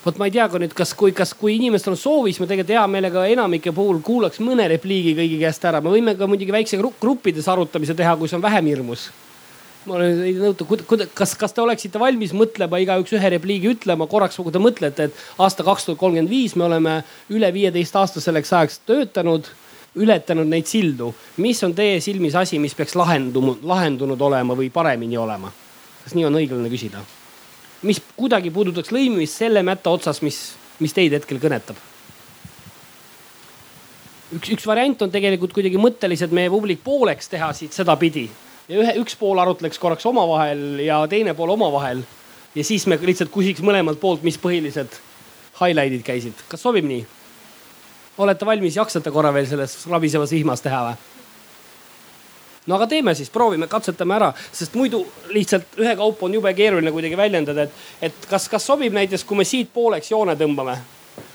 vot 0.07 0.19
ma 0.19 0.29
ei 0.29 0.35
tea 0.35 0.49
ka 0.51 0.63
nüüd, 0.63 0.75
kas, 0.75 0.95
kui, 0.95 1.13
kas, 1.13 1.35
kui 1.35 1.57
inimestel 1.59 1.95
on 1.95 2.01
soovi, 2.01 2.33
siis 2.33 2.43
ma 2.43 2.51
tegelikult 2.51 2.75
hea 2.77 2.87
meelega 2.91 3.27
enamike 3.35 3.75
puhul 3.75 4.01
kuulaks 4.07 4.43
mõne 4.43 4.69
repliigi 4.71 5.17
kõigi 5.19 5.39
käest 5.43 5.65
ära. 5.67 5.83
me 5.83 5.95
võime 5.95 6.17
ka 6.19 6.31
muidugi 6.31 6.55
väikse 6.55 6.79
gruppides 6.81 7.49
arutamise 7.51 7.95
teha, 7.95 8.17
kui 8.17 8.31
see 8.31 8.39
on 8.39 8.47
vähem 8.47 8.75
hirmus 8.75 9.11
ma 9.87 9.99
olen 9.99 10.17
neid 10.21 10.39
nõutud, 10.41 10.85
kas, 11.17 11.35
kas 11.39 11.55
te 11.55 11.63
oleksite 11.63 12.01
valmis 12.03 12.33
mõtlema 12.37 12.81
igaüks 12.83 13.15
ühe 13.17 13.31
repliigi 13.37 13.71
ütlema 13.75 14.09
korraks, 14.11 14.39
kui 14.41 14.55
te 14.55 14.63
mõtlete, 14.63 15.09
et 15.09 15.43
aasta 15.43 15.67
kaks 15.67 15.87
tuhat 15.87 16.01
kolmkümmend 16.01 16.31
viis 16.31 16.57
me 16.59 16.67
oleme 16.67 16.97
üle 17.33 17.51
viieteist 17.55 17.97
aasta 17.99 18.23
selleks 18.23 18.53
ajaks 18.53 18.81
töötanud, 18.89 19.49
ületanud 19.97 20.49
neid 20.51 20.69
sildu. 20.69 21.15
mis 21.37 21.63
on 21.65 21.75
teie 21.75 22.01
silmis 22.05 22.35
asi, 22.37 22.59
mis 22.59 22.75
peaks 22.75 22.97
lahendunud, 22.99 23.65
lahendunud 23.65 24.21
olema 24.21 24.57
või 24.59 24.71
paremini 24.71 25.17
olema? 25.17 25.53
kas 26.05 26.15
nii 26.15 26.27
on 26.29 26.41
õiglane 26.43 26.71
küsida? 26.73 27.03
mis 27.83 28.01
kuidagi 28.17 28.51
puudutaks 28.51 28.93
lõimimist 28.93 29.39
selle 29.43 29.63
mätta 29.63 29.91
otsas, 29.91 30.23
mis, 30.23 30.41
mis 30.81 30.93
teid 30.93 31.15
hetkel 31.17 31.41
kõnetab? 31.43 31.79
üks, 34.37 34.51
üks 34.51 34.67
variant 34.67 35.07
on 35.07 35.15
tegelikult 35.15 35.55
kuidagi 35.57 35.81
mõtteliselt 35.81 36.35
meie 36.35 36.51
publik 36.51 36.83
pooleks 36.85 37.31
teha 37.33 37.53
siit 37.57 37.73
sedapidi 37.77 38.27
ja 38.69 38.81
ühe, 38.83 38.95
üks 39.01 39.17
pool 39.19 39.39
arutleks 39.39 39.79
korraks 39.79 40.07
omavahel 40.07 40.81
ja 40.85 41.01
teine 41.11 41.35
pool 41.35 41.55
omavahel. 41.55 42.03
ja 42.55 42.65
siis 42.65 42.87
me 42.87 42.99
lihtsalt 43.03 43.31
küsiks 43.31 43.63
mõlemalt 43.63 44.01
poolt, 44.01 44.23
mis 44.23 44.39
põhilised 44.39 44.99
highlight'id 45.61 46.03
käisid. 46.07 46.47
kas 46.49 46.63
sobib 46.63 46.85
nii? 46.85 47.07
olete 48.19 48.47
valmis, 48.47 48.77
jaksate 48.77 49.11
korra 49.13 49.33
veel 49.35 49.47
selles 49.47 49.79
rabisevas 49.87 50.33
vihmas 50.33 50.65
teha 50.65 50.83
või? 50.89 50.97
no 52.67 52.75
aga 52.81 52.91
teeme 52.91 53.15
siis, 53.15 53.31
proovime, 53.31 53.71
katsetame 53.71 54.19
ära, 54.19 54.33
sest 54.53 54.75
muidu 54.75 55.05
lihtsalt 55.31 55.79
ühekaupa 55.79 56.27
on 56.27 56.35
jube 56.35 56.55
keeruline 56.55 56.93
kuidagi 56.93 57.17
väljendada, 57.17 57.69
et, 57.69 57.81
et 58.11 58.31
kas, 58.31 58.49
kas 58.51 58.67
sobib 58.67 58.95
näiteks, 58.97 59.25
kui 59.25 59.39
me 59.39 59.47
siit 59.47 59.71
pooleks 59.73 60.11
joone 60.11 60.35
tõmbame 60.37 60.79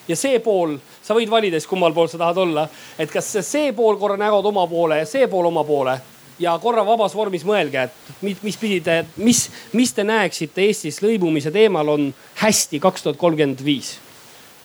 ja 0.08 0.16
see 0.20 0.40
pool, 0.44 0.76
sa 1.02 1.16
võid 1.16 1.32
valida 1.32 1.60
siis 1.60 1.70
kummal 1.70 1.94
pool 1.96 2.10
sa 2.12 2.20
tahad 2.20 2.44
olla, 2.44 2.68
et 3.00 3.12
kas 3.12 3.38
see 3.40 3.72
pool 3.78 3.96
korra 4.02 4.20
näod 4.20 4.46
oma 4.52 4.68
poole 4.68 5.00
ja 5.00 5.08
see 5.08 5.30
pool 5.32 5.48
oma 5.48 5.64
poole 5.64 5.96
ja 6.42 6.54
korra 6.62 6.84
vabas 6.86 7.16
vormis 7.16 7.46
mõelge, 7.48 7.86
et 7.88 8.24
mis, 8.26 8.39
mis 8.44 8.58
pidi 8.60 8.80
te, 8.86 9.02
mis, 9.22 9.46
mis 9.78 9.94
te 9.94 10.06
näeksite 10.08 10.66
Eestis 10.66 11.02
lõimumise 11.04 11.54
teemal 11.54 11.94
on 11.94 12.10
hästi 12.42 12.82
kaks 12.82 13.06
tuhat 13.06 13.20
kolmkümmend 13.22 13.64
viis. 13.66 13.98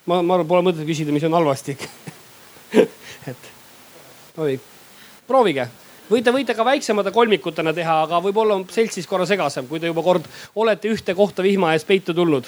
ma, 0.07 0.23
ma 0.23 0.37
arvan, 0.37 0.49
pole 0.49 0.65
mõtet 0.69 0.87
küsida, 0.89 1.13
mis 1.13 1.25
on 1.27 1.37
halvasti. 1.37 1.77
Et 3.31 3.51
oi, 4.39 4.59
proovige. 5.27 5.69
Võite, 6.07 6.31
võite 6.31 6.55
ka 6.55 6.65
väiksemate 6.65 7.11
kolmikutena 7.11 7.73
teha, 7.75 8.03
aga 8.05 8.21
võib-olla 8.23 8.55
on 8.55 8.63
seltsis 8.71 9.09
korra 9.11 9.27
segasem, 9.27 9.67
kui 9.67 9.83
te 9.83 9.91
juba 9.91 10.05
kord 10.07 10.29
olete 10.55 10.93
ühte 10.93 11.17
kohta 11.19 11.43
vihma 11.43 11.73
ees 11.75 11.85
peitu 11.85 12.15
tulnud 12.15 12.47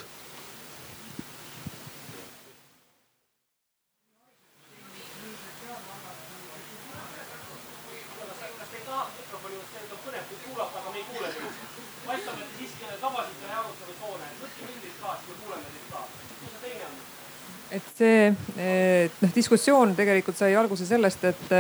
see 17.99 18.31
noh, 18.31 19.35
diskussioon 19.35 19.95
tegelikult 19.99 20.39
sai 20.39 20.55
alguse 20.57 20.87
sellest, 20.87 21.25
et, 21.29 21.53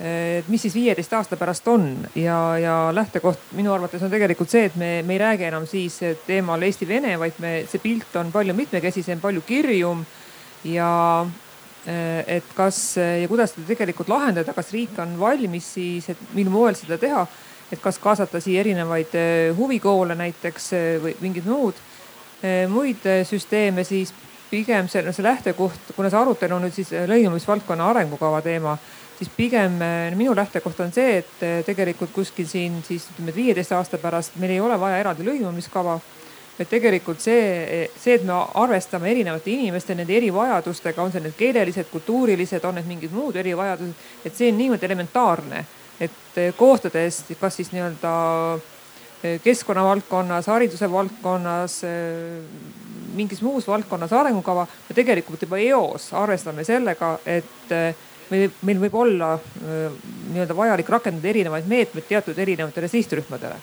et 0.00 0.48
mis 0.48 0.60
siis 0.60 0.74
viieteist 0.76 1.12
aasta 1.16 1.36
pärast 1.40 1.68
on. 1.68 1.88
Ja, 2.16 2.38
ja 2.60 2.76
lähtekoht 2.96 3.52
minu 3.56 3.72
arvates 3.74 4.02
on 4.02 4.12
tegelikult 4.12 4.52
see, 4.52 4.66
et 4.70 4.76
me, 4.80 4.90
me 5.04 5.16
ei 5.16 5.22
räägi 5.22 5.48
enam 5.48 5.68
siis 5.68 5.98
teemal 6.26 6.64
Eesti-Vene, 6.64 7.16
vaid 7.20 7.40
me, 7.44 7.56
see 7.68 7.82
pilt 7.84 8.16
on 8.20 8.32
palju 8.32 8.56
mitmekesisem, 8.56 9.20
palju 9.20 9.44
kirjum. 9.46 10.04
Ja 10.66 10.90
et 11.86 12.46
kas 12.56 12.96
ja 12.98 13.28
kuidas 13.30 13.52
seda 13.54 13.68
tegelikult 13.68 14.08
lahendada, 14.10 14.54
kas 14.56 14.72
riik 14.74 14.96
on 15.02 15.14
valmis 15.20 15.68
siis, 15.76 16.08
et 16.10 16.22
mil 16.34 16.50
moel 16.50 16.74
seda 16.78 16.98
teha, 16.98 17.22
et 17.70 17.82
kas 17.82 18.00
kaasata 18.02 18.40
siia 18.42 18.64
erinevaid 18.64 19.14
huvikoole 19.58 20.16
näiteks 20.18 20.70
või 21.04 21.14
mingid 21.22 21.46
muud, 21.46 21.78
muid 22.72 23.06
süsteeme, 23.26 23.84
siis 23.86 24.12
pigem 24.50 24.88
see, 24.88 25.02
no 25.02 25.12
see 25.12 25.24
lähtekoht, 25.24 25.92
kuna 25.96 26.10
see 26.10 26.20
arutelu 26.20 26.56
on 26.56 26.66
nüüd 26.66 26.74
siis 26.76 26.92
äh, 26.94 27.06
lõimumisvaldkonna 27.10 27.90
arengukava 27.92 28.40
teema, 28.44 28.76
siis 29.18 29.30
pigem 29.36 29.80
äh, 29.82 30.10
minu 30.18 30.34
lähtekoht 30.36 30.80
on 30.84 30.92
see, 30.94 31.20
et 31.22 31.42
äh, 31.42 31.56
tegelikult 31.66 32.12
kuskil 32.14 32.48
siin 32.50 32.78
siis 32.86 33.08
ütleme, 33.12 33.32
et 33.32 33.40
viieteist 33.40 33.74
aasta 33.76 34.00
pärast 34.02 34.38
meil 34.40 34.56
ei 34.56 34.60
ole 34.62 34.78
vaja 34.80 35.00
eraldi 35.02 35.26
lõimumiskava. 35.26 35.98
et 36.56 36.70
tegelikult 36.72 37.20
see, 37.20 37.90
see, 38.00 38.14
et 38.14 38.22
me 38.24 38.32
arvestame 38.56 39.10
erinevate 39.10 39.50
inimeste, 39.52 39.92
nende 39.94 40.14
erivajadustega, 40.16 41.02
on 41.02 41.10
see 41.12 41.20
need 41.20 41.34
keelelised, 41.36 41.90
kultuurilised, 41.90 42.64
on 42.64 42.78
need 42.78 42.86
mingid 42.88 43.12
muud 43.12 43.36
erivajadused, 43.36 44.06
et 44.24 44.38
see 44.38 44.48
on 44.48 44.56
niivõrd 44.62 44.86
elementaarne, 44.88 45.60
et 46.00 46.40
koostades 46.56 47.18
kas 47.36 47.60
siis 47.60 47.74
nii-öelda 47.74 48.14
keskkonna 49.44 49.84
valdkonnas, 49.84 50.46
hariduse 50.52 50.90
valdkonnas 50.92 51.80
mingis 53.16 53.42
muus 53.42 53.68
valdkonnas 53.68 54.12
arengukava, 54.12 54.66
me 54.88 54.96
tegelikult 54.96 55.46
juba 55.46 55.60
eos 55.62 56.10
arvestame 56.16 56.64
sellega, 56.66 57.16
et 57.24 57.72
eh, 57.74 58.04
meil, 58.32 58.50
meil 58.66 58.82
võib 58.86 58.98
olla 59.04 59.32
eh, 59.38 59.96
nii-öelda 60.32 60.58
vajalik 60.58 60.92
rakendada 60.96 61.32
erinevaid 61.32 61.70
meetmeid 61.70 62.08
teatud 62.08 62.38
erinevatele 62.42 62.90
sihtrühmadele 62.92 63.58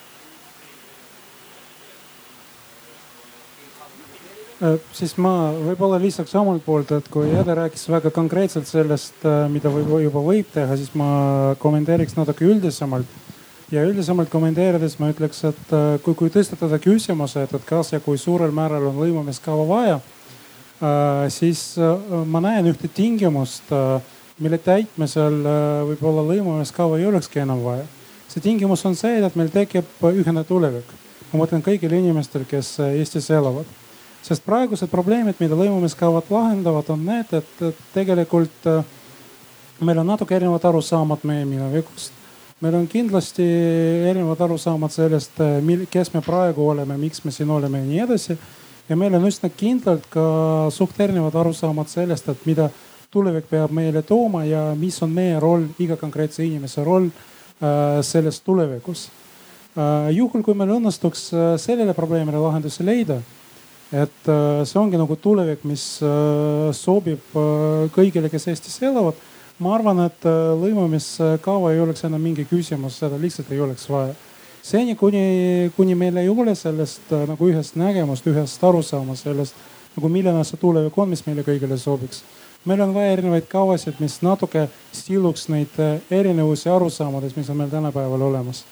eh, 4.63 4.77
siis 4.95 5.15
ma 5.21 5.35
võib-olla 5.57 6.01
lisaks 6.01 6.35
omalt 6.39 6.65
poolt, 6.65 6.95
et 6.97 7.11
kui 7.13 7.29
Ede 7.33 7.57
rääkis 7.61 7.85
väga 7.93 8.13
konkreetselt 8.15 8.69
sellest, 8.69 9.21
mida 9.53 9.71
võib, 9.73 9.97
juba 10.07 10.25
võib 10.31 10.49
teha, 10.55 10.79
siis 10.79 10.95
ma 10.97 11.09
kommenteeriks 11.61 12.17
natuke 12.19 12.47
üldisemalt. 12.49 13.21
Ja 13.73 13.83
üldisemalt 13.87 14.29
kommenteerides 14.29 14.97
ma 15.01 15.09
ütleks, 15.13 15.43
et 15.49 15.73
äh, 15.73 15.95
kui, 16.05 16.15
kui 16.17 16.31
tõstatada 16.33 16.77
küsimuse, 16.81 17.45
et, 17.45 17.53
et 17.57 17.65
kas 17.67 17.93
ja 17.93 17.99
kui 18.03 18.19
suurel 18.21 18.53
määral 18.53 18.89
on 18.91 18.99
lõimumiskava 19.01 19.65
vaja, 19.69 19.97
äh, 19.97 21.25
siis 21.33 21.73
äh, 21.81 22.13
ma 22.29 22.43
näen 22.43 22.69
ühte 22.73 22.89
tingimust, 22.93 23.73
mille 24.43 24.57
täitmisel 24.57 25.35
võib-olla 25.87 26.23
lõimumiskava 26.25 26.97
ei 26.97 27.05
olekski 27.05 27.43
enam 27.43 27.61
vaja. 27.63 27.85
see 28.27 28.41
tingimus 28.41 28.81
on 28.89 28.95
see, 28.97 29.19
et 29.21 29.35
meil 29.37 29.51
tekib 29.53 30.01
ühine 30.09 30.41
tulevik. 30.43 30.89
ma 31.31 31.43
mõtlen 31.43 31.61
kõigile 31.65 31.99
inimestele, 32.01 32.45
kes 32.49 32.79
Eestis 32.79 33.29
elavad. 33.29 33.65
sest 34.21 34.43
praegused 34.45 34.89
probleemid, 34.89 35.35
mida 35.39 35.55
lõimumiskavad 35.55 36.29
lahendavad, 36.29 36.89
on 36.89 37.05
need, 37.05 37.33
et 37.33 37.77
tegelikult 37.93 38.67
meil 39.79 40.01
on 40.01 40.07
natuke 40.07 40.35
erinevad 40.35 40.65
arusaamad 40.65 41.23
meie 41.23 41.45
minevikust 41.45 42.22
meil 42.63 42.77
on 42.79 42.85
kindlasti 42.87 43.43
erinevad 44.07 44.39
arusaamad 44.45 44.91
sellest, 44.93 45.39
eh, 45.43 45.87
kes 45.91 46.13
me 46.13 46.21
praegu 46.23 46.69
oleme, 46.71 46.95
miks 46.97 47.23
me 47.25 47.31
siin 47.31 47.49
oleme 47.51 47.81
ja 47.81 47.85
nii 47.85 47.99
edasi. 48.07 48.37
ja 48.89 48.95
meil 48.99 49.15
on 49.15 49.23
üsna 49.23 49.49
kindlalt 49.49 50.09
ka 50.11 50.23
suht 50.71 50.99
erinevad 50.99 51.35
arusaamad 51.35 51.87
sellest, 51.87 52.27
et 52.29 52.45
mida 52.45 52.69
tulevik 53.11 53.47
peab 53.49 53.71
meile 53.71 54.01
tooma 54.01 54.43
ja 54.45 54.73
mis 54.75 55.01
on 55.03 55.09
meie 55.09 55.39
roll, 55.39 55.67
iga 55.79 55.95
konkreetse 55.95 56.43
inimese 56.43 56.83
roll 56.83 57.07
äh, 57.07 58.01
selles 58.01 58.41
tulevikus 58.41 59.09
äh,. 59.77 60.11
juhul, 60.15 60.43
kui 60.43 60.53
meil 60.53 60.75
õnnestuks 60.77 61.29
sellele 61.57 61.93
probleemile 61.93 62.37
lahendusi 62.37 62.83
leida, 62.83 63.21
et 63.91 64.31
see 64.65 64.79
ongi 64.79 64.97
nagu 64.97 65.15
tulevik, 65.15 65.63
mis 65.69 65.83
sobib 66.73 67.35
kõigile, 67.93 68.29
kes 68.31 68.47
Eestis 68.47 68.79
elavad 68.81 69.19
ma 69.59 69.75
arvan, 69.75 70.05
et 70.07 70.25
äh, 70.25 70.53
lõimumiskava 70.59 71.73
ei 71.73 71.81
oleks 71.83 72.05
enam 72.07 72.21
mingi 72.23 72.45
küsimus, 72.49 72.97
seda 73.01 73.19
lihtsalt 73.21 73.51
ei 73.51 73.61
oleks 73.61 73.89
vaja. 73.89 74.13
seni, 74.63 74.95
kuni, 74.95 75.71
kuni 75.75 75.95
meil 75.95 76.17
ei 76.17 76.29
ole 76.29 76.55
sellest 76.55 77.11
äh, 77.11 77.27
nagu 77.29 77.49
ühest 77.49 77.75
nägemust, 77.75 78.27
ühest 78.27 78.63
arusaama 78.63 79.15
sellest 79.15 79.55
nagu 79.95 80.09
milline 80.09 80.43
see 80.43 80.57
tulevik 80.57 80.97
on, 80.97 81.09
mis 81.09 81.25
meile 81.27 81.45
kõigile 81.45 81.77
sobiks. 81.77 82.23
meil 82.65 82.81
on 82.81 82.93
vaja 82.93 83.17
erinevaid 83.17 83.47
kavasid, 83.47 83.99
mis 83.99 84.21
natuke 84.21 84.67
siluks 84.91 85.49
neid 85.49 85.79
äh, 85.79 85.99
erinevusi 86.11 86.69
arusaamades, 86.69 87.35
mis 87.35 87.49
on 87.49 87.57
meil 87.57 87.69
tänapäeval 87.69 88.29
olemas 88.29 88.65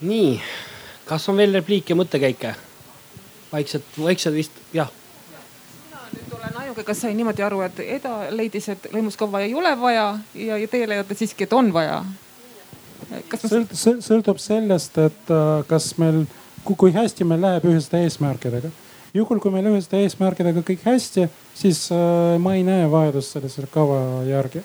nii, 0.00 0.40
kas 1.06 1.28
on 1.28 1.36
veel 1.36 1.54
repliike, 1.58 1.94
mõttekäike? 1.98 2.67
Vaikselt, 3.52 3.84
vaikselt 3.98 4.34
vist 4.34 4.64
jah 4.72 4.90
nüüd 6.14 6.32
olen 6.32 6.56
ainuke, 6.62 6.84
kes 6.86 7.02
sai 7.04 7.14
niimoodi 7.16 7.44
aru, 7.44 7.60
et 7.66 7.80
Eda 7.84 8.14
leidis, 8.34 8.68
et 8.72 8.88
lõimuskava 8.94 9.42
ei 9.44 9.54
ole 9.56 9.74
vaja 9.80 10.06
ja, 10.34 10.58
ja 10.58 10.68
teie 10.70 10.88
leiate 10.88 11.16
siiski, 11.18 11.46
et 11.46 11.54
on 11.56 11.70
vaja. 11.74 12.02
kas 13.28 13.46
sõlt, 13.48 13.74
sõltub 14.04 14.40
sellest, 14.42 14.98
et 14.98 15.32
äh, 15.32 15.48
kas 15.68 15.90
meil, 16.00 16.24
kui 16.68 16.92
hästi 16.94 17.26
meil 17.28 17.44
läheb 17.44 17.68
ühiste 17.70 18.00
eesmärkidega. 18.04 18.70
juhul, 19.14 19.40
kui 19.40 19.52
meil 19.52 19.70
ühiste 19.72 20.00
eesmärkidega 20.04 20.64
kõik 20.64 20.84
hästi, 20.86 21.28
siis 21.54 21.86
äh, 21.92 22.36
ma 22.40 22.56
ei 22.56 22.66
näe 22.66 22.90
vajadust 22.90 23.36
sellise 23.36 23.66
kava 23.72 24.24
järgi. 24.28 24.64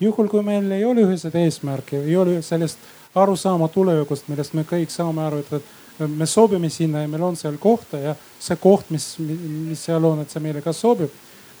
juhul, 0.00 0.28
kui 0.28 0.42
meil 0.42 0.70
ei 0.72 0.84
ole 0.84 1.06
ühiseid 1.08 1.34
eesmärke, 1.38 2.02
ei 2.02 2.16
ole 2.16 2.42
sellist 2.42 2.78
arusaama 3.14 3.68
tulevikust, 3.68 4.28
millest 4.28 4.54
me 4.54 4.66
kõik 4.66 4.90
saame 4.90 5.22
aru, 5.22 5.42
et 5.42 5.74
me 5.98 6.26
sobime 6.26 6.70
sinna 6.70 7.04
ja 7.04 7.08
meil 7.08 7.22
on 7.22 7.36
seal 7.36 7.56
kohta 7.62 7.98
ja 7.98 8.14
see 8.40 8.56
koht, 8.60 8.90
mis, 8.90 9.14
mis 9.18 9.84
seal 9.86 10.04
on, 10.04 10.22
et 10.24 10.30
see 10.30 10.42
meile 10.42 10.62
ka 10.64 10.72
sobib. 10.74 11.12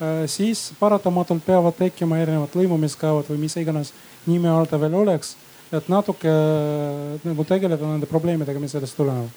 Äh, 0.02 0.24
siis 0.26 0.72
paratamatult 0.80 1.44
peavad 1.46 1.76
tekkima 1.78 2.18
erinevad 2.18 2.54
lõimumiskavad 2.58 3.28
või 3.30 3.44
mis 3.46 3.54
iganes 3.60 3.92
nime 4.26 4.50
all 4.50 4.66
ta 4.66 4.80
veel 4.80 4.94
oleks. 4.94 5.36
et 5.74 5.88
natuke 5.88 6.30
äh, 6.30 7.20
nagu 7.24 7.44
tegeleda 7.44 7.86
nende 7.86 8.06
probleemidega, 8.06 8.60
mis 8.60 8.74
sellest 8.74 8.96
tulenevad 8.96 9.30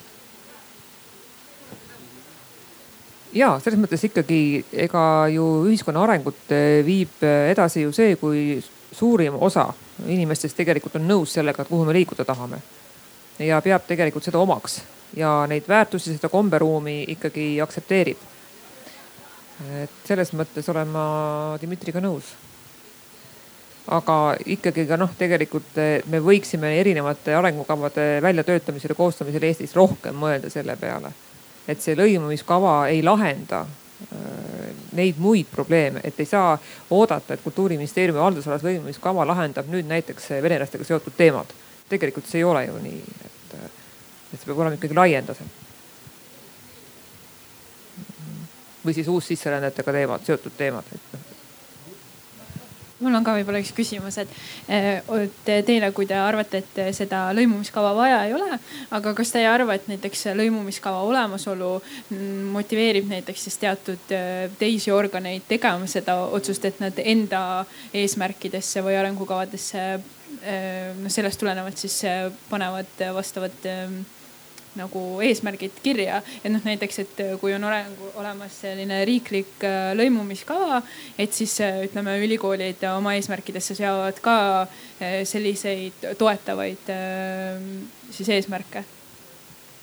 ja 3.33 3.55
selles 3.63 3.79
mõttes 3.79 4.03
ikkagi, 4.05 4.65
ega 4.73 5.27
ju 5.33 5.45
ühiskonna 5.69 6.03
arengut 6.03 6.51
äh, 6.51 6.81
viib 6.85 7.21
edasi 7.21 7.85
ju 7.85 7.93
see, 7.93 8.15
kui 8.17 8.57
suurim 8.91 9.37
osa 9.37 9.69
inimestest 10.07 10.57
tegelikult 10.57 10.97
on 10.97 11.07
nõus 11.07 11.37
sellega, 11.37 11.61
et 11.61 11.69
kuhu 11.69 11.85
me 11.85 11.93
liikuda 11.93 12.25
tahame 12.25 12.61
ja 13.39 13.61
peab 13.61 13.85
tegelikult 13.87 14.25
seda 14.25 14.39
omaks 14.39 14.81
ja 15.15 15.45
neid 15.47 15.67
väärtusi, 15.67 16.15
seda 16.15 16.29
komberuumi 16.29 17.03
ikkagi 17.07 17.61
aktsepteerib. 17.61 18.17
et 19.83 19.89
selles 20.05 20.33
mõttes 20.37 20.67
olen 20.69 20.87
ma 20.87 21.05
Dmitriga 21.61 22.01
nõus. 22.01 22.33
aga 23.87 24.35
ikkagi 24.45 24.85
ka 24.87 24.97
noh, 24.97 25.13
tegelikult 25.17 25.79
me 26.05 26.19
võiksime 26.19 26.73
erinevate 26.79 27.35
arengukavade 27.35 28.19
väljatöötamisel 28.21 28.91
ja 28.91 28.95
koostamisel 28.95 29.43
Eestis 29.43 29.75
rohkem 29.75 30.15
mõelda 30.15 30.49
selle 30.49 30.75
peale, 30.75 31.11
et 31.67 31.81
see 31.81 31.95
lõimumiskava 31.95 32.89
ei 32.89 33.03
lahenda 33.03 33.61
äh, 33.61 34.73
neid 34.91 35.17
muid 35.17 35.47
probleeme, 35.51 36.01
et 36.03 36.19
ei 36.19 36.25
saa 36.25 36.57
oodata, 36.89 37.33
et 37.33 37.43
kultuuriministeeriumi 37.43 38.19
haldusalas 38.19 38.63
lõimumiskava 38.63 39.25
lahendab 39.27 39.71
nüüd 39.71 39.87
näiteks 39.87 40.29
venelastega 40.43 40.83
seotud 40.83 41.15
teemad 41.17 41.55
tegelikult 41.89 42.27
see 42.27 42.41
ei 42.41 42.47
ole 42.47 42.65
ju 42.67 42.81
nii, 42.83 42.99
et, 43.29 43.55
et 43.61 44.35
see 44.35 44.45
peab 44.45 44.59
olema 44.59 44.79
ikkagi 44.79 44.97
laiendasem. 44.97 45.55
või 48.87 48.93
siis 48.95 49.07
uussisserändajatega 49.11 49.91
teemad, 49.91 50.21
seotud 50.23 50.53
teemad, 50.55 50.87
et 50.95 51.09
noh 51.11 51.27
mul 52.99 53.13
on 53.13 53.25
ka 53.25 53.35
võib-olla 53.37 53.61
üks 53.61 53.73
küsimus, 53.77 54.17
et 54.21 54.31
te, 55.45 55.57
teile, 55.65 55.91
kui 55.95 56.07
te 56.09 56.17
arvate, 56.17 56.63
et 56.63 56.79
seda 56.97 57.27
lõimumiskava 57.37 57.93
vaja 57.97 58.23
ei 58.25 58.33
ole, 58.33 58.59
aga 58.95 59.13
kas 59.17 59.33
te 59.33 59.43
ei 59.43 59.49
arva, 59.49 59.77
et 59.77 59.87
näiteks 59.91 60.27
lõimumiskava 60.37 61.03
olemasolu 61.05 61.71
motiveerib 62.55 63.09
näiteks 63.11 63.47
siis 63.47 63.59
teatud 63.61 64.13
teisi 64.59 64.93
organeid 64.93 65.45
tegema 65.49 65.89
seda 65.89 66.19
otsust, 66.25 66.65
et 66.65 66.81
nad 66.83 66.97
enda 67.03 67.41
eesmärkidesse 67.93 68.83
või 68.85 68.97
arengukavadesse 68.97 69.87
noh, 71.01 71.11
sellest 71.11 71.39
tulenevalt 71.41 71.79
siis 71.81 71.97
äh, 72.07 72.27
panevad 72.49 73.01
vastavad 73.15 73.65
ähm, 73.69 74.01
nagu 74.77 75.03
eesmärgid 75.25 75.79
kirja. 75.83 76.21
et 76.43 76.51
noh, 76.53 76.61
näiteks, 76.63 76.99
et 77.03 77.21
kui 77.41 77.53
on 77.55 77.63
arengu, 77.65 78.11
olemas 78.21 78.59
selline 78.61 78.99
riiklik 79.09 79.63
äh, 79.65 79.93
lõimumiskava, 79.97 80.81
et 81.17 81.33
siis 81.33 81.57
ütleme, 81.61 82.19
ülikoolid 82.25 82.85
oma 82.93 83.15
eesmärkidesse 83.17 83.77
seavad 83.77 84.21
ka 84.21 84.37
selliseid 85.25 86.05
toetavaid 86.17 86.93
siis 88.11 88.29
eesmärke 88.33 88.83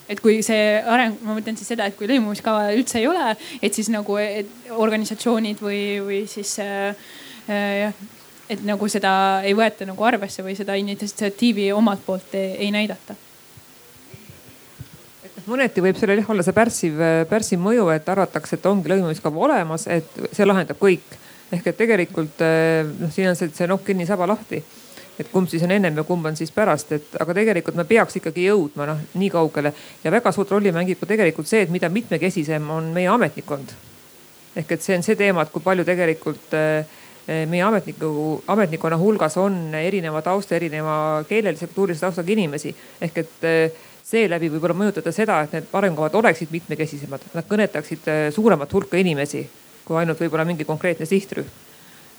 et 0.09 0.21
kui 0.21 0.41
see 0.45 0.65
areng, 0.81 1.17
ma 1.25 1.37
mõtlen 1.37 1.57
siis 1.57 1.71
seda, 1.73 1.87
et 1.89 1.97
kui 1.97 2.09
lõimumiskava 2.11 2.73
üldse 2.77 3.01
ei 3.01 3.07
ole, 3.09 3.35
et 3.65 3.75
siis 3.75 3.89
nagu 3.93 4.19
et 4.21 4.51
organisatsioonid 4.75 5.63
või, 5.65 5.81
või 6.05 6.21
siis 6.31 6.59
jah 6.61 6.93
äh, 7.49 8.13
et 8.55 8.65
nagu 8.67 8.89
seda 8.91 9.13
ei 9.45 9.55
võeta 9.57 9.87
nagu 9.89 10.07
arvesse 10.07 10.45
või 10.47 10.57
seda 10.59 10.77
initsiatiivi 10.81 11.71
omalt 11.75 12.05
poolt 12.07 12.35
ei, 12.39 12.57
ei 12.67 12.75
näidata 12.75 13.17
mõneti 15.45 15.83
võib 15.85 15.99
sellel 16.01 16.23
jah 16.23 16.31
olla 16.33 16.45
see 16.45 16.57
pärssiv, 16.57 17.03
pärssiv 17.29 17.61
mõju, 17.61 17.91
et 17.93 18.09
arvatakse, 18.09 18.57
et 18.57 18.67
ongi 18.71 18.89
lõimumiskava 18.89 19.43
olemas, 19.45 19.85
et 19.93 20.09
see 20.33 20.47
lahendab 20.47 20.81
kõik. 20.81 21.21
ehk 21.53 21.67
et 21.69 21.77
tegelikult 21.77 22.41
noh, 22.99 23.11
siin 23.13 23.29
on 23.29 23.37
see, 23.37 23.51
see 23.55 23.69
nokk 23.69 23.85
kinni, 23.87 24.07
saba 24.09 24.27
lahti. 24.27 24.63
et 25.19 25.29
kumb 25.31 25.49
siis 25.49 25.63
on 25.63 25.71
ennem 25.71 25.97
ja 25.97 26.03
kumb 26.03 26.27
on 26.27 26.37
siis 26.37 26.51
pärast, 26.51 26.93
et 26.93 27.17
aga 27.21 27.35
tegelikult 27.35 27.77
me 27.77 27.85
peaks 27.85 28.17
ikkagi 28.17 28.49
jõudma 28.49 28.87
noh 28.87 28.99
nii 29.15 29.31
kaugele 29.31 29.75
ja 30.05 30.11
väga 30.11 30.33
suurt 30.33 30.51
rolli 30.51 30.73
mängib 30.73 30.99
ka 30.99 31.07
tegelikult 31.07 31.47
see, 31.47 31.61
et 31.63 31.71
mida 31.71 31.89
mitmekesisem 31.89 32.71
on 32.71 32.91
meie 32.97 33.09
ametnikkond. 33.09 33.77
ehk 34.57 34.73
et 34.73 34.83
see 34.83 34.97
on 34.97 35.03
see 35.03 35.17
teema, 35.17 35.43
et 35.43 35.53
kui 35.53 35.63
palju 35.63 35.85
tegelikult 35.85 36.57
äh, 36.57 36.85
Eh, 36.85 37.04
meie 37.27 37.63
ametniku, 37.65 38.43
ametnikkonna 38.53 38.99
hulgas 39.01 39.37
on 39.41 39.75
erineva 39.75 40.21
tausta, 40.23 40.57
erineva 40.59 41.25
keelelise, 41.29 41.67
kultuurilise 41.67 42.05
taustaga 42.07 42.33
inimesi. 42.33 42.75
ehk 43.01 43.19
et 43.19 43.45
eh, 43.49 43.83
seeläbi 44.05 44.51
võib-olla 44.53 44.77
mõjutada 44.77 45.13
seda, 45.13 45.41
et 45.43 45.53
need 45.57 45.73
arengukavad 45.73 46.15
oleksid 46.21 46.53
mitmekesisemad, 46.53 47.31
nad 47.35 47.49
kõnetaksid 47.49 48.09
eh, 48.13 48.25
suuremat 48.35 48.73
hulka 48.73 49.01
inimesi 49.01 49.47
kui 49.85 50.01
ainult 50.01 50.21
võib-olla 50.21 50.47
mingi 50.49 50.65
konkreetne 50.65 51.07
sihtrühm. 51.07 51.49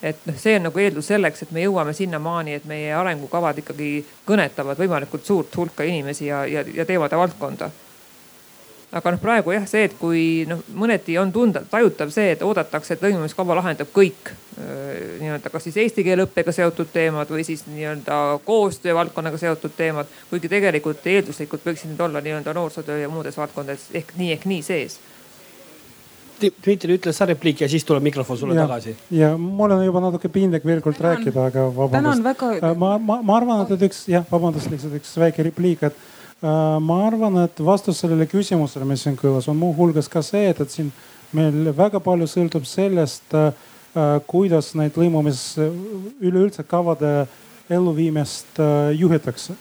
et 0.05 0.25
noh, 0.27 0.35
see 0.37 0.57
on 0.57 0.67
nagu 0.67 0.79
eeldus 0.79 1.07
selleks, 1.09 1.45
et 1.45 1.51
me 1.55 1.63
jõuame 1.63 1.93
sinnamaani, 1.95 2.59
et 2.59 2.65
meie 2.69 2.91
arengukavad 2.93 3.57
ikkagi 3.61 3.89
kõnetavad 4.27 4.77
võimalikult 4.77 5.25
suurt 5.25 5.55
hulka 5.57 5.87
inimesi 5.87 6.27
ja, 6.27 6.43
ja, 6.45 6.65
ja 6.73 6.85
teemade 6.85 7.17
valdkonda 7.17 7.71
aga 8.95 9.11
noh, 9.11 9.21
praegu 9.21 9.51
jah, 9.51 9.67
see, 9.69 9.85
et 9.89 9.95
kui 9.99 10.23
noh, 10.49 10.63
mõneti 10.73 11.17
on 11.19 11.33
tunda, 11.35 11.65
tajutav 11.69 12.13
see, 12.15 12.31
et 12.35 12.43
oodatakse, 12.45 12.95
et 12.95 13.05
lõimumiskava 13.05 13.57
lahendab 13.59 13.91
kõik 13.95 14.33
nii-öelda 14.55 15.49
kas 15.51 15.65
siis 15.67 15.77
eesti 15.83 16.03
keele 16.03 16.23
õppega 16.23 16.53
seotud 16.55 16.87
teemad 16.93 17.31
või 17.31 17.43
siis 17.43 17.65
nii-öelda 17.67 18.39
koostöö 18.45 18.95
valdkonnaga 18.95 19.37
seotud 19.37 19.73
teemad. 19.77 20.07
kuigi 20.29 20.49
tegelikult 20.49 21.07
eelduslikult 21.07 21.65
võiksid 21.65 21.91
need 21.91 21.99
olla 21.99 22.21
nii-öelda 22.23 22.53
noorsootöö 22.55 23.01
ja 23.01 23.09
muudes 23.11 23.37
valdkondades 23.37 23.89
ehk 23.93 24.15
nii 24.17 24.31
ehk 24.37 24.47
nii 24.47 24.61
sees. 24.63 24.97
Dmitri, 26.39 26.97
ütle 26.99 27.13
sa 27.15 27.25
repliik 27.27 27.61
ja 27.63 27.67
siis 27.71 27.83
tuleb 27.87 28.03
mikrofon 28.03 28.37
sulle 28.37 28.55
ja, 28.55 28.65
tagasi. 28.67 28.95
ja 29.11 29.35
mul 29.37 29.71
on 29.71 29.85
juba 29.85 30.01
natuke 30.03 30.29
piinlik 30.29 30.65
veel 30.67 30.81
kord 30.83 30.97
tänan, 30.99 31.17
rääkida, 31.17 31.45
aga 31.51 31.67
vabandust. 31.75 32.23
Väga... 32.23 32.51
Äh, 32.55 32.75
ma, 32.77 32.97
ma, 32.99 33.21
ma 33.23 33.37
arvan, 33.37 33.63
et 33.67 33.87
üks 33.87 34.03
jah, 34.11 34.25
vabandust, 34.31 34.71
lihtsalt 34.71 34.99
üks 34.99 35.15
väike 35.19 35.47
repliik, 35.47 35.83
et 35.83 35.95
ma 36.41 36.97
arvan, 37.07 37.37
et 37.45 37.59
vastus 37.63 38.01
sellele 38.01 38.27
küsimusele, 38.29 38.85
mis 38.85 39.05
siin 39.05 39.15
kõlas, 39.17 39.47
on 39.49 39.57
muuhulgas 39.57 40.09
ka 40.11 40.21
see, 40.25 40.49
et, 40.51 40.59
et 40.61 40.71
siin 40.71 40.91
meil 41.33 41.71
väga 41.75 42.01
palju 42.03 42.27
sõltub 42.29 42.67
sellest 42.69 43.33
äh, 43.33 43.53
äh 43.95 44.17
kuidas 44.27 44.73
neid 44.75 44.97
lõimumis 44.99 45.55
üleüldse 46.21 46.63
kavade 46.67 47.25
elluviimist 47.69 48.59
äh, 48.59 48.91
juhitakse 48.99 49.55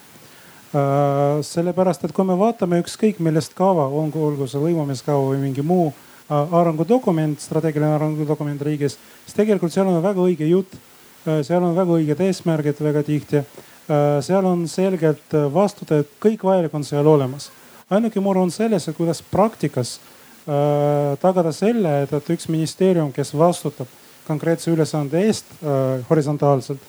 Äh, 0.74 1.42
sellepärast, 1.46 2.02
et 2.02 2.10
kui 2.10 2.26
me 2.26 2.34
vaatame 2.34 2.80
ükskõik 2.82 3.20
millest 3.22 3.52
kava, 3.54 3.84
olgu, 3.94 4.18
olgu 4.26 4.48
see 4.50 4.58
lõimumiskava 4.58 5.20
või 5.28 5.38
mingi 5.38 5.62
muu 5.62 5.84
äh, 5.92 6.34
arengudokument, 6.34 7.38
strateegiline 7.38 7.92
arengudokument 7.94 8.64
riigis, 8.66 8.96
siis 9.22 9.36
tegelikult 9.36 9.70
seal 9.70 9.86
on 9.86 10.02
väga 10.02 10.24
õige 10.24 10.48
jutt. 10.50 10.74
Äh, 11.28 11.44
seal 11.46 11.62
on 11.62 11.76
väga 11.76 11.94
õiged 11.94 12.24
eesmärgid 12.26 12.82
väga 12.82 13.04
tihti. 13.06 13.44
Seal 13.86 14.46
on 14.48 14.62
selgelt 14.68 15.34
vastutajad, 15.52 16.08
kõik 16.22 16.44
vajalik 16.46 16.74
on 16.74 16.84
seal 16.84 17.06
olemas. 17.06 17.50
ainuke 17.90 18.20
mure 18.20 18.40
on 18.40 18.50
selles, 18.50 18.88
et 18.88 18.96
kuidas 18.96 19.20
praktikas 19.22 19.98
tagada 21.20 21.52
selle, 21.52 22.02
et, 22.02 22.12
et 22.12 22.30
üks 22.32 22.48
ministeerium, 22.48 23.12
kes 23.12 23.34
vastutab 23.36 23.88
konkreetse 24.26 24.70
ülesande 24.72 25.20
eest 25.26 25.52
horisontaalselt, 26.08 26.80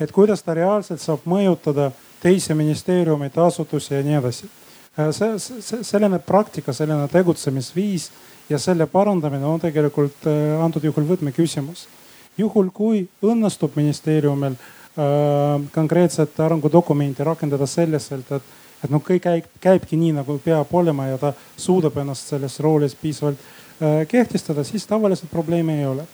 et 0.00 0.12
kuidas 0.12 0.42
ta 0.42 0.54
reaalselt 0.54 1.02
saab 1.02 1.26
mõjutada 1.26 1.90
teisi 2.24 2.54
ministeeriumeid, 2.54 3.36
asutusi 3.38 3.94
ja 3.94 4.02
nii 4.02 4.16
edasi. 4.18 4.48
Äh, 4.98 5.10
see, 5.12 5.38
see, 5.38 5.82
selline 5.84 6.20
praktika, 6.24 6.72
selline 6.72 7.08
tegutsemisviis 7.12 8.08
ja 8.48 8.60
selle 8.62 8.86
parandamine 8.86 9.46
on 9.46 9.60
tegelikult 9.60 10.24
äh, 10.30 10.54
antud 10.64 10.84
juhul 10.84 11.08
võtmeküsimus. 11.08 11.88
juhul 12.38 12.70
kui 12.74 13.04
õnnestub 13.22 13.76
ministeeriumil 13.78 14.56
äh, 14.56 14.83
konkreetset 15.74 16.40
arengudokumenti 16.40 17.24
rakendada 17.24 17.66
selliselt, 17.66 18.30
et, 18.30 18.42
et 18.84 18.92
noh, 18.92 19.02
kõik 19.02 19.24
käib, 19.24 19.48
käibki 19.60 19.98
nii 19.98 20.12
nagu 20.20 20.38
peab 20.44 20.70
olema 20.70 21.08
ja 21.08 21.18
ta 21.18 21.32
suudab 21.56 21.96
ennast 21.98 22.30
selles 22.30 22.60
roolis 22.62 22.94
piisavalt 23.00 23.40
äh, 23.40 24.04
kehtestada, 24.08 24.64
siis 24.64 24.86
tavaliselt 24.86 25.30
probleemi 25.30 25.80
ei 25.80 25.86
ole. 25.86 26.06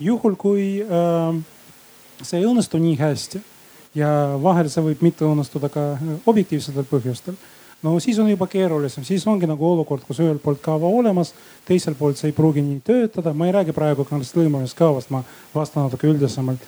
juhul 0.00 0.34
kui 0.34 0.82
äh, 0.82 1.38
see 2.22 2.40
ei 2.40 2.46
õnnestu 2.48 2.82
nii 2.82 2.98
hästi 2.98 3.42
ja 3.94 4.10
vahel 4.42 4.70
see 4.70 4.82
võib 4.82 5.02
mitte 5.06 5.26
õnnestuda 5.26 5.70
ka 5.70 5.88
objektiivsetel 6.26 6.86
põhjustel. 6.90 7.36
no 7.82 7.98
siis 8.00 8.18
on 8.18 8.30
juba 8.30 8.46
keerulisem, 8.50 9.04
siis 9.04 9.26
ongi 9.30 9.46
nagu 9.46 9.66
olukord, 9.70 10.02
kus 10.02 10.18
ühelt 10.18 10.42
poolt 10.42 10.62
kava 10.62 10.90
olemas, 10.90 11.34
teiselt 11.68 11.98
poolt 11.98 12.18
see 12.18 12.32
ei 12.32 12.36
pruugi 12.36 12.62
nii 12.62 12.80
töötada. 12.80 13.32
ma 13.32 13.46
ei 13.46 13.52
räägi 13.52 13.72
praegu 13.72 14.06
sellest 14.08 14.36
lõimumiskavast, 14.36 15.10
ma 15.10 15.22
vastan 15.54 15.86
natuke 15.86 16.10
üldisemalt 16.10 16.66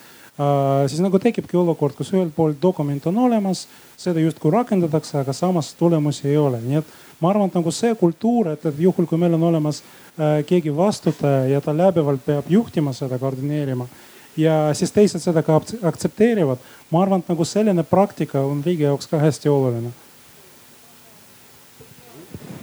siis 0.87 1.01
nagu 1.01 1.19
tekibki 1.19 1.57
olukord, 1.57 1.95
kus 1.97 2.13
ühelt 2.13 2.35
poolt 2.37 2.59
dokument 2.63 3.07
on 3.09 3.19
olemas, 3.25 3.67
seda 3.97 4.21
justkui 4.21 4.53
rakendatakse, 4.53 5.19
aga 5.23 5.33
samas 5.33 5.73
tulemusi 5.79 6.29
ei 6.29 6.37
ole, 6.37 6.61
nii 6.61 6.81
et 6.83 6.91
ma 7.21 7.31
arvan, 7.31 7.49
et 7.49 7.57
nagu 7.57 7.73
see 7.73 7.95
kultuur, 7.97 8.53
et, 8.53 8.67
et 8.69 8.83
juhul, 8.85 9.09
kui 9.09 9.21
meil 9.21 9.37
on 9.39 9.47
olemas 9.49 9.81
uh, 9.81 10.43
keegi 10.47 10.75
vastutaja 10.77 11.47
ja 11.55 11.63
ta 11.65 11.73
läbivalt 11.77 12.27
peab 12.27 12.51
juhtima 12.53 12.93
seda, 12.93 13.19
koordineerima 13.19 13.89
ja 14.37 14.75
siis 14.75 14.93
teised 14.93 15.21
seda 15.21 15.43
ka 15.43 15.61
aktsepteerivad. 15.83 16.59
ma 16.91 17.03
arvan, 17.03 17.21
et 17.21 17.29
nagu 17.29 17.45
selline 17.45 17.83
praktika 17.83 18.41
on 18.41 18.63
riigi 18.65 18.83
jaoks 18.83 19.07
ka 19.07 19.19
hästi 19.19 19.49
oluline. 19.49 19.91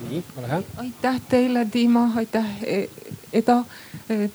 nii, 0.09 0.23
ole 0.37 0.47
hea. 0.47 0.61
aitäh 0.77 1.21
teile, 1.29 1.67
Dima, 1.73 2.11
aitäh, 2.15 2.45
Eda. 3.33 3.63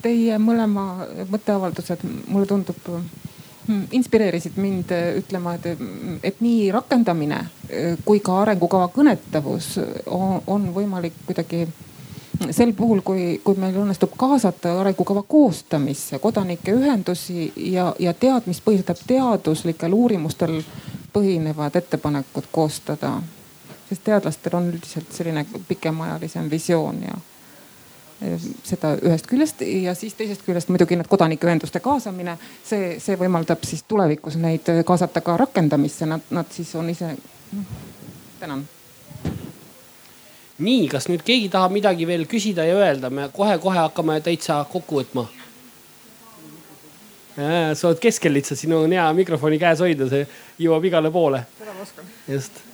Teie 0.03 0.39
mõlema 0.43 1.07
mõtteavaldused, 1.31 2.03
mulle 2.27 2.47
tundub, 2.47 2.77
inspireerisid 3.93 4.57
mind 4.57 4.93
ütlema, 5.21 5.55
et, 5.59 5.83
et 6.25 6.41
nii 6.41 6.71
rakendamine 6.73 7.43
kui 8.05 8.23
ka 8.25 8.41
arengukava 8.43 8.89
kõnetavus 8.95 9.75
on, 10.07 10.41
on 10.47 10.71
võimalik 10.75 11.19
kuidagi 11.27 11.67
sel 12.51 12.73
puhul, 12.73 13.01
kui, 13.05 13.41
kui 13.45 13.59
meil 13.59 13.77
õnnestub 13.83 14.15
kaasata 14.19 14.79
arengukava 14.81 15.23
koostamisse 15.23 16.19
kodanike 16.23 16.73
ühendusi 16.75 17.53
ja, 17.73 17.91
ja 17.99 18.15
teadmispõhiselt 18.15 19.03
teaduslikel 19.07 19.93
uurimustel 19.93 20.61
põhinevad 21.13 21.77
ettepanekud 21.77 22.51
koostada. 22.53 23.19
sest 23.89 24.05
teadlastel 24.05 24.55
on 24.55 24.69
üldiselt 24.69 25.13
selline 25.13 25.47
pikemaajalisem 25.69 26.51
visioon 26.51 27.03
ja 27.03 27.15
seda 28.67 28.97
ühest 28.99 29.29
küljest 29.31 29.61
ja 29.63 29.95
siis 29.95 30.17
teisest 30.19 30.43
küljest 30.47 30.73
muidugi 30.73 30.97
need 30.99 31.11
kodanikeühenduste 31.11 31.79
kaasamine, 31.85 32.35
see, 32.67 32.97
see 33.03 33.19
võimaldab 33.21 33.63
siis 33.67 33.85
tulevikus 33.87 34.41
neid 34.43 34.67
kaasata 34.87 35.23
ka 35.23 35.37
rakendamisse, 35.39 36.09
nad, 36.11 36.27
nad 36.35 36.51
siis 36.51 36.75
on 36.79 36.91
ise. 36.91 37.13
Noh, 37.55 37.79
tänan 38.41 38.67
nii, 40.59 40.87
kas 40.91 41.09
nüüd 41.11 41.23
keegi 41.27 41.51
tahab 41.53 41.75
midagi 41.75 42.07
veel 42.09 42.27
küsida 42.31 42.67
ja 42.67 42.79
öelda, 42.79 43.11
me 43.15 43.29
kohe-kohe 43.35 43.79
hakkame 43.79 44.19
täitsa 44.25 44.65
kokku 44.73 45.03
võtma. 45.03 45.27
sa 47.75 47.89
oled 47.89 48.01
keskel 48.03 48.35
lihtsalt, 48.35 48.59
siin 48.59 48.75
on 48.75 48.93
hea 48.93 49.07
mikrofoni 49.15 49.61
käes 49.63 49.79
hoida, 49.85 50.09
see 50.11 50.27
jõuab 50.59 50.89
igale 50.91 51.13
poole. 51.15 51.45
seda 51.59 51.77
ma 51.77 51.87
oskan. 51.87 52.11
just. 52.29 52.68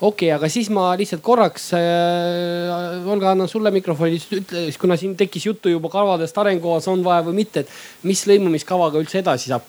Okei 0.00 0.28
okay,, 0.28 0.34
aga 0.36 0.50
siis 0.52 0.70
ma 0.74 0.90
lihtsalt 0.98 1.22
korraks 1.24 1.72
äh,, 1.76 3.08
Olga, 3.08 3.32
annan 3.32 3.48
sulle 3.50 3.72
mikrofoni, 3.74 4.20
ütle, 4.38 4.66
kuna 4.80 4.96
siin 4.96 5.16
tekkis 5.18 5.48
juttu 5.48 5.72
juba 5.72 5.90
kavadest 5.92 6.38
arengukavas 6.38 6.88
on 6.92 7.02
vaja 7.04 7.26
või 7.26 7.42
mitte, 7.42 7.64
et 7.66 8.06
mis 8.06 8.22
lõimumiskavaga 8.30 9.02
üldse 9.02 9.22
edasi 9.22 9.52
saab? 9.52 9.66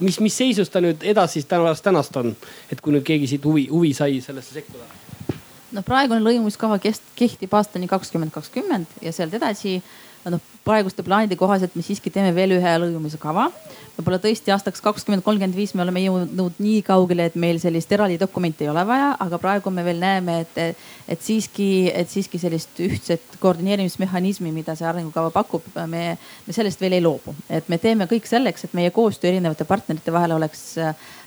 mis, 0.00 0.18
mis 0.20 0.36
seisus 0.36 0.70
ta 0.72 0.82
nüüd 0.82 1.04
edasi 1.06 1.44
tänast, 1.48 1.84
tänast 1.84 2.16
on, 2.18 2.34
et 2.72 2.80
kui 2.82 2.94
nüüd 2.94 3.04
keegi 3.06 3.28
siit 3.30 3.44
huvi, 3.46 3.68
huvi 3.70 3.92
sai 3.94 4.18
sellesse 4.24 4.56
sekkuda. 4.56 4.88
No 5.74 5.82
praegune 5.86 6.22
lõimumiskava 6.22 6.78
kehtib 6.80 7.54
aastani 7.58 7.88
kakskümmend 7.90 8.34
kakskümmend 8.34 8.98
ja 9.02 9.12
sealt 9.14 9.34
edasi 9.34 9.80
noh, 10.32 10.42
praeguste 10.64 11.04
plaanide 11.04 11.36
kohaselt 11.36 11.74
me 11.76 11.82
siiski 11.84 12.10
teeme 12.12 12.32
veel 12.36 12.54
ühe 12.56 12.74
lõimumise 12.80 13.18
kava. 13.20 13.50
võib-olla 13.94 14.18
tõesti 14.18 14.50
aastaks 14.50 14.82
kakskümmend 14.82 15.22
kolmkümmend 15.22 15.56
viis 15.56 15.74
me 15.76 15.84
oleme 15.84 16.02
jõudnud 16.02 16.56
nii 16.58 16.80
kaugele, 16.86 17.28
et 17.28 17.36
meil 17.38 17.60
sellist 17.62 17.92
eraldi 17.92 18.16
dokumenti 18.18 18.66
ei 18.66 18.70
ole 18.72 18.82
vaja, 18.88 19.12
aga 19.22 19.38
praegu 19.38 19.70
me 19.70 19.84
veel 19.86 20.00
näeme, 20.02 20.40
et, 20.42 20.80
et 21.08 21.22
siiski, 21.22 21.68
et 21.94 22.10
siiski 22.10 22.40
sellist 22.42 22.80
ühtset 22.82 23.38
koordineerimismehhanismi, 23.42 24.50
mida 24.54 24.74
see 24.78 24.88
arengukava 24.88 25.30
pakub, 25.34 25.68
me, 25.90 26.16
me 26.46 26.56
sellest 26.56 26.82
veel 26.82 26.98
ei 26.98 27.04
loobu. 27.04 27.36
et 27.48 27.68
me 27.68 27.78
teeme 27.78 28.08
kõik 28.10 28.26
selleks, 28.30 28.64
et 28.66 28.74
meie 28.74 28.90
koostöö 28.90 29.30
erinevate 29.30 29.68
partnerite 29.68 30.12
vahel 30.12 30.38
oleks 30.40 30.74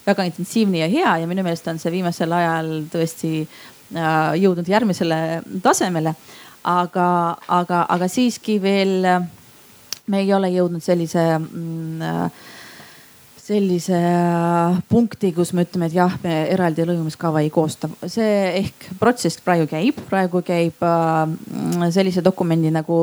väga 0.07 0.27
intensiivne 0.27 0.83
ja 0.83 0.91
hea 0.91 1.17
ja 1.21 1.27
minu 1.27 1.43
meelest 1.45 1.67
on 1.67 1.79
see 1.79 1.91
viimasel 1.93 2.33
ajal 2.33 2.77
tõesti 2.91 3.47
Äh, 3.95 4.33
jõudnud 4.41 4.67
järgmisele 4.67 5.17
tasemele. 5.63 6.11
Aga, 6.67 7.09
aga, 7.47 7.85
aga 7.89 8.11
siiski 8.11 8.59
veel 8.63 9.07
me 10.07 10.21
ei 10.23 10.31
ole 10.35 10.51
jõudnud 10.53 10.83
sellise 10.83 11.23
mm, 11.37 12.29
sellise 13.47 13.97
punkti, 14.89 15.29
kus 15.35 15.53
me 15.55 15.63
ütleme, 15.63 15.87
et 15.87 15.95
jah, 15.95 16.15
me 16.23 16.33
eraldi 16.51 16.83
lõimumiskava 16.83 17.39
ei 17.45 17.51
koosta. 17.53 17.87
see 18.11 18.33
ehk 18.59 18.89
protsess 18.99 19.39
praegu 19.43 19.69
käib, 19.71 20.01
praegu 20.09 20.41
käib 20.43 20.83
äh, 20.83 21.87
sellise 21.95 22.23
dokumendi 22.25 22.73
nagu 22.75 22.97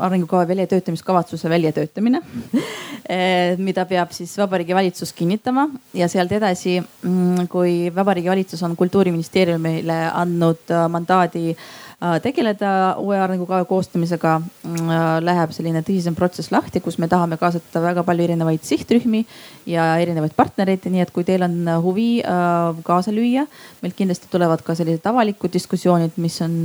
arengukava 0.00 0.46
väljatöötamiskavatsuse 0.48 1.52
väljatöötamine 1.52 2.22
mida 3.66 3.84
peab 3.90 4.12
siis 4.14 4.32
Vabariigi 4.38 4.74
Valitsus 4.76 5.12
kinnitama 5.12 5.66
ja 5.98 6.08
sealt 6.08 6.32
edasi, 6.32 6.78
mm, 6.80 7.48
kui 7.52 7.92
Vabariigi 7.94 8.30
Valitsus 8.30 8.62
on 8.62 8.76
kultuuriministeeriumile 8.80 10.00
andnud 10.14 10.72
äh, 10.72 10.88
mandaadi 10.88 11.56
Äh, 11.56 11.89
tegeleda 12.22 12.96
uue 12.98 13.18
arengukava 13.20 13.64
koostamisega, 13.68 14.36
äh, 14.40 15.02
läheb 15.20 15.52
selline 15.52 15.82
tõsisem 15.84 16.16
protsess 16.16 16.52
lahti, 16.52 16.80
kus 16.80 16.96
me 16.98 17.08
tahame 17.08 17.36
kaasata 17.40 17.82
väga 17.84 18.04
palju 18.08 18.24
erinevaid 18.24 18.64
sihtrühmi 18.64 19.20
ja 19.68 19.92
erinevaid 20.00 20.32
partnereid, 20.36 20.86
nii 20.88 21.04
et 21.04 21.12
kui 21.12 21.26
teil 21.28 21.44
on 21.44 21.58
huvi 21.84 22.08
äh, 22.24 22.80
kaasa 22.86 23.12
lüüa, 23.12 23.44
meil 23.82 23.96
kindlasti 23.96 24.32
tulevad 24.32 24.64
ka 24.64 24.74
sellised 24.78 25.04
avalikud 25.12 25.52
diskussioonid, 25.52 26.16
mis 26.16 26.40
on 26.44 26.64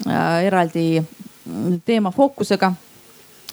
eraldi 0.00 1.02
teema 1.84 2.12
fookusega. 2.12 2.70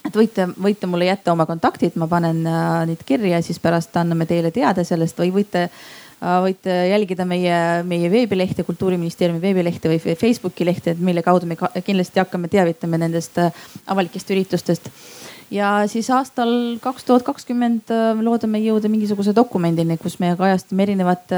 Et 0.07 0.15
võite, 0.15 0.45
võite 0.63 0.87
mulle 0.87 1.09
jätta 1.09 1.33
oma 1.33 1.43
kontaktid, 1.47 1.97
ma 1.99 2.07
panen 2.07 2.39
neid 2.87 3.01
kirja, 3.07 3.41
siis 3.43 3.59
pärast 3.59 3.95
anname 3.99 4.23
teile 4.29 4.53
teada 4.55 4.85
sellest 4.87 5.19
või 5.19 5.33
võite 5.41 5.65
Äh, 5.67 6.06
võite 6.21 6.73
jälgida 6.89 7.25
meie, 7.29 7.83
meie 7.85 8.09
veebilehte, 8.09 8.65
kultuuriministeeriumi 8.65 9.41
veebilehte 9.41 9.91
või 9.91 10.15
Facebooki 10.17 10.65
lehte, 10.65 10.95
mille 10.99 11.21
kaudu 11.25 11.45
me 11.49 11.57
kindlasti 11.57 12.21
hakkame 12.23 12.49
teavitama 12.49 12.97
nendest 12.97 13.37
äh, 13.41 13.53
avalikest 13.87 14.33
üritustest. 14.33 14.89
ja 15.51 15.83
siis 15.87 16.09
aastal 16.09 16.77
kaks 16.81 17.05
tuhat 17.05 17.23
kakskümmend 17.23 17.93
äh, 17.93 18.17
loodame 18.21 18.59
jõuda 18.63 18.89
mingisuguse 18.89 19.35
dokumendini, 19.35 19.97
kus 19.97 20.19
me 20.19 20.33
kajastame 20.37 20.87
erinevat 20.89 21.37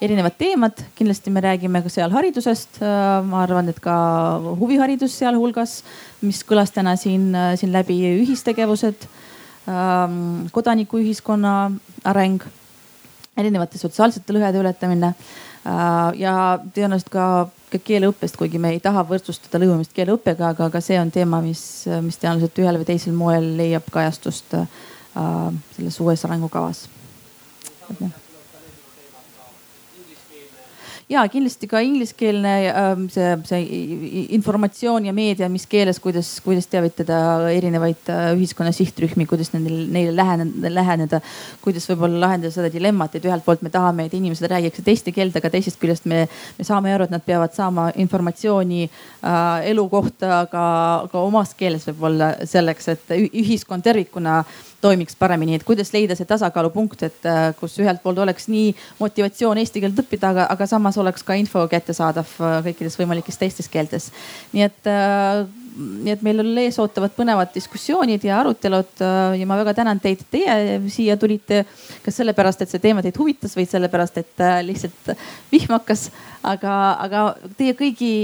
erinevad 0.00 0.34
teemad, 0.36 0.80
kindlasti 0.94 1.30
me 1.32 1.40
räägime 1.40 1.80
ka 1.82 1.88
seal 1.88 2.10
haridusest. 2.12 2.80
ma 3.24 3.42
arvan, 3.42 3.68
et 3.68 3.80
ka 3.80 3.94
huviharidus 4.60 5.14
sealhulgas, 5.18 5.82
mis 6.20 6.42
kõlas 6.44 6.72
täna 6.72 6.96
siin, 6.96 7.32
siin 7.56 7.72
läbi, 7.72 7.96
ühistegevused, 8.20 9.08
ähm, 9.68 10.48
kodanikuühiskonna 10.52 11.54
areng, 12.04 12.44
erinevate 13.36 13.78
sotsiaalsete 13.78 14.36
lõhede 14.36 14.60
ületamine 14.62 15.12
äh, 15.12 15.70
ja 16.20 16.34
tõenäoliselt 16.74 17.12
ka, 17.12 17.28
ka 17.72 17.80
keeleõppest, 17.84 18.38
kuigi 18.40 18.60
me 18.62 18.74
ei 18.74 18.82
taha 18.82 19.04
võrdsustada 19.08 19.62
lõimumist 19.62 19.94
keeleõppega, 19.96 20.52
aga 20.54 20.70
ka 20.74 20.84
see 20.84 20.98
on 21.00 21.14
teema, 21.14 21.40
mis, 21.44 21.62
mis 22.02 22.20
tõenäoliselt 22.22 22.62
ühel 22.64 22.82
või 22.82 22.90
teisel 22.92 23.16
moel 23.16 23.54
leiab 23.60 23.88
kajastust 23.94 24.58
äh, 24.60 24.68
selles 25.76 26.00
uues 26.04 26.28
arengukavas. 26.28 26.86
et 27.90 28.00
noh 28.00 28.25
ja 31.08 31.22
kindlasti 31.30 31.68
ka 31.70 31.80
ingliskeelne 31.86 32.52
ähm, 32.72 33.04
see, 33.12 33.28
see 33.46 33.82
informatsioon 34.34 35.06
ja 35.06 35.12
meedia, 35.14 35.48
mis 35.52 35.66
keeles, 35.70 36.00
kuidas, 36.02 36.32
kuidas 36.42 36.66
teavitada 36.70 37.18
erinevaid 37.54 38.10
äh, 38.10 38.32
ühiskonna 38.34 38.72
sihtrühmi, 38.74 39.28
kuidas 39.30 39.52
nendel, 39.54 39.84
neile 39.94 40.16
läheneda, 40.16 40.72
läheneda. 40.74 41.20
kuidas 41.62 41.86
võib-olla 41.92 42.24
lahendada 42.24 42.50
seda 42.54 42.72
dilemmat, 42.74 43.14
et 43.14 43.28
ühelt 43.28 43.46
poolt 43.46 43.62
me 43.62 43.70
tahame, 43.70 44.08
et 44.08 44.18
inimesed 44.18 44.50
räägiksid 44.50 44.90
eesti 44.90 45.14
keelt, 45.14 45.38
aga 45.38 45.52
teisest 45.54 45.78
küljest 45.82 46.10
me, 46.10 46.24
me 46.58 46.66
saame 46.66 46.94
aru, 46.94 47.06
et 47.06 47.14
nad 47.14 47.24
peavad 47.26 47.54
saama 47.54 47.92
informatsiooni 47.94 48.82
äh, 48.88 49.70
elu 49.70 49.88
kohta 49.92 50.42
ka, 50.50 50.66
ka 51.12 51.22
omas 51.22 51.54
keeles 51.54 51.86
võib-olla 51.92 52.34
selleks, 52.50 52.94
et 52.96 53.14
ühiskond 53.30 53.86
tervikuna 53.86 54.40
toimiks 54.80 55.16
paremini, 55.16 55.56
et 55.56 55.64
kuidas 55.66 55.92
leida 55.94 56.16
see 56.16 56.28
tasakaalupunkt, 56.28 57.02
et 57.06 57.28
äh, 57.28 57.50
kus 57.58 57.76
ühelt 57.82 58.02
poolt 58.02 58.18
oleks 58.22 58.48
nii 58.52 58.72
motivatsioon 59.00 59.60
eesti 59.62 59.82
keelt 59.82 60.00
õppida, 60.02 60.32
aga, 60.34 60.48
aga 60.52 60.66
samas 60.68 60.98
oleks 61.00 61.24
ka 61.26 61.36
info 61.38 61.64
kättesaadav 61.70 62.34
äh, 62.40 62.58
kõikides 62.68 62.98
võimalikes 63.00 63.40
teistes 63.40 63.70
keeltes. 63.72 64.10
nii 64.52 64.66
et 64.66 64.90
äh, 64.90 65.46
nii 65.76 66.14
et 66.14 66.22
meil 66.24 66.40
ees 66.62 66.78
ootavad 66.80 67.12
põnevad 67.12 67.50
diskussioonid 67.52 68.22
ja 68.24 68.38
arutelud 68.40 69.02
ja 69.36 69.48
ma 69.48 69.58
väga 69.60 69.74
tänan 69.76 69.98
teid, 70.00 70.22
et 70.24 70.30
teie 70.32 70.78
siia 70.88 71.18
tulite. 71.20 71.66
kas 72.04 72.16
sellepärast, 72.16 72.62
et 72.64 72.72
see 72.72 72.80
teema 72.80 73.04
teid 73.04 73.18
huvitas 73.20 73.52
või 73.58 73.66
sellepärast, 73.68 74.16
et 74.22 74.44
lihtsalt 74.64 75.12
vihm 75.52 75.76
hakkas, 75.76 76.06
aga, 76.40 76.78
aga 77.04 77.26
teie 77.58 77.76
kõigi 77.76 78.14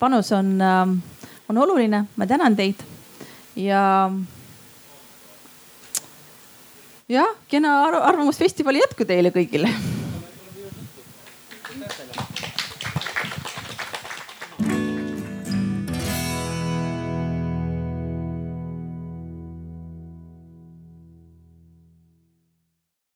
panus 0.00 0.32
on, 0.32 0.56
on 1.52 1.60
oluline, 1.66 2.06
ma 2.16 2.26
tänan 2.32 2.56
teid 2.56 2.80
ja 3.60 3.84
jah, 7.08 7.34
kena 7.52 7.74
arvamusfestivali 8.08 8.80
jätku 8.80 9.04
teile 9.08 9.32
kõigile 9.34 9.68